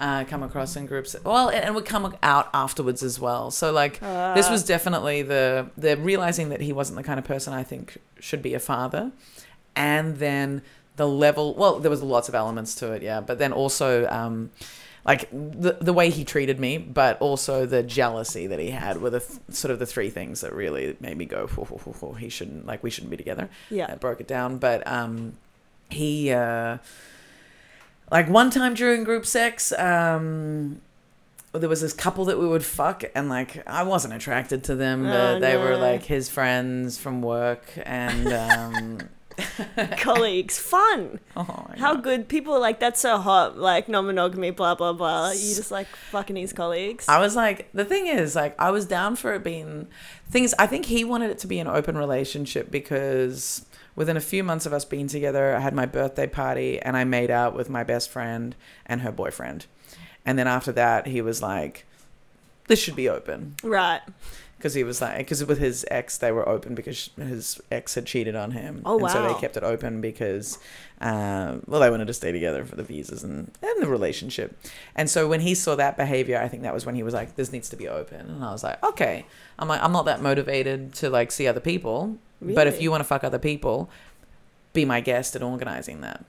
Uh, 0.00 0.22
come 0.22 0.44
across 0.44 0.76
in 0.76 0.86
groups. 0.86 1.16
Well, 1.24 1.48
and 1.48 1.64
it 1.64 1.74
would 1.74 1.84
come 1.84 2.16
out 2.22 2.48
afterwards 2.54 3.02
as 3.02 3.18
well. 3.18 3.50
So 3.50 3.72
like 3.72 3.94
this 3.98 4.46
Ah. 4.46 4.50
was 4.50 4.62
definitely 4.64 5.22
the 5.22 5.70
the 5.76 5.96
realizing 5.96 6.50
that 6.50 6.60
he 6.60 6.72
wasn't 6.72 6.98
the 6.98 7.02
kind 7.02 7.18
of 7.18 7.24
person 7.24 7.52
I 7.52 7.64
think 7.64 7.98
should 8.20 8.40
be 8.40 8.54
a 8.54 8.60
father, 8.60 9.10
and 9.74 10.18
then 10.18 10.62
the 10.98 11.08
level. 11.08 11.54
Well, 11.54 11.78
there 11.80 11.90
was 11.90 12.02
lots 12.02 12.28
of 12.28 12.34
elements 12.34 12.74
to 12.76 12.92
it, 12.92 13.02
yeah, 13.02 13.20
but 13.22 13.38
then 13.38 13.52
also 13.54 14.06
um, 14.08 14.50
like 15.06 15.30
the 15.30 15.78
the 15.80 15.92
way 15.94 16.10
he 16.10 16.24
treated 16.24 16.60
me, 16.60 16.76
but 16.76 17.18
also 17.20 17.64
the 17.64 17.82
jealousy 17.82 18.46
that 18.46 18.58
he 18.58 18.70
had 18.70 19.00
were 19.00 19.10
the 19.10 19.20
th- 19.20 19.40
sort 19.48 19.70
of 19.72 19.78
the 19.78 19.86
three 19.86 20.10
things 20.10 20.42
that 20.42 20.52
really 20.52 20.96
made 21.00 21.16
me 21.16 21.24
go, 21.24 21.46
"Whoa, 21.46 21.64
whoa, 21.64 21.92
whoa, 21.92 22.12
he 22.14 22.28
shouldn't 22.28 22.66
like 22.66 22.82
we 22.82 22.90
shouldn't 22.90 23.10
be 23.10 23.16
together. 23.16 23.48
yeah. 23.70 23.86
That 23.86 24.00
broke 24.00 24.20
it 24.20 24.28
down, 24.28 24.58
but 24.58 24.86
um, 24.86 25.32
he 25.88 26.30
uh, 26.30 26.78
like 28.12 28.28
one 28.28 28.50
time 28.50 28.74
during 28.74 29.04
group 29.04 29.24
sex, 29.24 29.72
um, 29.72 30.80
there 31.52 31.68
was 31.68 31.80
this 31.80 31.92
couple 31.94 32.24
that 32.26 32.38
we 32.38 32.46
would 32.46 32.64
fuck, 32.64 33.04
and 33.14 33.28
like 33.28 33.62
I 33.66 33.82
wasn't 33.84 34.14
attracted 34.14 34.64
to 34.64 34.74
them, 34.74 35.04
but 35.04 35.36
Oh, 35.36 35.40
they 35.40 35.56
were 35.56 35.76
like 35.76 36.04
his 36.04 36.28
friends 36.28 36.98
from 36.98 37.22
work, 37.22 37.64
and 37.84 38.32
um, 38.32 39.08
Colleagues, 39.98 40.58
fun. 40.58 41.20
oh, 41.36 41.66
How 41.78 41.94
good 41.94 42.28
people 42.28 42.54
are 42.54 42.58
like 42.60 42.80
that's 42.80 43.00
so 43.00 43.18
hot. 43.18 43.58
Like 43.58 43.88
non-monogamy, 43.88 44.50
blah 44.50 44.74
blah 44.74 44.92
blah. 44.92 45.30
You 45.30 45.54
just 45.54 45.70
like 45.70 45.86
fucking 46.10 46.36
his 46.36 46.52
colleagues. 46.52 47.08
I 47.08 47.18
was 47.18 47.36
like, 47.36 47.68
the 47.72 47.84
thing 47.84 48.06
is, 48.06 48.34
like, 48.34 48.58
I 48.60 48.70
was 48.70 48.86
down 48.86 49.16
for 49.16 49.34
it 49.34 49.44
being 49.44 49.88
things. 50.30 50.54
I 50.58 50.66
think 50.66 50.86
he 50.86 51.04
wanted 51.04 51.30
it 51.30 51.38
to 51.38 51.46
be 51.46 51.58
an 51.58 51.66
open 51.66 51.96
relationship 51.96 52.70
because 52.70 53.64
within 53.96 54.16
a 54.16 54.20
few 54.20 54.44
months 54.44 54.66
of 54.66 54.72
us 54.72 54.84
being 54.84 55.08
together, 55.08 55.54
I 55.56 55.60
had 55.60 55.74
my 55.74 55.86
birthday 55.86 56.26
party 56.26 56.80
and 56.80 56.96
I 56.96 57.04
made 57.04 57.30
out 57.30 57.54
with 57.54 57.68
my 57.68 57.82
best 57.84 58.10
friend 58.10 58.54
and 58.86 59.00
her 59.02 59.10
boyfriend. 59.12 59.66
And 60.24 60.38
then 60.38 60.46
after 60.46 60.72
that, 60.72 61.06
he 61.06 61.20
was 61.20 61.42
like, 61.42 61.84
this 62.68 62.78
should 62.80 62.94
be 62.96 63.08
open. 63.08 63.54
right. 63.62 64.02
Because 64.58 64.74
he 64.74 64.82
was 64.82 65.00
like, 65.00 65.18
because 65.18 65.44
with 65.44 65.58
his 65.58 65.86
ex, 65.88 66.18
they 66.18 66.32
were 66.32 66.46
open 66.48 66.74
because 66.74 67.10
his 67.16 67.60
ex 67.70 67.94
had 67.94 68.06
cheated 68.06 68.34
on 68.34 68.50
him. 68.50 68.82
Oh, 68.84 68.98
And 68.98 69.10
so 69.10 69.22
they 69.32 69.40
kept 69.40 69.56
it 69.56 69.62
open 69.62 70.00
because, 70.00 70.58
um, 71.00 71.62
well, 71.68 71.80
they 71.80 71.88
wanted 71.88 72.08
to 72.08 72.12
stay 72.12 72.32
together 72.32 72.64
for 72.64 72.74
the 72.74 72.82
visas 72.82 73.22
and, 73.22 73.52
and 73.62 73.80
the 73.82 73.86
relationship. 73.86 74.58
And 74.96 75.08
so 75.08 75.28
when 75.28 75.40
he 75.40 75.54
saw 75.54 75.76
that 75.76 75.96
behavior, 75.96 76.40
I 76.42 76.48
think 76.48 76.64
that 76.64 76.74
was 76.74 76.84
when 76.84 76.96
he 76.96 77.04
was 77.04 77.14
like, 77.14 77.36
this 77.36 77.52
needs 77.52 77.68
to 77.68 77.76
be 77.76 77.86
open. 77.86 78.20
And 78.26 78.44
I 78.44 78.50
was 78.50 78.64
like, 78.64 78.82
okay. 78.82 79.26
I'm 79.60 79.68
like, 79.68 79.80
I'm 79.80 79.92
not 79.92 80.06
that 80.06 80.20
motivated 80.20 80.92
to 80.94 81.08
like 81.08 81.30
see 81.30 81.46
other 81.46 81.60
people. 81.60 82.18
But 82.40 82.66
if 82.66 82.82
you 82.82 82.90
want 82.90 83.00
to 83.00 83.04
fuck 83.04 83.22
other 83.22 83.38
people, 83.38 83.88
be 84.72 84.84
my 84.84 85.00
guest 85.00 85.36
at 85.36 85.42
organizing 85.42 86.00
that. 86.00 86.24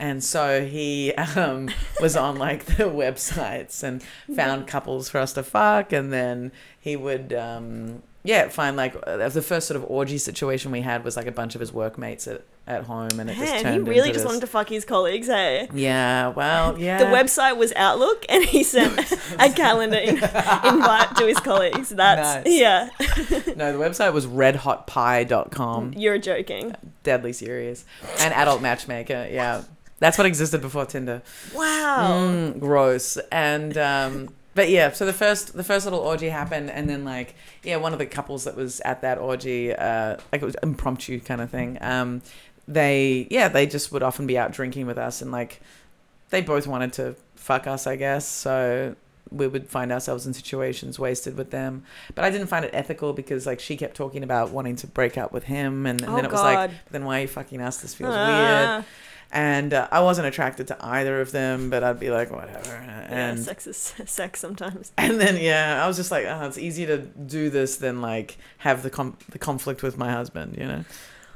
And 0.00 0.22
so 0.24 0.64
he 0.64 1.14
um, 1.14 1.70
was 2.00 2.16
on 2.16 2.36
like 2.36 2.64
the 2.64 2.84
websites 2.84 3.82
and 3.82 4.02
found 4.34 4.66
couples 4.66 5.08
for 5.08 5.18
us 5.18 5.32
to 5.34 5.42
fuck, 5.42 5.92
and 5.92 6.12
then 6.12 6.50
he 6.80 6.96
would, 6.96 7.32
um, 7.32 8.02
yeah, 8.24 8.48
find 8.48 8.76
like 8.76 8.96
uh, 9.06 9.28
the 9.28 9.40
first 9.42 9.68
sort 9.68 9.76
of 9.76 9.88
orgy 9.88 10.18
situation 10.18 10.72
we 10.72 10.80
had 10.80 11.04
was 11.04 11.16
like 11.16 11.26
a 11.26 11.32
bunch 11.32 11.54
of 11.54 11.60
his 11.60 11.72
workmates 11.72 12.26
at, 12.26 12.42
at 12.66 12.84
home, 12.84 13.20
and 13.20 13.30
it 13.30 13.36
just 13.36 13.62
turned 13.62 13.86
he 13.86 13.90
really 13.92 14.08
just 14.08 14.20
this- 14.20 14.24
wanted 14.24 14.40
to 14.40 14.46
fuck 14.48 14.68
his 14.68 14.84
colleagues, 14.84 15.28
hey? 15.28 15.68
Yeah, 15.72 16.28
well, 16.28 16.76
yeah. 16.88 16.98
The 16.98 17.04
website 17.16 17.56
was 17.56 17.72
Outlook, 17.76 18.24
and 18.28 18.42
he 18.44 18.64
sent 18.64 18.98
a 19.38 19.50
calendar 19.52 19.98
in- 19.98 20.16
invite 20.16 21.14
to 21.16 21.26
his 21.26 21.38
colleagues. 21.38 21.90
That's 21.90 22.44
Nice. 22.46 22.58
yeah. 22.58 22.88
No, 23.56 23.72
the 23.76 23.78
website 23.78 24.12
was 24.12 24.26
redhotpie.com. 24.26 25.92
You're 25.96 26.18
joking. 26.18 26.74
Deadly 27.04 27.32
serious. 27.32 27.84
And 28.20 28.34
adult 28.34 28.60
matchmaker, 28.62 29.28
yeah. 29.30 29.62
That's 30.04 30.18
what 30.18 30.26
existed 30.26 30.60
before 30.60 30.84
Tinder. 30.84 31.22
Wow. 31.54 32.12
Mm, 32.28 32.60
gross. 32.60 33.16
And 33.32 33.76
um 33.78 34.28
but 34.54 34.68
yeah, 34.68 34.92
so 34.92 35.06
the 35.06 35.14
first 35.14 35.54
the 35.56 35.64
first 35.64 35.86
little 35.86 36.00
orgy 36.00 36.28
happened 36.28 36.70
and 36.70 36.88
then 36.90 37.04
like 37.06 37.34
yeah, 37.62 37.76
one 37.76 37.92
of 37.94 37.98
the 37.98 38.04
couples 38.06 38.44
that 38.44 38.54
was 38.54 38.80
at 38.80 39.00
that 39.00 39.16
orgy, 39.18 39.72
uh 39.74 40.18
like 40.30 40.42
it 40.42 40.44
was 40.44 40.56
impromptu 40.62 41.20
kind 41.20 41.40
of 41.40 41.48
thing. 41.50 41.78
Um 41.80 42.20
they 42.68 43.26
yeah, 43.30 43.48
they 43.48 43.66
just 43.66 43.92
would 43.92 44.02
often 44.02 44.26
be 44.26 44.36
out 44.36 44.52
drinking 44.52 44.86
with 44.86 44.98
us 44.98 45.22
and 45.22 45.32
like 45.32 45.60
they 46.30 46.42
both 46.42 46.66
wanted 46.66 46.92
to 46.94 47.14
fuck 47.36 47.66
us, 47.66 47.86
I 47.86 47.96
guess. 47.96 48.26
So 48.26 48.96
we 49.30 49.46
would 49.48 49.68
find 49.68 49.90
ourselves 49.90 50.26
in 50.26 50.34
situations 50.34 50.98
wasted 50.98 51.36
with 51.36 51.50
them. 51.50 51.82
But 52.14 52.24
I 52.26 52.30
didn't 52.30 52.46
find 52.48 52.64
it 52.64 52.70
ethical 52.74 53.12
because 53.14 53.46
like 53.46 53.58
she 53.58 53.76
kept 53.76 53.96
talking 53.96 54.22
about 54.22 54.50
wanting 54.50 54.76
to 54.76 54.86
break 54.86 55.16
up 55.16 55.32
with 55.32 55.44
him 55.44 55.86
and, 55.86 56.00
and 56.02 56.10
Oh, 56.10 56.16
then 56.16 56.24
it 56.26 56.30
was 56.30 56.42
like 56.42 56.70
then 56.90 57.04
why 57.06 57.18
are 57.18 57.22
you 57.22 57.28
fucking 57.28 57.60
us? 57.60 57.78
This 57.78 57.94
feels 57.94 58.10
weird 58.14 58.68
Ah. 58.68 58.84
And 59.34 59.74
uh, 59.74 59.88
I 59.90 60.00
wasn't 60.00 60.28
attracted 60.28 60.68
to 60.68 60.76
either 60.80 61.20
of 61.20 61.32
them, 61.32 61.68
but 61.68 61.82
I'd 61.82 61.98
be 61.98 62.10
like, 62.10 62.30
whatever. 62.30 62.80
Yeah, 63.10 63.34
sex 63.34 63.66
is 63.66 63.76
sex 64.06 64.38
sometimes. 64.38 64.92
and 64.98 65.20
then 65.20 65.36
yeah, 65.36 65.84
I 65.84 65.88
was 65.88 65.96
just 65.96 66.12
like, 66.12 66.24
oh, 66.24 66.46
it's 66.46 66.56
easier 66.56 66.86
to 66.86 66.98
do 66.98 67.50
this 67.50 67.76
than 67.76 68.00
like 68.00 68.38
have 68.58 68.84
the 68.84 68.90
com- 68.90 69.18
the 69.30 69.38
conflict 69.38 69.82
with 69.82 69.98
my 69.98 70.12
husband, 70.12 70.56
you 70.56 70.66
know. 70.66 70.84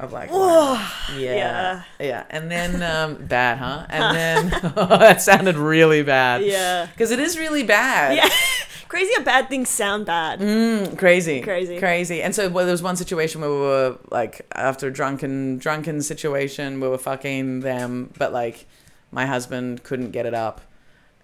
Of 0.00 0.12
like, 0.12 0.30
yeah, 0.30 0.86
Yeah. 1.16 1.82
yeah, 1.98 2.24
and 2.30 2.48
then 2.50 2.82
um, 2.94 3.26
bad, 3.26 3.58
huh? 3.58 3.86
And 3.88 4.16
then 4.16 4.74
that 4.74 5.20
sounded 5.20 5.56
really 5.56 6.02
bad. 6.02 6.42
Yeah. 6.44 6.86
because 6.86 7.10
it 7.10 7.18
is 7.18 7.36
really 7.36 7.64
bad. 7.64 8.14
Yeah. 8.16 8.28
Crazy 8.88 9.12
how 9.16 9.22
bad 9.24 9.48
things 9.50 9.68
sound 9.68 10.06
bad. 10.06 10.40
Mm, 10.40 10.96
crazy, 10.96 11.42
Crazy. 11.42 11.78
crazy. 11.78 12.22
And 12.22 12.34
so 12.34 12.48
well, 12.48 12.64
there 12.64 12.72
was 12.72 12.82
one 12.82 12.96
situation 12.96 13.42
where 13.42 13.50
we 13.50 13.56
were 13.58 13.98
like 14.10 14.46
after 14.54 14.86
a 14.86 14.90
drunken 14.90 15.58
drunken 15.58 16.00
situation, 16.00 16.80
we 16.80 16.88
were 16.88 16.96
fucking 16.96 17.60
them, 17.60 18.10
but 18.16 18.32
like 18.32 18.64
my 19.10 19.26
husband 19.26 19.82
couldn't 19.82 20.12
get 20.12 20.24
it 20.24 20.32
up, 20.32 20.62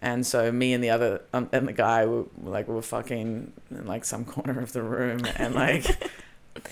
and 0.03 0.27
so 0.27 0.53
me 0.53 0.75
and 0.75 0.85
the 0.85 0.91
other 0.91 1.23
um, 1.33 1.49
and 1.53 1.67
the 1.67 1.73
guy 1.73 2.05
were 2.05 2.25
like 2.43 2.69
we 2.69 2.75
were 2.75 2.83
fucking 2.83 3.51
in 3.71 3.87
like 3.87 4.05
some 4.05 4.27
corner 4.27 4.61
of 4.61 4.73
the 4.75 4.83
room, 4.83 5.21
and 5.37 5.55
like 5.55 5.87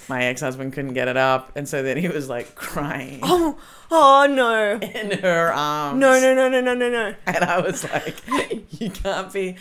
my 0.09 0.25
ex 0.25 0.41
husband 0.41 0.73
couldn't 0.73 0.95
get 0.95 1.09
it 1.09 1.17
up, 1.17 1.51
and 1.57 1.69
so 1.69 1.83
then 1.83 1.97
he 1.97 2.09
was 2.09 2.29
like 2.29 2.55
crying 2.55 3.21
Oh, 3.25 3.59
oh 3.91 4.27
no. 4.31 4.79
in 4.81 5.19
her 5.19 5.53
arms. 5.53 5.99
No, 6.01 6.21
no, 6.21 6.35
no, 6.35 6.49
no, 6.49 6.61
no, 6.61 6.75
no, 6.75 6.89
no. 6.91 7.15
And 7.27 7.45
I 7.45 7.61
was 7.61 7.85
like, 7.85 8.17
you 8.81 8.91
can't 8.91 9.33
be 9.33 9.57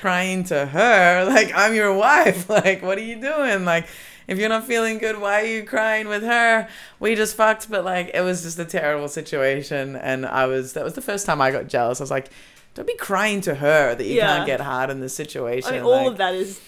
crying 0.00 0.44
to 0.44 0.66
her. 0.66 1.24
Like, 1.26 1.52
I'm 1.54 1.74
your 1.74 1.92
wife. 1.94 2.48
Like, 2.56 2.82
what 2.82 2.96
are 2.98 3.02
you 3.02 3.20
doing? 3.20 3.64
Like, 3.64 3.86
if 4.28 4.38
you're 4.38 4.48
not 4.48 4.64
feeling 4.64 4.98
good, 4.98 5.20
why 5.20 5.42
are 5.42 5.46
you 5.46 5.62
crying 5.64 6.08
with 6.08 6.22
her? 6.22 6.68
We 6.98 7.14
just 7.14 7.36
fucked, 7.36 7.70
but 7.70 7.84
like, 7.84 8.10
it 8.14 8.22
was 8.22 8.42
just 8.42 8.58
a 8.58 8.64
terrible 8.64 9.08
situation. 9.08 9.94
And 9.94 10.24
I 10.26 10.46
was, 10.46 10.72
that 10.72 10.82
was 10.84 10.94
the 10.94 11.02
first 11.02 11.26
time 11.26 11.40
I 11.40 11.50
got 11.50 11.68
jealous. 11.68 12.00
I 12.00 12.04
was 12.04 12.10
like, 12.10 12.30
don't 12.74 12.86
be 12.88 12.96
crying 12.96 13.40
to 13.42 13.54
her 13.54 13.94
that 13.94 14.04
you 14.04 14.14
Yeah. 14.16 14.26
can't 14.36 14.46
get 14.46 14.60
hard 14.60 14.90
in 14.90 15.00
this 15.00 15.14
situation. 15.14 15.68
I 15.70 15.76
mean, 15.76 15.82
all 15.84 16.08
of 16.08 16.16
that 16.16 16.34
is 16.34 16.60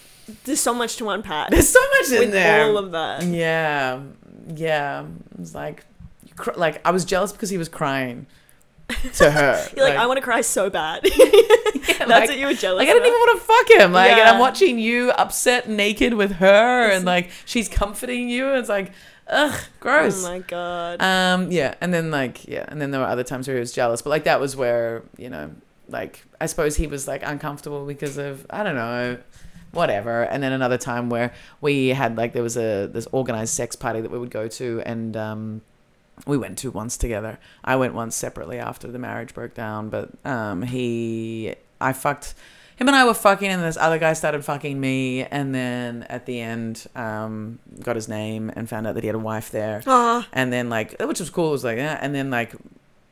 there's 0.45 0.61
so 0.61 0.75
much 0.75 0.97
to 0.99 1.09
unpack 1.11 1.51
There's 1.51 1.69
so 1.69 1.81
much 1.99 2.11
in 2.23 2.31
there. 2.31 2.65
all 2.65 2.79
of 2.79 2.93
that. 2.93 3.23
yeah. 3.25 4.01
Yeah. 4.55 5.05
It 5.33 5.39
was 5.39 5.55
like, 5.55 5.85
you 6.27 6.35
cr- 6.35 6.53
like, 6.57 6.81
I 6.87 6.91
was 6.91 7.05
jealous 7.05 7.33
because 7.33 7.51
he 7.51 7.59
was 7.59 7.69
crying 7.69 8.27
to 9.15 9.31
her. 9.31 9.67
You're 9.77 9.87
like, 9.89 9.99
I 9.99 10.07
want 10.07 10.17
to 10.19 10.23
cry 10.25 10.41
so 10.41 10.71
bad. 10.71 11.03
That's 11.99 12.01
like- 12.11 12.29
what 12.31 12.39
you 12.39 12.47
were 12.47 12.55
jealous. 12.55 12.79
Like 12.79 12.89
I 12.89 12.93
didn't 12.93 13.07
even 13.09 13.19
want 13.19 13.41
to 13.41 13.45
fuck 13.47 13.81
him. 13.81 13.93
Like 13.93 14.13
and 14.13 14.21
I'm 14.29 14.39
watching 14.39 14.79
you 14.79 15.11
upset 15.11 15.69
naked 15.69 16.15
with 16.15 16.33
her 16.33 16.91
and 16.91 17.05
like 17.05 17.31
she's 17.45 17.69
comforting 17.69 18.29
you. 18.29 18.49
And 18.49 18.59
It's 18.59 18.69
like, 18.69 18.93
ugh, 19.27 19.61
gross. 19.81 20.25
Oh 20.25 20.29
my 20.31 20.39
god. 20.39 21.03
um, 21.03 21.51
yeah, 21.53 21.75
and 21.83 21.93
then 21.93 22.11
like 22.11 22.47
yeah, 22.49 22.65
and 22.69 22.81
then 22.81 22.91
there 22.91 23.01
were 23.01 23.07
other 23.07 23.25
times 23.25 23.47
where 23.47 23.57
he 23.57 23.61
was 23.61 23.73
jealous, 23.73 24.01
but 24.01 24.11
like 24.11 24.25
that 24.25 24.41
was 24.41 24.57
where 24.57 25.03
you 25.19 25.29
know, 25.29 25.51
like 25.89 26.25
I 26.41 26.47
suppose 26.47 26.77
he 26.77 26.87
was 26.87 27.07
like 27.07 27.23
uncomfortable 27.23 27.85
because 27.85 28.17
of 28.17 28.47
I 28.49 28.63
don't 28.63 28.77
know, 28.77 29.19
whatever. 29.73 30.23
And 30.23 30.43
then 30.43 30.53
another 30.53 30.79
time 30.79 31.11
where 31.11 31.33
we 31.61 31.89
had 31.89 32.17
like 32.17 32.33
there 32.33 32.43
was 32.43 32.57
a 32.57 32.87
this 32.93 33.07
organized 33.13 33.55
sex 33.55 33.77
party 33.77 34.01
that 34.01 34.11
we 34.11 34.19
would 34.19 34.31
go 34.31 34.49
to, 34.49 34.83
and 34.87 35.17
um, 35.17 35.63
we 36.27 36.37
went 36.37 36.59
to 36.59 36.71
once 36.71 36.97
together. 36.97 37.39
I 37.65 37.77
went 37.77 37.95
once 37.95 38.17
separately 38.17 38.59
after 38.59 38.89
the 38.89 38.99
marriage 38.99 39.35
broke 39.35 39.55
down, 39.55 39.89
but 39.89 40.11
um, 40.25 40.63
he, 40.63 41.55
I 41.81 41.93
fucked. 41.93 42.35
Him 42.77 42.87
and 42.87 42.95
I 42.97 43.05
were 43.05 43.15
fucking, 43.15 43.49
and 43.49 43.61
this 43.61 43.77
other 43.77 43.99
guy 43.99 44.13
started 44.13 44.45
fucking 44.45 44.81
me, 44.81 45.25
and 45.25 45.53
then 45.53 46.05
at 46.05 46.27
the 46.27 46.41
end, 46.41 46.87
um, 46.95 47.59
got 47.83 47.97
his 47.97 48.09
name 48.09 48.53
and 48.55 48.69
found 48.69 48.87
out 48.87 48.95
that 48.95 49.03
he 49.03 49.09
had 49.09 49.17
a 49.17 49.19
wife 49.19 49.51
there 49.51 49.83
Ah, 49.85 50.29
and 50.33 50.53
then 50.53 50.69
like 50.71 50.95
which 51.01 51.19
was 51.19 51.29
cool 51.29 51.49
it 51.49 51.53
was 51.53 51.65
like 51.65 51.77
yeah 51.79 51.99
and 52.01 52.15
then 52.15 52.31
like 52.31 52.55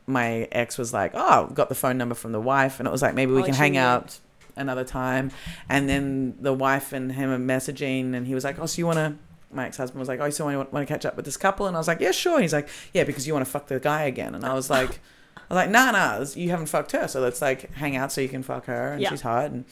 my 0.05 0.47
ex 0.53 0.77
was 0.77 0.93
like 0.93 1.11
oh 1.15 1.47
got 1.53 1.67
the 1.67 1.75
phone 1.75 1.97
number 1.97 2.15
from 2.15 2.31
the 2.31 2.39
wife 2.39 2.79
and 2.79 2.87
it 2.87 2.91
was 2.91 3.01
like 3.01 3.13
maybe 3.13 3.33
we 3.33 3.41
Oh, 3.41 3.43
can 3.43 3.53
hang 3.53 3.75
out 3.75 4.19
another 4.57 4.83
time. 4.83 5.31
And 5.69 5.87
then 5.89 6.35
the 6.39 6.53
wife 6.53 6.93
and 6.93 7.11
him 7.11 7.29
are 7.29 7.37
messaging 7.39 8.13
and 8.15 8.27
he 8.27 8.33
was 8.35 8.43
like 8.43 8.59
oh 8.59 8.65
so 8.65 8.79
you 8.79 8.85
want 8.85 8.97
to 8.97 9.15
my 9.51 9.65
ex-husband 9.65 9.97
was 9.99 10.09
like 10.09 10.19
oh 10.19 10.29
so 10.29 10.49
you 10.49 10.57
want 10.57 10.71
to 10.73 10.85
catch 10.85 11.05
up 11.05 11.15
with 11.15 11.25
this 11.25 11.37
couple? 11.37 11.67
And 11.67 11.75
i 11.75 11.79
was 11.79 11.87
like 11.87 11.99
yeah 12.01 12.11
sure. 12.11 12.39
He's 12.41 12.53
like 12.53 12.67
yeah 12.93 13.03
because 13.05 13.25
you 13.27 13.33
want 13.33 13.45
to 13.45 13.51
fuck 13.51 13.67
the 13.67 13.79
guy 13.79 14.03
again. 14.03 14.35
And 14.35 14.45
i 14.45 14.53
was 14.53 14.69
like 14.69 14.99
i 15.37 15.53
was 15.53 15.55
like 15.55 15.69
nah 15.69 15.91
nah 15.91 16.25
you 16.35 16.49
haven't 16.49 16.65
fucked 16.67 16.91
her 16.91 17.07
so 17.07 17.21
let's 17.21 17.41
like 17.41 17.73
hang 17.75 17.95
out 17.95 18.11
so 18.11 18.19
you 18.21 18.29
can 18.29 18.43
fuck 18.43 18.65
her. 18.65 18.93
And 18.93 19.01
Yeah. 19.01 19.09
she's 19.09 19.21
hot 19.21 19.51
and 19.51 19.63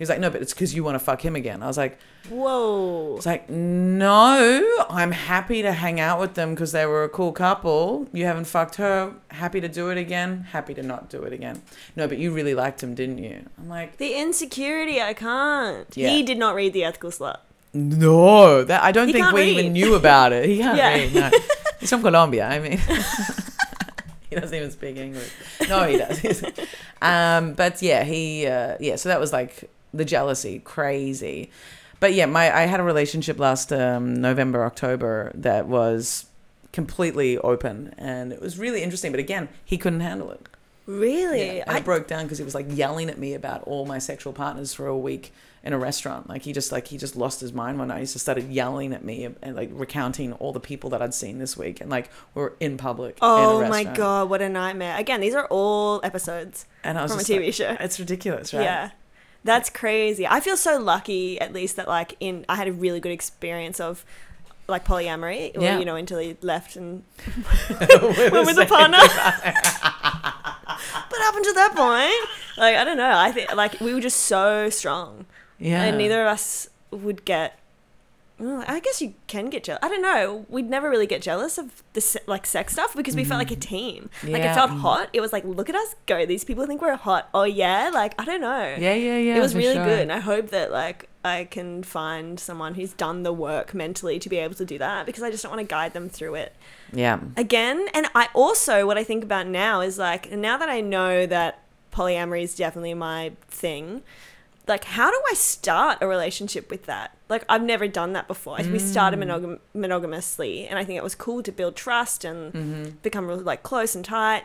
he 0.00 0.02
was 0.02 0.08
like 0.08 0.18
no 0.18 0.30
but 0.30 0.40
it's 0.40 0.54
because 0.54 0.74
you 0.74 0.82
want 0.82 0.94
to 0.94 0.98
fuck 0.98 1.22
him 1.22 1.36
again 1.36 1.62
i 1.62 1.66
was 1.66 1.76
like 1.76 1.98
whoa. 2.28 3.16
it's 3.16 3.26
like, 3.26 3.48
no, 3.48 4.84
I'm 4.88 5.10
happy 5.10 5.62
to 5.62 5.72
hang 5.72 6.00
out 6.00 6.20
with 6.20 6.34
them 6.34 6.50
because 6.54 6.72
they 6.72 6.86
were 6.86 7.02
a 7.02 7.08
cool 7.08 7.32
couple. 7.32 8.06
You 8.12 8.24
haven't 8.26 8.44
fucked 8.44 8.76
her. 8.76 9.14
Happy 9.28 9.60
to 9.60 9.68
do 9.68 9.88
it 9.90 9.98
again. 9.98 10.46
Happy 10.52 10.74
to 10.74 10.82
not 10.82 11.08
do 11.08 11.22
it 11.22 11.32
again. 11.32 11.62
No, 11.96 12.06
but 12.06 12.18
you 12.18 12.32
really 12.32 12.54
liked 12.54 12.82
him, 12.82 12.94
didn't 12.94 13.18
you? 13.18 13.46
I'm 13.58 13.68
like, 13.68 13.96
The 13.96 14.14
insecurity, 14.14 15.00
I 15.00 15.14
can't. 15.14 15.86
Yeah. 15.96 16.10
He 16.10 16.22
did 16.22 16.38
not 16.38 16.54
read 16.54 16.72
the 16.72 16.84
ethical 16.84 17.10
slut. 17.10 17.38
no, 17.72 18.64
that 18.64 18.82
I 18.82 18.92
don't 18.92 19.08
He 19.08 19.14
think 19.14 19.32
we 19.32 19.40
read. 19.40 19.58
even 19.58 19.72
knew 19.72 19.94
about 19.94 20.32
it. 20.32 20.44
He 20.46 20.58
can't 20.58 20.76
Yeah. 20.76 20.94
read. 20.94 21.14
No. 21.14 21.30
He's 21.80 21.90
from 21.90 22.02
Colombia. 22.02 22.46
I 22.46 22.58
mean, 22.58 22.78
he 24.30 24.36
doesn't 24.36 24.54
even 24.54 24.70
speak 24.70 24.96
English. 24.96 25.30
No, 25.68 25.84
he 25.84 25.96
does. 25.96 26.44
um, 27.02 27.54
but 27.54 27.80
yeah, 27.80 28.04
he 28.04 28.46
uh, 28.46 28.76
yeah. 28.78 28.96
So 28.96 29.08
that 29.08 29.18
was 29.18 29.32
like 29.32 29.70
the 29.92 30.04
jealousy, 30.04 30.60
crazy. 30.60 31.50
But 31.98 32.14
yeah, 32.14 32.26
my 32.26 32.54
I 32.54 32.62
had 32.62 32.80
a 32.80 32.82
relationship 32.82 33.38
last 33.38 33.72
um, 33.72 34.20
November, 34.20 34.64
October 34.64 35.32
that 35.34 35.66
was 35.66 36.26
completely 36.72 37.36
open, 37.38 37.94
and 37.98 38.32
it 38.32 38.40
was 38.40 38.58
really 38.58 38.82
interesting. 38.82 39.10
But 39.10 39.20
again, 39.20 39.48
he 39.64 39.76
couldn't 39.76 40.00
handle 40.00 40.30
it. 40.30 40.48
Really? 40.86 41.58
Yeah, 41.58 41.64
and 41.66 41.76
I, 41.76 41.80
broke 41.80 42.08
down 42.08 42.24
because 42.24 42.38
he 42.38 42.44
was 42.44 42.54
like 42.54 42.66
yelling 42.68 43.10
at 43.10 43.18
me 43.18 43.34
about 43.34 43.62
all 43.62 43.86
my 43.86 43.98
sexual 43.98 44.32
partners 44.32 44.74
for 44.74 44.86
a 44.86 44.96
week 44.96 45.32
in 45.62 45.72
a 45.72 45.78
restaurant. 45.78 46.28
Like 46.28 46.42
he 46.42 46.52
just 46.52 46.72
like 46.72 46.88
he 46.88 46.96
just 46.96 47.14
lost 47.14 47.40
his 47.40 47.52
mind 47.52 47.78
one 47.78 47.88
night. 47.88 48.00
He 48.00 48.06
just 48.06 48.20
started 48.20 48.50
yelling 48.50 48.92
at 48.92 49.04
me 49.04 49.28
and 49.42 49.54
like 49.54 49.70
recounting 49.72 50.32
all 50.34 50.52
the 50.52 50.60
people 50.60 50.90
that 50.90 51.02
I'd 51.02 51.14
seen 51.14 51.38
this 51.38 51.56
week, 51.56 51.80
and 51.80 51.90
like 51.90 52.10
we're 52.34 52.52
in 52.60 52.76
public. 52.76 53.18
in 53.18 53.24
a 53.24 53.26
oh 53.26 53.68
my 53.68 53.84
god, 53.84 54.30
what 54.30 54.42
a 54.42 54.48
nightmare. 54.48 54.98
Again, 54.98 55.20
these 55.20 55.34
are 55.34 55.46
all 55.48 56.00
episodes 56.02 56.66
And 56.82 56.98
I 56.98 57.02
was 57.02 57.12
from 57.12 57.20
a 57.20 57.24
TV 57.24 57.46
like, 57.46 57.54
show. 57.54 57.76
It's 57.78 58.00
ridiculous, 58.00 58.52
right? 58.54 58.62
Yeah. 58.62 58.90
That's 59.44 59.70
crazy. 59.70 60.26
I 60.26 60.40
feel 60.40 60.56
so 60.56 60.78
lucky 60.78 61.40
at 61.40 61.52
least 61.52 61.76
that 61.76 61.88
like 61.88 62.14
in 62.20 62.44
I 62.48 62.56
had 62.56 62.68
a 62.68 62.72
really 62.72 63.00
good 63.00 63.12
experience 63.12 63.80
of 63.80 64.04
like 64.68 64.84
polyamory, 64.84 65.56
or, 65.56 65.62
Yeah. 65.62 65.78
you 65.78 65.84
know, 65.84 65.96
until 65.96 66.18
he 66.18 66.36
left 66.42 66.76
and 66.76 67.02
went 67.68 68.46
with 68.46 68.58
a 68.58 68.66
partner. 68.68 68.98
but 71.10 71.18
happened 71.18 71.44
to 71.44 71.52
that 71.54 71.72
point? 71.74 72.28
Like 72.58 72.76
I 72.76 72.84
don't 72.84 72.96
know. 72.96 73.16
I 73.16 73.32
think 73.32 73.54
like 73.54 73.80
we 73.80 73.94
were 73.94 74.00
just 74.00 74.18
so 74.24 74.68
strong, 74.70 75.26
Yeah. 75.58 75.82
and 75.84 75.98
neither 75.98 76.20
of 76.22 76.28
us 76.28 76.68
would 76.90 77.24
get 77.24 77.58
Well, 78.40 78.64
I 78.66 78.80
guess 78.80 79.02
you 79.02 79.14
can 79.26 79.50
get 79.50 79.64
jealous. 79.64 79.80
I 79.82 79.88
don't 79.88 80.02
know. 80.02 80.46
We'd 80.48 80.68
never 80.68 80.88
really 80.88 81.06
get 81.06 81.20
jealous 81.20 81.58
of 81.58 81.82
the 81.92 82.20
like 82.26 82.46
sex 82.46 82.72
stuff 82.72 82.96
because 82.96 83.14
we 83.14 83.22
felt 83.22 83.38
like 83.38 83.50
a 83.50 83.56
mm. 83.56 83.60
team. 83.60 84.10
Like 84.24 84.42
it 84.42 84.54
felt 84.54 84.70
mm. 84.70 84.80
hot. 84.80 85.10
It 85.12 85.20
was 85.20 85.32
like, 85.32 85.44
look 85.44 85.68
at 85.68 85.74
us 85.74 85.94
go. 86.06 86.24
These 86.24 86.44
people 86.44 86.66
think 86.66 86.80
we're 86.80 86.96
hot. 86.96 87.28
Oh 87.34 87.44
yeah. 87.44 87.90
Like 87.92 88.14
I 88.18 88.24
don't 88.24 88.40
know. 88.40 88.76
Yeah, 88.78 88.94
yeah, 88.94 89.18
yeah. 89.18 89.36
it 89.36 89.40
was 89.40 89.54
really 89.54 89.74
sure. 89.74 89.84
good, 89.84 90.00
and 90.00 90.12
I 90.12 90.20
hope 90.20 90.50
that 90.50 90.72
like 90.72 91.10
I 91.24 91.44
can 91.44 91.82
find 91.82 92.40
someone 92.40 92.74
who's 92.74 92.94
done 92.94 93.24
the 93.24 93.32
work 93.32 93.74
mentally 93.74 94.18
to 94.18 94.28
be 94.28 94.38
able 94.38 94.54
to 94.54 94.64
do 94.64 94.78
that 94.78 95.04
because 95.04 95.22
I 95.22 95.30
just 95.30 95.42
don't 95.42 95.52
want 95.52 95.60
to 95.60 95.70
guide 95.70 95.92
them 95.92 96.08
through 96.08 96.36
it 96.36 96.54
Yeah. 96.92 97.20
again. 97.36 97.88
And 97.92 98.06
I 98.14 98.28
also 98.34 98.86
what 98.86 98.96
I 98.96 99.04
think 99.04 99.22
about 99.22 99.46
now 99.46 99.82
is 99.82 99.98
like 99.98 100.32
now 100.32 100.56
that 100.56 100.70
I 100.70 100.80
know 100.80 101.26
that 101.26 101.62
polyamory 101.92 102.42
is 102.42 102.54
definitely 102.54 102.94
my 102.94 103.32
thing. 103.48 104.02
Like, 104.68 104.84
how 104.84 105.10
do 105.10 105.20
I 105.30 105.34
start 105.34 105.98
a 106.00 106.06
relationship 106.06 106.70
with 106.70 106.86
that? 106.86 107.16
Like, 107.28 107.44
I've 107.48 107.62
never 107.62 107.88
done 107.88 108.12
that 108.12 108.28
before. 108.28 108.56
We 108.58 108.78
started 108.78 109.18
Mm. 109.18 109.24
monogam- 109.24 109.58
monogamously, 109.74 110.68
and 110.68 110.78
I 110.78 110.84
think 110.84 110.96
it 110.96 111.02
was 111.02 111.14
cool 111.14 111.42
to 111.42 111.52
build 111.52 111.76
trust 111.76 112.24
and 112.24 112.52
Mm-hmm. 112.52 112.90
become 113.02 113.26
really 113.26 113.42
like 113.42 113.62
close 113.62 113.94
and 113.94 114.04
tight. 114.04 114.44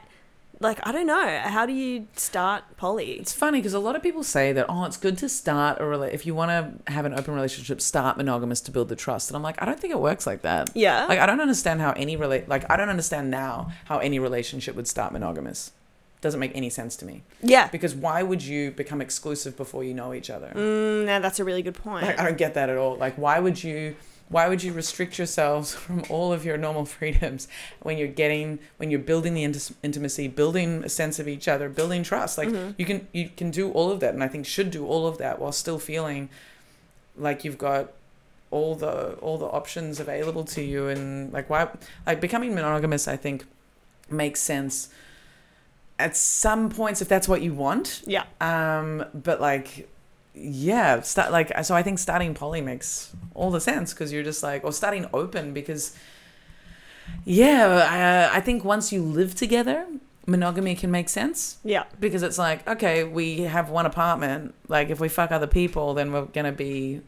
Like, 0.62 0.80
I 0.88 0.94
don't 0.94 1.06
know. 1.06 1.40
How 1.44 1.66
do 1.66 1.74
you 1.74 2.08
start 2.16 2.64
poly? 2.78 3.14
It's 3.20 3.34
funny 3.34 3.60
because 3.60 3.74
a 3.74 3.80
lot 3.80 3.98
of 3.98 4.02
people 4.02 4.24
say 4.24 4.54
that 4.54 4.66
oh, 4.70 4.86
it's 4.86 4.96
good 4.96 5.18
to 5.18 5.28
start 5.28 5.80
a 5.80 5.84
rela- 5.84 6.14
if 6.14 6.26
you 6.26 6.34
want 6.34 6.50
to 6.86 6.92
have 6.94 7.04
an 7.06 7.14
open 7.14 7.34
relationship, 7.36 7.82
start 7.82 8.16
monogamous 8.16 8.62
to 8.62 8.72
build 8.72 8.88
the 8.88 8.96
trust. 8.96 9.30
And 9.30 9.36
I'm 9.36 9.44
like, 9.44 9.62
I 9.62 9.66
don't 9.66 9.80
think 9.80 9.92
it 9.94 10.00
works 10.00 10.26
like 10.26 10.44
that. 10.44 10.70
Yeah. 10.74 11.06
Like 11.08 11.20
I 11.20 11.26
don't 11.26 11.42
understand 11.42 11.82
how 11.82 11.92
any 11.92 12.16
relate 12.16 12.48
like 12.48 12.64
I 12.72 12.78
don't 12.78 12.88
understand 12.90 13.30
now 13.30 13.72
how 13.84 13.98
any 14.00 14.18
relationship 14.18 14.76
would 14.78 14.88
start 14.88 15.12
monogamous. 15.12 15.72
Doesn't 16.26 16.40
make 16.40 16.56
any 16.56 16.72
sense 16.72 16.96
to 16.98 17.06
me. 17.06 17.22
yeah. 17.56 17.68
Because 17.76 17.94
why 17.94 18.24
would 18.30 18.42
you 18.44 18.72
become 18.72 19.00
exclusive 19.08 19.56
before 19.56 19.84
you 19.84 19.94
know 19.94 20.10
each 20.20 20.30
other? 20.32 20.52
Mm, 20.56 21.06
now 21.06 21.20
that's 21.20 21.40
a 21.40 21.44
really 21.50 21.62
good 21.62 21.76
point. 21.76 22.04
Like 22.08 22.20
I 22.20 22.24
don't 22.26 22.38
get 22.46 22.56
that 22.56 22.68
at 22.74 22.78
all. 22.78 22.96
Like 23.06 23.16
why 23.26 23.38
would 23.40 23.64
you 23.64 23.96
why 24.36 24.48
would 24.50 24.64
you 24.64 24.74
restrict 24.74 25.20
yourselves 25.20 25.76
from 25.84 26.04
all 26.10 26.34
of 26.34 26.44
your 26.44 26.58
normal 26.58 26.86
freedoms 26.98 27.48
when 27.88 27.96
you're 28.00 28.16
getting 28.24 28.58
when 28.78 28.90
you're 28.92 29.06
building 29.12 29.34
the 29.36 29.44
inti- 29.50 29.74
intimacy, 29.84 30.28
building 30.28 30.84
a 30.84 30.90
sense 30.90 31.20
of 31.20 31.28
each 31.28 31.48
other, 31.48 31.70
building 31.70 32.02
trust? 32.02 32.34
Like 32.40 32.50
Mm-hmm. 32.50 32.72
you 32.80 32.86
can 32.90 33.08
you 33.20 33.30
can 33.40 33.52
do 33.52 33.72
all 33.72 33.92
of 33.92 34.00
that 34.00 34.14
and 34.16 34.24
I 34.24 34.28
think 34.28 34.48
should 34.48 34.72
do 34.72 34.84
all 34.88 35.06
of 35.06 35.20
that 35.20 35.38
while 35.40 35.52
still 35.52 35.78
feeling 35.78 36.30
like 37.16 37.46
you've 37.46 37.60
got 37.60 37.92
all 38.50 38.74
the 38.74 39.14
all 39.26 39.38
the 39.38 39.46
options 39.60 40.00
available 40.00 40.44
to 40.56 40.62
you 40.64 40.88
and 40.88 41.32
like 41.32 41.50
why 41.52 41.68
like 42.08 42.20
becoming 42.20 42.56
monogamous 42.56 43.08
I 43.08 43.18
think 43.18 43.46
makes 44.10 44.40
sense 44.42 44.90
at 45.98 46.16
some 46.18 46.70
points 46.70 47.02
if 47.02 47.08
that's 47.08 47.28
what 47.28 47.42
you 47.42 47.54
want 47.54 48.02
yeah. 48.06 48.24
um, 48.42 49.06
but 49.14 49.40
like, 49.40 49.88
yeah, 50.34 51.00
start 51.02 51.32
like 51.32 51.52
so. 51.64 51.74
I 51.74 51.82
think 51.84 51.98
starting 52.00 52.34
poly 52.34 52.60
makes 52.60 53.14
all 53.34 53.52
the 53.52 53.62
sense 53.62 53.94
because 53.94 54.12
you're 54.12 54.24
just 54.24 54.44
like, 54.44 54.66
or 54.66 54.74
starting 54.74 55.08
open 55.14 55.54
because, 55.54 55.96
yeah, 57.24 58.30
I, 58.32 58.38
I 58.38 58.42
think 58.42 58.66
once 58.66 58.92
you 58.92 59.02
live 59.02 59.36
together, 59.36 59.88
monogamy 60.28 60.76
can 60.76 60.92
make 60.92 61.08
sense 61.08 61.58
Yeah. 61.64 61.84
because 62.00 62.24
it's 62.24 62.38
like, 62.38 62.68
okay, 62.68 63.04
we 63.06 63.42
have 63.42 63.70
one 63.70 63.86
apartment. 63.86 64.54
Like, 64.68 64.90
if 64.90 65.00
we 65.00 65.08
fuck 65.08 65.32
other 65.32 65.48
people, 65.48 65.94
then 65.94 66.12
we're 66.12 66.26
gonna 66.26 66.52
be 66.52 67.02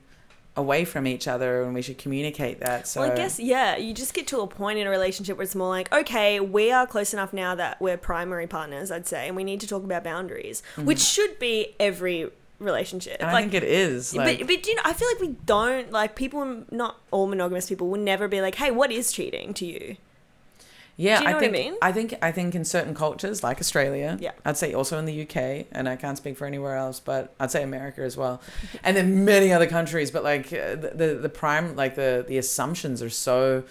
away 0.58 0.84
from 0.84 1.08
each 1.08 1.28
other, 1.28 1.64
and 1.64 1.74
we 1.74 1.82
should 1.82 1.98
communicate 1.98 2.60
that. 2.60 2.88
So 2.88 3.02
Well, 3.02 3.12
I 3.12 3.16
guess 3.16 3.40
yeah, 3.40 3.78
you 3.78 3.94
just 3.94 4.14
get 4.14 4.28
to 4.28 4.42
a 4.42 4.48
point 4.48 4.80
in 4.80 4.88
a 4.88 4.90
relationship 4.90 5.38
where 5.38 5.44
it's 5.44 5.56
more 5.56 5.70
like, 5.70 5.92
okay, 5.94 6.40
we 6.40 6.72
are 6.72 6.86
close 6.86 7.14
enough 7.14 7.32
now 7.32 7.56
that 7.56 7.80
we're 7.80 7.98
primary 7.98 8.48
partners, 8.48 8.92
I'd 8.92 9.08
say, 9.08 9.28
and 9.28 9.36
we 9.36 9.44
need 9.44 9.62
to 9.62 9.68
talk 9.68 9.84
about 9.84 10.04
boundaries, 10.04 10.64
which 10.76 11.00
should 11.00 11.40
be 11.40 11.76
every 11.80 12.30
relationship. 12.60 13.14
Mm-hmm. 13.14 13.24
and 13.24 13.30
I 13.30 13.34
like, 13.34 13.52
think 13.52 13.54
it 13.54 13.64
is. 13.64 14.14
Like, 14.14 14.40
but 14.40 14.48
but 14.48 14.68
you 14.68 14.76
know, 14.76 14.82
I 14.84 14.94
feel 14.94 15.08
like 15.08 15.22
we 15.22 15.36
don't 15.46 15.92
like 15.92 16.16
people. 16.16 16.64
Not 16.72 17.00
all 17.12 17.28
monogamous 17.28 17.70
people 17.70 17.88
will 17.88 18.00
never 18.00 18.28
be 18.28 18.42
like, 18.42 18.56
hey, 18.56 18.72
what 18.72 18.92
is 18.92 19.12
cheating 19.12 19.54
to 19.56 19.66
you? 19.66 19.98
Yeah, 21.00 21.20
Do 21.20 21.24
you 21.26 21.30
know 21.30 21.30
I 21.30 21.34
what 21.34 21.38
I 21.38 21.40
think 21.52 21.66
mean? 21.66 21.78
I 21.82 21.92
think 21.92 22.16
I 22.24 22.32
think 22.32 22.56
in 22.56 22.66
certain 22.66 22.96
cultures 22.96 23.44
like 23.44 23.60
Australia, 23.60 24.18
Yeah. 24.20 24.32
I'd 24.44 24.58
say 24.58 24.74
also 24.74 24.98
in 24.98 25.06
the 25.06 25.22
UK, 25.22 25.68
and 25.72 25.88
I 25.88 25.96
can't 25.96 26.18
speak 26.18 26.38
for 26.38 26.46
anywhere 26.48 26.76
else, 26.76 27.00
but 27.00 27.34
I'd 27.40 27.52
say 27.52 27.62
America 27.62 28.02
as 28.02 28.18
well, 28.18 28.42
and 28.84 28.98
then 28.98 29.24
many 29.24 29.54
other 29.54 29.68
countries. 29.68 30.10
But 30.10 30.24
like 30.24 30.48
uh, 30.52 30.76
the 30.76 30.92
the, 30.96 31.08
the 31.22 31.30
prime 31.30 31.76
like 31.76 31.94
the 31.96 32.26
the 32.28 32.38
assumptions 32.40 33.02
are 33.04 33.12
so 33.12 33.64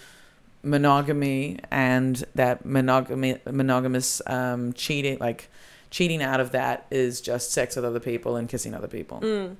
monogamy 0.62 1.58
and 1.70 2.24
that 2.34 2.64
monogamy 2.64 3.38
monogamous 3.50 4.20
um, 4.26 4.72
cheating 4.72 5.18
like 5.18 5.48
cheating 5.90 6.22
out 6.22 6.40
of 6.40 6.50
that 6.50 6.86
is 6.90 7.20
just 7.20 7.52
sex 7.52 7.76
with 7.76 7.84
other 7.84 8.00
people 8.00 8.36
and 8.36 8.48
kissing 8.48 8.74
other 8.74 8.88
people. 8.88 9.20
Mm. 9.20 9.56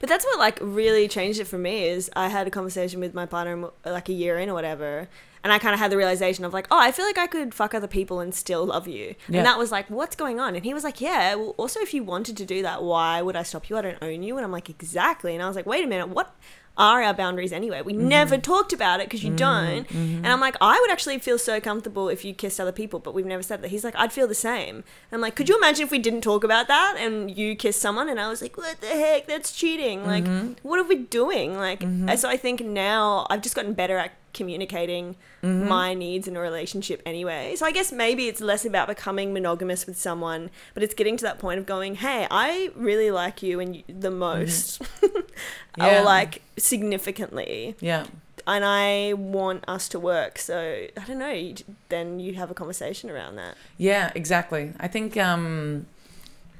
But 0.00 0.08
that's 0.08 0.24
what 0.24 0.38
like 0.38 0.58
really 0.60 1.06
changed 1.08 1.38
it 1.40 1.46
for 1.46 1.58
me 1.58 1.84
is 1.88 2.10
I 2.16 2.28
had 2.28 2.46
a 2.46 2.50
conversation 2.50 2.98
with 3.00 3.14
my 3.14 3.26
partner 3.26 3.70
like 3.84 4.08
a 4.08 4.12
year 4.12 4.36
in 4.38 4.48
or 4.48 4.54
whatever, 4.54 5.08
and 5.44 5.52
I 5.52 5.58
kind 5.58 5.74
of 5.74 5.80
had 5.80 5.90
the 5.90 5.96
realization 5.96 6.44
of 6.44 6.52
like, 6.52 6.66
oh, 6.70 6.78
I 6.78 6.92
feel 6.92 7.04
like 7.04 7.18
I 7.18 7.26
could 7.26 7.54
fuck 7.54 7.74
other 7.74 7.86
people 7.86 8.20
and 8.20 8.34
still 8.34 8.66
love 8.66 8.88
you, 8.88 9.14
Yeah. 9.28 9.38
and 9.38 9.46
that 9.46 9.58
was 9.58 9.70
like, 9.72 9.88
what's 9.90 10.16
going 10.16 10.40
on? 10.40 10.54
And 10.54 10.64
he 10.64 10.74
was 10.74 10.84
like, 10.84 11.00
yeah. 11.00 11.34
Well, 11.34 11.54
also, 11.56 11.80
if 11.80 11.94
you 11.94 12.02
wanted 12.04 12.36
to 12.36 12.44
do 12.44 12.62
that, 12.62 12.82
why 12.82 13.22
would 13.22 13.36
I 13.36 13.42
stop 13.42 13.68
you? 13.68 13.76
I 13.76 13.82
don't 13.82 13.98
own 14.02 14.22
you. 14.22 14.36
And 14.36 14.44
I'm 14.44 14.52
like, 14.52 14.68
exactly. 14.68 15.34
And 15.34 15.42
I 15.42 15.46
was 15.46 15.56
like, 15.56 15.66
wait 15.66 15.84
a 15.84 15.86
minute, 15.86 16.08
what? 16.08 16.34
Are 16.76 17.02
our 17.02 17.12
boundaries 17.12 17.52
anyway? 17.52 17.82
We 17.82 17.92
mm-hmm. 17.92 18.06
never 18.06 18.38
talked 18.38 18.72
about 18.72 19.00
it 19.00 19.06
because 19.06 19.24
you 19.24 19.30
mm-hmm. 19.30 19.36
don't. 19.36 19.88
Mm-hmm. 19.88 20.16
And 20.18 20.28
I'm 20.28 20.38
like, 20.38 20.54
I 20.60 20.78
would 20.80 20.92
actually 20.92 21.18
feel 21.18 21.36
so 21.36 21.60
comfortable 21.60 22.08
if 22.08 22.24
you 22.24 22.32
kissed 22.32 22.60
other 22.60 22.70
people, 22.70 23.00
but 23.00 23.14
we've 23.14 23.26
never 23.26 23.42
said 23.42 23.62
that. 23.62 23.68
He's 23.68 23.82
like, 23.82 23.96
I'd 23.96 24.12
feel 24.12 24.28
the 24.28 24.34
same. 24.36 24.76
And 24.76 24.84
I'm 25.10 25.20
like, 25.20 25.34
could 25.34 25.48
you 25.48 25.56
imagine 25.56 25.84
if 25.84 25.90
we 25.90 25.98
didn't 25.98 26.20
talk 26.20 26.44
about 26.44 26.68
that 26.68 26.94
and 26.96 27.36
you 27.36 27.56
kissed 27.56 27.80
someone? 27.80 28.08
And 28.08 28.20
I 28.20 28.28
was 28.28 28.40
like, 28.40 28.56
what 28.56 28.80
the 28.80 28.86
heck? 28.86 29.26
That's 29.26 29.50
cheating. 29.50 30.06
Like, 30.06 30.24
what 30.62 30.78
are 30.78 30.84
we 30.84 30.98
doing? 30.98 31.56
Like, 31.56 31.82
and 31.82 32.18
so 32.18 32.28
I 32.28 32.36
think 32.36 32.64
now 32.64 33.26
I've 33.28 33.42
just 33.42 33.56
gotten 33.56 33.72
better 33.72 33.98
at 33.98 34.12
communicating 34.38 35.16
my 35.42 35.92
needs 35.94 36.26
in 36.28 36.34
a 36.36 36.40
relationship 36.40 36.98
anyway. 37.04 37.54
So 37.56 37.66
I 37.66 37.72
guess 37.72 37.92
maybe 37.92 38.22
it's 38.30 38.40
less 38.40 38.64
about 38.64 38.88
becoming 38.88 39.32
monogamous 39.32 39.86
with 39.86 39.98
someone, 39.98 40.50
but 40.74 40.82
it's 40.82 40.94
getting 40.94 41.16
to 41.18 41.24
that 41.28 41.38
point 41.38 41.58
of 41.60 41.66
going, 41.66 41.96
hey, 41.96 42.26
I 42.30 42.70
really 42.74 43.10
like 43.10 43.42
you 43.42 43.60
and 43.60 43.76
you, 43.76 43.82
the 43.88 44.10
most, 44.10 44.80
Yeah. 45.76 46.00
or 46.00 46.04
like 46.04 46.42
significantly, 46.56 47.76
Yeah. 47.80 48.06
and 48.46 48.64
I 48.64 49.12
want 49.14 49.64
us 49.68 49.88
to 49.90 49.98
work. 50.00 50.38
So 50.38 50.56
I 50.96 51.04
don't 51.06 51.18
know. 51.18 51.30
You, 51.32 51.54
then 51.88 52.18
you 52.20 52.34
have 52.34 52.50
a 52.50 52.54
conversation 52.54 53.10
around 53.10 53.36
that. 53.36 53.54
Yeah, 53.76 54.10
exactly. 54.14 54.72
I 54.80 54.88
think 54.88 55.16
um 55.16 55.86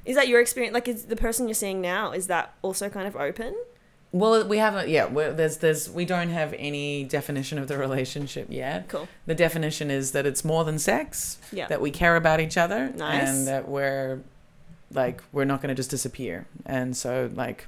Is 0.05 0.15
that 0.17 0.29
your 0.29 0.41
experience? 0.41 0.75
Like, 0.75 0.89
is 0.89 1.05
the 1.05 1.17
person 1.17 1.49
you're 1.49 1.55
seeing 1.67 1.81
now 1.81 2.13
is 2.13 2.27
that 2.29 2.53
also 2.63 2.89
kind 2.89 3.07
of 3.09 3.17
open? 3.17 3.55
Well, 4.11 4.47
we 4.47 4.57
haven't. 4.57 4.89
Yeah, 4.89 5.07
we're, 5.07 5.33
there's 5.33 5.59
there's 5.59 5.91
we 5.91 6.05
don't 6.05 6.31
have 6.31 6.55
any 6.59 7.05
definition 7.05 7.59
of 7.59 7.69
the 7.69 7.77
relationship 7.77 8.47
yet. 8.49 8.89
Cool. 8.89 9.07
The 9.27 9.35
definition 9.35 9.91
is 9.91 10.13
that 10.13 10.25
it's 10.25 10.45
more 10.45 10.65
than 10.65 10.79
sex. 10.79 11.39
Yeah. 11.53 11.67
That 11.67 11.81
we 11.81 11.91
care 11.91 12.17
about 12.17 12.41
each 12.41 12.57
other. 12.57 12.91
Nice. 12.91 13.29
And 13.29 13.47
that 13.47 13.69
we're 13.69 14.23
like 14.93 15.23
we're 15.33 15.45
not 15.45 15.61
going 15.61 15.69
to 15.69 15.75
just 15.75 15.91
disappear. 15.91 16.47
And 16.65 16.97
so 16.97 17.31
like, 17.35 17.67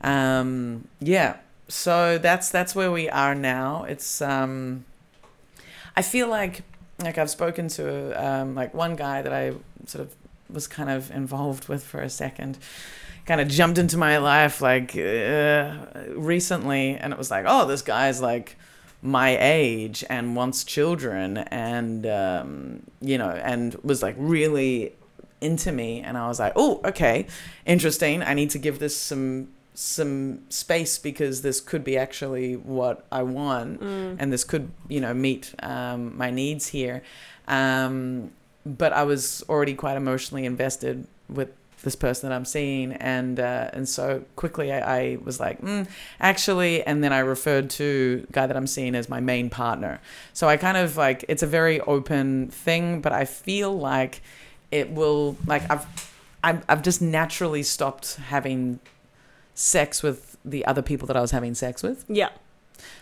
um, 0.00 0.88
yeah. 1.00 1.36
So 1.68 2.16
that's 2.16 2.50
that's 2.50 2.74
where 2.74 2.90
we 2.90 3.10
are 3.10 3.34
now. 3.34 3.84
It's 3.84 4.22
um, 4.22 4.86
I 5.96 6.02
feel 6.02 6.28
like 6.28 6.62
like 7.02 7.18
I've 7.18 7.30
spoken 7.30 7.68
to 7.68 8.24
um 8.24 8.54
like 8.54 8.72
one 8.72 8.96
guy 8.96 9.20
that 9.20 9.32
I 9.32 9.52
sort 9.86 10.06
of 10.06 10.14
was 10.48 10.66
kind 10.66 10.88
of 10.88 11.10
involved 11.10 11.68
with 11.68 11.84
for 11.84 12.00
a 12.00 12.08
second 12.08 12.58
kind 13.26 13.40
of 13.40 13.48
jumped 13.48 13.78
into 13.78 13.96
my 13.96 14.18
life 14.18 14.60
like 14.60 14.96
uh, 14.96 15.74
recently 16.14 16.94
and 16.96 17.12
it 17.12 17.18
was 17.18 17.30
like 17.30 17.44
oh 17.48 17.66
this 17.66 17.82
guy's 17.82 18.20
like 18.20 18.56
my 19.02 19.36
age 19.38 20.04
and 20.08 20.34
wants 20.34 20.64
children 20.64 21.38
and 21.38 22.06
um, 22.06 22.82
you 23.00 23.18
know 23.18 23.30
and 23.30 23.74
was 23.82 24.02
like 24.02 24.16
really 24.18 24.94
into 25.40 25.70
me 25.70 26.00
and 26.00 26.16
i 26.16 26.26
was 26.26 26.38
like 26.40 26.52
oh 26.56 26.80
okay 26.84 27.26
interesting. 27.66 28.22
I 28.22 28.34
need 28.34 28.50
to 28.50 28.58
give 28.58 28.78
this 28.78 28.96
some 28.96 29.48
some 29.74 30.48
space 30.50 30.98
because 30.98 31.42
this 31.42 31.60
could 31.60 31.82
be 31.82 31.96
actually 31.98 32.54
what 32.54 33.04
i 33.10 33.22
want 33.22 33.80
and 33.80 34.32
this 34.32 34.44
could 34.44 34.70
you 34.88 35.00
know 35.00 35.12
meet 35.12 35.52
um, 35.62 36.16
my 36.16 36.30
needs 36.30 36.68
here. 36.68 37.02
Um, 37.48 38.30
but 38.64 38.94
i 38.94 39.02
was 39.02 39.44
already 39.48 39.74
quite 39.74 39.96
emotionally 39.96 40.46
invested 40.46 41.06
with 41.28 41.50
this 41.84 41.94
person 41.94 42.28
that 42.28 42.34
I'm 42.34 42.44
seeing, 42.44 42.92
and 42.94 43.38
uh, 43.38 43.70
and 43.72 43.88
so 43.88 44.24
quickly 44.36 44.72
I, 44.72 44.98
I 44.98 45.18
was 45.22 45.38
like, 45.38 45.60
mm, 45.60 45.88
actually, 46.20 46.82
and 46.82 47.04
then 47.04 47.12
I 47.12 47.20
referred 47.20 47.70
to 47.70 48.26
guy 48.32 48.46
that 48.46 48.56
I'm 48.56 48.66
seeing 48.66 48.94
as 48.94 49.08
my 49.08 49.20
main 49.20 49.50
partner. 49.50 50.00
So 50.32 50.48
I 50.48 50.56
kind 50.56 50.76
of 50.76 50.96
like 50.96 51.24
it's 51.28 51.42
a 51.42 51.46
very 51.46 51.80
open 51.80 52.48
thing, 52.48 53.00
but 53.00 53.12
I 53.12 53.24
feel 53.24 53.76
like 53.76 54.22
it 54.70 54.90
will 54.90 55.36
like 55.46 55.70
I've 55.70 55.86
I've, 56.42 56.64
I've 56.68 56.82
just 56.82 57.00
naturally 57.00 57.62
stopped 57.62 58.16
having 58.16 58.80
sex 59.54 60.02
with 60.02 60.36
the 60.44 60.66
other 60.66 60.82
people 60.82 61.06
that 61.06 61.16
I 61.16 61.20
was 61.20 61.30
having 61.30 61.54
sex 61.54 61.82
with. 61.82 62.04
Yeah. 62.08 62.30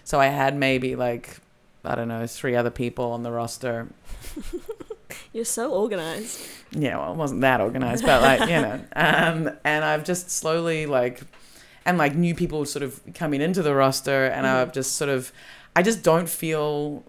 So 0.04 0.20
I 0.20 0.26
had 0.26 0.56
maybe 0.56 0.94
like 0.96 1.38
I 1.84 1.94
don't 1.94 2.08
know 2.08 2.26
three 2.26 2.54
other 2.54 2.70
people 2.70 3.12
on 3.12 3.22
the 3.22 3.32
roster 3.32 3.88
You're 5.32 5.44
so 5.44 5.72
organized. 5.72 6.40
yeah, 6.72 6.96
well, 6.98 7.12
it 7.12 7.16
wasn't 7.16 7.40
that 7.42 7.60
organized, 7.60 8.04
but 8.04 8.22
like, 8.22 8.40
you 8.48 8.60
know, 8.60 8.80
um, 8.96 9.50
and 9.64 9.84
I've 9.84 10.04
just 10.04 10.30
slowly 10.30 10.86
like, 10.86 11.22
and 11.84 11.98
like 11.98 12.14
new 12.14 12.34
people 12.34 12.64
sort 12.64 12.82
of 12.82 13.00
coming 13.14 13.40
into 13.40 13.62
the 13.62 13.74
roster, 13.74 14.26
and 14.26 14.46
Mhm. 14.46 14.50
I've 14.54 14.72
just 14.72 14.96
sort 14.96 15.10
of, 15.10 15.32
I 15.74 15.82
just 15.82 16.02
don't 16.02 16.28
feel, 16.28 17.02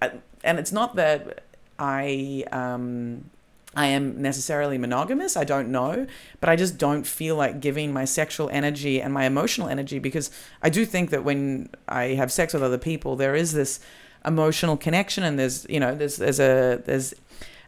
and 0.00 0.58
it's 0.58 0.72
not 0.72 0.96
that 0.96 1.42
I 1.78 2.44
um 2.52 3.30
I 3.78 3.86
am 3.88 4.22
necessarily 4.22 4.78
monogamous. 4.78 5.36
I 5.36 5.44
don't 5.44 5.68
know, 5.70 6.06
but 6.40 6.48
I 6.48 6.56
just 6.56 6.78
don't 6.78 7.06
feel 7.06 7.36
like 7.36 7.60
giving 7.60 7.92
my 7.92 8.06
sexual 8.06 8.48
energy 8.50 9.02
and 9.02 9.12
my 9.12 9.26
emotional 9.26 9.68
energy 9.68 9.98
because 9.98 10.30
I 10.62 10.70
do 10.70 10.86
think 10.86 11.10
that 11.10 11.24
when 11.24 11.68
I 11.86 12.14
have 12.14 12.32
sex 12.32 12.54
with 12.54 12.62
other 12.62 12.78
people, 12.78 13.16
there 13.16 13.34
is 13.34 13.52
this 13.52 13.78
emotional 14.24 14.76
connection 14.78 15.22
and 15.24 15.38
there's 15.38 15.66
you 15.68 15.78
know 15.78 15.94
there's 15.94 16.16
there's 16.16 16.40
a 16.40 16.80
there's 16.86 17.12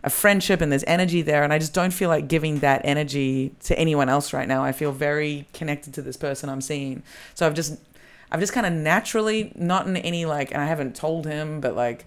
a 0.04 0.10
friendship 0.10 0.60
and 0.60 0.70
there's 0.70 0.84
energy 0.86 1.22
there 1.22 1.42
and 1.42 1.52
I 1.52 1.58
just 1.58 1.74
don't 1.74 1.92
feel 1.92 2.08
like 2.08 2.28
giving 2.28 2.60
that 2.60 2.82
energy 2.84 3.52
to 3.64 3.78
anyone 3.78 4.08
else 4.08 4.32
right 4.32 4.46
now. 4.48 4.62
I 4.64 4.72
feel 4.72 4.92
very 4.92 5.46
connected 5.52 5.94
to 5.94 6.02
this 6.02 6.16
person 6.16 6.48
I'm 6.48 6.60
seeing. 6.60 7.02
So 7.34 7.46
I've 7.46 7.54
just 7.54 7.78
I've 8.30 8.40
just 8.40 8.52
kind 8.52 8.66
of 8.66 8.72
naturally 8.72 9.52
not 9.56 9.86
in 9.86 9.96
any 9.96 10.24
like 10.24 10.52
and 10.52 10.60
I 10.62 10.66
haven't 10.66 10.94
told 10.94 11.26
him 11.26 11.60
but 11.60 11.74
like 11.74 12.04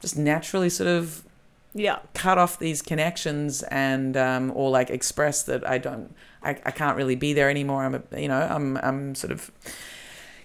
just 0.00 0.16
naturally 0.16 0.70
sort 0.70 0.88
of 0.88 1.22
Yeah. 1.74 1.98
cut 2.14 2.38
off 2.38 2.58
these 2.58 2.80
connections 2.82 3.62
and 3.64 4.16
um, 4.16 4.52
or 4.54 4.70
like 4.70 4.88
express 4.90 5.42
that 5.44 5.66
I 5.68 5.78
don't 5.78 6.14
I, 6.42 6.50
I 6.64 6.70
can't 6.70 6.96
really 6.96 7.16
be 7.16 7.32
there 7.32 7.50
anymore. 7.50 7.84
I'm 7.84 7.94
a, 7.94 8.20
you 8.20 8.28
know 8.28 8.40
I'm 8.40 8.76
I'm 8.78 9.14
sort 9.14 9.32
of 9.32 9.50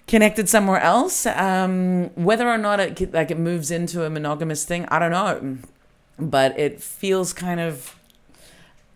connected 0.06 0.48
somewhere 0.48 0.80
else. 0.80 1.24
Um, 1.26 2.10
whether 2.14 2.48
or 2.48 2.58
not 2.58 2.80
it 2.80 3.12
like 3.14 3.30
it 3.30 3.38
moves 3.38 3.70
into 3.70 4.04
a 4.04 4.10
monogamous 4.10 4.64
thing, 4.64 4.84
I 4.86 4.98
don't 4.98 5.12
know, 5.12 5.58
but 6.20 6.58
it 6.58 6.82
feels 6.82 7.32
kind 7.32 7.60
of 7.60 7.96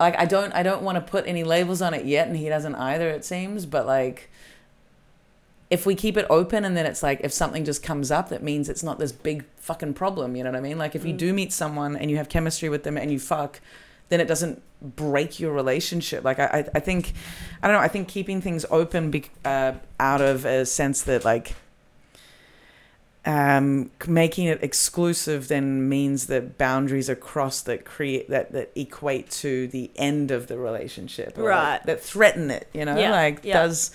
like 0.01 0.18
I 0.18 0.24
don't 0.26 0.52
I 0.52 0.62
don't 0.62 0.82
want 0.82 0.96
to 0.96 1.01
put 1.01 1.26
any 1.26 1.44
labels 1.44 1.80
on 1.80 1.94
it 1.94 2.05
yet, 2.05 2.26
and 2.28 2.36
he 2.36 2.48
doesn't 2.48 2.74
either. 2.74 3.09
It 3.09 3.24
seems, 3.24 3.66
but 3.66 3.86
like. 3.86 4.30
If 5.70 5.86
we 5.86 5.94
keep 5.96 6.16
it 6.16 6.26
open 6.30 6.64
and 6.64 6.76
then 6.76 6.86
it's 6.86 7.02
like 7.02 7.20
if 7.24 7.32
something 7.32 7.64
just 7.64 7.82
comes 7.82 8.10
up, 8.10 8.28
that 8.28 8.42
means 8.44 8.68
it's 8.68 8.82
not 8.84 8.98
this 8.98 9.10
big 9.10 9.44
fucking 9.56 9.94
problem. 9.94 10.36
You 10.36 10.44
know 10.44 10.51
what 10.51 10.59
I 10.59 10.60
mean? 10.60 10.78
Like 10.78 10.94
if 10.94 11.05
you 11.05 11.14
Mm. 11.14 11.18
do 11.18 11.32
meet 11.32 11.52
someone 11.52 11.96
and 11.96 12.10
you 12.10 12.16
have 12.18 12.28
chemistry 12.28 12.68
with 12.68 12.84
them 12.84 12.96
and 12.96 13.10
you 13.10 13.18
fuck, 13.18 13.60
then 14.09 14.20
it 14.20 14.28
doesn't 14.28 14.62
break 14.94 15.40
your 15.40 15.52
relationship. 15.52 16.22
Like 16.22 16.38
I, 16.38 16.44
I, 16.44 16.59
I 16.76 16.80
think, 16.80 17.14
I 17.62 17.66
don't 17.66 17.74
know. 17.76 17.80
I 17.82 17.88
think 17.88 18.06
keeping 18.09 18.40
things 18.40 18.64
open 18.70 19.10
be, 19.10 19.24
uh, 19.44 19.72
out 19.98 20.20
of 20.20 20.44
a 20.44 20.64
sense 20.66 21.02
that 21.05 21.24
like 21.24 21.56
um, 23.26 23.90
making 24.06 24.46
it 24.48 24.62
exclusive 24.62 25.48
then 25.48 25.88
means 25.88 26.26
that 26.26 26.59
boundaries 26.59 27.09
are 27.09 27.14
crossed 27.16 27.66
that 27.66 27.84
create 27.84 28.28
that 28.28 28.52
that 28.52 28.70
equate 28.76 29.30
to 29.30 29.66
the 29.68 29.90
end 29.96 30.30
of 30.30 30.46
the 30.46 30.59
relationship, 30.59 31.36
like, 31.36 31.46
Right. 31.46 31.86
that 31.86 32.01
threaten 32.02 32.51
it. 32.51 32.68
You 32.74 32.84
know, 32.84 32.98
Yeah, 32.98 33.10
like 33.10 33.40
yeah. 33.44 33.55
does 33.62 33.90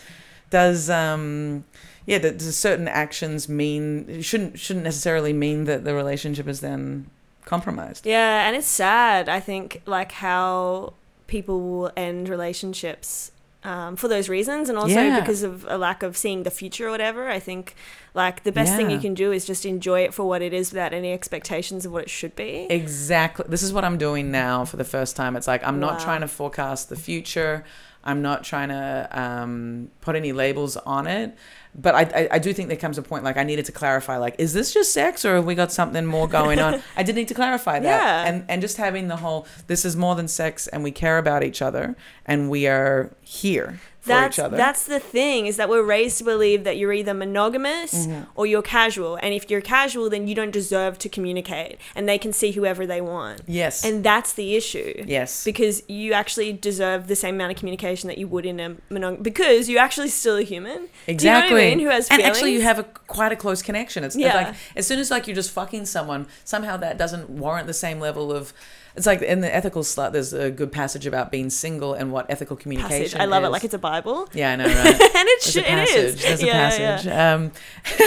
does 0.49 0.89
um 0.89 1.64
yeah 2.07 2.18
that 2.18 2.39
does 2.39 2.57
certain 2.57 2.88
actions 2.88 3.47
mean 3.47 4.22
shouldn't 4.22 4.57
shouldn't 4.57 4.84
necessarily 4.85 5.31
mean 5.34 5.65
that 5.65 5.84
the 5.84 5.93
relationship 5.93 6.47
is 6.47 6.61
then 6.61 7.07
compromised. 7.45 8.06
Yeah, 8.06 8.47
and 8.47 8.56
it's 8.56 8.68
sad, 8.68 9.30
I 9.30 9.39
think, 9.39 9.81
like 9.85 10.11
how 10.14 10.93
people 11.27 11.61
will 11.61 11.91
end 11.95 12.30
relationships 12.30 13.31
um, 13.64 13.95
for 13.98 14.07
those 14.07 14.30
reasons 14.30 14.69
and 14.69 14.77
also 14.77 14.94
Yeah. 15.02 15.19
because 15.19 15.44
of 15.44 15.65
a 15.68 15.77
lack 15.77 16.02
of 16.02 16.15
seeing 16.15 16.44
the 16.44 16.52
future 16.52 16.88
or 16.88 16.91
whatever. 16.91 17.30
I 17.30 17.40
think 17.40 17.76
like 18.14 18.44
the 18.44 18.52
best 18.52 18.76
thing 18.76 18.90
you 18.90 18.99
can 18.99 19.14
do 19.14 19.31
is 19.31 19.45
just 19.45 19.65
enjoy 19.65 20.02
it 20.02 20.14
for 20.14 20.26
what 20.27 20.41
it 20.41 20.53
is 20.53 20.72
without 20.72 20.94
any 20.94 21.11
expectations 21.11 21.86
of 21.86 21.91
what 21.91 22.03
it 22.03 22.10
should 22.10 22.36
be. 22.36 22.68
Exactly. 22.69 23.45
This 23.49 23.61
is 23.61 23.73
what 23.73 23.84
I'm 23.84 23.98
doing 23.98 24.31
now 24.31 24.64
for 24.65 24.77
the 24.77 24.86
first 24.86 25.15
time. 25.15 25.36
It's 25.36 25.48
like 25.48 25.64
I'm 25.68 25.80
not 25.80 25.99
trying 25.99 26.22
to 26.22 26.27
forecast 26.27 26.90
the 26.90 26.95
future. 26.95 27.65
I'm 28.03 28.22
not 28.22 28.45
trying 28.45 28.69
to 28.69 29.10
um, 29.11 29.90
put 29.99 30.15
any 30.15 30.31
labels 30.31 30.77
on 30.77 31.06
it. 31.06 31.36
But 31.76 31.96
I, 31.96 32.02
I, 32.02 32.28
I 32.32 32.40
do 32.40 32.52
think 32.52 32.68
there 32.68 32.78
comes 32.78 32.98
a 32.98 33.02
point 33.02 33.24
like 33.24 33.38
I 33.38 33.44
needed 33.44 33.66
to 33.66 33.72
clarify 33.72 34.18
like 34.18 34.36
is 34.40 34.54
this 34.54 34.74
just 34.74 34.91
sex 34.91 35.24
or 35.24 35.36
have 35.36 35.46
we 35.46 35.56
got 35.56 35.72
something 35.72 36.06
more 36.06 36.28
going 36.28 36.60
on? 36.60 36.82
I 36.98 37.04
did 37.04 37.16
need 37.16 37.28
to 37.28 37.34
clarify 37.34 37.80
that. 37.80 37.86
Yeah. 37.86 38.28
And 38.28 38.46
and 38.50 38.62
just 38.62 38.78
having 38.78 39.08
the 39.08 39.18
whole 39.18 39.48
this 39.68 39.86
is 39.86 39.96
more 39.96 40.16
than 40.16 40.28
sex 40.28 40.68
and 40.68 40.84
we 40.84 40.91
care 40.91 41.18
about 41.18 41.44
each 41.44 41.62
other 41.62 41.96
and 42.26 42.50
we 42.50 42.68
are 42.68 43.12
here 43.22 43.80
that's 44.14 44.38
each 44.38 44.44
other. 44.44 44.57
that's 44.57 44.84
the 44.86 44.99
thing 44.99 45.48
is 45.48 45.57
that 45.57 45.69
we're 45.69 45.84
raised 45.84 46.18
to 46.19 46.23
believe 46.23 46.64
that 46.64 46.77
you're 46.77 46.94
either 46.94 47.14
monogamous 47.14 47.90
Mm-hmm. 48.07 48.23
or 48.36 48.45
you're 48.45 48.61
casual 48.61 49.18
and 49.22 49.34
if 49.34 49.49
you're 49.49 49.61
casual 49.61 50.10
then 50.10 50.27
you 50.27 50.36
don't 50.36 50.52
deserve 50.52 50.98
to 50.99 51.10
communicate 51.10 51.77
and 51.95 52.07
they 52.07 52.18
can 52.18 52.31
see 52.34 52.52
whoever 52.52 52.86
they 52.86 53.02
want 53.02 53.41
yes. 53.48 53.84
and 53.84 54.03
that's 54.03 54.34
the 54.34 54.56
issue 54.56 55.03
yes. 55.07 55.44
because 55.44 55.81
you 55.88 56.14
actually 56.14 56.53
deserve 56.53 57.07
the 57.07 57.15
same 57.15 57.36
amount 57.36 57.52
of 57.52 57.57
communication 57.57 58.07
that 58.07 58.18
you 58.18 58.27
would 58.27 58.45
in 58.45 58.60
a 58.60 58.69
monog 58.91 59.22
because 59.23 59.69
you're 59.69 59.81
actually 59.81 60.07
still 60.10 60.38
a 60.38 60.44
human 60.44 60.88
Exactly. 61.07 61.49
You 61.49 61.56
know 61.56 61.68
I 61.68 61.69
mean? 61.76 61.80
Who 61.80 61.90
has 61.90 62.10
and 62.10 62.22
actually, 62.22 62.53
you 62.53 62.61
have 62.61 62.80
a 62.80 62.84
quite 62.84 63.31
a 63.31 63.36
close 63.36 63.61
connection. 63.61 64.03
It's, 64.03 64.15
it's 64.15 64.22
Yeah. 64.23 64.34
like 64.36 64.56
as 64.76 64.86
soon 64.86 64.99
as 64.99 65.10
like 65.10 65.27
you're 65.27 65.36
just 65.36 65.52
fucking 65.52 65.86
someone, 65.86 66.27
somehow 66.44 66.77
that 66.77 66.98
doesn't 66.98 67.30
warrant 67.30 67.68
the 67.68 67.73
same 67.73 67.99
level 67.99 68.31
of. 68.31 68.53
It's 68.99 69.07
like 69.07 69.21
in 69.21 69.39
the 69.39 69.53
ethical 69.55 69.81
slut. 69.84 70.11
There's 70.11 70.34
a 70.34 70.51
good 70.51 70.71
passage 70.71 71.05
about 71.07 71.31
being 71.31 71.49
single 71.49 71.93
and 71.93 72.11
what 72.11 72.26
ethical 72.30 72.55
communication. 72.57 73.03
passage. 73.05 73.19
I 73.19 73.26
love 73.26 73.43
it. 73.45 73.49
like 73.49 73.63
it's 73.63 73.73
a 73.73 73.80
Bible. 73.80 74.27
Yeah, 74.34 74.51
I 74.51 74.55
know, 74.57 74.65
right? 74.67 74.76
and 74.76 74.91
it, 74.93 75.41
There's 75.43 75.53
sh- 75.53 75.55
a 75.55 75.59
it 75.61 75.65
passage. 75.65 75.95
is. 76.03 76.21
There's 76.21 76.43
a 76.43 76.45
Yeah, 76.45 77.01
yeah. 77.03 77.34
Um, 77.34 77.51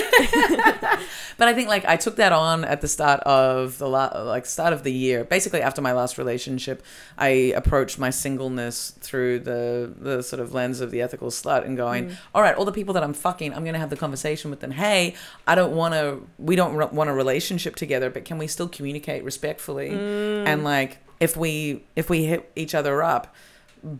but 1.38 1.48
I 1.48 1.54
think 1.54 1.68
like 1.68 1.84
I 1.86 1.96
took 1.96 2.16
that 2.16 2.32
on 2.32 2.64
at 2.64 2.80
the 2.80 2.88
start 2.88 3.20
of 3.20 3.78
the 3.78 3.88
la- 3.88 4.22
like 4.24 4.46
start 4.46 4.72
of 4.72 4.82
the 4.84 4.92
year. 4.92 5.24
Basically, 5.24 5.62
after 5.62 5.80
my 5.80 5.92
last 5.92 6.18
relationship, 6.18 6.82
I 7.18 7.28
approached 7.56 7.98
my 7.98 8.10
singleness 8.10 8.90
through 9.00 9.40
the 9.40 9.92
the 9.98 10.22
sort 10.22 10.40
of 10.40 10.52
lens 10.54 10.80
of 10.80 10.90
the 10.90 11.00
ethical 11.02 11.28
slut 11.30 11.64
and 11.64 11.76
going, 11.76 12.02
Mm. 12.02 12.16
all 12.34 12.42
right, 12.42 12.54
all 12.54 12.64
the 12.64 12.72
people 12.72 12.94
that 12.94 13.02
I'm 13.04 13.14
fucking, 13.14 13.54
I'm 13.54 13.64
gonna 13.64 13.78
have 13.78 13.90
the 13.90 13.96
conversation 13.96 14.50
with 14.50 14.60
them. 14.60 14.72
Hey, 14.72 15.14
I 15.46 15.54
don't 15.54 15.74
want 15.74 15.94
to. 15.94 16.20
We 16.38 16.56
don't 16.56 16.74
re- 16.74 16.88
want 16.92 17.08
a 17.10 17.14
relationship 17.14 17.76
together, 17.76 18.10
but 18.10 18.24
can 18.24 18.38
we 18.38 18.46
still 18.46 18.68
communicate 18.68 19.24
respectfully? 19.24 19.90
Mm. 19.90 20.46
And 20.46 20.64
like, 20.64 20.81
if 21.20 21.36
we 21.36 21.84
if 21.96 22.08
we 22.10 22.24
hit 22.24 22.50
each 22.56 22.74
other 22.74 23.02
up 23.02 23.34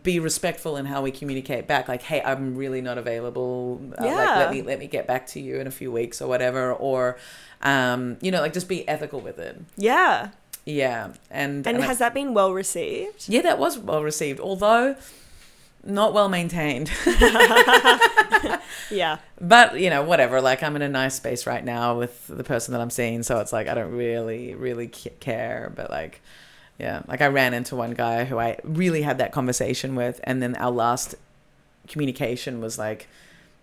be 0.01 0.17
respectful 0.17 0.77
in 0.77 0.85
how 0.85 1.01
we 1.01 1.11
communicate 1.11 1.67
back. 1.67 1.87
Like 1.89 2.03
hey 2.03 2.21
i'm 2.23 2.55
really 2.55 2.79
not 2.81 2.97
available. 2.97 3.81
Uh, 3.97 4.05
like 4.05 4.11
Yeah. 4.15 4.37
let 4.39 4.51
me 4.51 4.61
let 4.61 4.79
me 4.79 4.87
get 4.87 5.05
back 5.07 5.27
to 5.33 5.39
you 5.41 5.59
in 5.59 5.67
a 5.67 5.71
few 5.71 5.91
weeks 5.91 6.21
or 6.21 6.27
whatever. 6.29 6.71
Or 6.73 7.17
um 7.61 8.17
you 8.21 8.31
know 8.31 8.39
like 8.41 8.53
just 8.53 8.69
be 8.69 8.87
ethical 8.87 9.19
with 9.19 9.37
it. 9.39 9.55
Yeah. 9.75 10.29
yeah. 10.65 11.11
And 11.29 11.67
And 11.67 11.75
and 11.75 11.83
I- 11.83 11.87
has 11.87 11.97
that 11.99 12.13
been 12.13 12.33
well 12.33 12.53
received? 12.53 13.25
yeah 13.27 13.41
that 13.41 13.57
was 13.59 13.77
well 13.77 14.03
received. 14.03 14.39
Although 14.39 14.95
not 15.85 16.13
well 16.13 16.29
maintained. 16.29 16.89
Yeah. 18.91 19.17
but 19.41 19.79
you 19.79 19.89
know 19.89 20.03
whatever. 20.03 20.39
Like 20.41 20.61
i'm 20.63 20.75
in 20.75 20.81
a 20.81 20.89
nice 20.89 21.15
space 21.15 21.45
right 21.47 21.63
now 21.63 21.97
with 21.97 22.27
the 22.27 22.43
person 22.43 22.71
that 22.73 22.81
i'm 22.81 22.89
seeing. 22.89 23.23
So 23.23 23.39
it's 23.39 23.51
like 23.53 23.67
i 23.67 23.73
don't 23.73 23.91
really 23.91 24.55
really 24.55 24.87
care. 24.87 25.71
But 25.75 25.89
like 25.89 26.21
yeah 26.79 27.01
like 27.07 27.21
i 27.21 27.27
ran 27.27 27.53
into 27.53 27.75
one 27.75 27.91
guy 27.91 28.25
who 28.25 28.39
i 28.39 28.57
really 28.63 29.01
had 29.01 29.17
that 29.17 29.31
conversation 29.31 29.95
with 29.95 30.19
and 30.23 30.41
then 30.41 30.55
our 30.55 30.71
last 30.71 31.15
communication 31.87 32.61
was 32.61 32.77
like 32.77 33.07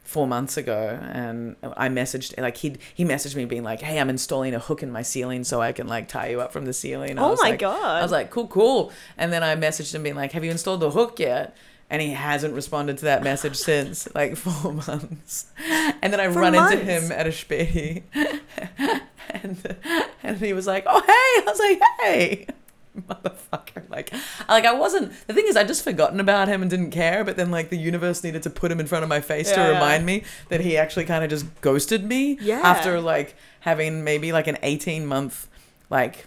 four 0.03 0.27
months 0.27 0.57
ago 0.57 0.99
and 1.13 1.55
i 1.77 1.89
messaged 1.89 2.37
like 2.41 2.57
he 2.57 2.77
he 2.95 3.05
messaged 3.05 3.37
me 3.37 3.45
being 3.45 3.63
like 3.63 3.81
hey 3.81 4.01
i'm 4.01 4.11
installing 4.11 4.55
a 4.55 4.59
hook 4.59 4.83
in 4.83 4.91
my 4.91 5.03
ceiling 5.03 5.45
so 5.45 5.61
i 5.61 5.73
can 5.73 5.87
like 5.87 6.09
tie 6.09 6.29
you 6.29 6.41
up 6.41 6.53
from 6.53 6.65
the 6.65 6.73
ceiling 6.73 7.19
I 7.19 7.23
oh 7.23 7.37
my 7.37 7.51
like, 7.51 7.61
god. 7.61 8.01
I 8.01 8.03
was 8.03 8.11
like, 8.11 8.31
cool, 8.31 8.49
cool. 8.49 8.93
And 9.17 9.33
then 9.33 9.43
I 9.43 9.55
messaged 9.57 9.95
him 9.95 10.03
being 10.03 10.17
like, 10.17 10.33
have 10.33 10.45
you 10.45 10.51
installed 10.51 10.81
the 10.81 10.91
hook 10.91 11.19
yet? 11.19 11.57
And 11.89 12.01
he 12.01 12.11
hasn't 12.11 12.55
responded 12.55 12.99
to 12.99 13.05
that 13.07 13.23
message 13.23 13.57
since 13.71 14.13
like 14.15 14.37
four 14.37 14.73
months. 14.73 15.47
And 16.03 16.13
then 16.13 16.21
I 16.21 16.29
For 16.29 16.41
run 16.41 16.55
into 16.55 16.79
him 16.79 17.13
at 17.13 17.27
a 17.27 17.33
spee. 17.33 18.03
and, 19.31 19.77
and 20.23 20.39
he 20.39 20.53
was 20.53 20.67
like, 20.67 20.85
oh, 20.87 21.01
hey. 21.01 21.07
I 21.11 21.45
was 21.47 21.59
like, 21.59 21.81
hey. 22.01 22.47
Motherfucker. 23.09 23.89
Like, 23.91 24.13
like 24.49 24.65
I 24.65 24.73
wasn't. 24.73 25.13
The 25.27 25.35
thing 25.35 25.47
is, 25.47 25.57
I'd 25.57 25.69
just 25.69 25.83
forgotten 25.85 26.21
about 26.21 26.49
him 26.49 26.63
and 26.63 26.71
didn't 26.71 26.91
care. 26.91 27.25
But 27.25 27.37
then, 27.37 27.51
like, 27.51 27.71
the 27.71 27.77
universe 27.79 28.23
needed 28.25 28.43
to 28.45 28.51
put 28.51 28.71
him 28.71 28.81
in 28.81 28.87
front 28.87 29.03
of 29.03 29.09
my 29.09 29.21
face 29.21 29.51
to 29.53 29.61
Yeah. 29.61 29.69
remind 29.69 30.07
me 30.07 30.25
that 30.49 30.61
he 30.61 30.77
actually 30.77 31.05
kind 31.05 31.25
of 31.25 31.31
just 31.31 31.47
ghosted 31.61 32.05
me 32.05 32.39
Yeah. 32.41 32.61
after 32.63 33.01
like 33.01 33.35
having 33.61 34.05
maybe 34.05 34.33
like 34.33 34.47
an 34.47 34.57
18 34.63 35.07
month 35.07 35.49
like 35.91 36.27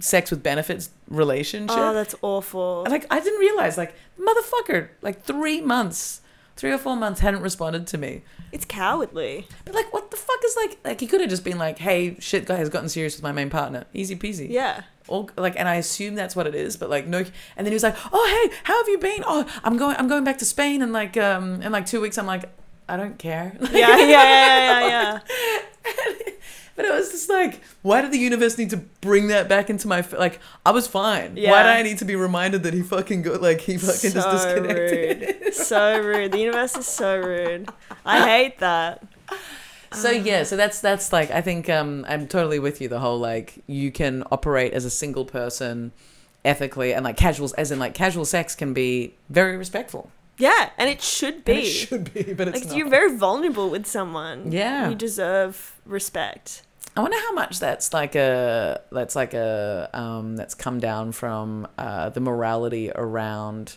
sex 0.00 0.30
with 0.30 0.42
benefits 0.42 0.90
relationship. 1.08 1.76
oh, 1.78 1.92
that's 1.94 2.14
awful. 2.22 2.84
Like 2.88 3.06
I 3.10 3.20
didn't 3.20 3.38
realize 3.38 3.78
like 3.78 3.94
motherfucker 4.18 4.88
like 5.02 5.22
3 5.22 5.60
months 5.60 6.20
3 6.56 6.72
or 6.72 6.78
4 6.78 6.96
months 6.96 7.20
hadn't 7.20 7.42
responded 7.42 7.86
to 7.88 7.98
me. 7.98 8.22
It's 8.54 8.64
cowardly. 8.64 9.48
But 9.64 9.74
like 9.74 9.92
what 9.92 10.12
the 10.12 10.16
fuck 10.16 10.38
is 10.44 10.56
like 10.56 10.78
like 10.84 11.00
he 11.00 11.08
could 11.08 11.20
have 11.20 11.28
just 11.28 11.42
been 11.42 11.58
like 11.58 11.78
hey 11.78 12.16
shit 12.20 12.46
guy 12.46 12.54
has 12.54 12.68
gotten 12.68 12.88
serious 12.88 13.16
with 13.16 13.22
my 13.24 13.32
main 13.32 13.50
partner. 13.50 13.84
Easy 13.92 14.14
peasy. 14.14 14.48
Yeah. 14.48 14.82
All, 15.08 15.28
like 15.36 15.58
and 15.58 15.68
I 15.68 15.74
assume 15.74 16.14
that's 16.14 16.36
what 16.36 16.46
it 16.46 16.54
is 16.54 16.76
but 16.76 16.88
like 16.88 17.06
no 17.06 17.18
and 17.18 17.66
then 17.66 17.66
he 17.66 17.74
was 17.74 17.82
like 17.82 17.96
oh 18.12 18.42
hey 18.48 18.56
how 18.62 18.78
have 18.78 18.88
you 18.88 18.98
been 18.98 19.22
oh 19.26 19.44
I'm 19.64 19.76
going 19.76 19.96
I'm 19.96 20.08
going 20.08 20.24
back 20.24 20.38
to 20.38 20.44
Spain 20.44 20.82
in 20.82 20.92
like 20.92 21.16
um 21.16 21.60
in 21.62 21.72
like 21.72 21.84
2 21.84 22.00
weeks 22.00 22.16
I'm 22.16 22.26
like 22.26 22.44
I 22.88 22.96
don't 22.96 23.18
care. 23.18 23.56
Yeah, 23.60 23.68
yeah, 23.72 23.98
yeah, 23.98 24.86
yeah, 24.86 25.20
yeah. 25.84 26.30
But 26.76 26.86
it 26.86 26.92
was 26.92 27.10
just 27.12 27.28
like, 27.28 27.60
why 27.82 28.00
did 28.02 28.10
the 28.10 28.18
universe 28.18 28.58
need 28.58 28.70
to 28.70 28.78
bring 29.00 29.28
that 29.28 29.48
back 29.48 29.70
into 29.70 29.86
my 29.86 29.98
f- 30.00 30.12
like? 30.12 30.40
I 30.66 30.72
was 30.72 30.86
fine. 30.88 31.36
Yeah. 31.36 31.50
Why 31.52 31.58
Yeah. 31.58 31.62
did 31.74 31.76
I 31.78 31.82
need 31.82 31.98
to 31.98 32.04
be 32.04 32.16
reminded 32.16 32.64
that 32.64 32.74
he 32.74 32.82
fucking 32.82 33.22
got 33.22 33.40
like 33.40 33.60
he 33.60 33.76
fucking 33.78 34.10
just 34.12 34.28
disconnected? 34.30 35.40
rude. 35.44 35.54
so 35.54 35.98
rude. 36.00 36.32
The 36.32 36.38
universe 36.38 36.76
is 36.76 36.86
so 36.86 37.16
rude. 37.16 37.68
I 38.04 38.28
hate 38.28 38.58
that. 38.58 39.02
So 39.92 40.10
yeah, 40.10 40.42
so 40.42 40.56
that's 40.56 40.80
that's 40.80 41.12
like 41.12 41.30
I 41.30 41.40
think 41.40 41.70
um, 41.70 42.04
I'm 42.08 42.26
totally 42.26 42.58
with 42.58 42.80
you. 42.80 42.88
The 42.88 42.98
whole 42.98 43.18
like 43.20 43.62
you 43.68 43.92
can 43.92 44.24
operate 44.32 44.72
as 44.72 44.84
a 44.84 44.90
single 44.90 45.24
person 45.24 45.92
ethically 46.44 46.92
and 46.92 47.04
like 47.04 47.16
casuals, 47.16 47.52
as 47.52 47.70
in 47.70 47.78
like 47.78 47.94
casual 47.94 48.24
sex 48.24 48.56
can 48.56 48.74
be 48.74 49.14
very 49.30 49.56
respectful. 49.56 50.10
Yeah, 50.38 50.70
and 50.78 50.90
it 50.90 51.00
should 51.00 51.34
And 51.34 51.44
be. 51.44 51.52
it 51.60 51.64
should 51.70 52.12
be, 52.12 52.32
but 52.34 52.48
it's 52.48 52.60
like 52.60 52.68
not. 52.68 52.76
you're 52.76 52.88
very 52.88 53.16
vulnerable 53.16 53.70
with 53.70 53.86
someone. 53.86 54.50
Yeah. 54.50 54.88
You 54.88 54.94
deserve 54.96 55.76
respect. 55.86 56.62
I 56.96 57.00
wonder 57.02 57.18
how 57.18 57.32
much 57.32 57.58
that's 57.60 57.92
like 57.92 58.14
a 58.14 58.80
that's 58.92 59.16
like 59.16 59.34
a 59.34 59.90
um, 59.92 60.36
that's 60.36 60.54
come 60.54 60.78
down 60.80 61.12
from 61.12 61.66
uh, 61.78 62.08
the 62.10 62.20
morality 62.20 62.90
around 62.94 63.76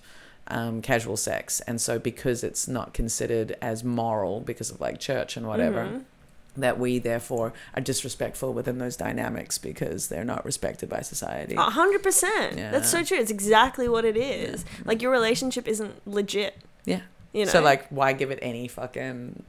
um, 0.50 0.82
casual 0.82 1.18
sex, 1.18 1.60
and 1.62 1.82
so 1.82 2.00
because 2.00 2.44
it's 2.44 2.68
not 2.68 2.94
considered 2.94 3.56
as 3.62 3.84
moral 3.84 4.40
because 4.42 4.70
of 4.72 4.80
like 4.80 5.00
church 5.00 5.36
and 5.36 5.48
whatever, 5.48 5.84
Mhm. 5.86 6.04
That 6.58 6.80
we 6.80 7.00
therefore 7.00 7.54
are 7.76 7.82
disrespectful 7.82 8.54
within 8.54 8.78
those 8.80 8.98
dynamics 8.98 9.58
because 9.58 10.08
they're 10.10 10.26
not 10.26 10.44
respected 10.44 10.90
by 10.90 11.02
society. 11.02 11.56
A 11.56 11.62
hundred 11.62 12.04
percent. 12.04 12.58
That's 12.58 12.90
so 12.90 13.04
true. 13.04 13.18
It's 13.18 13.32
exactly 13.32 13.88
what 13.88 14.06
it 14.06 14.18
is. 14.18 14.66
Like 14.86 15.02
your 15.02 15.12
relationship 15.12 15.68
isn't 15.68 16.08
legit. 16.08 16.58
Yeah. 16.86 17.02
You 17.34 17.46
know. 17.46 17.52
So 17.52 17.62
like, 17.62 17.88
why 17.90 18.14
give 18.14 18.32
it 18.32 18.40
any 18.42 18.68
fucking? 18.68 19.44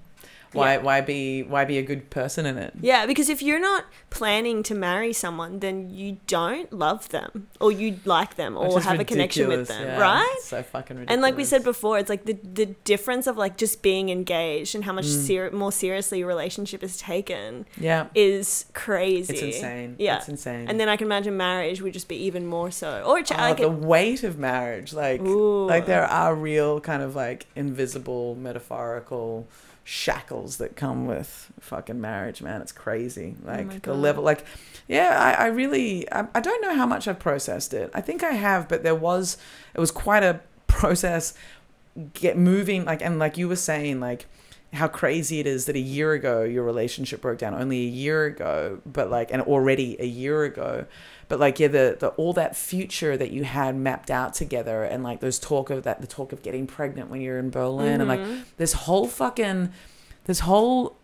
Why 0.53 0.75
Yeah. 0.75 0.83
why 0.83 1.01
be 1.03 1.43
why 1.43 1.65
be 1.65 1.79
a 1.79 1.83
good 1.83 2.09
person 2.11 2.47
in 2.47 2.57
it? 2.59 2.73
Yeah, 2.81 3.05
because 3.07 3.29
if 3.29 3.43
you're 3.43 3.61
not 3.61 3.85
planning 4.11 4.63
to 4.65 4.75
marry 4.75 5.13
someone, 5.13 5.61
then 5.61 5.91
you 5.91 6.17
don't 6.27 6.73
love 6.73 7.09
them 7.11 7.49
or 7.61 7.71
you 7.71 7.99
like 8.05 8.37
them 8.37 8.57
or 8.57 8.81
have 8.81 8.99
a 9.01 9.05
connection 9.05 9.49
with 9.49 9.69
them, 9.69 9.85
yeah. 9.87 9.99
right? 10.01 10.35
It's 10.39 10.47
so 10.49 10.63
fucking 10.63 10.97
ridiculous. 10.97 11.13
And 11.13 11.23
like 11.23 11.37
we 11.37 11.45
said 11.45 11.65
before, 11.65 11.99
it's 11.99 12.09
like 12.09 12.25
the 12.25 12.39
the 12.55 12.67
difference 12.85 13.27
of 13.27 13.37
like 13.37 13.57
just 13.57 13.83
being 13.83 14.09
engaged 14.09 14.75
and 14.75 14.85
how 14.85 14.93
much 14.93 15.07
Mm. 15.07 15.27
ser- 15.27 15.51
more 15.53 15.73
seriously 15.73 16.19
your 16.21 16.29
relationship 16.29 16.83
is 16.83 16.97
taken 16.99 17.67
yeah, 17.79 18.07
is 18.15 18.65
crazy. 18.73 19.33
it's 19.35 19.43
insane. 19.43 19.97
Yeah. 19.99 20.17
it's 20.19 20.29
insane. 20.29 20.69
And 20.69 20.81
then 20.81 20.89
I 20.89 20.97
can 20.97 21.07
imagine 21.07 21.37
marriage 21.37 21.83
would 21.83 21.93
just 21.93 22.09
be 22.09 22.17
even 22.17 22.47
more 22.47 22.71
so. 22.71 23.03
Or 23.07 23.23
ch- 23.23 23.33
Oh, 23.33 23.37
like 23.37 23.59
the 23.59 23.69
weight 23.69 24.23
of 24.25 24.39
marriage, 24.39 24.93
like 24.93 25.21
Ooh. 25.21 25.67
like 25.67 25.87
there 25.87 26.05
are 26.07 26.35
real 26.35 26.81
kind 26.81 27.03
of 27.03 27.15
like 27.15 27.47
invisible, 27.55 28.35
metaphorical 28.35 29.47
shackles 29.91 30.59
that 30.59 30.77
come 30.77 31.07
with 31.07 31.51
fucking 31.61 31.99
marriage, 31.99 32.43
man. 32.43 32.61
It's 32.61 32.73
crazy. 32.73 33.35
Oh 33.43 33.49
like 33.49 33.67
Oh 33.73 33.79
the 33.81 33.95
level, 33.95 34.23
like 34.23 34.45
yeah, 34.87 35.17
I, 35.19 35.45
I 35.45 35.47
really, 35.47 36.11
I, 36.13 36.27
I 36.35 36.41
don't 36.41 36.61
know 36.61 36.75
how 36.75 36.85
much 36.85 37.09
I've 37.09 37.19
processed 37.19 37.73
it. 37.73 37.91
I 37.95 38.03
think 38.03 38.23
I 38.23 38.33
have, 38.33 38.69
but 38.69 38.83
there 38.83 38.95
was, 38.95 39.39
it 39.73 39.81
was 39.81 39.91
quite 39.91 40.23
a 40.23 40.41
process. 40.67 41.33
Get 42.13 42.37
moving, 42.37 42.85
like 42.85 43.01
and 43.01 43.19
like 43.19 43.39
you 43.39 43.49
were 43.49 43.57
saying, 43.57 43.99
like 43.99 44.27
how 44.75 44.89
crazy 44.89 45.41
it 45.41 45.47
is 45.47 45.65
that 45.65 45.75
a 45.75 45.81
year 45.81 46.13
ago 46.13 46.43
your 46.43 46.63
relationship 46.63 47.23
broke 47.23 47.39
down 47.39 47.55
only 47.55 47.79
a 47.79 47.89
year 47.89 48.27
ago 48.27 48.79
but 48.85 49.09
like 49.09 49.33
and 49.33 49.41
already 49.41 49.97
a 49.99 50.05
year 50.05 50.45
ago 50.45 50.85
but 51.29 51.39
like 51.39 51.59
yeah 51.61 51.69
the, 51.69 51.97
the 52.01 52.09
all 52.11 52.33
that 52.33 52.57
future 52.57 53.17
that 53.17 53.31
you 53.31 53.45
had 53.45 53.77
mapped 53.77 54.11
out 54.11 54.35
together 54.35 54.83
and 54.85 55.03
like 55.05 55.21
those 55.21 55.39
talk 55.39 55.71
of 55.71 55.83
that 55.85 56.01
the 56.01 56.07
talk 56.07 56.33
of 56.33 56.43
getting 56.43 56.67
pregnant 56.67 57.11
when 57.11 57.21
you're 57.21 57.39
in 57.39 57.51
berlin 57.51 58.01
and 58.01 58.09
like 58.09 58.21
Mhm. 58.21 58.43
this 58.57 58.73
whole 58.73 59.07
fucking 59.07 59.71
this 60.25 60.41
whole 60.41 60.97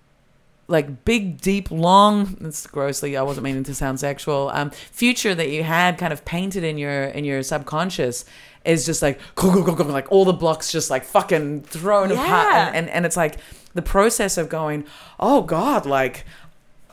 like 0.67 1.05
big 1.05 1.41
deep 1.43 1.71
long 1.71 2.37
it's 2.41 2.67
grossly 2.67 3.17
i 3.19 3.23
wasn't 3.23 3.45
meaning 3.45 3.63
to 3.65 3.75
sound 3.75 4.01
sexual 4.01 4.51
um 4.55 4.71
future 4.71 5.35
that 5.35 5.51
you 5.51 5.63
had 5.63 5.99
kind 5.99 6.13
of 6.13 6.25
painted 6.25 6.65
in 6.65 6.79
your 6.79 7.05
in 7.05 7.25
your 7.25 7.43
subconscious 7.43 8.25
is 8.65 8.87
just 8.87 9.03
like 9.03 9.21
go, 9.35 9.53
go, 9.53 9.63
go, 9.63 9.75
go, 9.75 9.85
like 9.85 10.11
all 10.11 10.25
the 10.25 10.33
blocks 10.33 10.73
just 10.73 10.89
like 10.89 11.05
fucking 11.05 11.61
thrown 11.63 12.11
apart 12.11 12.55
and, 12.55 12.77
and 12.77 12.89
and 12.91 13.05
it's 13.07 13.17
like 13.17 13.37
the 13.75 13.83
process 13.83 14.39
of 14.39 14.49
going 14.49 14.87
oh 15.21 15.43
god 15.43 15.85
like 15.85 16.25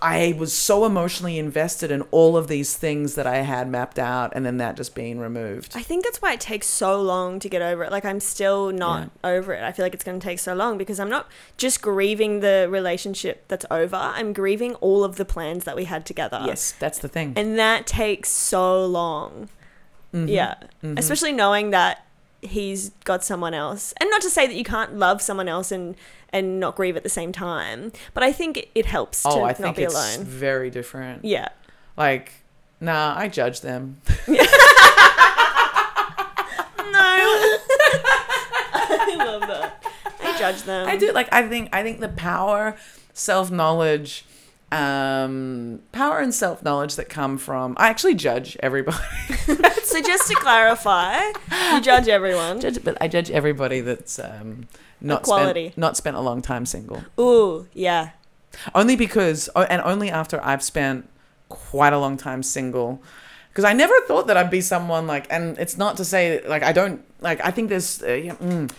I 0.01 0.33
was 0.37 0.51
so 0.51 0.85
emotionally 0.85 1.37
invested 1.37 1.91
in 1.91 2.01
all 2.11 2.35
of 2.35 2.47
these 2.47 2.75
things 2.75 3.13
that 3.15 3.27
I 3.27 3.37
had 3.37 3.69
mapped 3.69 3.99
out, 3.99 4.33
and 4.35 4.43
then 4.45 4.57
that 4.57 4.75
just 4.75 4.95
being 4.95 5.19
removed. 5.19 5.73
I 5.75 5.83
think 5.83 6.03
that's 6.03 6.21
why 6.21 6.33
it 6.33 6.39
takes 6.39 6.65
so 6.67 6.99
long 6.99 7.39
to 7.39 7.47
get 7.47 7.61
over 7.61 7.83
it. 7.83 7.91
Like 7.91 8.03
I'm 8.03 8.19
still 8.19 8.71
not 8.71 9.11
over 9.23 9.53
it. 9.53 9.63
I 9.63 9.71
feel 9.71 9.85
like 9.85 9.93
it's 9.93 10.03
going 10.03 10.19
to 10.19 10.23
take 10.25 10.39
so 10.39 10.53
long 10.55 10.77
because 10.79 10.99
I'm 10.99 11.09
not 11.09 11.27
just 11.57 11.81
grieving 11.81 12.39
the 12.39 12.67
relationship 12.69 13.43
that's 13.47 13.65
over. 13.69 13.95
I'm 13.95 14.33
grieving 14.33 14.73
all 14.75 15.03
of 15.03 15.17
the 15.17 15.25
plans 15.25 15.65
that 15.65 15.75
we 15.75 15.85
had 15.85 16.05
together. 16.05 16.41
yes, 16.45 16.73
that's 16.79 16.97
the 16.99 17.07
thing. 17.07 17.33
And 17.35 17.59
that 17.59 17.85
takes 17.85 18.29
so 18.31 18.83
long. 18.85 19.49
Mhm. 20.13 20.29
Yeah. 20.29 20.55
Mhm. 20.83 20.97
Especially 20.97 21.31
knowing 21.31 21.69
that 21.69 22.05
he's 22.41 22.89
got 23.03 23.23
someone 23.23 23.53
else. 23.53 23.93
And 24.01 24.09
not 24.09 24.21
to 24.23 24.29
say 24.31 24.47
that 24.47 24.55
you 24.55 24.63
can't 24.63 24.97
love 24.97 25.21
someone 25.21 25.47
else 25.47 25.71
and 25.71 25.95
and 26.33 26.59
not 26.59 26.75
grieve 26.75 26.95
at 26.97 27.03
the 27.03 27.09
same 27.09 27.31
time, 27.31 27.91
but 28.13 28.23
I 28.23 28.31
think 28.31 28.69
it 28.75 28.85
helps 28.85 29.23
to 29.23 29.29
Oh, 29.29 29.43
I 29.43 29.47
not 29.49 29.57
think 29.57 29.75
be 29.77 29.83
it's 29.83 29.93
alone. 29.93 30.25
very 30.25 30.69
different. 30.69 31.25
Yeah. 31.25 31.49
Like, 31.97 32.31
nah, 32.79 33.13
I 33.17 33.27
judge 33.27 33.61
them. 33.61 33.97
No. 36.91 36.99
I 38.73 39.15
love 39.17 39.41
that. 39.47 39.83
I 40.21 40.37
judge 40.37 40.63
them. 40.63 40.87
I 40.87 40.97
do. 40.97 41.11
Like, 41.13 41.29
I 41.31 41.47
think, 41.47 41.69
I 41.73 41.83
think 41.83 41.99
the 41.99 42.09
power, 42.09 42.75
self 43.13 43.49
knowledge, 43.51 44.25
um, 44.71 45.81
power 45.91 46.19
and 46.19 46.33
self 46.33 46.63
knowledge 46.63 46.95
that 46.95 47.07
come 47.09 47.37
from. 47.37 47.75
I 47.77 47.89
actually 47.89 48.15
judge 48.15 48.57
everybody. 48.61 48.97
So 49.83 50.01
just 50.01 50.29
to 50.29 50.35
clarify, 50.35 51.19
you 51.73 51.81
judge 51.81 52.07
everyone. 52.07 52.61
judge, 52.61 52.81
but 52.81 52.97
I 53.01 53.09
judge 53.09 53.29
everybody 53.29 53.81
that's 53.81 54.19
um, 54.19 54.67
not 55.01 55.21
Equality. 55.21 55.67
spent, 55.67 55.77
not 55.77 55.97
spent 55.97 56.17
a 56.17 56.21
long 56.21 56.41
time 56.41 56.65
single. 56.65 57.03
Ooh, 57.19 57.67
yeah. 57.73 58.11
Only 58.75 58.95
because, 58.95 59.49
oh, 59.55 59.63
and 59.63 59.81
only 59.83 60.09
after 60.09 60.43
I've 60.43 60.63
spent 60.63 61.09
quite 61.49 61.93
a 61.93 61.99
long 61.99 62.17
time 62.17 62.43
single. 62.43 63.01
Because 63.49 63.65
I 63.65 63.73
never 63.73 63.93
thought 64.01 64.27
that 64.27 64.37
I'd 64.37 64.49
be 64.51 64.61
someone 64.61 65.07
like, 65.07 65.27
and 65.29 65.57
it's 65.57 65.77
not 65.77 65.97
to 65.97 66.05
say 66.05 66.41
like 66.47 66.63
I 66.63 66.71
don't 66.71 67.03
like. 67.19 67.43
I 67.43 67.51
think 67.51 67.69
there's, 67.69 68.01
uh, 68.01 68.13
yeah, 68.13 68.35
mm, 68.35 68.71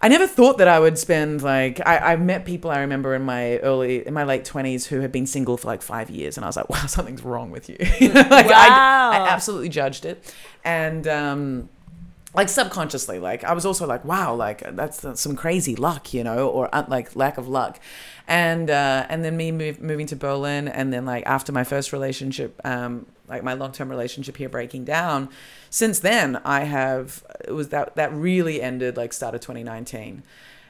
I 0.00 0.08
never 0.08 0.26
thought 0.26 0.58
that 0.58 0.66
I 0.66 0.80
would 0.80 0.98
spend 0.98 1.42
like 1.42 1.80
I, 1.86 1.98
I 1.98 2.16
met 2.16 2.44
people 2.44 2.72
I 2.72 2.80
remember 2.80 3.14
in 3.14 3.22
my 3.22 3.58
early 3.58 4.04
in 4.04 4.12
my 4.12 4.24
late 4.24 4.44
twenties 4.44 4.86
who 4.86 5.00
had 5.00 5.12
been 5.12 5.26
single 5.26 5.56
for 5.56 5.68
like 5.68 5.82
five 5.82 6.10
years, 6.10 6.36
and 6.36 6.44
I 6.44 6.48
was 6.48 6.56
like, 6.56 6.68
wow, 6.70 6.86
something's 6.86 7.22
wrong 7.22 7.50
with 7.52 7.68
you. 7.68 7.76
Like 8.12 8.46
I, 8.46 9.18
I 9.18 9.28
absolutely 9.28 9.68
judged 9.68 10.04
it, 10.04 10.34
and 10.64 11.06
um, 11.06 11.68
like 12.34 12.48
subconsciously, 12.48 13.18
like 13.18 13.44
I 13.44 13.52
was 13.52 13.66
also 13.66 13.86
like, 13.86 14.04
wow, 14.04 14.34
like 14.34 14.62
that's, 14.74 15.00
that's 15.00 15.20
some 15.20 15.36
crazy 15.36 15.76
luck, 15.76 16.14
you 16.14 16.24
know, 16.24 16.48
or 16.48 16.74
uh, 16.74 16.84
like 16.88 17.14
lack 17.14 17.36
of 17.36 17.46
luck, 17.46 17.78
and 18.26 18.70
uh, 18.70 19.06
and 19.08 19.24
then 19.24 19.36
me 19.36 19.52
move, 19.52 19.80
moving 19.80 20.06
to 20.06 20.16
Berlin, 20.16 20.66
and 20.66 20.92
then 20.92 21.04
like 21.04 21.26
after 21.26 21.52
my 21.52 21.64
first 21.64 21.92
relationship, 21.92 22.58
um, 22.64 23.06
like 23.28 23.42
my 23.42 23.52
long 23.52 23.72
term 23.72 23.90
relationship 23.90 24.38
here 24.38 24.48
breaking 24.48 24.84
down, 24.84 25.28
since 25.68 25.98
then 25.98 26.40
I 26.44 26.64
have 26.64 27.22
it 27.44 27.52
was 27.52 27.68
that 27.68 27.96
that 27.96 28.12
really 28.14 28.62
ended 28.62 28.96
like 28.96 29.12
start 29.12 29.34
of 29.34 29.42
2019, 29.42 30.22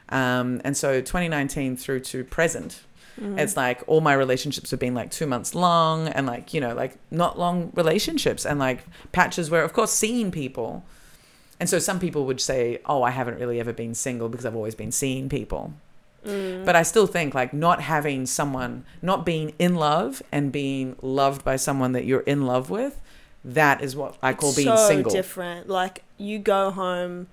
um, 0.09 0.61
and 0.65 0.77
so 0.77 1.01
2019 1.01 1.77
through 1.77 2.01
to 2.01 2.25
present. 2.25 2.83
Mm-hmm. 3.21 3.39
It's 3.39 3.57
like 3.57 3.83
all 3.87 4.01
my 4.01 4.15
relationships 4.15 4.71
have 4.71 4.81
been 4.81 4.95
like 4.95 5.11
two 5.11 5.27
months 5.27 5.55
long 5.55 6.09
and 6.09 6.27
like, 6.27 6.55
you 6.55 6.61
know, 6.61 6.75
like 6.75 6.97
not 7.11 7.39
long 7.39 7.71
relationships 7.75 8.47
and 8.47 8.59
like 8.59 8.85
patches 9.13 9.51
where, 9.51 9.63
of 9.63 9.73
course, 9.73 9.93
seeing 9.93 10.31
people. 10.31 10.85
And 11.63 11.69
so 11.69 11.79
some 11.79 12.01
people 12.01 12.27
would 12.27 12.41
say, 12.41 12.81
oh, 12.87 13.05
I 13.05 13.11
haven't 13.11 13.39
really 13.39 13.61
ever 13.61 13.73
been 13.73 13.95
single 13.95 14.29
because 14.29 14.45
I've 14.45 14.57
always 14.57 14.75
been 14.75 14.91
seeing 14.91 15.29
people. 15.29 15.73
Mm. 16.27 16.65
But 16.65 16.75
I 16.75 16.83
still 16.83 17.07
think 17.07 17.37
like 17.37 17.55
not 17.55 17.83
having 17.83 18.27
someone, 18.27 18.85
not 19.01 19.25
being 19.25 19.53
in 19.61 19.77
love 19.77 20.25
and 20.33 20.51
being 20.51 20.97
loved 21.03 21.45
by 21.45 21.55
someone 21.55 21.93
that 21.93 22.05
you're 22.05 22.23
in 22.23 22.47
love 22.47 22.69
with, 22.69 23.01
that 23.45 23.81
is 23.81 23.95
what 23.95 24.17
I 24.21 24.33
call 24.35 24.49
It's 24.49 24.57
being 24.57 24.77
so 24.77 24.89
single. 24.89 25.13
different. 25.13 25.69
Like 25.69 26.03
you 26.19 26.41
go 26.41 26.73
home 26.73 27.29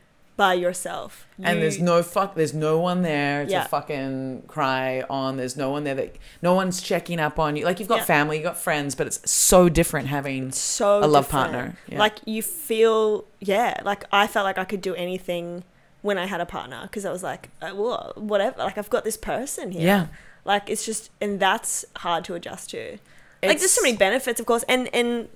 by 0.45 0.53
yourself. 0.53 1.28
and 1.44 1.61
there's 1.61 1.80
no 1.82 2.02
fuck 2.02 2.34
there's 2.36 2.53
no 2.53 2.80
one 2.80 3.02
there 3.02 3.45
to 3.45 3.52
Yeah. 3.52 3.68
fucking 3.68 4.44
cry 4.48 5.03
on 5.10 5.36
there's 5.38 5.57
no 5.57 5.70
one 5.70 5.84
there 5.84 5.95
that 5.95 6.16
no 6.41 6.53
one's 6.53 6.82
checking 6.82 7.20
up 7.20 7.38
on 7.40 7.56
you 7.57 7.66
like 7.66 7.78
you've 7.80 7.90
got 7.95 7.99
Yeah. 7.99 8.16
family 8.16 8.38
you've 8.38 8.45
got 8.52 8.57
friends 8.57 8.95
but 8.95 9.06
it's 9.07 9.20
so 9.30 9.68
different 9.80 10.07
having 10.07 10.52
so 10.52 10.99
a 10.99 11.07
love 11.07 11.26
different. 11.26 11.30
partner, 11.52 11.78
yeah. 11.90 11.99
Like 11.99 12.16
you 12.26 12.41
feel, 12.41 13.26
yeah. 13.53 13.82
Like 13.84 14.06
I 14.11 14.28
felt 14.28 14.45
like 14.45 14.57
I 14.57 14.66
could 14.72 14.82
do 14.82 14.95
anything 14.95 15.64
when 16.02 16.18
I 16.18 16.26
had 16.34 16.40
a 16.40 16.45
partner 16.45 16.80
because 16.84 17.03
I 17.06 17.11
was 17.11 17.24
like, 17.24 17.49
uh, 17.61 17.72
well, 17.76 18.14
whatever. 18.16 18.56
Like 18.60 18.78
I've 18.78 18.90
got 18.90 19.03
this 19.03 19.18
person 19.18 19.72
here. 19.72 19.82
yeah 19.91 20.07
Like 20.45 20.70
it's 20.70 20.86
just, 20.86 21.10
and 21.20 21.40
that's 21.40 21.84
hard 21.98 22.24
to 22.28 22.34
adjust 22.36 22.70
to. 22.72 22.98
like 23.44 23.60
there's 23.60 23.72
so 23.80 23.82
many 23.82 23.95
benefits, 23.98 24.40
of 24.41 24.45
course, 24.45 24.64
and 24.74 24.90
and 24.94 25.28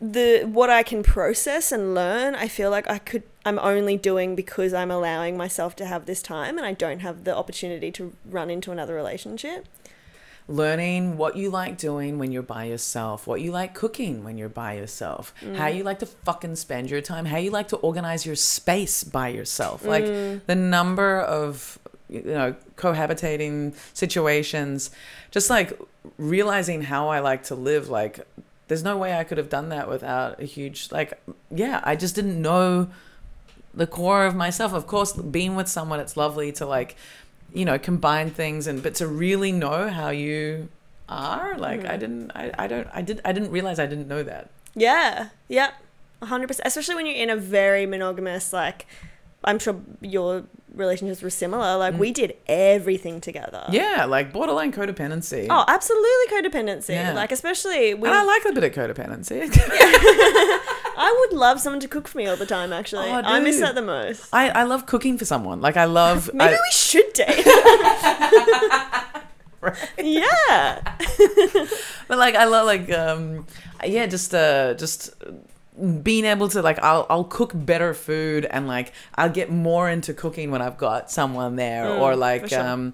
the 0.00 0.44
what 0.44 0.70
I 0.70 0.82
can 0.82 1.02
process 1.02 1.72
and 1.72 1.94
learn, 1.94 2.34
I 2.34 2.48
feel 2.48 2.70
like 2.70 2.88
I 2.88 2.98
could. 2.98 3.22
I'm 3.44 3.58
only 3.58 3.96
doing 3.96 4.34
because 4.34 4.74
I'm 4.74 4.90
allowing 4.90 5.36
myself 5.36 5.74
to 5.76 5.86
have 5.86 6.06
this 6.06 6.22
time, 6.22 6.58
and 6.58 6.66
I 6.66 6.72
don't 6.72 7.00
have 7.00 7.24
the 7.24 7.34
opportunity 7.36 7.90
to 7.92 8.14
run 8.24 8.50
into 8.50 8.72
another 8.72 8.94
relationship. 8.94 9.66
learning 10.48 11.16
what 11.16 11.36
you 11.36 11.48
like 11.48 11.78
doing 11.78 12.18
when 12.18 12.32
you're 12.32 12.42
by 12.42 12.64
yourself, 12.64 13.26
what 13.26 13.40
you 13.40 13.52
like 13.52 13.72
cooking 13.72 14.24
when 14.24 14.36
you're 14.36 14.48
by 14.48 14.74
yourself, 14.74 15.32
how 15.54 15.68
mm. 15.68 15.76
you 15.76 15.84
like 15.84 16.00
to 16.00 16.06
fucking 16.06 16.56
spend 16.56 16.90
your 16.90 17.00
time, 17.00 17.24
how 17.26 17.36
you 17.36 17.50
like 17.50 17.68
to 17.68 17.76
organize 17.76 18.26
your 18.26 18.34
space 18.34 19.04
by 19.04 19.28
yourself. 19.28 19.84
Like 19.84 20.04
mm. 20.04 20.40
the 20.46 20.56
number 20.56 21.20
of 21.20 21.78
you 22.08 22.22
know 22.22 22.54
cohabitating 22.76 23.72
situations 23.94 24.90
just 25.30 25.48
like 25.48 25.78
realizing 26.18 26.82
how 26.82 27.08
I 27.08 27.20
like 27.20 27.44
to 27.44 27.54
live 27.54 27.88
like 27.88 28.26
there's 28.70 28.84
no 28.84 28.96
way 28.96 29.18
I 29.18 29.24
could 29.24 29.36
have 29.36 29.48
done 29.48 29.70
that 29.70 29.88
without 29.88 30.40
a 30.40 30.44
huge 30.44 30.92
like 30.92 31.20
yeah, 31.50 31.80
I 31.82 31.96
just 31.96 32.14
didn't 32.14 32.40
know 32.40 32.88
the 33.74 33.86
core 33.86 34.26
of 34.26 34.36
myself. 34.36 34.72
Of 34.72 34.86
course, 34.86 35.12
being 35.12 35.56
with 35.56 35.66
someone, 35.66 35.98
it's 35.98 36.16
lovely 36.16 36.52
to 36.52 36.66
like, 36.66 36.94
you 37.52 37.64
know, 37.64 37.78
combine 37.80 38.30
things 38.30 38.68
and 38.68 38.80
but 38.80 38.94
to 38.96 39.08
really 39.08 39.50
know 39.50 39.88
how 39.88 40.10
you 40.10 40.68
are, 41.08 41.58
like 41.58 41.84
I 41.84 41.96
mm. 41.96 42.00
didn't, 42.00 42.30
I, 42.34 42.52
I 42.56 42.66
don't, 42.68 42.88
I 42.92 43.02
did, 43.02 43.20
I 43.24 43.32
didn't 43.32 43.50
realize 43.50 43.80
I 43.80 43.86
didn't 43.86 44.06
know 44.06 44.22
that. 44.22 44.50
Yeah. 44.74 45.30
Yep. 45.48 45.74
100%. 46.22 46.60
Especially 46.64 46.94
when 46.94 47.06
you're 47.06 47.16
in 47.16 47.30
a 47.30 47.36
very 47.36 47.86
monogamous, 47.86 48.52
like, 48.52 48.86
I'm 49.42 49.58
sure 49.58 49.80
your 50.00 50.44
relationships 50.74 51.22
were 51.22 51.30
similar. 51.30 51.76
Like, 51.76 51.98
we 51.98 52.12
did 52.12 52.34
everything 52.46 53.20
together. 53.20 53.64
Mm. 53.68 53.72
Yeah, 53.74 54.04
like 54.06 54.32
borderline 54.32 54.72
codependency. 54.72 55.46
Oh, 55.50 55.64
absolutely 55.66 56.26
codependency. 56.30 56.90
Yeah. 56.90 57.12
Like, 57.12 57.32
especially 57.32 57.94
with. 57.94 58.10
and 58.10 58.18
I 58.18 58.24
like 58.24 58.44
a 58.46 58.52
bit 58.52 58.64
of 58.64 58.72
codependency. 58.72 59.40
I 61.02 61.16
would 61.20 61.38
love 61.38 61.60
someone 61.60 61.80
to 61.80 61.88
cook 61.88 62.06
for 62.08 62.18
me 62.18 62.26
all 62.26 62.36
the 62.36 62.46
time, 62.46 62.72
actually. 62.72 63.08
Oh, 63.08 63.22
I 63.24 63.40
miss 63.40 63.58
that 63.60 63.74
the 63.74 63.82
most. 63.82 64.28
I, 64.32 64.50
I 64.50 64.62
love 64.64 64.86
cooking 64.86 65.16
for 65.18 65.24
someone. 65.24 65.60
Like 65.60 65.76
I 65.76 65.84
love. 65.86 66.30
Maybe 66.34 66.54
I- 66.54 66.58
we 66.58 66.70
should 66.72 67.12
date. 67.14 67.46
yeah. 69.98 70.80
but 72.08 72.18
like 72.18 72.34
I 72.34 72.44
love 72.44 72.66
like 72.66 72.90
um 72.92 73.46
yeah 73.84 74.06
just 74.06 74.34
uh 74.34 74.74
just 74.74 75.14
being 76.02 76.24
able 76.24 76.48
to 76.48 76.60
like 76.62 76.78
I'll 76.80 77.06
I'll 77.08 77.24
cook 77.24 77.52
better 77.54 77.94
food 77.94 78.44
and 78.44 78.66
like 78.66 78.92
I'll 79.14 79.30
get 79.30 79.50
more 79.50 79.88
into 79.88 80.12
cooking 80.12 80.50
when 80.50 80.60
I've 80.62 80.76
got 80.78 81.10
someone 81.10 81.56
there 81.56 81.84
Mm, 81.86 82.00
or 82.00 82.16
like 82.16 82.48
sure. 82.48 82.60
um 82.60 82.92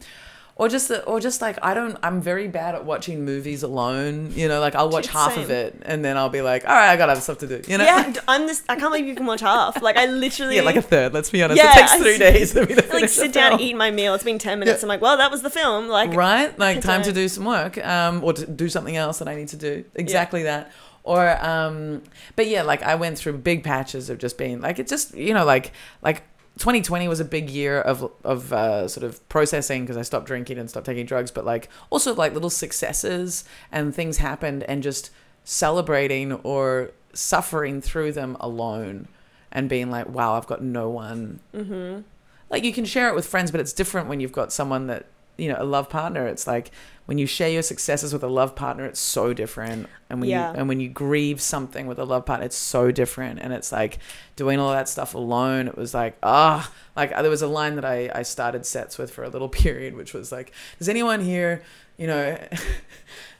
or 0.59 0.69
just 0.71 0.91
or 1.07 1.19
just 1.21 1.43
like 1.43 1.59
I 1.63 1.75
don't 1.75 1.99
I'm 2.03 2.23
very 2.23 2.49
bad 2.49 2.75
at 2.75 2.85
watching 2.85 3.25
movies 3.25 3.63
alone 3.63 4.33
you 4.35 4.47
know 4.49 4.61
like 4.61 4.75
I'll 4.75 4.89
watch 4.89 5.09
half 5.09 5.37
of 5.37 5.51
it 5.51 5.83
and 5.85 6.05
then 6.05 6.17
I'll 6.17 6.29
be 6.31 6.41
like 6.43 6.65
all 6.67 6.75
right 6.75 6.91
I 6.91 6.97
gotta 6.97 7.13
have 7.15 7.23
stuff 7.23 7.39
to 7.39 7.47
do 7.47 7.61
you 7.71 7.77
know 7.77 7.85
Yeah, 7.85 8.13
I'm 8.29 8.47
this. 8.47 8.63
I 8.69 8.77
can't 8.77 8.91
believe 8.93 9.07
you 9.07 9.15
can 9.17 9.27
watch 9.27 9.41
half. 9.41 9.83
Like 9.83 9.97
I 9.97 10.07
literally, 10.07 10.57
yeah 10.57 10.63
like 10.63 10.77
a 10.77 10.83
third 10.83 11.13
let's 11.13 11.29
be 11.31 11.43
honest 11.43 11.63
Yeah, 11.63 11.73
it 11.73 11.75
takes 11.81 11.95
three 11.97 12.19
days 12.27 12.55
me 12.55 12.67
to 12.67 12.87
like 12.93 13.09
sit 13.09 13.33
down, 13.33 13.53
film. 13.59 13.61
eat 13.63 13.75
my 13.77 13.91
meal. 13.91 14.15
It's 14.15 14.25
been 14.25 14.39
ten 14.39 14.59
minutes. 14.59 14.83
I'm 14.83 14.89
like, 14.89 15.01
well, 15.03 15.17
that 15.19 15.31
was 15.31 15.43
the 15.43 15.51
film. 15.51 15.89
Like, 15.89 16.15
right 16.15 16.57
like 16.59 16.81
time 16.81 17.03
to 17.03 17.13
do 17.13 17.29
some 17.29 17.45
work 17.45 17.77
um 17.85 18.23
or 18.25 18.33
to 18.33 18.47
do 18.47 18.69
something 18.69 18.97
else 18.97 19.19
that 19.19 19.29
i 19.29 19.35
need 19.35 19.49
to 19.49 19.57
do 19.57 19.85
exactly 19.95 20.45
that 20.45 20.73
or 21.07 21.43
um 21.45 22.03
but 22.35 22.47
yeah 22.47 22.63
like 22.63 22.83
i 22.83 22.95
went 22.95 23.17
through 23.17 23.33
big 23.33 23.65
patches 23.65 24.11
of 24.11 24.19
just 24.19 24.37
being 24.37 24.61
like 24.61 24.79
it 24.79 24.87
just 24.87 25.15
you 25.15 25.33
know 25.33 25.45
like 25.45 25.73
like 26.03 26.25
2020 26.59 27.07
was 27.07 27.21
a 27.21 27.25
big 27.25 27.51
year 27.51 27.81
of 27.81 28.11
of 28.25 28.53
uh, 28.53 28.89
sort 28.89 29.05
of 29.05 29.27
processing 29.29 29.83
because 29.83 29.99
I 29.99 30.03
stopped 30.03 30.27
drinking 30.27 30.57
and 30.59 30.71
stopped 30.71 30.87
taking 30.87 31.05
drugs, 31.05 31.31
but 31.31 31.45
like 31.45 31.69
also 31.91 32.15
like 32.15 32.33
little 32.33 32.49
successes 32.49 33.45
and 33.71 33.95
things 33.95 34.17
happened 34.19 34.63
and 34.63 34.83
just 34.83 35.11
celebrating 35.45 36.33
or 36.33 36.93
suffering 37.13 37.83
through 37.83 38.13
them 38.13 38.39
alone 38.41 39.07
and 39.53 39.69
being 39.69 39.91
like, 39.91 40.09
wow, 40.09 40.35
I've 40.35 40.47
got 40.47 40.63
no 40.63 40.89
one 40.89 41.41
mm-hmm. 41.55 42.01
like 42.49 42.65
you 42.65 42.73
can 42.73 42.87
share 42.87 43.09
it 43.09 43.15
with 43.15 43.27
friends 43.27 43.51
but 43.51 43.61
it's 43.61 43.75
different 43.75 44.09
when 44.09 44.21
you've 44.21 44.33
got 44.33 44.51
someone 44.51 44.87
that 44.87 45.07
you 45.39 45.49
know 45.49 45.57
a 45.59 45.65
love 45.65 45.89
partner 45.89 46.27
it's 46.27 46.47
like 46.47 46.71
when 47.07 47.19
you 47.19 47.27
share 47.27 47.49
your 47.51 47.63
successes 47.63 48.13
with 48.13 48.23
a 48.25 48.29
love 48.29 48.57
partner 48.57 48.85
it's 48.87 48.99
so 49.01 49.33
different 49.33 49.89
and 50.11 50.21
when 50.21 50.29
Yeah. 50.31 50.51
you 50.53 50.59
and 50.59 50.69
when 50.69 50.81
you 50.81 50.89
grieve 50.89 51.41
something 51.41 51.87
with 51.87 51.99
a 51.99 52.05
love 52.05 52.25
partner 52.27 52.47
it's 52.47 52.57
so 52.57 52.91
different 52.91 53.39
and 53.41 53.53
it's 53.53 53.71
like 53.71 53.99
doing 54.35 54.59
all 54.59 54.73
that 54.73 54.89
stuff 54.89 55.15
alone 55.15 55.69
it 55.69 55.77
was 55.77 55.95
like 55.95 56.17
ah 56.23 56.71
like 56.97 57.11
there 57.11 57.31
was 57.31 57.43
a 57.43 57.47
line 57.47 57.75
that 57.77 57.85
I, 57.85 58.11
I 58.15 58.23
started 58.23 58.65
sets 58.67 58.99
with 58.99 59.11
for 59.11 59.25
a 59.25 59.29
little 59.29 59.49
period 59.65 59.95
which 59.95 60.15
was 60.15 60.33
like 60.33 60.53
does 60.79 60.89
anyone 60.89 61.21
here 61.21 61.63
you 61.97 62.07
know 62.07 62.37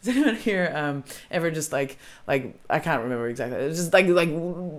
does 0.07 0.17
anyone 0.17 0.37
here 0.37 0.73
um 0.75 1.05
ever 1.31 1.51
just 1.51 1.73
like 1.73 1.99
like 2.27 2.59
I 2.71 2.79
can't 2.79 3.03
remember 3.03 3.29
exactly. 3.29 3.59
It 3.63 3.67
was 3.67 3.77
just 3.79 3.93
like 3.93 4.07
like 4.07 4.31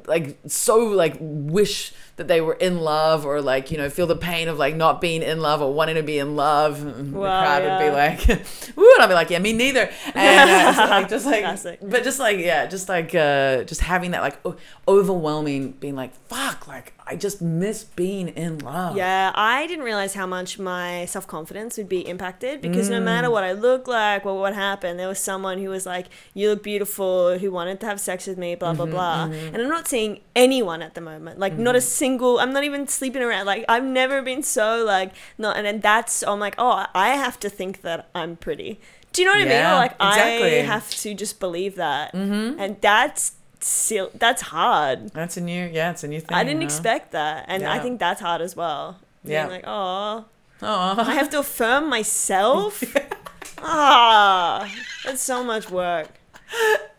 like 0.08 0.38
so 0.48 0.78
like 0.88 1.18
wish 1.20 1.94
that 2.16 2.28
they 2.28 2.42
were 2.42 2.54
in 2.56 2.80
love 2.80 3.26
or 3.26 3.42
like 3.42 3.70
you 3.72 3.78
know 3.78 3.90
feel 3.90 4.08
the 4.08 4.16
pain 4.16 4.48
of 4.48 4.58
like 4.58 4.76
not 4.76 5.00
being 5.02 5.22
in 5.22 5.40
love 5.40 5.62
or 5.62 5.74
wanting 5.74 5.96
to 5.96 6.04
be 6.04 6.18
in 6.18 6.36
love. 6.36 6.82
And 6.84 7.14
the 7.14 7.20
crowd 7.20 7.64
would 7.64 7.86
be 7.86 7.92
like, 7.92 8.28
"Woo!" 8.76 8.92
And 8.96 9.04
I'd 9.04 9.08
be 9.08 9.14
like, 9.14 9.30
"Yeah, 9.30 9.40
me 9.40 9.54
neither." 9.54 9.90
And 10.16 10.50
uh, 10.50 10.74
so, 10.74 10.86
like 10.90 11.10
just 11.10 11.26
like, 11.26 11.42
Classic. 11.42 11.80
but 11.82 12.04
just 12.04 12.20
like 12.20 12.40
yeah, 12.40 12.66
just 12.66 12.90
like 12.90 13.14
uh, 13.14 13.64
just 13.64 13.82
having 13.82 14.12
that 14.12 14.22
like 14.22 14.40
o- 14.46 14.56
overwhelming, 14.88 15.72
being 15.74 15.96
like, 15.96 16.14
"Fuck!" 16.28 16.68
Like 16.68 16.94
I 17.10 17.16
just 17.16 17.42
miss 17.42 17.84
being 17.86 18.28
in 18.30 18.60
love. 18.60 18.98
Yeah, 18.98 19.32
I 19.34 19.66
didn't 19.68 19.86
realize 19.86 20.14
how 20.14 20.26
much 20.28 20.60
my 20.60 21.06
self 21.06 21.26
confidence 21.26 21.78
would 21.78 21.88
be 21.88 22.02
impacted 22.08 22.60
because 22.62 22.90
no 22.90 23.00
Mm. 23.00 23.04
matter 23.06 23.30
what 23.32 23.44
I 23.46 23.54
look 23.54 23.88
like 23.88 24.26
or 24.26 24.38
what 24.40 24.54
happened, 24.54 25.00
there 25.00 25.08
was 25.08 25.20
someone 25.20 25.58
who 25.60 25.70
was 25.70 25.86
like, 25.86 26.08
"You 26.34 26.50
look 26.50 26.64
beautiful," 26.64 27.38
who 27.38 27.50
wanted 27.52 27.80
to 27.80 27.86
have 27.86 28.00
sex 28.02 28.28
with 28.28 28.38
me, 28.38 28.56
blah 28.56 28.74
blah 28.74 28.86
Mm-hmm, 28.86 28.94
blah. 28.94 29.24
And 29.54 29.58
I'm 29.58 29.70
not 29.70 29.88
seeing 29.88 30.20
anyone 30.36 30.82
at 30.82 30.96
the 30.96 31.02
moment, 31.02 31.40
like 31.40 31.58
not 31.58 31.76
a 31.76 31.82
single. 31.82 32.40
I'm 32.40 32.52
not 32.52 32.64
even 32.66 32.88
sleeping 32.88 33.22
around. 33.22 33.46
Like 33.46 33.64
I've 33.70 33.86
never 33.86 34.22
been 34.22 34.44
so 34.44 34.84
like 34.86 35.14
not. 35.38 35.56
And 35.58 35.66
then 35.66 35.80
that's 35.80 36.24
I'm 36.24 36.40
like, 36.42 36.56
oh, 36.58 36.86
I 36.94 37.10
have 37.10 37.40
to 37.40 37.50
think 37.50 37.82
that 37.84 38.10
I'm 38.14 38.36
pretty. 38.36 38.80
Do 39.14 39.22
you 39.22 39.28
know 39.28 39.34
what 39.34 39.42
I 39.42 39.46
mean? 39.46 39.66
Or, 39.66 39.76
like 39.76 39.94
exactly. 39.94 40.60
I 40.60 40.64
have 40.64 40.90
to 41.04 41.14
just 41.16 41.40
believe 41.40 41.76
that, 41.76 42.14
mm-hmm. 42.14 42.60
and 42.60 42.76
that's 42.82 43.32
still 43.68 44.10
that's 44.16 44.42
hard. 44.42 45.10
That's 45.14 45.38
a 45.38 45.42
new 45.42 45.66
yeah, 45.72 45.92
it's 45.92 46.04
a 46.04 46.08
new 46.08 46.20
thing. 46.22 46.36
I 46.38 46.44
didn't 46.44 46.62
huh? 46.62 46.66
expect 46.66 47.12
that, 47.12 47.46
and 47.48 47.64
I 47.66 47.80
think 47.80 48.00
that's 48.00 48.22
hard 48.22 48.42
as 48.42 48.56
well. 48.56 49.00
Being 49.24 49.34
Yeah. 49.34 49.48
like, 49.48 49.64
oh, 49.68 50.26
Oh, 50.62 50.96
I 50.98 51.14
have 51.14 51.30
to 51.32 51.40
affirm 51.40 51.88
myself. 51.90 52.82
ah, 53.60 54.72
that's 55.06 55.22
so 55.22 55.44
much 55.44 55.70
work. 55.70 56.08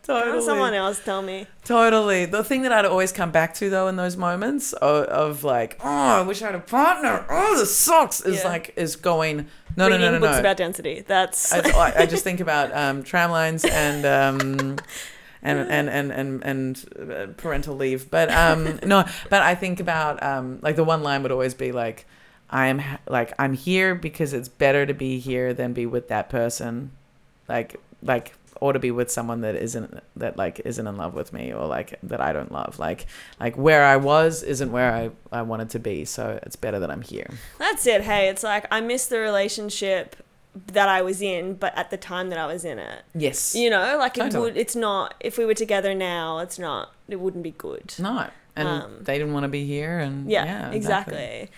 totally. 0.03 0.35
Have 0.35 0.43
someone 0.43 0.73
else 0.73 0.99
tell 1.03 1.21
me. 1.21 1.47
Totally. 1.65 2.25
The 2.25 2.43
thing 2.43 2.61
that 2.63 2.71
I'd 2.71 2.85
always 2.85 3.11
come 3.11 3.31
back 3.31 3.53
to 3.55 3.69
though 3.69 3.87
in 3.87 3.95
those 3.95 4.15
moments 4.15 4.73
of, 4.73 5.05
of 5.05 5.43
like, 5.43 5.79
oh, 5.83 5.87
I 5.87 6.21
wish 6.21 6.41
I 6.41 6.47
had 6.47 6.55
a 6.55 6.59
partner. 6.59 7.25
Oh, 7.29 7.57
this 7.57 7.75
sucks. 7.75 8.21
Is 8.21 8.37
Yeah. 8.43 8.47
like 8.49 8.73
is 8.75 8.95
going. 8.95 9.47
No, 9.75 9.87
no, 9.87 9.95
Reading 9.95 10.01
no, 10.01 10.11
no, 10.13 10.19
books 10.19 10.33
no. 10.35 10.39
about 10.39 10.57
density. 10.57 11.03
That's 11.07 11.51
I, 11.53 11.59
I- 11.69 11.93
I 11.99 12.05
just 12.05 12.23
think 12.23 12.39
about 12.39 12.75
um, 12.75 13.03
tram 13.03 13.31
lines 13.31 13.65
and 13.65 14.05
um, 14.05 14.77
and, 15.41 15.59
and 15.59 15.89
and 15.89 16.11
and 16.11 16.43
and 16.43 17.11
uh, 17.11 17.27
parental 17.37 17.75
leave. 17.75 18.09
But 18.09 18.31
um, 18.31 18.79
no, 18.85 19.05
but 19.29 19.41
I 19.41 19.55
think 19.55 19.79
about 19.79 20.21
um, 20.21 20.59
like 20.61 20.75
the 20.75 20.83
one 20.83 21.03
line 21.03 21.23
would 21.23 21.31
always 21.31 21.53
be 21.53 21.71
like, 21.71 22.05
I'm 22.49 22.81
like 23.07 23.33
I'm 23.39 23.53
here 23.53 23.95
because 23.95 24.33
it's 24.33 24.49
better 24.49 24.85
to 24.85 24.93
be 24.93 25.19
here 25.19 25.53
than 25.53 25.73
be 25.73 25.85
with 25.85 26.07
that 26.09 26.29
person, 26.29 26.91
like 27.47 27.79
like 28.03 28.33
or 28.61 28.73
to 28.73 28.79
be 28.79 28.91
with 28.91 29.09
someone 29.09 29.41
that 29.41 29.55
isn't 29.55 30.01
that 30.17 30.37
like 30.37 30.59
isn't 30.65 30.85
in 30.85 30.97
love 30.97 31.13
with 31.13 31.31
me 31.31 31.53
or 31.53 31.65
like 31.65 31.97
that 32.03 32.19
I 32.19 32.33
don't 32.33 32.51
love. 32.51 32.79
Like 32.79 33.05
like 33.39 33.57
where 33.57 33.85
I 33.85 33.97
was 33.97 34.43
isn't 34.43 34.71
where 34.71 34.93
I 34.93 35.11
I 35.31 35.43
wanted 35.43 35.69
to 35.71 35.79
be. 35.79 36.05
So 36.05 36.39
it's 36.43 36.55
better 36.55 36.79
that 36.79 36.91
I'm 36.91 37.01
here. 37.01 37.29
that's 37.57 37.87
it. 37.87 38.01
Hey, 38.01 38.27
it's 38.29 38.43
like 38.43 38.65
I 38.71 38.81
miss 38.81 39.07
the 39.07 39.19
relationship 39.19 40.15
that 40.67 40.89
I 40.89 41.01
was 41.01 41.21
in, 41.21 41.53
but 41.55 41.77
at 41.77 41.89
the 41.91 41.97
time 41.97 42.29
that 42.29 42.39
I 42.39 42.45
was 42.47 42.65
in 42.65 42.79
it. 42.79 43.03
Yes. 43.13 43.55
You 43.55 43.69
know, 43.69 43.97
like 43.97 44.17
it 44.17 44.33
would. 44.33 44.57
It's 44.57 44.75
not. 44.75 45.13
If 45.19 45.37
we 45.37 45.45
were 45.45 45.53
together 45.53 45.93
now, 45.93 46.39
it's 46.39 46.57
not. 46.59 46.93
It 47.07 47.19
wouldn't 47.19 47.43
be 47.43 47.51
good. 47.51 47.93
No. 47.99 48.27
And 48.55 48.67
Um, 48.67 48.97
they 49.01 49.17
didn't 49.17 49.33
want 49.33 49.43
to 49.45 49.47
be 49.49 49.65
here 49.65 49.99
and 49.99 50.29
Yeah, 50.29 50.43
yeah, 50.45 50.71
exactly. 50.71 51.49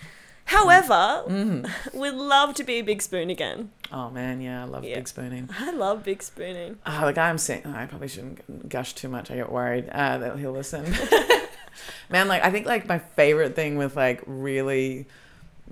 However, 0.46 1.24
Mm. 1.28 1.70
we'd 1.94 2.12
love 2.14 2.54
to 2.56 2.64
be 2.64 2.74
a 2.76 2.82
big 2.82 3.02
spoon 3.02 3.30
again. 3.30 3.72
Oh 3.92 4.10
man, 4.10 4.42
yeah, 4.42 4.64
I 4.64 4.66
love 4.66 4.84
Yeah. 4.84 4.96
big 4.96 5.08
spooning. 5.08 5.50
I 5.58 5.72
love 5.72 6.04
big 6.04 6.22
spooning. 6.22 6.78
Oh, 6.86 7.06
the 7.06 7.14
guy 7.14 7.30
I'm 7.30 7.38
seeing, 7.38 7.62
oh, 7.66 7.74
I 7.74 7.86
probably 7.86 8.10
shouldn't 8.10 8.68
gush 8.70 8.94
too 8.94 9.08
much. 9.08 9.32
I 9.32 9.36
get 9.36 9.52
worried 9.52 9.90
uh, 9.90 10.18
that 10.18 10.38
he'll 10.38 10.52
listen. 10.52 10.84
man, 12.10 12.28
like 12.28 12.44
I 12.44 12.52
think 12.52 12.66
like 12.66 12.88
my 12.88 13.00
favorite 13.00 13.56
thing 13.56 13.78
with 13.78 13.96
like 13.96 14.22
really, 14.26 15.08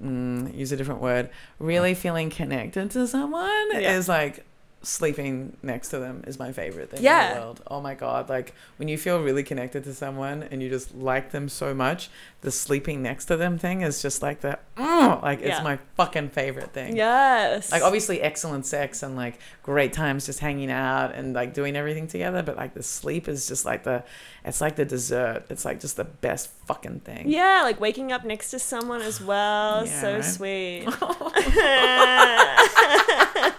mm, 0.02 0.54
use 0.56 0.72
a 0.72 0.78
different 0.78 1.02
word, 1.02 1.30
really 1.60 1.94
feeling 1.94 2.30
connected 2.30 2.92
to 2.92 3.08
someone 3.08 3.68
Yeah. 3.74 3.98
is 3.98 4.08
like 4.10 4.46
sleeping 4.82 5.58
next 5.62 5.90
to 5.90 6.00
them 6.00 6.24
is 6.26 6.40
my 6.40 6.54
favorite 6.54 6.90
thing 6.90 7.00
in 7.00 7.04
Yeah. 7.06 7.34
the 7.34 7.40
world. 7.42 7.62
Oh 7.68 7.82
my 7.82 7.96
god, 7.96 8.30
like 8.30 8.54
when 8.78 8.88
you 8.88 8.98
feel 8.98 9.22
really 9.22 9.44
connected 9.44 9.84
to 9.84 9.94
someone 9.94 10.44
and 10.44 10.64
you 10.64 10.70
just 10.70 10.96
like 10.96 11.32
them 11.32 11.50
so 11.50 11.74
much, 11.74 12.10
the 12.42 12.52
sleeping 12.52 13.02
next 13.02 13.26
to 13.26 13.36
them 13.36 13.58
thing 13.58 13.82
is 13.82 14.02
just 14.02 14.22
like 14.22 14.40
the 14.42 14.58
mm, 14.78 15.22
like 15.22 15.42
it's 15.42 15.62
my 15.62 15.78
fucking 15.96 16.30
favorite 16.30 16.72
thing. 16.72 16.96
Yes. 16.96 17.72
Like 17.72 17.84
obviously 17.84 18.22
excellent 18.22 18.66
sex 18.66 19.04
and 19.04 19.18
like 19.18 19.40
great 19.64 19.92
times 19.92 20.26
just 20.26 20.40
hanging 20.40 20.72
out 20.72 21.14
and 21.14 21.34
like 21.34 21.54
doing 21.54 21.76
everything 21.76 22.08
together, 22.08 22.42
but 22.42 22.56
like 22.56 22.74
the 22.74 22.84
sleep 22.84 23.28
is 23.28 23.48
just 23.48 23.66
like 23.66 23.84
the 23.84 24.04
it's 24.46 24.62
like 24.62 24.78
the 24.78 24.86
dessert. 24.86 25.44
It's 25.50 25.66
like 25.66 25.82
just 25.82 25.98
the 25.98 26.06
best 26.06 26.50
fucking 26.66 27.02
thing. 27.02 27.30
Yeah, 27.30 27.62
like 27.64 27.82
waking 27.82 28.14
up 28.14 28.24
next 28.24 28.52
to 28.52 28.60
someone 28.60 29.02
as 29.02 29.22
well. 29.22 29.86
Yeah, 29.86 30.02
so 30.02 30.14
right? 30.16 30.24
sweet. 30.24 30.86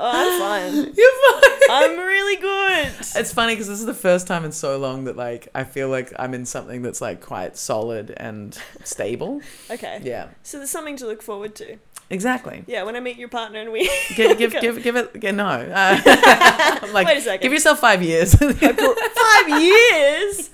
Oh, 0.00 0.10
I'm 0.14 0.40
fine. 0.40 0.94
You're 0.96 1.40
fine. 1.40 1.52
I'm 1.70 1.98
really 1.98 2.36
good. 2.36 2.92
It's 3.16 3.32
funny 3.32 3.54
because 3.54 3.68
this 3.68 3.80
is 3.80 3.86
the 3.86 3.94
first 3.94 4.26
time 4.26 4.44
in 4.44 4.52
so 4.52 4.78
long 4.78 5.04
that 5.04 5.16
like 5.16 5.48
I 5.54 5.64
feel 5.64 5.88
like 5.88 6.12
I'm 6.18 6.34
in 6.34 6.46
something 6.46 6.82
that's 6.82 7.00
like 7.00 7.20
quite 7.20 7.56
solid 7.56 8.14
and 8.16 8.56
stable. 8.84 9.40
Okay. 9.70 10.00
Yeah, 10.02 10.28
So 10.42 10.56
there's 10.58 10.70
something 10.70 10.96
to 10.96 11.06
look 11.06 11.20
forward 11.22 11.54
to. 11.56 11.76
exactly. 12.10 12.64
Yeah, 12.66 12.84
when 12.84 12.96
I 12.96 13.00
meet 13.00 13.18
your 13.18 13.28
partner 13.28 13.60
and 13.60 13.70
we 13.70 13.90
Give 14.16 14.38
give 14.38 14.52
give, 14.52 14.82
give 14.82 14.96
it. 14.96 15.20
give- 15.20 15.34
no, 15.34 15.44
uh, 15.46 16.00
I'm 16.04 16.92
like 16.94 17.06
Wait 17.06 17.18
a 17.18 17.20
second. 17.20 17.42
give 17.42 17.52
yourself 17.52 17.78
five 17.80 18.02
years. 18.02 18.34
five 18.34 19.48
years. 19.48 20.50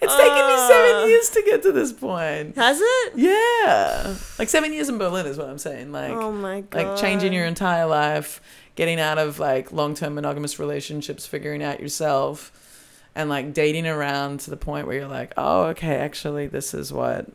It's 0.00 0.16
taken 0.16 0.46
me 0.46 0.56
seven 0.68 0.94
Uh. 0.94 1.04
years 1.06 1.30
to 1.30 1.42
get 1.44 1.62
to 1.62 1.72
this 1.72 1.92
point. 1.92 2.56
Has 2.56 2.80
it? 2.80 3.12
Yeah, 3.16 4.14
like 4.38 4.48
seven 4.48 4.72
years 4.72 4.88
in 4.88 4.96
Berlin 4.98 5.26
is 5.26 5.36
what 5.38 5.48
I'm 5.48 5.58
saying. 5.58 5.90
Like 5.92 6.12
oh 6.12 6.30
my 6.32 6.60
god. 6.62 6.84
like 6.86 6.96
changing 7.00 7.32
your 7.32 7.46
entire 7.46 7.86
life, 7.86 8.40
getting 8.74 9.00
out 9.00 9.18
of 9.18 9.38
like 9.38 9.72
long 9.72 9.94
term 9.94 10.14
monogamous 10.14 10.58
relationships, 10.58 11.26
figuring 11.26 11.62
out 11.62 11.80
yourself, 11.80 12.52
and 13.14 13.28
like 13.28 13.52
dating 13.52 13.86
around 13.86 14.40
to 14.40 14.50
the 14.50 14.56
point 14.56 14.86
where 14.86 14.96
you're 14.96 15.08
like, 15.08 15.32
oh, 15.36 15.64
okay, 15.64 15.96
actually, 15.96 16.46
this 16.46 16.74
is 16.74 16.92
what, 16.92 17.26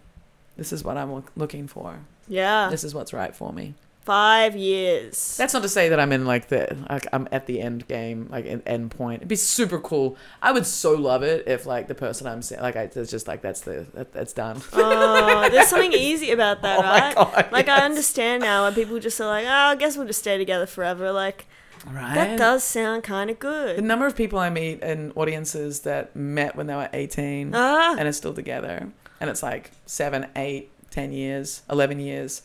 this 0.56 0.74
is 0.74 0.84
what 0.84 0.98
I'm 0.98 1.24
looking 1.36 1.68
for. 1.68 2.00
Yeah. 2.28 2.70
This 2.70 2.84
is 2.84 2.94
what's 2.94 3.14
right 3.14 3.36
for 3.36 3.54
me. 3.54 3.76
Five 4.08 4.56
years. 4.56 5.36
That's 5.36 5.54
not 5.54 5.64
to 5.64 5.70
say 5.70 5.90
that 5.90 6.00
I'm 6.00 6.14
in 6.14 6.26
like 6.26 6.48
the 6.48 6.78
like 6.90 7.08
I'm 7.12 7.28
at 7.32 7.46
the 7.46 7.60
end 7.60 7.88
game, 7.90 8.28
like 8.32 8.46
an 8.46 8.64
end 8.66 8.92
point. 8.92 9.18
It'd 9.18 9.28
be 9.28 9.36
super 9.36 9.80
cool. 9.80 10.16
I 10.42 10.54
would 10.54 10.66
so 10.66 10.94
love 10.94 11.24
it 11.24 11.46
if 11.46 11.66
like 11.66 11.90
the 11.90 11.94
person 11.96 12.26
I'm 12.26 12.42
se- 12.42 12.62
like 12.62 12.78
I 12.78 12.84
it's 12.84 13.12
just 13.12 13.28
like 13.28 13.42
that's 13.42 13.62
the 13.62 13.86
that, 13.96 14.14
that's 14.14 14.32
done. 14.32 14.62
Oh, 14.72 15.50
there's 15.52 15.68
something 15.68 15.92
easy 16.10 16.32
about 16.32 16.62
that, 16.62 16.80
Oh 16.80 16.84
my 16.84 17.00
right? 17.00 17.16
God, 17.16 17.52
like 17.52 17.68
I 17.68 17.84
understand 17.84 18.44
now 18.44 18.64
when 18.64 18.74
people 18.74 18.98
just 19.00 19.20
are 19.20 19.28
like, 19.28 19.46
oh, 19.46 19.50
I 19.50 19.76
guess 19.76 19.98
we'll 19.98 20.08
just 20.08 20.20
stay 20.20 20.38
together 20.38 20.66
forever. 20.66 21.12
Like 21.12 21.46
Right. 21.86 22.16
that 22.16 22.38
does 22.38 22.64
sound 22.64 23.04
kind 23.04 23.30
of 23.30 23.40
good. 23.40 23.72
the 23.78 23.82
good. 23.82 23.88
number 23.88 24.06
of 24.08 24.16
people 24.16 24.40
I 24.40 24.50
meet 24.50 24.82
in 24.82 25.12
audiences 25.16 25.82
that 25.82 26.16
met 26.16 26.56
when 26.56 26.68
they 26.68 26.76
were 26.76 26.90
18 26.94 27.52
Ah, 27.54 27.96
and 28.00 28.08
are 28.08 28.14
still 28.14 28.34
together, 28.34 28.88
and 29.20 29.30
it's 29.30 29.44
like 29.44 29.72
seven, 29.86 30.28
eight, 30.38 30.72
ten 30.92 31.12
years, 31.12 31.62
eleven 31.70 32.00
years. 32.00 32.42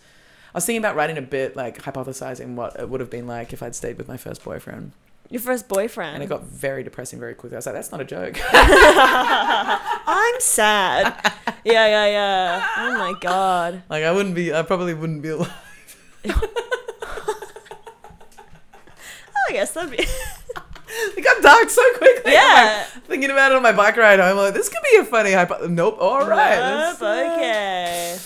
I 0.55 0.59
was 0.59 0.66
thinking 0.66 0.83
about 0.83 0.97
writing 0.97 1.16
a 1.16 1.23
bit, 1.23 1.57
like 1.57 1.83
hypothesizing 1.83 2.55
what 2.55 2.79
it 2.79 2.89
would 2.89 3.01
have 3.01 3.11
been 3.11 3.27
like 3.27 3.53
if 3.53 3.62
I'd 3.62 3.74
stayed 3.74 3.97
with 3.97 4.07
my 4.09 4.19
first 4.19 4.45
boyfriend, 4.45 4.93
your 5.31 5.41
first 5.41 5.66
boyfriend. 5.66 6.15
and 6.15 6.23
it 6.23 6.29
got 6.29 6.45
very 6.45 6.83
depressing 6.83 7.19
very 7.19 7.35
quickly. 7.35 7.57
I 7.57 7.59
was 7.59 7.66
like, 7.66 7.74
"That's 7.74 7.91
not 7.91 8.03
a 8.03 8.05
joke." 8.05 8.39
I'm 8.53 10.41
sad. 10.41 11.15
yeah, 11.65 11.87
yeah, 11.87 12.07
yeah. 12.07 12.69
Oh 12.77 12.93
my 12.99 13.15
god. 13.20 13.83
like 13.89 14.05
I 14.05 14.12
wouldn't 14.12 14.35
be, 14.35 14.53
I 14.53 14.61
probably 14.62 14.93
wouldn't 14.93 15.23
be 15.23 15.31
alive. 15.31 15.51
Oh, 16.29 16.35
I 19.49 19.53
guess 19.53 19.73
that'd 19.73 19.91
be. 19.97 20.05
It 21.16 21.24
got 21.24 21.43
dark 21.43 21.70
so 21.70 21.83
quickly. 21.97 22.33
Yeah. 22.33 22.87
like, 22.95 23.05
thinking 23.07 23.31
about 23.31 23.51
it 23.51 23.57
on 23.57 23.62
my 23.62 23.73
bike 23.73 23.97
ride 23.97 24.20
home, 24.20 24.33
I'm 24.33 24.37
like, 24.37 24.53
this 24.55 24.69
could 24.69 24.83
be 24.93 24.99
a 24.99 25.05
funny 25.07 25.33
hypo. 25.33 25.66
Nope. 25.66 25.97
All 25.99 26.27
right. 26.29 26.91
Nope, 26.93 27.01
uh, 27.01 27.35
okay. 27.35 28.19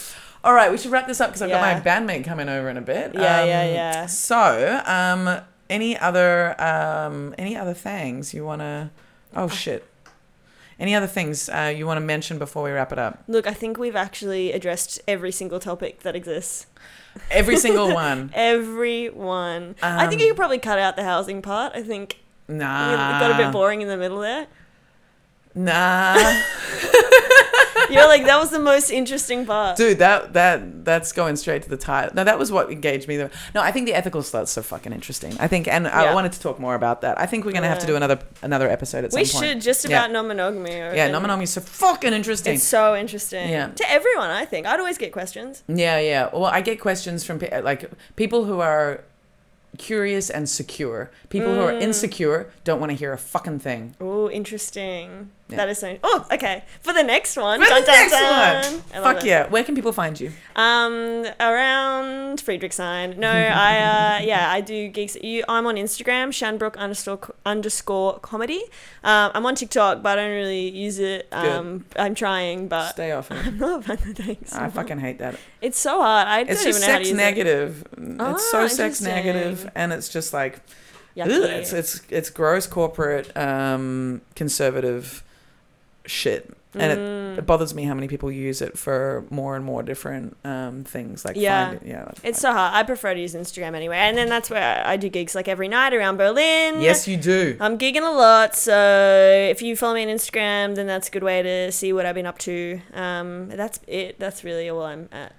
All 0.47 0.55
right, 0.55 0.71
we 0.71 0.79
should 0.79 0.93
wrap 0.93 1.09
this 1.09 1.21
up 1.21 1.31
because 1.31 1.43
I've 1.43 1.49
Yeah. 1.51 1.61
got 1.61 1.85
my 1.85 1.91
bandmate 1.91 2.25
coming 2.25 2.49
over 2.49 2.71
in 2.71 2.77
a 2.77 2.81
bit. 2.81 3.15
Yeah, 3.15 3.43
yeah, 3.45 3.61
Um, 3.63 3.75
yeah. 3.75 4.07
So, 4.07 4.81
um, 4.87 5.41
any 5.69 5.99
other 5.99 6.55
um, 6.63 7.35
any 7.37 7.57
other 7.57 7.75
things 7.75 8.33
you 8.33 8.45
wanna? 8.47 8.91
Oh 9.35 9.49
shit. 9.49 9.85
Any 10.79 10.95
other 10.95 11.09
things 11.09 11.49
uh, 11.49 11.73
you 11.77 11.85
want 11.87 11.97
to 11.99 12.05
mention 12.05 12.39
before 12.39 12.63
we 12.63 12.71
wrap 12.71 12.93
it 12.93 12.99
up? 12.99 13.25
Look, 13.27 13.47
I 13.49 13.55
think 13.55 13.77
we've 13.77 13.97
actually 13.97 14.53
addressed 14.53 15.01
every 15.09 15.33
single 15.33 15.59
topic 15.59 16.03
that 16.03 16.15
exists. 16.15 16.67
Every 17.31 17.57
single 17.57 17.93
one. 18.07 18.31
Every 18.35 19.09
one. 19.09 19.75
I 19.83 20.07
think 20.07 20.21
Um, 20.21 20.27
you 20.27 20.29
could 20.29 20.37
probably 20.37 20.59
cut 20.59 20.79
out 20.79 20.95
the 20.97 21.03
housing 21.05 21.43
part. 21.43 21.73
I 21.75 21.83
think 21.83 22.21
Nah. 22.47 22.93
it 23.17 23.21
got 23.21 23.31
a 23.33 23.37
bit 23.43 23.51
boring 23.53 23.81
in 23.83 23.89
the 23.89 23.97
middle 23.97 24.21
there. 24.21 24.47
Nah. 25.57 26.15
You're 27.91 28.09
like, 28.09 28.25
that 28.27 28.39
was 28.39 28.51
the 28.51 28.59
most 28.59 28.91
interesting 28.91 29.47
part. 29.47 29.77
Dude, 29.77 29.99
that 29.99 30.33
that 30.35 30.85
that's 30.85 31.13
going 31.13 31.37
straight 31.37 31.63
to 31.63 31.69
the 31.69 31.77
title. 31.77 32.13
No, 32.15 32.25
that 32.25 32.39
was 32.39 32.51
what 32.53 32.71
engaged 32.71 33.09
me. 33.09 33.17
Though. 33.17 33.31
No, 33.55 33.63
I 33.63 33.73
think 33.73 33.87
the 33.87 33.95
ethical 33.95 34.23
slut's 34.23 34.51
so 34.51 34.63
fucking 34.63 34.93
interesting. 34.93 35.37
I 35.39 35.49
think, 35.49 35.69
and 35.69 35.87
I 35.89 36.13
wanted 36.15 36.33
to 36.33 36.41
talk 36.41 36.59
more 36.59 36.75
about 36.75 37.01
that. 37.03 37.21
I 37.21 37.27
think 37.27 37.45
we're 37.45 37.53
gonna 37.53 37.69
have 37.69 37.79
to 37.81 37.87
do 37.87 37.97
another 37.97 38.19
another 38.43 38.69
episode 38.69 39.05
at 39.05 39.13
some 39.13 39.19
point. 39.19 39.33
we 39.35 39.49
should 39.49 39.61
just 39.61 39.89
Yeah. 39.89 39.99
about 39.99 40.13
non-monogamy. 40.13 40.71
Yeah, 40.73 40.89
reckon. 41.07 41.13
non 41.23 41.43
is 41.43 41.51
so 41.51 41.61
fucking 41.61 42.13
interesting. 42.13 42.55
It's 42.55 42.65
so 42.65 42.97
interesting. 42.97 43.49
Yeah. 43.51 43.69
To 43.69 43.91
everyone, 43.91 44.31
I 44.31 44.45
think. 44.45 44.67
I'd 44.67 44.81
always 44.81 44.99
get 44.99 45.13
questions. 45.13 45.63
Yeah, 45.69 45.99
yeah. 45.99 46.29
Well, 46.33 46.47
I 46.47 46.61
get 46.61 46.81
questions 46.81 47.25
from 47.25 47.41
like 47.63 47.91
people 48.17 48.45
who 48.45 48.61
are 48.61 49.03
curious 49.79 50.31
and 50.31 50.49
secure. 50.49 51.11
People 51.29 51.55
who 51.55 51.61
are 51.61 51.73
Mm. 51.73 51.83
insecure 51.83 52.51
don't 52.65 52.81
want 52.81 52.91
to 52.93 52.97
hear 52.97 53.13
a 53.13 53.19
fucking 53.19 53.59
thing. 53.59 53.95
Oh, 54.01 54.31
interesting. 54.31 55.31
Yeah. 55.49 55.57
That 55.59 55.69
is 55.69 55.79
so. 55.79 55.97
Oh, 56.03 56.27
okay. 56.33 56.65
For 56.81 56.93
the 56.93 57.05
next 57.05 57.37
one. 57.37 57.61
For 57.61 57.67
the 57.67 57.71
Dun, 57.71 57.85
dun, 57.85 57.95
next 57.95 58.13
dun. 58.13 58.73
one. 58.75 59.03
Fuck 59.15 59.25
it. 59.25 59.29
yeah. 59.29 59.47
Where 59.49 59.63
can 59.63 59.77
people 59.77 59.93
find 59.93 60.19
you? 60.19 60.33
Um, 60.57 61.25
around 61.39 62.41
Friedrichshain. 62.41 63.17
No, 63.17 63.31
I 63.69 64.19
uh, 64.19 64.25
yeah, 64.25 64.51
I 64.51 64.61
do 64.61 64.89
gigs. 64.89 65.17
You, 65.23 65.45
I'm 65.49 65.67
on 65.67 65.77
Instagram, 65.77 66.29
Shanbrook 66.31 66.77
underscore 66.77 67.21
underscore 67.45 68.19
comedy. 68.21 68.63
Um, 69.05 69.31
I'm 69.35 69.47
on 69.47 69.55
TikTok, 69.55 70.03
but 70.03 70.19
I 70.19 70.23
don't 70.23 70.35
really 70.35 70.69
use 70.69 70.99
it. 70.99 71.29
Um, 71.31 71.85
I'm 71.97 72.15
trying, 72.17 72.67
but 72.67 72.91
Stay 72.91 73.13
off 73.13 73.31
it. 73.31 73.47
I'm 73.47 73.59
not 73.59 73.85
thanks. 73.85 74.53
I 74.53 74.69
fucking 74.69 74.99
hate 74.99 75.19
that. 75.21 75.37
It's 75.61 75.79
so 75.79 76.01
hard. 76.03 76.27
I 76.27 76.41
It's 76.41 76.65
don't 76.65 76.71
even 76.75 76.81
know 76.81 76.87
how 76.89 76.99
to 76.99 77.05
sex 77.05 77.09
use 77.11 77.17
negative. 77.17 77.85
Ah, 78.19 78.33
it's 78.35 78.51
so 78.51 78.67
sex 78.67 79.01
negative, 79.01 79.71
and 79.77 79.93
it's 79.93 80.09
just 80.09 80.33
like 80.33 80.55
it. 81.15 81.23
ugh, 81.23 81.29
Yucky. 81.29 81.49
it's 81.51 81.73
it's 81.73 82.03
it's 82.11 82.31
gross 82.31 82.67
corporate 82.67 83.35
um, 83.37 84.23
conservative 84.35 85.23
shit, 86.07 86.51
and 86.75 86.93
it, 86.93 86.99
Mm. 86.99 87.39
it 87.39 87.47
bothers 87.47 87.75
me 87.75 87.85
how 87.85 87.95
many 87.95 88.07
people 88.09 88.31
use 88.31 88.61
it 88.63 88.79
for 88.79 89.25
more 89.31 89.57
and 89.57 89.65
more 89.65 89.83
different 89.83 90.37
um, 90.45 90.85
things. 90.85 91.25
Like 91.25 91.37
Yeah. 91.37 91.69
find 91.71 91.81
yeah. 91.85 92.11
It's 92.23 92.41
so 92.41 92.53
hard. 92.53 92.75
I 92.75 92.83
prefer 92.83 93.15
to 93.15 93.21
use 93.21 93.35
Instagram 93.35 93.75
anyway, 93.75 93.97
and 93.99 94.17
then 94.17 94.29
that's 94.29 94.49
where 94.51 94.83
I 94.87 94.97
do 94.97 95.09
gigs 95.09 95.35
like 95.35 95.49
every 95.49 95.69
night 95.69 95.93
around 95.95 96.17
Berlin. 96.17 96.81
yes, 96.81 97.07
you 97.09 97.17
do. 97.17 97.57
I'm 97.61 97.77
gigging 97.79 98.07
a 98.07 98.11
lot, 98.15 98.55
so 98.55 98.77
if 99.51 99.63
you 99.63 99.75
follow 99.77 99.95
me 99.95 100.03
on 100.03 100.09
Instagram, 100.09 100.75
then 100.75 100.87
that's 100.87 101.09
a 101.09 101.11
good 101.11 101.23
way 101.25 101.43
to 101.43 101.73
see 101.73 101.93
what 101.93 102.07
I've 102.07 102.15
been 102.15 102.27
up 102.27 102.39
to. 102.41 102.81
Um, 102.95 103.49
that's 103.49 103.81
it. 103.87 104.19
That's 104.19 104.45
really 104.45 104.69
all 104.69 104.83
I'm 104.83 105.09
at. 105.13 105.33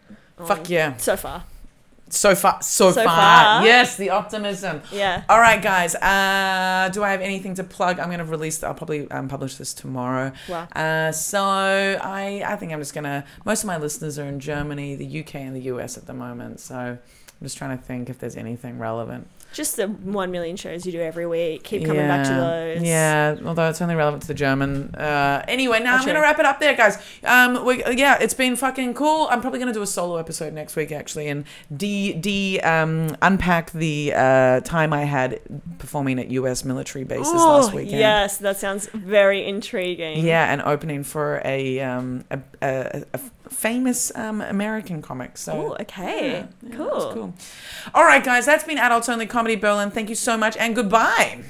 Fuck 0.46 0.70
yeah. 0.70 0.98
So 0.98 1.16
far, 1.18 1.46
So 2.10 2.36
far, 2.36 2.62
so, 2.62 2.92
So 2.92 3.04
far. 3.04 3.16
far. 3.16 3.66
Yes, 3.66 3.98
the 3.98 4.12
optimism. 4.12 4.82
yeah. 4.92 5.24
All 5.28 5.40
right, 5.40 5.62
guys. 5.62 5.94
Uh, 5.96 6.90
do 6.94 7.04
I 7.04 7.12
have 7.12 7.22
anything 7.22 7.56
to 7.56 7.64
plug? 7.64 8.00
I'm 8.00 8.08
going 8.08 8.20
to 8.20 8.26
release. 8.26 8.64
I'll 8.64 8.74
probably 8.74 9.10
um, 9.12 9.28
publish 9.28 9.56
this 9.56 9.74
tomorrow. 9.74 10.32
Wow. 10.48 10.68
Uh, 10.76 11.12
so 11.12 11.42
I, 11.42 12.44
I 12.46 12.56
think 12.56 12.72
I'm 12.72 12.80
just 12.80 12.94
gonna. 12.94 13.26
Most 13.46 13.64
of 13.64 13.68
my 13.68 13.78
listeners 13.78 14.18
are 14.18 14.26
in 14.26 14.40
Germany, 14.40 14.96
the 14.96 15.20
UK, 15.22 15.36
and 15.36 15.56
the 15.56 15.62
US 15.64 15.98
at 15.98 16.06
the 16.08 16.14
moment. 16.14 16.60
So 16.60 16.76
I'm 16.76 17.00
just 17.44 17.58
trying 17.58 17.78
to 17.78 17.84
think 17.84 18.10
if 18.10 18.20
there's 18.20 18.38
anything 18.38 18.80
relevant. 18.80 19.28
Just 19.54 19.76
the 19.78 19.88
one 19.88 20.32
million 20.32 20.56
shows 20.56 20.86
you 20.86 20.92
do 20.92 21.02
every 21.02 21.26
week. 21.26 21.64
Keep 21.64 21.86
coming 21.86 22.08
back 22.08 22.26
to 22.28 22.34
those. 22.34 22.84
Yeah, 22.84 23.38
although 23.46 23.70
it's 23.70 23.82
only 23.82 23.96
relevant 23.96 24.22
to 24.24 24.28
the 24.28 24.34
German. 24.34 24.94
Uh, 24.94 25.44
anyway, 25.48 25.80
now 25.80 25.96
I'm 25.96 26.06
gonna 26.06 26.22
wrap 26.22 26.38
it 26.40 26.46
up 26.46 26.60
there, 26.60 26.76
guys. 26.76 26.98
Um, 27.24 27.66
we, 27.66 27.84
yeah, 27.96 28.18
it's 28.20 28.34
been 28.34 28.56
fucking 28.56 28.94
cool. 28.94 29.28
I'm 29.32 29.42
probably 29.42 29.60
gonna 29.60 29.74
do 29.74 29.82
a 29.82 29.88
solo 29.88 30.18
episode 30.18 30.54
next 30.54 30.76
week 30.76 30.92
actually, 30.92 31.28
and 31.28 31.46
de 31.76 32.14
de 32.14 32.60
um 32.62 33.16
unpack 33.22 33.72
the 33.72 34.14
uh 34.16 34.60
time 34.62 34.94
I 34.94 35.06
had 35.06 35.40
performing 35.80 36.20
at 36.20 36.30
US 36.32 36.64
military 36.64 37.04
bases 37.04 37.34
last 37.34 37.74
weekend. 37.74 38.00
Yes, 38.00 38.38
that 38.38 38.58
sounds 38.58 38.88
very 38.94 39.46
intriguing. 39.48 40.26
Yeah, 40.26 40.52
and 40.52 40.62
opening 40.62 41.04
for 41.04 41.42
a 41.46 41.80
um 41.80 42.26
a, 42.30 42.40
a, 42.62 43.04
a 43.14 43.20
famous 43.50 44.12
um 44.16 44.42
American 44.42 45.02
comics. 45.02 45.42
So 45.44 45.52
Oh, 45.54 45.78
okay. 45.82 46.32
yeah, 46.32 46.48
yeah, 46.70 46.76
cool. 46.76 47.00
that's 47.00 47.14
cool. 47.14 47.34
All 47.94 48.04
right, 48.04 48.24
guys, 48.24 48.46
that's 48.46 48.64
been 48.64 48.78
Adults 48.78 49.10
Only 49.10 49.26
Comedy 49.28 49.56
Berlin. 49.56 49.92
Thank 49.92 50.10
you 50.10 50.16
so 50.16 50.38
much, 50.38 50.56
and 50.58 50.76
goodbye. 50.76 51.44